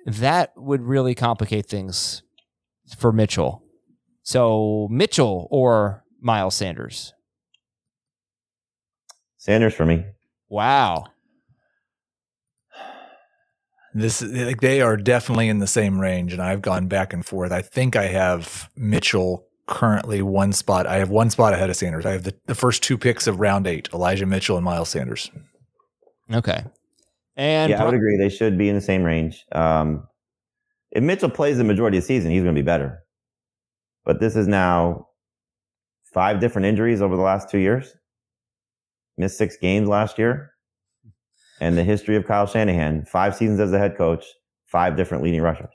that 0.06 0.52
would 0.56 0.82
really 0.82 1.14
complicate 1.14 1.66
things 1.66 2.22
for 2.96 3.12
Mitchell. 3.12 3.61
So 4.22 4.88
Mitchell 4.90 5.48
or 5.50 6.04
Miles 6.20 6.54
Sanders. 6.54 7.12
Sanders 9.38 9.74
for 9.74 9.84
me. 9.84 10.04
Wow. 10.48 11.06
This 13.94 14.22
like 14.22 14.60
they 14.60 14.80
are 14.80 14.96
definitely 14.96 15.48
in 15.48 15.58
the 15.58 15.66
same 15.66 16.00
range, 16.00 16.32
and 16.32 16.40
I've 16.40 16.62
gone 16.62 16.86
back 16.86 17.12
and 17.12 17.26
forth. 17.26 17.52
I 17.52 17.60
think 17.60 17.94
I 17.94 18.04
have 18.04 18.70
Mitchell 18.74 19.46
currently 19.66 20.22
one 20.22 20.52
spot. 20.52 20.86
I 20.86 20.96
have 20.96 21.10
one 21.10 21.28
spot 21.28 21.52
ahead 21.52 21.68
of 21.68 21.76
Sanders. 21.76 22.06
I 22.06 22.12
have 22.12 22.22
the, 22.22 22.34
the 22.46 22.54
first 22.54 22.82
two 22.82 22.96
picks 22.96 23.26
of 23.26 23.40
round 23.40 23.66
eight: 23.66 23.90
Elijah 23.92 24.24
Mitchell 24.24 24.56
and 24.56 24.64
Miles 24.64 24.88
Sanders. 24.88 25.30
Okay. 26.32 26.64
And 27.36 27.70
yeah, 27.70 27.82
I 27.82 27.84
would 27.84 27.94
agree. 27.94 28.16
They 28.16 28.28
should 28.28 28.56
be 28.56 28.68
in 28.68 28.74
the 28.74 28.80
same 28.80 29.02
range. 29.02 29.44
Um, 29.52 30.06
if 30.90 31.02
Mitchell 31.02 31.30
plays 31.30 31.58
the 31.58 31.64
majority 31.64 31.98
of 31.98 32.04
the 32.04 32.06
season, 32.06 32.30
he's 32.30 32.42
going 32.42 32.54
to 32.54 32.58
be 32.60 32.64
better. 32.64 33.01
But 34.04 34.20
this 34.20 34.36
is 34.36 34.48
now 34.48 35.08
five 36.12 36.40
different 36.40 36.66
injuries 36.66 37.00
over 37.00 37.16
the 37.16 37.22
last 37.22 37.48
two 37.48 37.58
years. 37.58 37.94
Missed 39.16 39.38
six 39.38 39.56
games 39.56 39.88
last 39.88 40.18
year. 40.18 40.50
And 41.60 41.78
the 41.78 41.84
history 41.84 42.16
of 42.16 42.26
Kyle 42.26 42.46
Shanahan, 42.46 43.04
five 43.04 43.36
seasons 43.36 43.60
as 43.60 43.70
the 43.70 43.78
head 43.78 43.96
coach, 43.96 44.24
five 44.66 44.96
different 44.96 45.22
leading 45.22 45.42
rushers. 45.42 45.70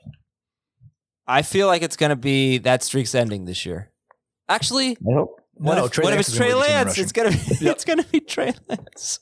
I 1.26 1.42
feel 1.42 1.66
like 1.66 1.82
it's 1.82 1.96
going 1.96 2.10
to 2.10 2.16
be 2.16 2.58
that 2.58 2.82
streak's 2.82 3.14
ending 3.14 3.44
this 3.44 3.64
year. 3.64 3.90
Actually, 4.48 4.90
I 5.08 5.14
hope. 5.14 5.40
what 5.54 5.76
No, 5.76 5.84
if, 5.86 5.92
Trey 5.92 6.04
what 6.04 6.12
if 6.14 6.20
it's 6.20 6.30
gonna 6.30 6.50
Trey 6.50 6.54
lead 6.54 6.62
the 6.62 6.66
team 6.66 6.76
in 6.78 6.86
Lance? 6.86 6.98
It's 6.98 7.12
going 7.12 7.32
to 7.32 7.38
be 7.38 7.64
Yep. 7.64 7.74
it's 7.74 7.84
going 7.84 7.98
to 8.02 8.08
be 8.08 8.20
Trey 8.20 8.52
Lance. 8.68 9.20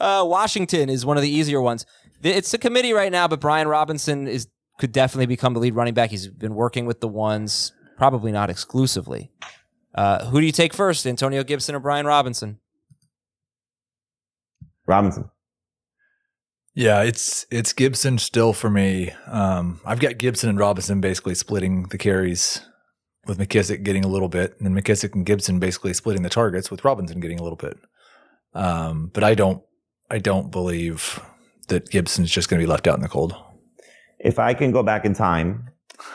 Uh, 0.00 0.24
Washington 0.26 0.88
is 0.88 1.04
one 1.04 1.16
of 1.16 1.22
the 1.22 1.30
easier 1.30 1.60
ones. 1.60 1.84
It's 2.22 2.54
a 2.54 2.58
committee 2.58 2.92
right 2.92 3.12
now, 3.12 3.28
but 3.28 3.40
Brian 3.40 3.68
Robinson 3.68 4.26
is 4.26 4.48
could 4.78 4.92
definitely 4.92 5.26
become 5.26 5.54
the 5.54 5.60
lead 5.60 5.74
running 5.74 5.94
back. 5.94 6.10
He's 6.10 6.26
been 6.26 6.54
working 6.54 6.86
with 6.86 7.00
the 7.00 7.08
ones, 7.08 7.72
probably 7.96 8.32
not 8.32 8.50
exclusively. 8.50 9.30
Uh, 9.94 10.26
who 10.26 10.40
do 10.40 10.46
you 10.46 10.52
take 10.52 10.74
first, 10.74 11.06
Antonio 11.06 11.44
Gibson 11.44 11.74
or 11.74 11.80
Brian 11.80 12.06
Robinson? 12.06 12.58
Robinson. 14.86 15.30
Yeah, 16.74 17.02
it's 17.02 17.46
it's 17.50 17.72
Gibson 17.72 18.18
still 18.18 18.52
for 18.52 18.68
me. 18.68 19.12
Um, 19.28 19.80
I've 19.86 20.00
got 20.00 20.18
Gibson 20.18 20.50
and 20.50 20.58
Robinson 20.58 21.00
basically 21.00 21.36
splitting 21.36 21.84
the 21.84 21.98
carries, 21.98 22.60
with 23.26 23.38
McKissic 23.38 23.84
getting 23.84 24.04
a 24.04 24.08
little 24.08 24.28
bit, 24.28 24.56
and 24.58 24.66
then 24.66 24.82
McKissic 24.82 25.14
and 25.14 25.24
Gibson 25.24 25.58
basically 25.58 25.94
splitting 25.94 26.22
the 26.22 26.28
targets, 26.28 26.70
with 26.70 26.84
Robinson 26.84 27.20
getting 27.20 27.38
a 27.38 27.42
little 27.42 27.56
bit. 27.56 27.78
Um, 28.54 29.10
but 29.12 29.24
I 29.24 29.34
don't, 29.34 29.62
I 30.10 30.18
don't 30.18 30.50
believe 30.50 31.20
that 31.68 31.90
Gibson's 31.90 32.30
just 32.30 32.48
going 32.48 32.60
to 32.60 32.66
be 32.66 32.70
left 32.70 32.86
out 32.86 32.96
in 32.96 33.02
the 33.02 33.08
cold. 33.08 33.34
If 34.18 34.38
I 34.38 34.54
can 34.54 34.72
go 34.72 34.82
back 34.82 35.04
in 35.04 35.14
time, 35.14 35.68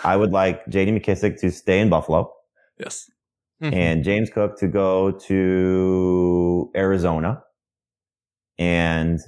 I 0.04 0.16
would 0.16 0.32
like 0.32 0.68
J.D. 0.68 0.92
McKissic 0.92 1.40
to 1.42 1.52
stay 1.52 1.80
in 1.80 1.90
Buffalo. 1.90 2.32
Yes. 2.80 3.10
Mhm. 3.62 3.74
and 3.74 4.04
James 4.06 4.30
Cook 4.30 4.58
to 4.60 4.68
go 4.70 5.12
to 5.12 6.72
Arizona 6.78 7.44
and 8.58 9.20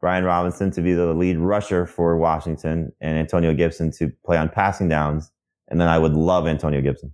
Brian 0.00 0.24
Robinson 0.24 0.70
to 0.72 0.82
be 0.82 0.94
the 0.94 1.14
lead 1.14 1.38
rusher 1.38 1.86
for 1.86 2.16
Washington 2.16 2.92
and 3.00 3.18
Antonio 3.18 3.54
Gibson 3.54 3.90
to 3.92 4.10
play 4.24 4.36
on 4.36 4.48
passing 4.48 4.88
downs. 4.88 5.30
And 5.68 5.80
then 5.80 5.88
I 5.88 5.98
would 5.98 6.12
love 6.12 6.46
Antonio 6.46 6.80
Gibson. 6.80 7.12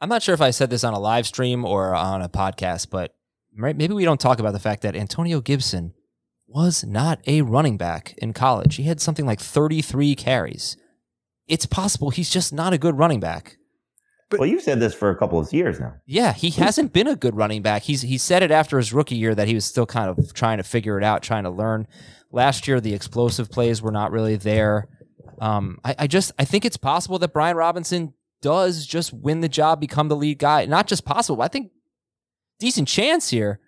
I'm 0.00 0.08
not 0.08 0.22
sure 0.22 0.34
if 0.34 0.40
I 0.40 0.50
said 0.50 0.70
this 0.70 0.84
on 0.84 0.92
a 0.92 0.98
live 0.98 1.26
stream 1.26 1.64
or 1.64 1.94
on 1.94 2.20
a 2.20 2.28
podcast, 2.28 2.90
but 2.90 3.14
maybe 3.52 3.94
we 3.94 4.04
don't 4.04 4.20
talk 4.20 4.38
about 4.38 4.52
the 4.52 4.58
fact 4.58 4.82
that 4.82 4.94
Antonio 4.96 5.40
Gibson 5.40 5.94
was 6.46 6.84
not 6.84 7.20
a 7.26 7.42
running 7.42 7.76
back 7.76 8.14
in 8.18 8.32
college. 8.32 8.76
He 8.76 8.82
had 8.84 9.00
something 9.00 9.24
like 9.26 9.40
33 9.40 10.14
carries. 10.14 10.76
It's 11.46 11.66
possible 11.66 12.10
he's 12.10 12.30
just 12.30 12.52
not 12.52 12.72
a 12.72 12.78
good 12.78 12.96
running 12.96 13.20
back. 13.20 13.56
But- 14.30 14.40
well, 14.40 14.48
you've 14.48 14.62
said 14.62 14.80
this 14.80 14.94
for 14.94 15.10
a 15.10 15.16
couple 15.16 15.38
of 15.38 15.52
years 15.52 15.78
now. 15.78 15.94
Yeah, 16.06 16.32
he 16.32 16.50
hasn't 16.50 16.92
been 16.92 17.06
a 17.06 17.16
good 17.16 17.36
running 17.36 17.62
back. 17.62 17.82
He's 17.82 18.02
he 18.02 18.18
said 18.18 18.42
it 18.42 18.50
after 18.50 18.78
his 18.78 18.92
rookie 18.92 19.16
year 19.16 19.34
that 19.34 19.48
he 19.48 19.54
was 19.54 19.64
still 19.64 19.86
kind 19.86 20.08
of 20.08 20.32
trying 20.34 20.58
to 20.58 20.64
figure 20.64 20.98
it 20.98 21.04
out, 21.04 21.22
trying 21.22 21.44
to 21.44 21.50
learn. 21.50 21.86
Last 22.32 22.66
year, 22.66 22.80
the 22.80 22.94
explosive 22.94 23.50
plays 23.50 23.80
were 23.80 23.92
not 23.92 24.10
really 24.10 24.36
there. 24.36 24.88
Um, 25.40 25.78
I, 25.84 25.94
I 26.00 26.06
just 26.06 26.32
I 26.38 26.44
think 26.44 26.64
it's 26.64 26.76
possible 26.76 27.18
that 27.18 27.32
Brian 27.32 27.56
Robinson 27.56 28.14
does 28.42 28.86
just 28.86 29.12
win 29.12 29.40
the 29.40 29.48
job, 29.48 29.80
become 29.80 30.08
the 30.08 30.16
lead 30.16 30.38
guy. 30.38 30.64
Not 30.66 30.86
just 30.86 31.04
possible, 31.04 31.42
I 31.42 31.48
think 31.48 31.70
decent 32.58 32.88
chance 32.88 33.30
here. 33.30 33.60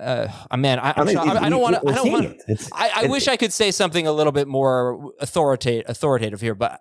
Uh, 0.00 0.28
man, 0.56 0.78
I, 0.78 0.94
I'm 0.96 1.06
mean, 1.06 1.16
sorry, 1.16 1.30
I, 1.30 1.46
I 1.46 1.48
don't 1.48 1.60
want 1.60 1.74
to. 1.80 1.88
I 1.88 1.94
don't 1.94 2.12
want. 2.12 2.42
I, 2.72 2.90
I 2.94 3.06
wish 3.08 3.26
I 3.26 3.36
could 3.36 3.52
say 3.52 3.70
something 3.72 4.06
a 4.06 4.12
little 4.12 4.32
bit 4.32 4.46
more 4.46 5.12
authoritative, 5.20 5.88
authoritative 5.88 6.40
here, 6.40 6.54
but 6.54 6.80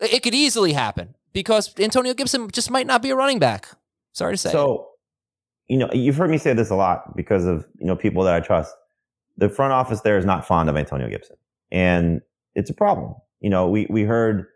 it 0.00 0.22
could 0.22 0.34
easily 0.34 0.72
happen 0.72 1.14
because 1.32 1.78
Antonio 1.78 2.14
Gibson 2.14 2.50
just 2.50 2.70
might 2.70 2.86
not 2.86 3.02
be 3.02 3.10
a 3.10 3.16
running 3.16 3.38
back. 3.38 3.68
Sorry 4.12 4.34
to 4.34 4.38
say. 4.38 4.50
So, 4.50 4.88
you 5.68 5.78
know, 5.78 5.88
you've 5.92 6.16
heard 6.16 6.30
me 6.30 6.38
say 6.38 6.52
this 6.52 6.70
a 6.70 6.74
lot 6.74 7.16
because 7.16 7.44
of, 7.44 7.66
you 7.78 7.86
know, 7.86 7.96
people 7.96 8.24
that 8.24 8.34
I 8.34 8.40
trust. 8.40 8.74
The 9.36 9.48
front 9.48 9.72
office 9.72 10.00
there 10.00 10.18
is 10.18 10.24
not 10.24 10.46
fond 10.46 10.68
of 10.68 10.76
Antonio 10.76 11.08
Gibson. 11.08 11.36
And 11.70 12.20
it's 12.54 12.68
a 12.68 12.74
problem. 12.74 13.14
You 13.40 13.50
know, 13.50 13.68
we, 13.68 13.86
we 13.88 14.02
heard 14.02 14.46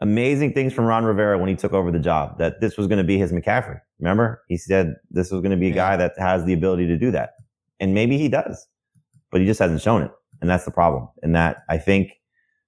amazing 0.00 0.52
things 0.52 0.72
from 0.72 0.84
Ron 0.84 1.04
Rivera 1.04 1.38
when 1.38 1.48
he 1.48 1.54
took 1.54 1.72
over 1.72 1.90
the 1.90 1.98
job 1.98 2.38
that 2.38 2.60
this 2.60 2.76
was 2.76 2.86
going 2.86 2.98
to 2.98 3.04
be 3.04 3.18
his 3.18 3.32
McCaffrey. 3.32 3.80
Remember? 4.00 4.42
He 4.48 4.56
said 4.56 4.96
this 5.10 5.30
was 5.30 5.40
going 5.40 5.52
to 5.52 5.56
be 5.56 5.68
a 5.68 5.74
guy 5.74 5.96
that 5.96 6.12
has 6.18 6.44
the 6.44 6.52
ability 6.52 6.86
to 6.88 6.98
do 6.98 7.10
that. 7.12 7.34
And 7.80 7.94
maybe 7.94 8.18
he 8.18 8.28
does, 8.28 8.66
but 9.30 9.40
he 9.40 9.46
just 9.46 9.60
hasn't 9.60 9.80
shown 9.80 10.02
it. 10.02 10.10
And 10.40 10.50
that's 10.50 10.64
the 10.64 10.70
problem. 10.70 11.08
And 11.22 11.34
that 11.34 11.58
I 11.68 11.78
think 11.78 12.12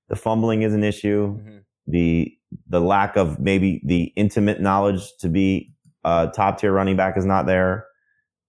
the 0.08 0.16
fumbling 0.16 0.62
is 0.62 0.74
an 0.74 0.84
issue. 0.84 1.38
Mhm. 1.38 1.64
The, 1.90 2.32
the 2.68 2.80
lack 2.80 3.16
of 3.16 3.38
maybe 3.38 3.80
the 3.84 4.12
intimate 4.16 4.60
knowledge 4.60 5.12
to 5.20 5.28
be 5.28 5.72
a 6.04 6.30
top 6.34 6.58
tier 6.58 6.72
running 6.72 6.96
back 6.96 7.16
is 7.16 7.24
not 7.24 7.46
there. 7.46 7.86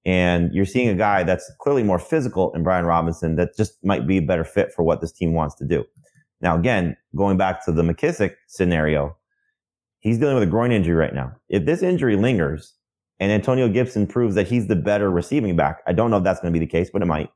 And 0.04 0.52
you're 0.54 0.66
seeing 0.66 0.90
a 0.90 0.96
guy 0.96 1.24
that's 1.24 1.52
clearly 1.60 1.84
more 1.84 2.00
physical 2.00 2.52
in 2.54 2.64
Brian 2.64 2.86
Robinson 2.86 3.36
that 3.36 3.56
just 3.56 3.74
might 3.84 4.08
be 4.08 4.18
a 4.18 4.22
better 4.22 4.44
fit 4.44 4.74
for 4.74 4.84
what 4.84 5.00
this 5.00 5.12
team 5.12 5.34
wants 5.34 5.56
to 5.56 5.66
do. 5.66 5.86
Now, 6.42 6.58
again, 6.58 6.98
going 7.16 7.38
back 7.38 7.64
to 7.66 7.72
the 7.72 7.84
McKissic 7.84 8.34
scenario, 8.48 9.16
he's 10.00 10.18
dealing 10.18 10.36
with 10.36 10.44
a 10.44 10.48
groin 10.48 10.72
injury 10.72 10.96
right 10.96 11.14
now. 11.14 11.34
If 11.50 11.66
this 11.66 11.84
injury 11.84 12.16
lingers 12.16 12.74
and 13.20 13.32
Antonio 13.32 13.70
Gibson 13.70 14.08
proves 14.08 14.34
that 14.34 14.48
he's 14.48 14.68
the 14.68 14.76
better 14.76 15.12
receiving 15.12 15.56
back, 15.56 15.82
I 15.86 15.94
don't 15.94 16.10
know 16.10 16.18
if 16.18 16.24
that's 16.24 16.40
going 16.40 16.52
to 16.52 16.60
be 16.60 16.66
the 16.66 16.72
case, 16.72 16.90
but 16.92 17.04
it 17.04 17.06
might, 17.06 17.30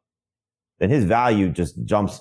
then 0.80 0.90
his 0.90 1.04
value 1.04 1.50
just 1.50 1.86
jumps 1.86 2.20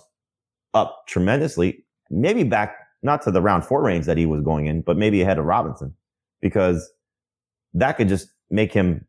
up 0.74 1.04
tremendously. 1.08 1.86
Maybe 2.10 2.44
back, 2.44 2.76
not 3.04 3.22
to 3.22 3.30
the 3.30 3.42
round 3.42 3.64
four 3.64 3.82
range 3.82 4.06
that 4.06 4.16
he 4.16 4.26
was 4.26 4.40
going 4.40 4.66
in, 4.66 4.80
but 4.80 4.96
maybe 4.96 5.20
ahead 5.22 5.38
of 5.38 5.44
Robinson 5.44 5.94
because 6.40 6.90
that 7.74 7.92
could 7.96 8.08
just 8.08 8.28
make 8.50 8.72
him 8.72 9.06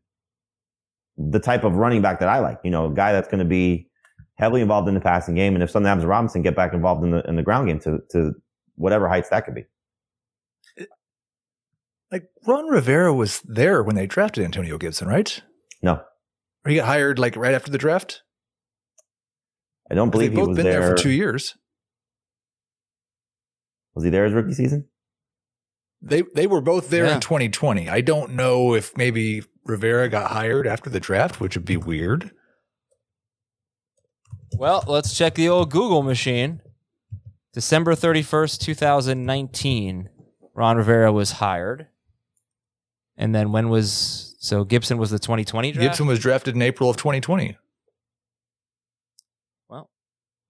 the 1.16 1.40
type 1.40 1.64
of 1.64 1.76
running 1.76 2.02
back 2.02 2.20
that 2.20 2.28
I 2.28 2.38
like. 2.40 2.58
You 2.62 2.70
know, 2.70 2.86
a 2.86 2.94
guy 2.94 3.12
that's 3.12 3.28
going 3.28 3.38
to 3.38 3.44
be 3.44 3.88
heavily 4.34 4.60
involved 4.60 4.86
in 4.86 4.94
the 4.94 5.00
passing 5.00 5.34
game, 5.34 5.54
and 5.54 5.62
if 5.62 5.70
something 5.70 5.88
happens 5.88 6.04
to 6.04 6.08
Robinson, 6.08 6.42
get 6.42 6.54
back 6.54 6.74
involved 6.74 7.02
in 7.02 7.10
the 7.10 7.22
in 7.26 7.36
the 7.36 7.42
ground 7.42 7.68
game 7.68 7.80
to 7.80 7.98
to 8.10 8.32
whatever 8.76 9.08
heights 9.08 9.30
that 9.30 9.44
could 9.44 9.54
be. 9.54 9.64
Like 12.12 12.28
Ron 12.46 12.66
Rivera 12.66 13.12
was 13.12 13.40
there 13.40 13.82
when 13.82 13.96
they 13.96 14.06
drafted 14.06 14.44
Antonio 14.44 14.78
Gibson, 14.78 15.08
right? 15.08 15.42
No, 15.82 16.02
Or 16.64 16.70
he 16.70 16.76
got 16.76 16.86
hired 16.86 17.18
like 17.18 17.34
right 17.36 17.54
after 17.54 17.70
the 17.70 17.78
draft. 17.78 18.22
I 19.90 19.94
don't 19.94 20.10
believe 20.10 20.30
he 20.30 20.36
both 20.36 20.48
was 20.48 20.56
been 20.56 20.66
there. 20.66 20.80
there 20.80 20.96
for 20.96 21.02
two 21.02 21.10
years. 21.10 21.56
Was 23.96 24.04
he 24.04 24.10
there 24.10 24.24
his 24.24 24.34
rookie 24.34 24.52
season? 24.52 24.86
They 26.02 26.22
they 26.34 26.46
were 26.46 26.60
both 26.60 26.90
there 26.90 27.06
Yeah. 27.06 27.14
in 27.14 27.20
2020. 27.20 27.88
I 27.88 28.02
don't 28.02 28.34
know 28.34 28.74
if 28.74 28.96
maybe 28.96 29.42
Rivera 29.64 30.08
got 30.08 30.30
hired 30.30 30.66
after 30.66 30.90
the 30.90 31.00
draft, 31.00 31.40
which 31.40 31.56
would 31.56 31.64
be 31.64 31.78
weird. 31.78 32.30
Well, 34.52 34.84
let's 34.86 35.16
check 35.16 35.34
the 35.34 35.48
old 35.48 35.70
Google 35.70 36.02
machine. 36.02 36.60
December 37.52 37.94
31st, 37.94 38.60
2019, 38.60 40.10
Ron 40.54 40.76
Rivera 40.76 41.10
was 41.12 41.32
hired. 41.32 41.88
And 43.16 43.34
then 43.34 43.50
when 43.50 43.70
was 43.70 44.36
so 44.38 44.62
Gibson 44.62 44.98
was 44.98 45.10
the 45.10 45.18
2020 45.18 45.72
draft? 45.72 45.82
Gibson 45.82 46.06
was 46.06 46.18
drafted 46.18 46.54
in 46.54 46.60
April 46.60 46.90
of 46.90 46.98
2020. 46.98 47.56
Well, 49.70 49.90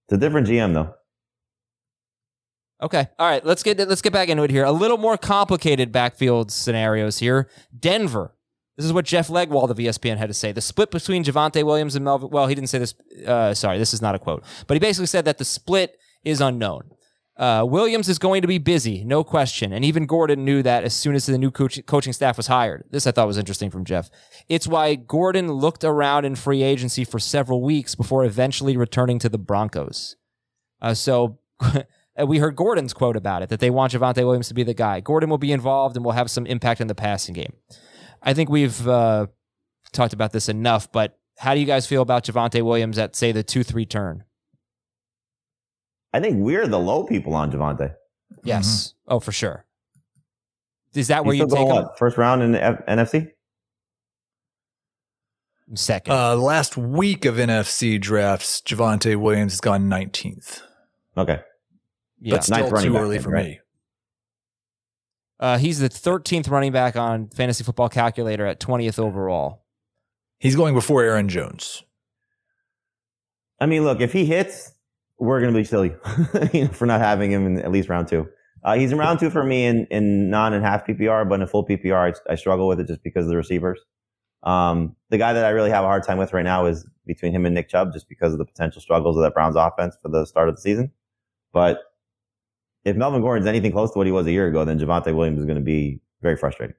It's 0.09 0.17
a 0.17 0.17
different 0.17 0.47
GM 0.47 0.73
though. 0.73 0.93
Okay. 2.81 3.07
All 3.17 3.27
right, 3.27 3.43
let's 3.43 3.63
get 3.63 3.77
let's 3.79 4.01
get 4.01 4.13
back 4.13 4.29
into 4.29 4.43
it 4.43 4.51
here. 4.51 4.63
A 4.63 4.71
little 4.71 4.97
more 4.97 5.17
complicated 5.17 5.91
backfield 5.91 6.51
scenarios 6.51 7.19
here. 7.19 7.49
Denver. 7.77 8.33
This 8.75 8.85
is 8.85 8.93
what 8.93 9.05
Jeff 9.05 9.27
Legwold 9.29 9.71
of 9.71 9.77
ESPN 9.77 10.17
had 10.17 10.27
to 10.27 10.35
say. 10.35 10.51
The 10.51 10.61
split 10.61 10.91
between 10.91 11.23
Javonte 11.23 11.63
Williams 11.63 11.95
and 11.95 12.05
Melvin. 12.05 12.29
Well, 12.29 12.45
he 12.45 12.53
didn't 12.53 12.69
say 12.69 12.77
this. 12.77 12.93
Uh, 13.25 13.55
sorry, 13.55 13.79
this 13.79 13.91
is 13.91 14.03
not 14.03 14.13
a 14.13 14.19
quote. 14.19 14.43
But 14.67 14.75
he 14.75 14.79
basically 14.79 15.07
said 15.07 15.25
that 15.25 15.39
the 15.39 15.45
split 15.45 15.97
is 16.23 16.41
unknown. 16.41 16.91
Uh, 17.37 17.63
Williams 17.67 18.09
is 18.09 18.17
going 18.17 18.41
to 18.41 18.47
be 18.47 18.57
busy, 18.57 19.03
no 19.03 19.23
question. 19.23 19.71
And 19.71 19.85
even 19.85 20.07
Gordon 20.07 20.43
knew 20.43 20.63
that 20.63 20.83
as 20.83 20.95
soon 20.95 21.13
as 21.13 21.27
the 21.27 21.37
new 21.37 21.51
coach- 21.51 21.85
coaching 21.85 22.13
staff 22.13 22.35
was 22.35 22.47
hired. 22.47 22.85
This 22.89 23.05
I 23.05 23.11
thought 23.11 23.27
was 23.27 23.37
interesting 23.37 23.69
from 23.69 23.85
Jeff. 23.85 24.09
It's 24.49 24.67
why 24.67 24.95
Gordon 24.95 25.51
looked 25.51 25.83
around 25.83 26.25
in 26.25 26.35
free 26.35 26.63
agency 26.63 27.03
for 27.03 27.19
several 27.19 27.61
weeks 27.61 27.93
before 27.93 28.25
eventually 28.25 28.75
returning 28.75 29.19
to 29.19 29.29
the 29.29 29.37
Broncos. 29.37 30.15
Uh, 30.81 30.95
so 30.95 31.37
we 32.25 32.39
heard 32.39 32.55
Gordon's 32.55 32.93
quote 32.93 33.15
about 33.15 33.43
it 33.43 33.49
that 33.49 33.59
they 33.59 33.69
want 33.69 33.93
Javonte 33.93 34.17
Williams 34.17 34.47
to 34.47 34.53
be 34.53 34.63
the 34.63 34.73
guy. 34.73 34.99
Gordon 34.99 35.29
will 35.29 35.37
be 35.37 35.51
involved 35.51 35.95
and 35.95 36.03
will 36.03 36.13
have 36.13 36.31
some 36.31 36.45
impact 36.45 36.81
in 36.81 36.87
the 36.87 36.95
passing 36.95 37.33
game. 37.33 37.53
I 38.23 38.33
think 38.33 38.49
we've 38.49 38.87
uh, 38.87 39.27
talked 39.91 40.13
about 40.13 40.31
this 40.31 40.49
enough, 40.49 40.91
but 40.91 41.17
how 41.37 41.53
do 41.53 41.59
you 41.59 41.65
guys 41.65 41.85
feel 41.85 42.01
about 42.01 42.25
Javonte 42.25 42.63
Williams 42.63 42.97
at, 42.97 43.15
say, 43.15 43.31
the 43.31 43.43
2 43.43 43.63
3 43.63 43.85
turn? 43.85 44.23
I 46.13 46.19
think 46.19 46.37
we're 46.39 46.67
the 46.67 46.79
low 46.79 47.03
people 47.03 47.35
on 47.35 47.51
Javonte. 47.51 47.93
Yes. 48.43 48.93
Oh, 49.07 49.19
for 49.19 49.31
sure. 49.31 49.65
Is 50.95 51.09
that 51.09 51.25
where 51.25 51.35
you 51.35 51.43
take 51.43 51.49
going 51.51 51.83
him? 51.83 51.89
first 51.97 52.17
round 52.17 52.41
in 52.41 52.53
the 52.53 52.63
F- 52.63 52.85
NFC? 52.87 53.31
Second. 55.75 56.13
Uh, 56.13 56.35
last 56.35 56.77
week 56.77 57.25
of 57.25 57.35
NFFC 57.35 57.99
drafts, 57.99 58.61
Javonte 58.61 59.15
Williams 59.17 59.53
has 59.53 59.61
gone 59.61 59.89
19th. 59.89 60.61
Okay. 61.17 61.41
Yeah. 62.19 62.35
But 62.35 62.43
still 62.43 62.57
Ninth 62.59 62.71
running 62.71 62.91
too 62.91 62.97
early 62.97 63.17
then, 63.17 63.23
for 63.23 63.29
right? 63.29 63.45
me. 63.45 63.59
Uh, 65.39 65.57
he's 65.57 65.79
the 65.79 65.89
13th 65.89 66.49
running 66.49 66.71
back 66.71 66.95
on 66.95 67.29
Fantasy 67.29 67.63
Football 67.63 67.89
Calculator 67.89 68.45
at 68.45 68.59
20th 68.59 68.97
overall. 68.97 69.63
He's 70.39 70.55
going 70.55 70.73
before 70.73 71.03
Aaron 71.03 71.29
Jones. 71.29 71.83
I 73.59 73.65
mean, 73.65 73.83
look, 73.83 74.01
if 74.01 74.13
he 74.13 74.25
hits, 74.25 74.73
we're 75.19 75.39
going 75.41 75.53
to 75.53 75.59
be 75.59 75.63
silly 75.63 75.95
you 76.53 76.65
know, 76.65 76.71
for 76.71 76.85
not 76.85 77.01
having 77.01 77.31
him 77.31 77.45
in 77.45 77.59
at 77.59 77.71
least 77.71 77.89
round 77.89 78.07
two. 78.07 78.27
Uh, 78.63 78.75
he's 78.75 78.91
in 78.91 78.97
round 78.97 79.19
two 79.19 79.29
for 79.29 79.43
me 79.43 79.65
in, 79.65 79.85
in 79.89 80.29
non 80.29 80.53
and 80.53 80.63
half 80.63 80.85
PPR, 80.85 81.27
but 81.27 81.35
in 81.35 81.41
a 81.41 81.47
full 81.47 81.65
PPR, 81.65 82.13
I, 82.13 82.33
I 82.33 82.35
struggle 82.35 82.67
with 82.67 82.79
it 82.79 82.87
just 82.87 83.03
because 83.03 83.25
of 83.25 83.29
the 83.29 83.37
receivers. 83.37 83.79
Um, 84.43 84.95
the 85.09 85.17
guy 85.17 85.33
that 85.33 85.45
I 85.45 85.49
really 85.49 85.69
have 85.69 85.83
a 85.83 85.87
hard 85.87 86.03
time 86.03 86.17
with 86.17 86.33
right 86.33 86.43
now 86.43 86.65
is 86.65 86.87
between 87.05 87.31
him 87.31 87.45
and 87.45 87.55
Nick 87.55 87.69
Chubb, 87.69 87.93
just 87.93 88.09
because 88.09 88.33
of 88.33 88.39
the 88.39 88.45
potential 88.45 88.81
struggles 88.81 89.17
of 89.17 89.23
that 89.23 89.33
Browns 89.33 89.55
offense 89.55 89.97
for 90.01 90.09
the 90.09 90.25
start 90.25 90.49
of 90.49 90.55
the 90.55 90.61
season. 90.61 90.91
But 91.53 91.79
if 92.85 92.95
Melvin 92.95 93.21
Gordon's 93.21 93.47
anything 93.47 93.71
close 93.71 93.91
to 93.91 93.97
what 93.97 94.07
he 94.07 94.11
was 94.11 94.27
a 94.27 94.31
year 94.31 94.47
ago, 94.47 94.65
then 94.65 94.79
Javonte 94.79 95.15
Williams 95.15 95.39
is 95.39 95.45
going 95.45 95.57
to 95.57 95.63
be 95.63 96.01
very 96.21 96.35
frustrating. 96.35 96.75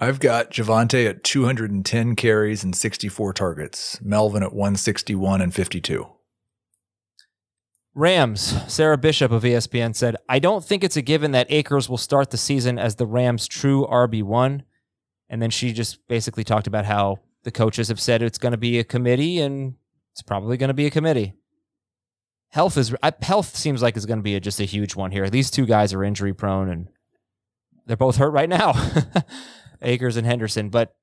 I've 0.00 0.20
got 0.20 0.52
Javonte 0.52 1.08
at 1.08 1.24
210 1.24 2.14
carries 2.14 2.62
and 2.62 2.74
64 2.74 3.32
targets. 3.32 4.00
Melvin 4.00 4.44
at 4.44 4.52
161 4.52 5.40
and 5.40 5.52
52. 5.52 6.06
Rams, 7.94 8.54
Sarah 8.72 8.96
Barshop 8.96 9.32
of 9.32 9.42
ESPN 9.42 9.96
said, 9.96 10.14
I 10.28 10.38
don't 10.38 10.64
think 10.64 10.84
it's 10.84 10.96
a 10.96 11.02
given 11.02 11.32
that 11.32 11.50
Akers 11.50 11.88
will 11.88 11.98
start 11.98 12.30
the 12.30 12.36
season 12.36 12.78
as 12.78 12.94
the 12.94 13.06
Rams' 13.06 13.48
true 13.48 13.88
RB1. 13.90 14.62
And 15.28 15.42
then 15.42 15.50
she 15.50 15.72
just 15.72 16.06
basically 16.06 16.44
talked 16.44 16.68
about 16.68 16.84
how 16.84 17.18
the 17.42 17.50
coaches 17.50 17.88
have 17.88 18.00
said 18.00 18.22
it's 18.22 18.38
going 18.38 18.52
to 18.52 18.58
be 18.58 18.78
a 18.78 18.84
committee 18.84 19.40
and 19.40 19.74
it's 20.12 20.22
probably 20.22 20.56
going 20.56 20.68
to 20.68 20.74
be 20.74 20.86
a 20.86 20.90
committee. 20.90 21.34
Health 22.50 22.78
is 22.78 22.94
health 23.22 23.56
seems 23.56 23.82
like 23.82 23.96
it's 23.96 24.06
going 24.06 24.18
to 24.18 24.22
be 24.22 24.34
a, 24.34 24.40
just 24.40 24.60
a 24.60 24.64
huge 24.64 24.96
one 24.96 25.10
here. 25.10 25.28
These 25.28 25.50
two 25.50 25.66
guys 25.66 25.92
are 25.92 26.02
injury 26.02 26.32
prone 26.32 26.70
and 26.70 26.88
they're 27.86 27.96
both 27.96 28.16
hurt 28.16 28.30
right 28.30 28.48
now, 28.48 28.72
Akers 29.82 30.16
and 30.16 30.26
Henderson. 30.26 30.70
But 30.70 30.94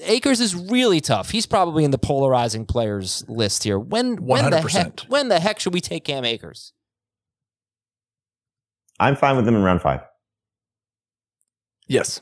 Akers 0.00 0.40
is 0.40 0.54
really 0.54 1.00
tough. 1.00 1.30
He's 1.30 1.46
probably 1.46 1.84
in 1.84 1.90
the 1.90 1.98
polarizing 1.98 2.64
players 2.64 3.24
list 3.28 3.64
here. 3.64 3.78
When 3.78 4.24
when 4.24 4.50
the 4.50 4.60
heck 4.60 5.00
when 5.00 5.28
the 5.28 5.40
heck 5.40 5.60
should 5.60 5.74
we 5.74 5.80
take 5.80 6.04
Cam 6.04 6.24
Akers? 6.24 6.72
I'm 8.98 9.16
fine 9.16 9.36
with 9.36 9.46
him 9.46 9.56
in 9.56 9.62
round 9.62 9.82
five. 9.82 10.00
Yes, 11.86 12.20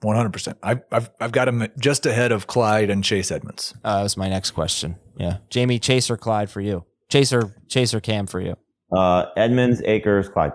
one 0.00 0.16
hundred 0.16 0.32
percent. 0.32 0.58
I've 0.62 0.82
I've 0.90 1.10
I've 1.20 1.32
got 1.32 1.48
him 1.48 1.68
just 1.78 2.06
ahead 2.06 2.32
of 2.32 2.46
Clyde 2.46 2.90
and 2.90 3.04
Chase 3.04 3.30
Edmonds. 3.30 3.74
Uh, 3.84 3.98
that 3.98 4.02
was 4.02 4.16
my 4.16 4.28
next 4.28 4.52
question. 4.52 4.96
Yeah, 5.16 5.38
Jamey 5.50 5.80
Chaser 5.80 6.16
Clyde 6.16 6.50
for 6.50 6.60
you. 6.60 6.84
Chaser 7.08 7.54
Chaser 7.68 8.00
Cam 8.00 8.26
for 8.26 8.40
you. 8.40 8.56
Uh, 8.92 9.26
Edmonds, 9.36 9.82
Akers, 9.84 10.28
Clyde. 10.28 10.52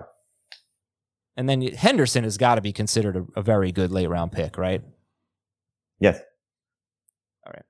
And 1.35 1.49
then 1.49 1.61
Henderson 1.61 2.23
has 2.23 2.37
got 2.37 2.55
to 2.55 2.61
be 2.61 2.71
considered 2.71 3.15
a, 3.15 3.25
a 3.39 3.41
very 3.41 3.71
good 3.71 3.91
late 3.91 4.07
round 4.07 4.31
pick, 4.31 4.57
right? 4.57 4.81
Yes. 5.99 6.19
All 7.45 7.53
right. 7.53 7.65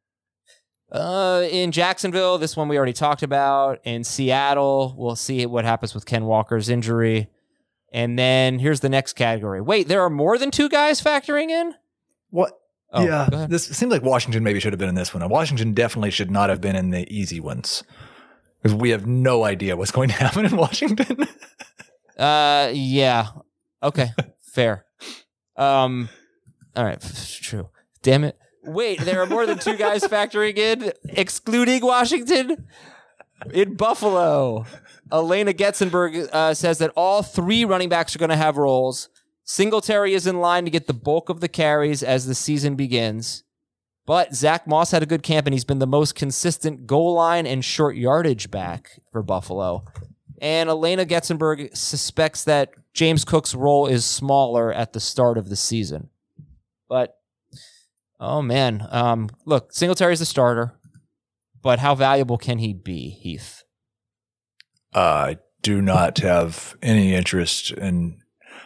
Uh, 0.92 1.48
in 1.48 1.72
Jacksonville, 1.72 2.38
this 2.38 2.58
one 2.58 2.68
we 2.68 2.78
already 2.78 2.94
talked 2.94 3.24
about. 3.24 3.80
In 3.86 4.04
Seattle, 4.04 4.96
we'll 4.98 5.16
see 5.16 5.46
what 5.46 5.66
happens 5.66 5.94
with 5.94 6.06
Ken 6.06 6.26
Walker's 6.26 6.70
injury. 6.70 7.30
And 7.94 8.18
then 8.18 8.60
here's 8.60 8.80
the 8.80 8.90
next 8.90 9.14
category. 9.14 9.62
Wait, 9.62 9.88
there 9.88 10.02
are 10.02 10.10
more 10.10 10.38
than 10.38 10.52
two 10.52 10.68
guys 10.68 11.02
factoring 11.02 11.50
in? 11.50 11.76
What? 12.32 12.60
Oh, 12.92 13.04
yeah, 13.04 13.48
this 13.50 13.66
seems 13.66 13.92
like 13.92 14.04
Washington 14.04 14.44
maybe 14.44 14.60
should 14.60 14.72
have 14.72 14.80
been 14.80 14.90
in 14.90 14.94
this 14.94 15.16
one. 15.16 15.28
Washington 15.28 15.74
definitely 15.74 16.12
should 16.12 16.30
not 16.30 16.52
have 16.52 16.62
been 16.62 16.76
in 16.76 16.92
the 16.92 17.12
easy 17.12 17.40
ones 17.40 17.84
because 18.64 18.76
we 18.76 18.92
have 18.92 19.06
no 19.06 19.44
idea 19.44 19.76
what's 19.76 19.92
going 19.92 20.08
to 20.10 20.16
happen 20.24 20.46
in 20.46 20.56
Washington. 20.56 21.28
uh, 22.18 22.72
yeah. 22.74 23.28
Okay, 23.84 24.12
fair. 24.42 24.86
Um, 25.58 26.10
all 26.76 26.86
right, 26.86 27.00
true. 27.42 27.70
Damn 28.02 28.24
it. 28.24 28.38
Wait, 28.64 29.02
there 29.02 29.22
are 29.22 29.26
more 29.26 29.46
than 29.46 29.60
two 29.60 29.76
guys 29.76 30.04
factoring 30.04 30.58
in, 30.58 30.94
excluding 31.10 31.86
Washington? 31.86 32.68
In 33.52 33.76
Buffalo, 33.76 34.66
Alaina 35.12 35.52
Getzenberg 35.52 36.30
uh, 36.32 36.54
says 36.54 36.78
that 36.78 36.92
all 36.96 37.22
three 37.22 37.66
running 37.66 37.90
backs 37.90 38.16
are 38.16 38.20
going 38.20 38.30
to 38.30 38.38
have 38.38 38.56
roles. 38.56 39.10
Singletary 39.44 40.14
is 40.14 40.26
in 40.26 40.40
line 40.40 40.64
to 40.64 40.72
get 40.72 40.88
the 40.88 40.94
bulk 40.94 41.28
of 41.28 41.42
the 41.42 41.50
carries 41.50 42.02
as 42.02 42.26
the 42.26 42.36
season 42.36 42.76
begins. 42.76 43.44
But 44.06 44.36
Zach 44.36 44.68
Moss 44.68 44.92
had 44.92 45.02
a 45.02 45.08
good 45.08 45.24
camp, 45.24 45.48
and 45.48 45.54
he's 45.54 45.64
been 45.64 45.80
the 45.80 45.88
most 45.88 46.16
consistent 46.16 46.86
goal 46.86 47.14
line 47.14 47.48
and 47.48 47.64
short 47.64 47.96
yardage 47.96 48.52
back 48.52 49.00
for 49.12 49.24
Buffalo. 49.24 49.86
And 50.42 50.70
Alaina 50.70 51.06
Getzenberg 51.06 51.76
suspects 51.76 52.44
that 52.44 52.74
James 52.94 53.24
Cook's 53.24 53.56
role 53.56 53.88
is 53.88 54.04
smaller 54.04 54.74
at 54.74 54.92
the 54.92 55.00
start 55.00 55.38
of 55.38 55.50
the 55.50 55.56
season. 55.56 56.10
But 56.90 57.18
Oh 58.26 58.42
man, 58.42 58.88
um, 58.90 59.30
look, 59.44 59.74
Singletary 59.74 60.14
is 60.14 60.20
the 60.20 60.26
starter, 60.26 60.74
but 61.62 61.80
how 61.80 61.94
valuable 61.94 62.38
can 62.38 62.58
he 62.58 62.74
be, 62.74 63.10
Heath? 63.10 63.64
I 64.94 65.40
do 65.62 65.82
not 65.82 66.20
have 66.20 66.78
any 66.82 67.14
interest 67.14 67.72
in. 67.72 68.22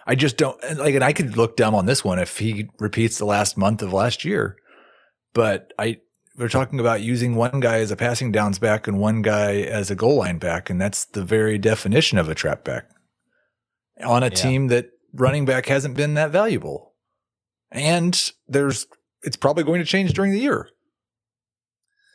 I 0.05 0.13
just 0.13 0.37
don't 0.37 0.61
like, 0.77 0.93
and 0.93 1.03
I 1.03 1.11
could 1.11 1.37
look 1.37 1.57
dumb 1.57 1.73
on 1.73 1.87
this 1.87 2.05
one 2.05 2.19
if 2.19 2.37
he 2.37 2.69
repeats 2.77 3.17
the 3.17 3.25
last 3.25 3.57
month 3.57 3.81
of 3.81 3.91
last 3.91 4.23
year. 4.23 4.57
But 5.37 5.71
I, 5.77 5.99
we're 6.35 6.49
talking 6.49 6.79
about 6.79 7.01
using 7.01 7.35
one 7.35 7.59
guy 7.59 7.77
as 7.77 7.91
a 7.91 7.95
passing 7.95 8.31
downs 8.31 8.57
back 8.57 8.87
and 8.87 8.99
one 8.99 9.21
guy 9.21 9.57
as 9.57 9.91
a 9.91 9.95
goal 9.95 10.15
line 10.15 10.39
back, 10.39 10.67
and 10.67 10.81
that's 10.81 11.05
the 11.05 11.23
very 11.23 11.59
definition 11.59 12.17
of 12.17 12.27
a 12.27 12.33
trap 12.33 12.63
back 12.63 12.89
on 14.03 14.23
a 14.23 14.29
yeah. 14.29 14.31
team 14.31 14.67
that 14.69 14.89
running 15.13 15.45
back 15.45 15.67
hasn't 15.67 15.95
been 15.95 16.15
that 16.15 16.31
valuable. 16.31 16.95
And 17.69 18.19
there's 18.47 18.87
it's 19.21 19.37
probably 19.37 19.63
going 19.63 19.77
to 19.77 19.85
change 19.85 20.11
during 20.13 20.31
the 20.31 20.39
year. 20.39 20.69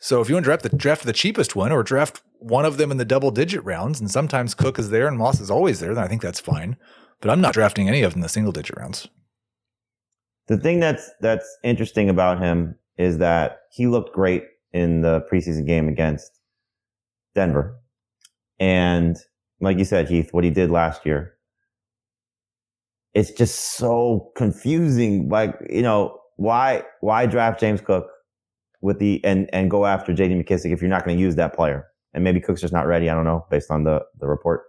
So 0.01 0.19
if 0.19 0.27
you 0.27 0.35
want 0.35 0.43
to 0.43 0.49
draft 0.49 0.63
the 0.63 0.75
draft 0.75 1.05
the 1.05 1.13
cheapest 1.13 1.55
one 1.55 1.71
or 1.71 1.81
draft 1.81 2.21
one 2.39 2.65
of 2.65 2.75
them 2.75 2.91
in 2.91 2.97
the 2.97 3.05
double 3.05 3.31
digit 3.31 3.63
rounds, 3.63 4.01
and 4.01 4.11
sometimes 4.11 4.53
Cook 4.53 4.77
is 4.77 4.89
there 4.89 5.07
and 5.07 5.17
Moss 5.17 5.39
is 5.39 5.49
always 5.49 5.79
there, 5.79 5.95
then 5.95 6.03
I 6.03 6.09
think 6.09 6.21
that's 6.21 6.41
fine. 6.41 6.75
But 7.21 7.31
I'm 7.31 7.39
not 7.39 7.53
drafting 7.53 7.87
any 7.87 8.01
of 8.01 8.11
them 8.11 8.17
in 8.17 8.23
the 8.23 8.27
single 8.27 8.51
digit 8.51 8.75
rounds. 8.75 9.07
The 10.47 10.57
thing 10.57 10.81
that's 10.81 11.09
that's 11.21 11.47
interesting 11.63 12.09
about 12.09 12.41
him 12.41 12.75
is 12.97 13.17
that 13.17 13.61
he 13.71 13.87
looked 13.87 14.13
great 14.13 14.43
in 14.71 15.01
the 15.01 15.25
preseason 15.31 15.65
game 15.65 15.87
against 15.87 16.39
Denver. 17.35 17.79
And 18.59 19.17
like 19.61 19.77
you 19.77 19.85
said, 19.85 20.09
Heath, 20.09 20.33
what 20.33 20.43
he 20.43 20.49
did 20.49 20.69
last 20.69 21.05
year, 21.05 21.33
it's 23.13 23.31
just 23.31 23.75
so 23.77 24.31
confusing. 24.35 25.29
Like, 25.29 25.55
you 25.69 25.81
know, 25.81 26.19
why 26.37 26.83
why 27.01 27.25
draft 27.25 27.59
James 27.59 27.81
Cook 27.81 28.07
with 28.81 28.99
the 28.99 29.23
and 29.23 29.49
and 29.53 29.69
go 29.69 29.85
after 29.85 30.13
J.D. 30.13 30.35
McKissic 30.35 30.73
if 30.73 30.81
you're 30.81 30.89
not 30.89 31.05
going 31.05 31.17
to 31.17 31.21
use 31.21 31.35
that 31.35 31.53
player? 31.53 31.87
And 32.13 32.23
maybe 32.23 32.39
Cook's 32.39 32.61
just 32.61 32.73
not 32.73 32.87
ready. 32.87 33.09
I 33.09 33.15
don't 33.15 33.25
know 33.25 33.45
based 33.49 33.71
on 33.71 33.83
the 33.83 34.01
the 34.19 34.27
report. 34.27 34.63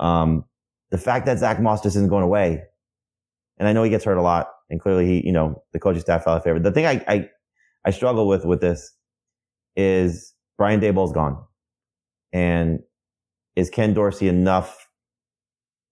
Um, 0.00 0.44
the 0.90 0.98
fact 0.98 1.26
that 1.26 1.38
Zach 1.38 1.60
Moss 1.60 1.82
just 1.82 1.96
isn't 1.96 2.08
going 2.08 2.22
away, 2.24 2.62
and 3.58 3.68
I 3.68 3.72
know 3.72 3.82
he 3.82 3.90
gets 3.90 4.04
hurt 4.04 4.16
a 4.16 4.22
lot, 4.22 4.48
and 4.70 4.80
clearly 4.80 5.06
he, 5.06 5.26
you 5.26 5.32
know, 5.32 5.62
the 5.72 5.80
coaching 5.80 6.00
staff 6.00 6.24
fell 6.24 6.34
out 6.34 6.38
of 6.38 6.44
favor. 6.44 6.58
The 6.58 6.72
thing 6.72 6.86
I, 6.86 7.04
I 7.08 7.28
I 7.84 7.90
struggle 7.90 8.26
with 8.26 8.44
with 8.44 8.60
this 8.60 8.92
is 9.76 10.34
Brian 10.56 10.80
Daboll's 10.80 11.12
gone, 11.12 11.44
and 12.32 12.80
is 13.56 13.70
Ken 13.70 13.94
Dorsey 13.94 14.28
enough 14.28 14.88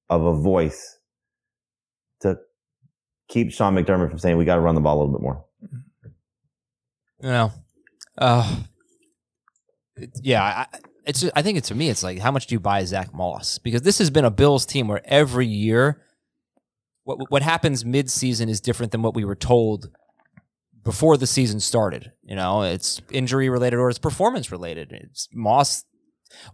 of 0.09 0.25
a 0.25 0.35
voice 0.35 0.99
to 2.21 2.39
keep 3.29 3.53
Sean 3.53 3.75
McDermott 3.75 4.11
from 4.11 4.19
saying 4.19 4.37
we 4.37 4.45
got 4.45 4.57
to 4.57 4.61
run 4.61 4.75
the 4.75 4.81
ball 4.81 4.99
a 4.99 5.01
little 5.01 5.13
bit 5.13 5.23
more. 5.23 5.45
Know, 7.21 7.53
uh, 8.19 8.57
yeah, 10.23 10.43
I, 10.43 10.79
it's. 11.07 11.25
I 11.37 11.43
think 11.43 11.59
it's 11.59 11.69
for 11.69 11.75
me. 11.75 11.89
It's 11.89 12.03
like 12.03 12.19
how 12.19 12.31
much 12.31 12.47
do 12.47 12.55
you 12.55 12.61
buy 12.61 12.85
Zach 12.85 13.15
Moss? 13.15 13.59
Because 13.59 13.83
this 13.83 13.99
has 13.99 14.11
been 14.11 14.25
a 14.25 14.31
Bills 14.31 14.67
team 14.67 14.89
where 14.89 15.03
every 15.05 15.47
year, 15.47 16.03
what 17.05 17.31
what 17.31 17.43
happens 17.43 17.85
mid 17.85 18.11
season 18.11 18.49
is 18.49 18.61
different 18.61 18.93
than 18.93 19.03
what 19.03 19.15
we 19.15 19.25
were 19.25 19.37
told 19.37 19.91
before 20.85 21.17
the 21.17 21.27
season 21.27 21.61
started. 21.61 22.13
You 22.23 22.37
know, 22.37 22.63
it's 22.63 23.01
injury 23.11 23.49
related 23.49 23.79
or 23.79 23.89
it's 23.89 23.99
performance 23.99 24.51
related. 24.51 24.93
It's 24.93 25.29
Moss 25.33 25.85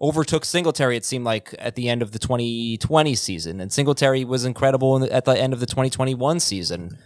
overtook 0.01 0.45
Singletary, 0.45 0.97
it 0.97 1.05
seemed 1.05 1.25
like, 1.25 1.55
at 1.59 1.75
the 1.75 1.89
end 1.89 2.03
of 2.03 2.13
the 2.13 2.19
2020 2.19 3.15
season. 3.15 3.61
And 3.61 3.73
Singletary 3.73 4.25
was 4.25 4.45
incredible 4.45 4.99
the, 4.99 5.13
at 5.13 5.25
the 5.25 5.39
end 5.39 5.53
of 5.53 5.61
the 5.61 5.67
2021 5.67 6.41
season. 6.41 6.99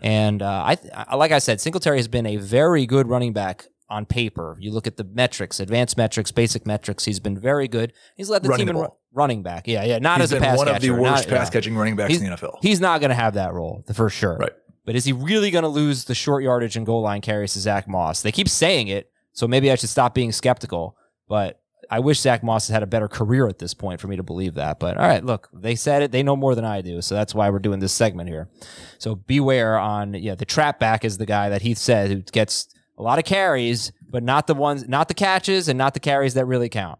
And 0.00 0.42
uh, 0.42 0.76
I, 0.96 1.16
like 1.16 1.32
I 1.32 1.38
said, 1.38 1.60
Singletary 1.60 1.96
has 1.96 2.08
been 2.08 2.26
a 2.26 2.36
very 2.36 2.86
good 2.86 3.08
running 3.08 3.32
back 3.32 3.66
on 3.90 4.06
paper. 4.06 4.56
You 4.60 4.70
look 4.70 4.86
at 4.86 4.96
the 4.96 5.04
metrics, 5.04 5.60
advanced 5.60 5.96
metrics, 5.96 6.30
basic 6.30 6.66
metrics. 6.66 7.04
He's 7.04 7.20
been 7.20 7.38
very 7.38 7.68
good. 7.68 7.92
He's 8.16 8.28
led 8.28 8.42
the 8.42 8.50
running 8.50 8.66
team 8.66 8.76
in 8.76 8.86
running 9.12 9.42
back. 9.42 9.66
Yeah, 9.66 9.84
yeah. 9.84 9.98
Not 9.98 10.20
he's 10.20 10.32
as 10.32 10.38
a 10.38 10.40
pass 10.40 10.58
one 10.58 10.66
catcher. 10.66 10.76
of 10.76 10.82
the 10.82 11.02
worst 11.02 11.28
not, 11.28 11.38
pass 11.38 11.50
catching 11.50 11.76
running 11.76 11.96
backs 11.96 12.12
he's, 12.12 12.22
in 12.22 12.30
the 12.30 12.36
NFL. 12.36 12.58
He's 12.62 12.80
not 12.80 13.00
going 13.00 13.10
to 13.10 13.16
have 13.16 13.34
that 13.34 13.52
role 13.54 13.84
for 13.94 14.10
sure. 14.10 14.36
Right. 14.36 14.52
But 14.88 14.96
is 14.96 15.04
he 15.04 15.12
really 15.12 15.50
going 15.50 15.64
to 15.64 15.68
lose 15.68 16.04
the 16.04 16.14
short 16.14 16.42
yardage 16.42 16.74
and 16.74 16.86
goal 16.86 17.02
line 17.02 17.20
carries 17.20 17.52
to 17.52 17.58
Zach 17.58 17.86
Moss? 17.86 18.22
They 18.22 18.32
keep 18.32 18.48
saying 18.48 18.88
it, 18.88 19.10
so 19.34 19.46
maybe 19.46 19.70
I 19.70 19.74
should 19.74 19.90
stop 19.90 20.14
being 20.14 20.32
skeptical. 20.32 20.96
But 21.28 21.60
I 21.90 21.98
wish 21.98 22.20
Zach 22.20 22.42
Moss 22.42 22.68
has 22.68 22.72
had 22.72 22.82
a 22.82 22.86
better 22.86 23.06
career 23.06 23.48
at 23.48 23.58
this 23.58 23.74
point 23.74 24.00
for 24.00 24.08
me 24.08 24.16
to 24.16 24.22
believe 24.22 24.54
that. 24.54 24.80
But 24.80 24.96
all 24.96 25.06
right, 25.06 25.22
look, 25.22 25.50
they 25.52 25.74
said 25.74 26.00
it. 26.00 26.10
They 26.10 26.22
know 26.22 26.36
more 26.36 26.54
than 26.54 26.64
I 26.64 26.80
do, 26.80 27.02
so 27.02 27.14
that's 27.14 27.34
why 27.34 27.50
we're 27.50 27.58
doing 27.58 27.80
this 27.80 27.92
segment 27.92 28.30
here. 28.30 28.48
So 28.96 29.14
beware 29.14 29.78
on 29.78 30.14
yeah, 30.14 30.36
the 30.36 30.46
trap 30.46 30.80
back 30.80 31.04
is 31.04 31.18
the 31.18 31.26
guy 31.26 31.50
that 31.50 31.60
Heath 31.60 31.76
said 31.76 32.10
who 32.10 32.22
gets 32.22 32.74
a 32.96 33.02
lot 33.02 33.18
of 33.18 33.26
carries, 33.26 33.92
but 34.08 34.22
not 34.22 34.46
the 34.46 34.54
ones, 34.54 34.88
not 34.88 35.08
the 35.08 35.14
catches, 35.14 35.68
and 35.68 35.76
not 35.76 35.92
the 35.92 36.00
carries 36.00 36.32
that 36.32 36.46
really 36.46 36.70
count. 36.70 36.98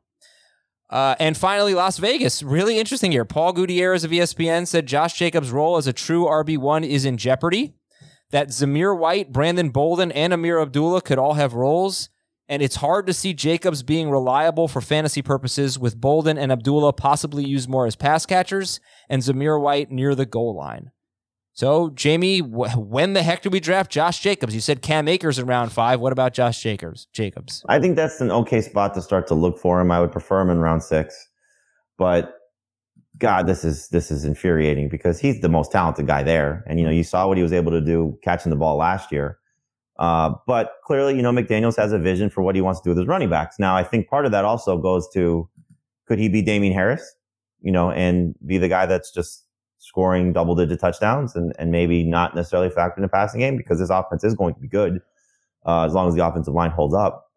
Uh, 0.91 1.14
and 1.18 1.39
finally, 1.39 1.72
Las 1.72 1.97
Vegas. 1.97 2.43
Really 2.43 2.78
interesting 2.78 3.12
here. 3.12 3.24
Paul 3.24 3.55
Gutierrez 3.55 4.05
of 4.05 4.11
ESPN 4.11 4.66
said 4.66 4.84
Josh 4.84 5.14
Jacobs' 5.14 5.51
role 5.51 5.78
as 5.78 5.86
a 5.86 5.95
true 5.95 6.26
RB1 6.26 6.86
is 6.86 7.07
in 7.07 7.16
jeopardy. 7.16 7.72
That 8.31 8.49
Zamir 8.49 8.97
White, 8.97 9.33
Brandon 9.33 9.70
Bolden, 9.70 10.12
and 10.12 10.33
Ameer 10.33 10.61
Abdullah 10.61 11.03
could 11.03 11.18
all 11.18 11.35
have 11.35 11.55
roles 11.55 12.11
and 12.49 12.62
it's 12.62 12.76
hard 12.76 13.07
to 13.07 13.12
see 13.12 13.35
Jacobs 13.35 13.83
being 13.83 14.11
reliable 14.11 14.68
for 14.68 14.81
fantasy 14.81 15.20
purposes 15.20 15.79
with 15.79 16.01
Bolden 16.01 16.39
and 16.39 16.51
Abdullah 16.51 16.95
possibly 16.95 17.45
used 17.45 17.68
more 17.68 17.87
as 17.87 17.95
pass 17.95 18.24
catchers 18.24 18.81
and 19.09 19.22
Zamir 19.22 19.61
White 19.61 19.91
near 19.91 20.14
the 20.14 20.24
goal 20.24 20.57
line. 20.57 20.91
So, 21.53 21.91
Jamey, 21.91 22.41
wh- 22.41 22.79
when 22.79 23.12
the 23.12 23.22
heck 23.22 23.43
do 23.43 23.51
we 23.51 23.61
draft 23.61 23.91
Josh 23.91 24.20
Jacobs? 24.20 24.55
You 24.55 24.61
said 24.61 24.81
Cam 24.81 25.09
Akers 25.09 25.39
in 25.39 25.47
round 25.47 25.72
five. 25.72 26.01
What 26.01 26.12
about 26.12 26.33
Josh 26.33 26.62
Jacobs? 26.62 27.09
Jacobs. 27.12 27.64
I 27.68 27.81
think 27.81 27.97
that's 27.97 28.20
an 28.20 28.31
okay 28.31 28.61
spot 28.61 28.95
to 28.95 29.03
start 29.03 29.26
to 29.26 29.35
look 29.35 29.59
for 29.59 29.81
him. 29.81 29.91
I 29.91 30.01
would 30.01 30.12
prefer 30.12 30.41
him 30.41 30.51
in 30.51 30.61
round 30.61 30.83
six, 30.83 31.29
but 31.99 32.38
God, 33.19 33.47
this 33.47 33.64
is 33.64 33.89
this 33.89 34.11
is 34.11 34.25
infuriating 34.25 34.89
because 34.89 35.19
he's 35.19 35.41
the 35.41 35.49
most 35.49 35.73
talented 35.73 36.07
guy 36.07 36.23
there, 36.23 36.64
and 36.66 36.79
you 36.79 36.85
know 36.85 36.93
you 36.93 37.05
saw 37.05 37.27
what 37.27 37.37
he 37.37 37.43
was 37.43 37.53
able 37.53 37.73
to 37.73 37.81
do 37.81 38.19
catching 38.23 38.51
the 38.51 38.57
ball 38.57 38.77
last 38.77 39.11
year. 39.11 39.39
Uh, 39.99 40.33
but 40.47 40.75
clearly, 40.85 41.16
you 41.16 41.23
know 41.23 41.33
McDaniels 41.33 41.77
has 41.77 41.93
a 41.93 41.99
vision 41.99 42.31
for 42.31 42.43
what 42.43 42.55
he 42.55 42.61
wants 42.61 42.81
to 42.81 42.85
do 42.85 42.91
with 42.91 42.99
his 42.99 43.07
running 43.09 43.29
backs. 43.29 43.59
Now, 43.59 43.77
I 43.77 43.83
think 43.83 44.09
part 44.09 44.25
of 44.25 44.33
that 44.33 44.45
also 44.45 44.79
goes 44.79 45.09
to 45.14 45.49
could 46.07 46.19
he 46.19 46.29
be 46.29 46.43
Damien 46.43 46.73
Harris, 46.73 47.16
you 47.61 47.73
know, 47.73 47.91
and 47.91 48.35
be 48.47 48.59
the 48.59 48.69
guy 48.69 48.87
that's 48.87 49.11
just 49.11 49.45
scoring 49.79 50.33
double 50.33 50.55
digit 50.55 50.81
touchdowns 50.81 51.35
and, 51.35 51.53
and 51.59 51.71
maybe 51.71 52.05
not 52.05 52.35
necessarily 52.35 52.71
factor 52.71 52.99
in 52.99 53.03
the 53.03 53.09
passing 53.09 53.41
game 53.41 53.57
because 53.57 53.79
this 53.79 53.91
offense 53.91 54.25
is 54.25 54.35
going 54.35 54.55
to 54.55 54.61
be 54.61 54.69
good 54.69 55.01
uh, 55.66 55.85
as 55.85 55.93
long 55.93 56.09
as 56.09 56.14
the 56.14 56.27
offensive 56.27 56.55
line 56.55 56.71
holds 56.71 56.95
up. 56.95 57.28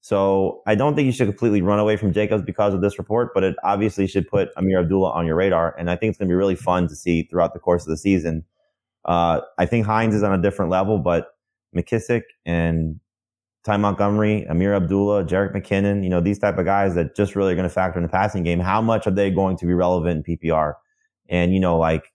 So 0.00 0.62
I 0.66 0.74
don't 0.74 0.94
think 0.94 1.06
you 1.06 1.12
should 1.12 1.28
completely 1.28 1.60
run 1.60 1.78
away 1.78 1.96
from 1.96 2.12
Jacobs 2.12 2.42
because 2.42 2.72
of 2.72 2.80
this 2.80 2.98
report, 2.98 3.32
but 3.34 3.44
it 3.44 3.56
obviously 3.64 4.06
should 4.06 4.28
put 4.28 4.50
Ameer 4.56 4.80
Abdullah 4.80 5.10
on 5.10 5.26
your 5.26 5.36
radar. 5.36 5.74
And 5.78 5.90
I 5.90 5.96
think 5.96 6.10
it's 6.10 6.18
going 6.18 6.28
to 6.28 6.32
be 6.32 6.36
really 6.36 6.56
fun 6.56 6.88
to 6.88 6.94
see 6.94 7.24
throughout 7.24 7.52
the 7.52 7.58
course 7.58 7.82
of 7.82 7.90
the 7.90 7.96
season. 7.96 8.44
Uh, 9.04 9.40
I 9.58 9.66
think 9.66 9.86
Hines 9.86 10.14
is 10.14 10.22
on 10.22 10.32
a 10.32 10.40
different 10.40 10.70
level, 10.70 10.98
but 10.98 11.28
McKissic 11.76 12.22
and 12.46 13.00
Ty 13.64 13.76
Montgomery, 13.78 14.46
Ameer 14.48 14.74
Abdullah, 14.74 15.24
Jerick 15.24 15.54
McKinnon, 15.54 16.02
you 16.04 16.08
know, 16.08 16.20
these 16.20 16.38
type 16.38 16.58
of 16.58 16.64
guys 16.64 16.94
that 16.94 17.16
just 17.16 17.34
really 17.34 17.52
are 17.52 17.56
going 17.56 17.68
to 17.68 17.74
factor 17.74 17.98
in 17.98 18.02
the 18.02 18.08
passing 18.08 18.42
game. 18.42 18.60
How 18.60 18.80
much 18.80 19.06
are 19.06 19.10
they 19.10 19.30
going 19.30 19.56
to 19.58 19.66
be 19.66 19.74
relevant 19.74 20.26
in 20.26 20.36
PPR? 20.36 20.74
And, 21.28 21.52
you 21.52 21.60
know, 21.60 21.76
like, 21.76 22.12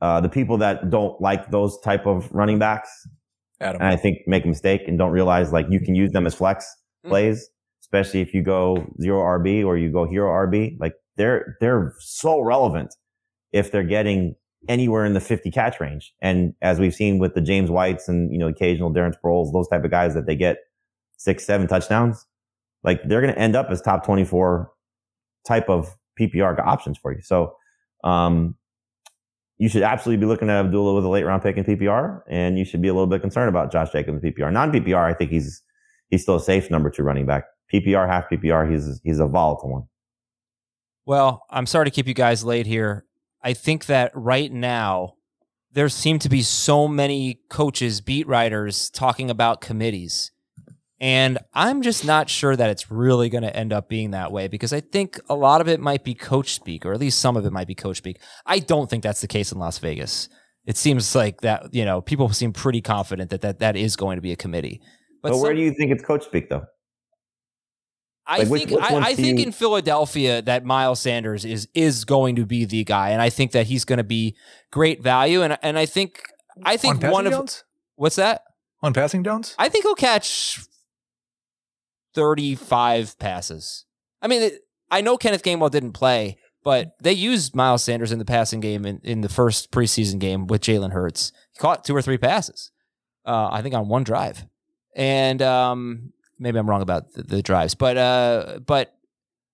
uh, 0.00 0.20
the 0.20 0.28
people 0.28 0.58
that 0.58 0.90
don't 0.90 1.20
like 1.20 1.50
those 1.50 1.78
type 1.80 2.06
of 2.06 2.28
running 2.32 2.58
backs, 2.58 3.06
Adam. 3.60 3.80
and 3.80 3.88
I 3.88 3.96
think 3.96 4.18
make 4.26 4.44
a 4.44 4.48
mistake 4.48 4.82
and 4.88 4.98
don't 4.98 5.12
realize 5.12 5.52
like 5.52 5.66
you 5.70 5.78
can 5.78 5.94
use 5.94 6.10
them 6.10 6.26
as 6.26 6.34
flex. 6.34 6.76
Plays, 7.06 7.48
especially 7.82 8.20
if 8.20 8.34
you 8.34 8.42
go 8.42 8.86
zero 9.00 9.20
RB 9.20 9.64
or 9.64 9.76
you 9.76 9.90
go 9.90 10.08
hero 10.08 10.30
RB. 10.30 10.76
Like 10.78 10.94
they're, 11.16 11.56
they're 11.60 11.94
so 11.98 12.40
relevant 12.40 12.94
if 13.52 13.70
they're 13.70 13.82
getting 13.82 14.34
anywhere 14.68 15.04
in 15.04 15.12
the 15.12 15.20
50 15.20 15.50
catch 15.50 15.80
range. 15.80 16.14
And 16.20 16.54
as 16.62 16.78
we've 16.78 16.94
seen 16.94 17.18
with 17.18 17.34
the 17.34 17.40
James 17.40 17.70
Whites 17.70 18.08
and, 18.08 18.32
you 18.32 18.38
know, 18.38 18.48
occasional 18.48 18.92
Darren 18.92 19.14
Sproles, 19.14 19.52
those 19.52 19.68
type 19.68 19.84
of 19.84 19.90
guys 19.90 20.14
that 20.14 20.26
they 20.26 20.36
get 20.36 20.58
six, 21.16 21.44
seven 21.44 21.66
touchdowns, 21.66 22.24
like 22.84 23.00
they're 23.04 23.20
going 23.20 23.34
to 23.34 23.40
end 23.40 23.56
up 23.56 23.68
as 23.70 23.80
top 23.80 24.04
24 24.04 24.70
type 25.46 25.68
of 25.68 25.96
PPR 26.18 26.58
options 26.64 26.98
for 26.98 27.12
you. 27.12 27.22
So, 27.22 27.54
um, 28.04 28.56
you 29.58 29.68
should 29.68 29.82
absolutely 29.82 30.20
be 30.20 30.26
looking 30.26 30.50
at 30.50 30.64
Abdullah 30.64 30.94
with 30.94 31.04
a 31.04 31.08
late 31.08 31.24
round 31.24 31.40
pick 31.40 31.56
in 31.56 31.62
PPR, 31.62 32.22
and 32.28 32.58
you 32.58 32.64
should 32.64 32.82
be 32.82 32.88
a 32.88 32.92
little 32.92 33.06
bit 33.06 33.20
concerned 33.20 33.48
about 33.48 33.70
Josh 33.70 33.90
Jacobs 33.92 34.20
in 34.20 34.32
PPR. 34.32 34.52
Non 34.52 34.72
PPR, 34.72 35.04
I 35.04 35.14
think 35.14 35.30
he's 35.30 35.62
he's 36.12 36.22
still 36.22 36.36
a 36.36 36.40
safe 36.40 36.70
number 36.70 36.90
two 36.90 37.02
running 37.02 37.26
back. 37.26 37.44
PPR, 37.72 38.06
half 38.06 38.28
PPR, 38.30 38.70
he's 38.70 39.00
he's 39.02 39.18
a 39.18 39.26
volatile 39.26 39.72
one. 39.72 39.82
Well, 41.04 41.44
I'm 41.50 41.66
sorry 41.66 41.86
to 41.86 41.90
keep 41.90 42.06
you 42.06 42.14
guys 42.14 42.44
late 42.44 42.66
here. 42.66 43.06
I 43.42 43.54
think 43.54 43.86
that 43.86 44.12
right 44.14 44.52
now 44.52 45.14
there 45.72 45.88
seem 45.88 46.20
to 46.20 46.28
be 46.28 46.42
so 46.42 46.86
many 46.86 47.40
coaches, 47.48 48.00
beat 48.00 48.28
writers 48.28 48.90
talking 48.90 49.30
about 49.30 49.60
committees. 49.60 50.30
And 51.00 51.38
I'm 51.52 51.82
just 51.82 52.04
not 52.04 52.28
sure 52.28 52.54
that 52.54 52.70
it's 52.70 52.88
really 52.88 53.28
going 53.28 53.42
to 53.42 53.56
end 53.56 53.72
up 53.72 53.88
being 53.88 54.12
that 54.12 54.30
way 54.30 54.46
because 54.46 54.72
I 54.72 54.78
think 54.78 55.18
a 55.28 55.34
lot 55.34 55.60
of 55.60 55.66
it 55.66 55.80
might 55.80 56.04
be 56.04 56.14
coach 56.14 56.54
speak, 56.54 56.86
or 56.86 56.92
at 56.92 57.00
least 57.00 57.18
some 57.18 57.36
of 57.36 57.44
it 57.44 57.52
might 57.52 57.66
be 57.66 57.74
coach 57.74 57.96
speak. 57.96 58.20
I 58.46 58.60
don't 58.60 58.88
think 58.88 59.02
that's 59.02 59.22
the 59.22 59.26
case 59.26 59.50
in 59.50 59.58
Las 59.58 59.78
Vegas. 59.78 60.28
It 60.64 60.76
seems 60.76 61.16
like 61.16 61.40
that, 61.40 61.74
you 61.74 61.84
know, 61.84 62.00
people 62.00 62.28
seem 62.28 62.52
pretty 62.52 62.80
confident 62.82 63.30
that 63.30 63.40
that, 63.40 63.58
that 63.58 63.74
is 63.74 63.96
going 63.96 64.16
to 64.16 64.22
be 64.22 64.30
a 64.30 64.36
committee. 64.36 64.80
But, 65.22 65.32
where 65.32 65.50
some- 65.50 65.56
do 65.56 65.62
you 65.62 65.72
think 65.72 65.92
it's 65.92 66.02
coach 66.04 66.24
speak 66.24 66.48
though? 66.48 66.64
I 68.26 68.38
Like, 68.38 68.48
think 68.48 68.70
which 68.70 68.80
I, 68.80 68.96
I 68.98 69.14
think 69.14 69.38
you- 69.40 69.46
in 69.46 69.52
Philadelphia 69.52 70.42
that 70.42 70.64
Miles 70.64 71.00
Sanders 71.00 71.44
is 71.44 71.68
is 71.74 72.04
going 72.04 72.36
to 72.36 72.46
be 72.46 72.64
the 72.64 72.84
guy, 72.84 73.10
and 73.10 73.20
I 73.20 73.30
think 73.30 73.50
that 73.52 73.66
he's 73.66 73.84
going 73.84 73.96
to 73.98 74.04
be 74.04 74.36
great 74.70 75.02
value, 75.02 75.42
and 75.42 75.58
and 75.62 75.76
I 75.78 75.86
think 75.86 76.22
I 76.64 76.76
think 76.76 77.00
passing 77.00 77.12
one 77.12 77.26
of 77.26 77.32
downs? 77.32 77.64
what's 77.96 78.16
that? 78.16 78.42
on 78.84 78.92
passing 78.92 79.22
downs. 79.22 79.54
I 79.58 79.68
think 79.68 79.84
he'll 79.84 79.94
catch 79.96 80.60
thirty 82.14 82.54
five 82.54 83.18
passes. 83.18 83.84
I 84.20 84.28
mean, 84.28 84.42
it- 84.42 84.60
I 84.90 85.00
know 85.00 85.16
Kenneth 85.16 85.42
Gainwell 85.42 85.70
didn't 85.70 85.92
play, 85.92 86.36
but 86.62 86.92
they 87.02 87.12
used 87.12 87.54
Miles 87.56 87.82
Sanders 87.82 88.12
in 88.12 88.18
the 88.18 88.24
passing 88.24 88.60
game 88.60 88.84
in, 88.84 89.00
in 89.02 89.22
the 89.22 89.28
first 89.28 89.70
preseason 89.72 90.18
game 90.18 90.46
with 90.46 90.60
Jalen 90.60 90.92
Hurts. 90.92 91.32
He 91.54 91.58
caught 91.58 91.84
two 91.84 91.96
or 91.96 92.02
three 92.02 92.18
passes, 92.18 92.70
uh, 93.24 93.48
I 93.50 93.62
think 93.62 93.74
on 93.74 93.88
one 93.88 94.04
drive, 94.04 94.44
and 94.94 95.40
um, 95.42 96.12
maybe 96.38 96.58
I'm 96.58 96.68
wrong 96.68 96.82
about 96.82 97.12
the, 97.12 97.22
the 97.22 97.42
drives, 97.42 97.74
but 97.74 97.96
uh, 97.96 98.58
but 98.66 98.94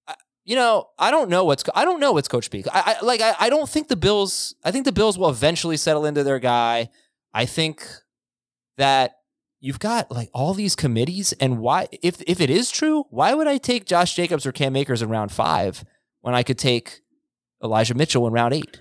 uh, 0.06 0.14
you 0.44 0.56
know, 0.56 0.88
I 0.98 1.10
don't 1.10 1.30
know 1.30 1.44
what's 1.44 1.64
I 1.74 1.84
don't 1.84 2.00
know 2.00 2.12
what's 2.12 2.28
Coach 2.28 2.46
Speak. 2.46 2.66
I, 2.72 2.96
I 3.00 3.04
like 3.04 3.20
I, 3.20 3.34
I 3.38 3.50
don't 3.50 3.68
think 3.68 3.88
the 3.88 3.96
Bills. 3.96 4.54
I 4.64 4.70
think 4.70 4.84
the 4.84 4.92
Bills 4.92 5.18
will 5.18 5.30
eventually 5.30 5.76
settle 5.76 6.06
into 6.06 6.24
their 6.24 6.38
guy. 6.38 6.90
I 7.32 7.44
think 7.44 7.86
that 8.76 9.18
you've 9.60 9.78
got 9.78 10.10
like 10.10 10.30
all 10.32 10.54
these 10.54 10.74
committees, 10.74 11.32
and 11.34 11.58
why 11.58 11.88
if 12.02 12.22
if 12.26 12.40
it 12.40 12.50
is 12.50 12.70
true, 12.70 13.04
why 13.10 13.34
would 13.34 13.46
I 13.46 13.58
take 13.58 13.84
Josh 13.84 14.14
Jacobs 14.14 14.46
or 14.46 14.52
Cam 14.52 14.76
Akers 14.76 15.02
in 15.02 15.08
round 15.08 15.32
five 15.32 15.84
when 16.20 16.34
I 16.34 16.42
could 16.42 16.58
take 16.58 17.00
Elijah 17.62 17.94
Mitchell 17.94 18.26
in 18.26 18.32
round 18.32 18.54
eight 18.54 18.80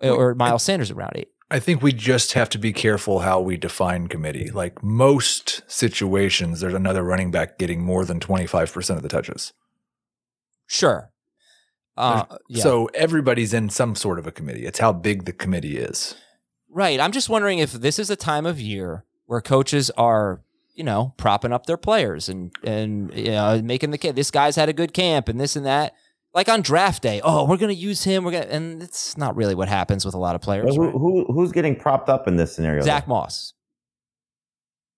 or 0.00 0.34
Miles 0.34 0.62
Sanders 0.62 0.90
in 0.90 0.96
round 0.96 1.12
eight? 1.16 1.28
I 1.50 1.58
think 1.58 1.80
we 1.80 1.92
just 1.92 2.34
have 2.34 2.50
to 2.50 2.58
be 2.58 2.72
careful 2.72 3.20
how 3.20 3.40
we 3.40 3.56
define 3.56 4.08
committee. 4.08 4.50
Like 4.50 4.82
most 4.82 5.62
situations, 5.66 6.60
there's 6.60 6.74
another 6.74 7.02
running 7.02 7.30
back 7.30 7.58
getting 7.58 7.82
more 7.82 8.04
than 8.04 8.20
25% 8.20 8.96
of 8.96 9.02
the 9.02 9.08
touches. 9.08 9.54
Sure. 10.66 11.10
Uh, 11.96 12.24
yeah. 12.48 12.62
So 12.62 12.86
everybody's 12.94 13.54
in 13.54 13.70
some 13.70 13.94
sort 13.94 14.18
of 14.18 14.26
a 14.26 14.30
committee. 14.30 14.66
It's 14.66 14.78
how 14.78 14.92
big 14.92 15.24
the 15.24 15.32
committee 15.32 15.78
is. 15.78 16.14
Right. 16.70 17.00
I'm 17.00 17.12
just 17.12 17.30
wondering 17.30 17.58
if 17.58 17.72
this 17.72 17.98
is 17.98 18.10
a 18.10 18.16
time 18.16 18.44
of 18.46 18.60
year 18.60 19.04
where 19.26 19.40
coaches 19.40 19.90
are, 19.96 20.42
you 20.74 20.84
know, 20.84 21.14
propping 21.16 21.52
up 21.52 21.66
their 21.66 21.76
players 21.76 22.28
and 22.28 22.52
and 22.62 23.12
you 23.14 23.30
know 23.30 23.60
making 23.62 23.90
the 23.90 23.98
kid. 23.98 24.14
This 24.14 24.30
guy's 24.30 24.54
had 24.54 24.68
a 24.68 24.72
good 24.72 24.92
camp 24.92 25.28
and 25.28 25.40
this 25.40 25.56
and 25.56 25.66
that. 25.66 25.94
Like 26.38 26.48
on 26.48 26.62
draft 26.62 27.02
day, 27.02 27.20
oh, 27.24 27.46
we're 27.46 27.56
gonna 27.56 27.72
use 27.72 28.04
him. 28.04 28.22
We're 28.22 28.30
gonna, 28.30 28.44
and 28.46 28.80
it's 28.80 29.16
not 29.16 29.34
really 29.34 29.56
what 29.56 29.68
happens 29.68 30.04
with 30.04 30.14
a 30.14 30.18
lot 30.18 30.36
of 30.36 30.40
players. 30.40 30.66
Well, 30.66 30.74
who, 30.76 30.84
right? 30.84 30.92
who 30.92 31.32
who's 31.32 31.50
getting 31.50 31.74
propped 31.74 32.08
up 32.08 32.28
in 32.28 32.36
this 32.36 32.54
scenario? 32.54 32.80
Zach 32.82 33.06
though? 33.06 33.14
Moss. 33.14 33.54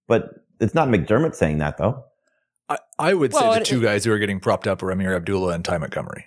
But 0.07 0.29
it's 0.61 0.75
not 0.75 0.89
McDermott 0.89 1.35
saying 1.35 1.57
that 1.57 1.79
though. 1.79 2.05
I, 2.69 2.77
I 2.99 3.15
would 3.15 3.33
Well, 3.33 3.41
say 3.41 3.55
the 3.55 3.61
it- 3.63 3.65
two 3.65 3.81
guys 3.81 4.05
who 4.05 4.13
are 4.13 4.19
getting 4.19 4.39
propped 4.39 4.67
up 4.67 4.83
are 4.83 4.93
Ameer 4.93 5.17
Abdullah 5.17 5.55
and 5.55 5.65
Ty 5.65 5.79
Montgomery. 5.79 6.27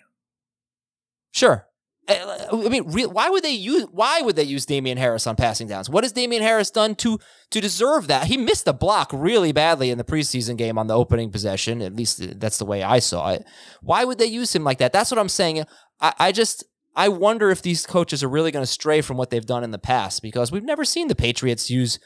Sure. 1.30 1.68
Uh, 2.08 2.47
I 2.51 2.70
mean, 2.70 2.84
re- 2.91 3.06
why 3.06 3.30
would 3.30 3.43
they 3.43 3.51
use? 3.51 3.84
Why 3.91 4.22
would 4.22 4.36
they 4.36 4.43
use 4.43 4.66
Damien 4.66 4.97
Harris 4.97 5.26
on 5.26 5.38
passing 5.38 5.68
downs? 5.68 5.89
What 5.89 6.04
has 6.04 6.12
Damien 6.12 6.43
Harris 6.43 6.70
done 6.70 6.95
to 6.95 7.18
to 7.51 7.62
deserve 7.62 8.08
that? 8.08 8.28
He 8.28 8.36
missed 8.36 8.66
the 8.66 8.74
block 8.74 9.10
really 9.14 9.54
badly 9.54 9.89
in 9.89 9.97
the 9.97 10.04
preseason 10.04 10.58
game 10.58 10.78
on 10.78 10.88
the 10.88 10.97
opening 10.97 11.32
possession. 11.32 11.82
At 11.82 11.95
least 11.95 12.39
that's 12.39 12.58
the 12.58 12.66
way 12.66 12.84
I 12.84 12.99
saw 12.99 13.32
it. 13.32 13.45
Why 13.82 14.04
would 14.04 14.18
they 14.18 14.26
use 14.26 14.54
him 14.54 14.66
like 14.66 14.80
that? 14.80 14.91
That's 14.91 15.12
what 15.12 15.20
I'm 15.20 15.30
saying. 15.30 15.64
I, 16.01 16.14
I 16.20 16.32
just 16.34 16.66
I 16.95 17.08
wonder 17.08 17.49
if 17.51 17.62
these 17.62 17.86
coaches 17.86 18.22
are 18.22 18.30
really 18.30 18.51
going 18.51 18.64
to 18.64 18.72
stray 18.72 19.01
from 19.01 19.18
what 19.18 19.30
they've 19.30 19.45
done 19.45 19.64
in 19.64 19.72
the 19.72 19.80
past 19.80 20.22
because 20.22 20.51
we've 20.51 20.64
never 20.64 20.86
seen 20.86 21.08
the 21.08 21.16
Patriots 21.16 21.70
use 21.70 22.00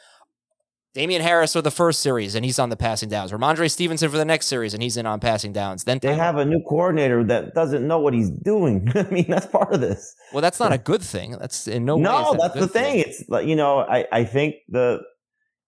Damien 0.93 1.21
Harris 1.21 1.53
for 1.53 1.61
the 1.61 1.69
first 1.71 1.99
series 1.99 2.33
and 2.33 2.43
he's 2.43 2.57
on 2.57 2.69
the 2.69 2.75
passing 2.75 3.07
downs. 3.09 3.31
Rhamondre 3.31 3.69
Stevenson 3.69 4.09
for 4.09 4.17
the 4.17 4.25
next 4.25 4.47
series 4.47 4.73
and 4.73 4.81
he's 4.81 4.97
in 4.97 5.05
on 5.05 5.19
passing 5.19 5.53
downs. 5.53 5.83
Then 5.83 5.99
They 6.01 6.15
have 6.15 6.37
a 6.37 6.45
new 6.45 6.61
coordinator 6.67 7.23
that 7.25 7.53
doesn't 7.53 7.85
know 7.87 7.99
what 7.99 8.13
he's 8.13 8.31
doing. 8.31 8.91
I 8.95 9.03
mean, 9.03 9.25
that's 9.27 9.45
part 9.45 9.73
of 9.73 9.81
this. 9.81 10.15
well, 10.33 10.41
that's 10.41 10.59
not 10.59 10.73
a 10.73 10.77
good 10.77 11.01
thing. 11.01 11.37
That's 11.39 11.67
in 11.67 11.85
no 11.85 11.97
way. 11.97 12.03
no, 12.03 12.31
that 12.31 12.39
that's 12.41 12.53
the 12.55 12.59
good 12.61 12.71
thing. 12.71 12.99
It's 12.99 13.23
like 13.29 13.45
you 13.45 13.55
know, 13.55 13.79
I 13.79 14.05
I 14.11 14.23
think 14.23 14.55
the 14.69 15.01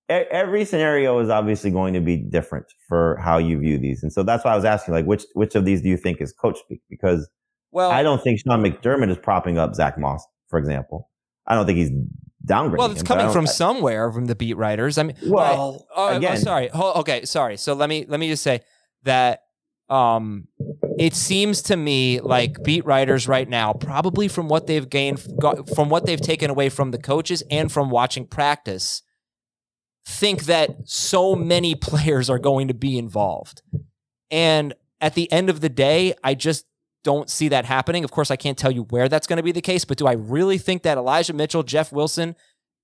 every 0.09 0.65
scenario 0.65 1.19
is 1.19 1.29
obviously 1.29 1.69
going 1.69 1.93
to 1.93 2.01
be 2.01 2.17
different 2.17 2.65
for 2.87 3.17
how 3.21 3.37
you 3.37 3.59
view 3.59 3.77
these, 3.77 4.01
and 4.01 4.11
so 4.11 4.23
that's 4.23 4.43
why 4.43 4.53
I 4.53 4.55
was 4.55 4.65
asking, 4.65 4.95
like, 4.95 5.05
which 5.05 5.23
which 5.33 5.53
of 5.53 5.65
these 5.65 5.83
do 5.83 5.89
you 5.89 5.97
think 5.97 6.19
is 6.21 6.33
coach 6.33 6.57
speak? 6.57 6.81
Because 6.89 7.29
Well, 7.71 7.91
I 7.91 8.01
don't 8.01 8.23
think 8.23 8.39
Sean 8.39 8.63
McDermott 8.63 9.11
is 9.11 9.17
propping 9.19 9.59
up 9.59 9.75
Zach 9.75 9.99
Moss, 9.99 10.25
for 10.47 10.57
example. 10.57 11.09
I 11.45 11.53
don't 11.53 11.67
think 11.67 11.77
he's 11.77 11.91
downgrading. 12.45 12.77
Well, 12.77 12.91
it's 12.91 13.01
him, 13.01 13.07
coming 13.07 13.31
from 13.31 13.47
somewhere 13.47 14.11
from 14.11 14.25
the 14.25 14.35
beat 14.35 14.55
writers. 14.57 14.97
I 14.97 15.03
mean, 15.03 15.15
Well, 15.25 15.85
oh, 15.95 16.09
oh, 16.11 16.17
again- 16.17 16.37
sorry. 16.37 16.69
Ho- 16.69 16.93
okay, 17.01 17.25
sorry. 17.25 17.57
So 17.57 17.73
let 17.73 17.89
me 17.89 18.05
let 18.07 18.19
me 18.19 18.29
just 18.29 18.43
say 18.43 18.61
that 19.03 19.43
um, 19.89 20.47
it 20.99 21.15
seems 21.15 21.63
to 21.63 21.75
me 21.75 22.19
like 22.19 22.61
beat 22.63 22.85
writers 22.85 23.27
right 23.27 23.49
now, 23.49 23.73
probably 23.73 24.27
from 24.27 24.47
what 24.47 24.67
they've 24.67 24.87
gained, 24.87 25.19
from 25.75 25.89
what 25.89 26.05
they've 26.05 26.21
taken 26.21 26.49
away 26.49 26.69
from 26.69 26.91
the 26.91 26.99
coaches 26.99 27.41
and 27.49 27.71
from 27.71 27.89
watching 27.89 28.25
practice, 28.27 29.01
think 30.05 30.45
that 30.45 30.69
so 30.85 31.35
many 31.35 31.73
players 31.89 32.29
are 32.29 32.39
going 32.39 32.67
to 32.67 32.73
be 32.73 32.97
involved. 32.97 33.61
And 34.29 34.73
at 35.01 35.15
the 35.15 35.31
end 35.31 35.49
of 35.49 35.61
the 35.61 35.69
day, 35.69 36.13
I 36.23 36.35
just 36.35 36.65
don't 37.09 37.29
see 37.29 37.47
that 37.49 37.65
happening. 37.65 38.03
Of 38.03 38.11
course, 38.11 38.29
I 38.31 38.35
can't 38.35 38.57
tell 38.57 38.71
you 38.71 38.83
where 38.83 39.09
that's 39.09 39.25
going 39.27 39.37
to 39.37 39.43
be 39.43 39.51
the 39.51 39.61
case, 39.61 39.83
but 39.85 39.97
do 39.97 40.05
I 40.07 40.13
really 40.13 40.57
think 40.57 40.83
that 40.83 40.97
Elijah 40.97 41.33
Mitchell, 41.33 41.63
Jeff 41.63 41.91
Wilson, 41.91 42.35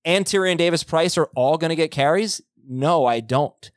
and 0.04 0.26
Tyrion 0.26 0.58
Davis 0.58 0.84
Price 0.84 1.18
are 1.18 1.30
all 1.36 1.58
going 1.58 1.70
to 1.70 1.76
get 1.76 1.92
carries? 1.92 2.42
No, 2.68 3.06
I 3.06 3.20
don't. 3.20 3.72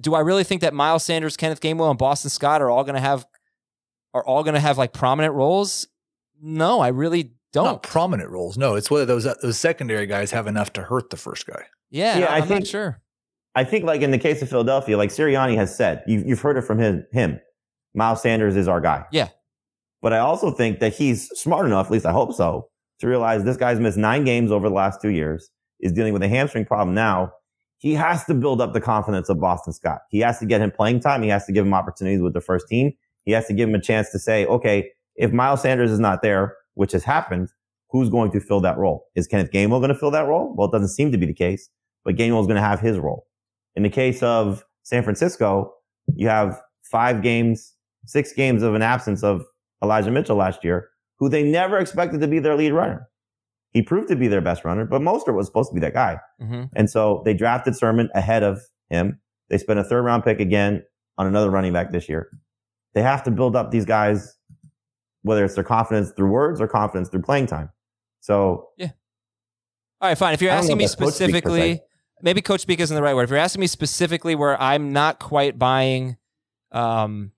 Do 0.00 0.14
I 0.14 0.20
really 0.20 0.44
think 0.44 0.60
that 0.60 0.72
Miles 0.74 1.02
Sanders, 1.04 1.36
Kenneth 1.36 1.60
Gainwell, 1.60 1.90
and 1.90 1.98
Boston 1.98 2.30
Scott 2.30 2.62
are 2.62 2.70
all 2.70 2.84
going 2.84 2.94
to 2.94 3.00
have 3.00 3.26
are 4.14 4.24
all 4.24 4.42
going 4.44 4.54
to 4.54 4.60
have 4.60 4.78
like 4.78 4.92
prominent 4.92 5.34
roles? 5.34 5.88
No, 6.40 6.80
I 6.80 6.88
really 6.88 7.32
don't. 7.52 7.64
Not 7.64 7.82
prominent 7.82 8.30
roles. 8.30 8.56
No, 8.56 8.74
it's 8.76 8.90
whether 8.90 9.04
those 9.06 9.26
uh, 9.26 9.34
those 9.42 9.58
secondary 9.58 10.06
guys 10.06 10.30
have 10.30 10.46
enough 10.46 10.72
to 10.74 10.82
hurt 10.82 11.10
the 11.10 11.16
first 11.16 11.46
guy. 11.46 11.64
Yeah, 11.90 12.18
Yeah, 12.18 12.26
I, 12.26 12.34
I 12.34 12.38
am 12.38 12.46
think- 12.48 12.60
not 12.60 12.66
sure. 12.68 13.00
I 13.56 13.64
think, 13.64 13.84
like 13.84 14.00
in 14.02 14.12
the 14.12 14.18
case 14.18 14.42
of 14.42 14.48
Philadelphia, 14.48 14.96
like 14.96 15.10
Sirianni 15.10 15.56
has 15.56 15.76
said, 15.76 16.04
you've, 16.06 16.24
you've 16.24 16.40
heard 16.40 16.56
it 16.56 16.62
from 16.62 16.78
him, 16.78 17.04
him. 17.10 17.40
Miles 17.96 18.22
Sanders 18.22 18.54
is 18.54 18.68
our 18.68 18.80
guy. 18.80 19.04
Yeah. 19.10 19.28
But 20.02 20.12
I 20.12 20.18
also 20.18 20.50
think 20.50 20.80
that 20.80 20.94
he's 20.94 21.28
smart 21.38 21.66
enough, 21.66 21.86
at 21.86 21.92
least 21.92 22.06
I 22.06 22.12
hope 22.12 22.32
so, 22.32 22.68
to 23.00 23.08
realize 23.08 23.44
this 23.44 23.56
guy's 23.56 23.80
missed 23.80 23.98
nine 23.98 24.24
games 24.24 24.50
over 24.50 24.68
the 24.68 24.74
last 24.74 25.00
two 25.00 25.10
years, 25.10 25.50
is 25.80 25.92
dealing 25.92 26.12
with 26.12 26.22
a 26.22 26.28
hamstring 26.28 26.64
problem 26.64 26.94
now. 26.94 27.32
He 27.78 27.94
has 27.94 28.24
to 28.26 28.34
build 28.34 28.60
up 28.60 28.72
the 28.74 28.80
confidence 28.80 29.28
of 29.28 29.40
Boston 29.40 29.72
Scott. 29.72 30.00
He 30.10 30.20
has 30.20 30.38
to 30.38 30.46
get 30.46 30.60
him 30.60 30.70
playing 30.70 31.00
time. 31.00 31.22
He 31.22 31.28
has 31.30 31.46
to 31.46 31.52
give 31.52 31.64
him 31.64 31.72
opportunities 31.72 32.20
with 32.20 32.34
the 32.34 32.40
first 32.40 32.68
team. 32.68 32.92
He 33.24 33.32
has 33.32 33.46
to 33.46 33.54
give 33.54 33.68
him 33.68 33.74
a 33.74 33.80
chance 33.80 34.10
to 34.10 34.18
say, 34.18 34.44
okay, 34.46 34.90
if 35.16 35.32
Miles 35.32 35.62
Sanders 35.62 35.90
is 35.90 35.98
not 35.98 36.22
there, 36.22 36.56
which 36.74 36.92
has 36.92 37.04
happened, 37.04 37.48
who's 37.90 38.08
going 38.08 38.30
to 38.32 38.40
fill 38.40 38.60
that 38.60 38.78
role? 38.78 39.06
Is 39.14 39.26
Kenneth 39.26 39.50
Gainwell 39.50 39.80
going 39.80 39.88
to 39.88 39.94
fill 39.94 40.10
that 40.12 40.26
role? 40.26 40.54
Well, 40.56 40.68
it 40.68 40.72
doesn't 40.72 40.88
seem 40.88 41.10
to 41.12 41.18
be 41.18 41.26
the 41.26 41.34
case, 41.34 41.68
but 42.04 42.16
Gainwell 42.16 42.40
is 42.40 42.46
going 42.46 42.56
to 42.56 42.62
have 42.62 42.80
his 42.80 42.98
role. 42.98 43.26
In 43.74 43.82
the 43.82 43.90
case 43.90 44.22
of 44.22 44.64
San 44.82 45.02
Francisco, 45.02 45.72
you 46.14 46.28
have 46.28 46.60
five 46.82 47.22
games, 47.22 47.74
six 48.06 48.32
games 48.32 48.62
of 48.62 48.74
an 48.74 48.82
absence 48.82 49.22
of 49.22 49.44
Elijah 49.82 50.10
Mitchell 50.10 50.36
last 50.36 50.64
year, 50.64 50.88
who 51.18 51.28
they 51.28 51.42
never 51.42 51.78
expected 51.78 52.20
to 52.20 52.28
be 52.28 52.38
their 52.38 52.56
lead 52.56 52.72
runner. 52.72 53.08
He 53.72 53.82
proved 53.82 54.08
to 54.08 54.16
be 54.16 54.26
their 54.28 54.40
best 54.40 54.64
runner, 54.64 54.84
but 54.84 55.00
Mostert 55.00 55.34
was 55.34 55.46
supposed 55.46 55.70
to 55.70 55.74
be 55.74 55.80
that 55.80 55.94
guy. 55.94 56.18
hmm 56.40 56.64
And 56.74 56.90
so 56.90 57.22
they 57.24 57.34
drafted 57.34 57.76
Sermon 57.76 58.08
ahead 58.14 58.42
of 58.42 58.60
him. 58.88 59.20
They 59.48 59.58
spent 59.58 59.78
a 59.78 59.84
third 59.84 60.02
round 60.02 60.24
pick 60.24 60.40
again 60.40 60.82
on 61.18 61.26
another 61.26 61.50
running 61.50 61.72
back 61.72 61.92
this 61.92 62.08
year. 62.08 62.30
They 62.94 63.02
have 63.02 63.22
to 63.24 63.30
build 63.30 63.54
up 63.54 63.70
these 63.70 63.84
guys, 63.84 64.36
whether 65.22 65.44
it's 65.44 65.54
their 65.54 65.64
confidence 65.64 66.10
through 66.16 66.30
words 66.30 66.60
or 66.60 66.66
confidence 66.66 67.08
through 67.08 67.22
playing 67.22 67.46
time. 67.46 67.70
So 68.20 68.68
yeah. 68.76 68.90
All 70.00 70.08
right, 70.08 70.18
fine. 70.18 70.34
If 70.34 70.42
you're 70.42 70.50
I 70.50 70.54
don't 70.56 70.62
know 70.62 70.72
asking 70.72 70.78
me 70.78 70.84
if 70.84 70.90
that's 70.92 71.00
coach 71.00 71.14
specifically, 71.14 71.80
maybe 72.22 72.42
coach 72.42 72.60
speak 72.62 72.80
isn't 72.80 72.94
the 72.94 73.02
right 73.02 73.14
word. 73.14 73.24
If 73.24 73.30
you're 73.30 73.38
asking 73.38 73.60
me 73.60 73.66
specifically 73.66 74.34
where 74.34 74.60
I'm 74.60 74.92
not 74.92 75.18
quite 75.20 75.58
buying 75.58 76.16
um, 76.72 77.32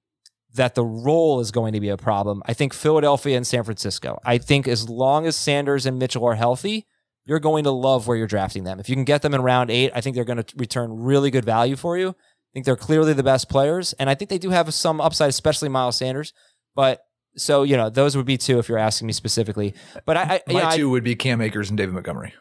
that 0.54 0.74
the 0.74 0.84
role 0.84 1.40
is 1.40 1.50
going 1.50 1.72
to 1.72 1.80
be 1.80 1.88
a 1.88 1.96
problem, 1.96 2.42
I 2.46 2.52
think 2.54 2.74
Philadelphia 2.74 3.36
and 3.36 3.46
San 3.46 3.64
Francisco. 3.64 4.18
I 4.24 4.38
think 4.38 4.68
as 4.68 4.88
long 4.88 5.26
as 5.26 5.34
Sanders 5.36 5.86
and 5.86 5.98
Mitchell 5.98 6.24
are 6.26 6.34
healthy, 6.34 6.86
you're 7.24 7.40
going 7.40 7.64
to 7.64 7.70
love 7.70 8.06
where 8.06 8.16
you're 8.16 8.26
drafting 8.26 8.64
them. 8.64 8.78
If 8.80 8.88
you 8.88 8.94
can 8.96 9.04
get 9.04 9.22
them 9.22 9.32
in 9.34 9.40
round 9.42 9.70
eight, 9.70 9.92
I 9.94 10.00
think 10.00 10.14
they're 10.16 10.24
going 10.24 10.42
to 10.42 10.54
return 10.56 10.92
really 10.92 11.30
good 11.30 11.44
value 11.44 11.76
for 11.76 11.96
you. 11.96 12.10
I 12.10 12.50
think 12.52 12.66
they're 12.66 12.76
clearly 12.76 13.12
the 13.14 13.22
best 13.22 13.48
players, 13.48 13.94
and 13.94 14.10
I 14.10 14.14
think 14.14 14.28
they 14.28 14.38
do 14.38 14.50
have 14.50 14.74
some 14.74 15.00
upside, 15.00 15.30
especially 15.30 15.70
Miles 15.70 15.96
Sanders. 15.96 16.34
But 16.74 17.00
so 17.36 17.62
you 17.62 17.76
know, 17.78 17.88
those 17.88 18.14
would 18.16 18.26
be 18.26 18.36
two 18.36 18.58
if 18.58 18.68
you're 18.68 18.76
asking 18.76 19.06
me 19.06 19.14
specifically. 19.14 19.72
But 20.04 20.16
I, 20.18 20.22
I 20.22 20.52
My 20.52 20.60
know, 20.60 20.68
I- 20.68 20.76
two 20.76 20.90
would 20.90 21.04
be 21.04 21.14
Cam 21.16 21.40
Akers 21.40 21.70
and 21.70 21.78
David 21.78 21.94
Montgomery. 21.94 22.34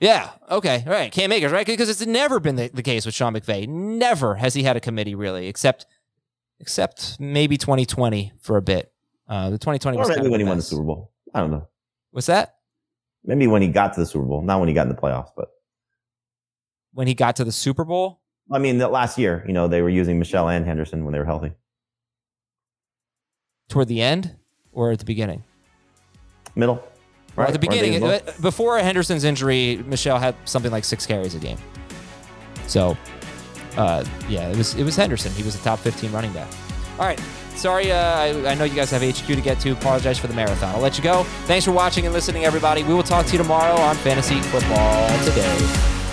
Yeah. 0.00 0.30
Okay. 0.50 0.82
All 0.86 0.92
right. 0.92 1.12
Cam 1.12 1.30
Akers, 1.32 1.52
right? 1.52 1.64
Because 1.66 1.88
it's 1.88 2.04
never 2.04 2.40
been 2.40 2.56
the, 2.56 2.68
the 2.74 2.82
case 2.82 3.06
with 3.06 3.14
Sean 3.14 3.32
McVay. 3.32 3.68
Never 3.68 4.34
has 4.34 4.54
he 4.54 4.64
had 4.64 4.76
a 4.76 4.80
committee 4.80 5.14
really, 5.14 5.46
except 5.46 5.86
except 6.60 7.18
maybe 7.20 7.56
2020 7.56 8.32
for 8.40 8.56
a 8.56 8.62
bit. 8.62 8.92
Uh, 9.28 9.50
the 9.50 9.58
2020 9.58 9.96
or 9.96 10.00
was 10.00 10.08
maybe 10.08 10.16
kind 10.16 10.26
of 10.26 10.30
when 10.32 10.40
he 10.40 10.46
won 10.46 10.56
the. 10.58 10.62
Super 10.62 10.82
Bowl. 10.82 11.12
I 11.34 11.40
don't 11.40 11.50
know. 11.50 11.68
What's 12.10 12.26
that? 12.26 12.56
Maybe 13.24 13.46
when 13.46 13.62
he 13.62 13.68
got 13.68 13.94
to 13.94 14.00
the 14.00 14.06
Super 14.06 14.24
Bowl, 14.24 14.42
not 14.42 14.60
when 14.60 14.68
he 14.68 14.74
got 14.74 14.82
in 14.86 14.88
the 14.94 15.00
playoffs, 15.00 15.30
but 15.36 15.48
When 16.92 17.06
he 17.06 17.14
got 17.14 17.36
to 17.36 17.44
the 17.44 17.52
Super 17.52 17.84
Bowl? 17.84 18.20
I 18.52 18.58
mean, 18.58 18.78
that 18.78 18.92
last 18.92 19.16
year, 19.18 19.42
you 19.46 19.54
know, 19.54 19.66
they 19.68 19.80
were 19.80 19.88
using 19.88 20.18
Michel 20.18 20.48
and 20.48 20.66
Henderson 20.66 21.04
when 21.04 21.12
they 21.12 21.18
were 21.18 21.24
healthy. 21.24 21.52
Toward 23.70 23.88
the 23.88 24.02
end 24.02 24.36
or 24.72 24.90
at 24.92 24.98
the 24.98 25.04
beginning? 25.04 25.42
Middle. 26.54 26.74
Well, 26.76 26.84
Right? 27.36 27.48
at 27.48 27.52
the 27.52 27.58
beginning, 27.58 28.00
before 28.42 28.78
Henderson's 28.78 29.24
injury, 29.24 29.82
Michel 29.86 30.18
had 30.20 30.36
something 30.44 30.70
like 30.70 30.84
six 30.84 31.04
carries 31.04 31.34
a 31.34 31.38
game. 31.38 31.58
So, 32.68 32.96
uh, 33.76 34.04
yeah, 34.28 34.48
it 34.48 34.56
was 34.56 34.74
it 34.74 34.84
was 34.84 34.96
Henderson. 34.96 35.32
He 35.32 35.42
was 35.42 35.54
a 35.54 35.58
top 35.58 35.78
15 35.80 36.12
running 36.12 36.32
back. 36.32 36.48
All 36.98 37.06
right. 37.06 37.20
Sorry, 37.56 37.92
uh, 37.92 37.96
I, 37.96 38.50
I 38.50 38.54
know 38.54 38.64
you 38.64 38.74
guys 38.74 38.90
have 38.90 39.02
HQ 39.02 39.26
to 39.26 39.40
get 39.40 39.60
to. 39.60 39.70
Apologize 39.70 40.18
for 40.18 40.26
the 40.26 40.34
marathon. 40.34 40.74
I'll 40.74 40.80
let 40.80 40.98
you 40.98 41.04
go. 41.04 41.22
Thanks 41.46 41.64
for 41.64 41.70
watching 41.72 42.04
and 42.04 42.12
listening, 42.12 42.44
everybody. 42.44 42.82
We 42.82 42.94
will 42.94 43.04
talk 43.04 43.26
to 43.26 43.32
you 43.32 43.38
tomorrow 43.38 43.74
on 43.80 43.94
Fantasy 43.96 44.40
Football 44.40 45.08
Today. 45.24 46.03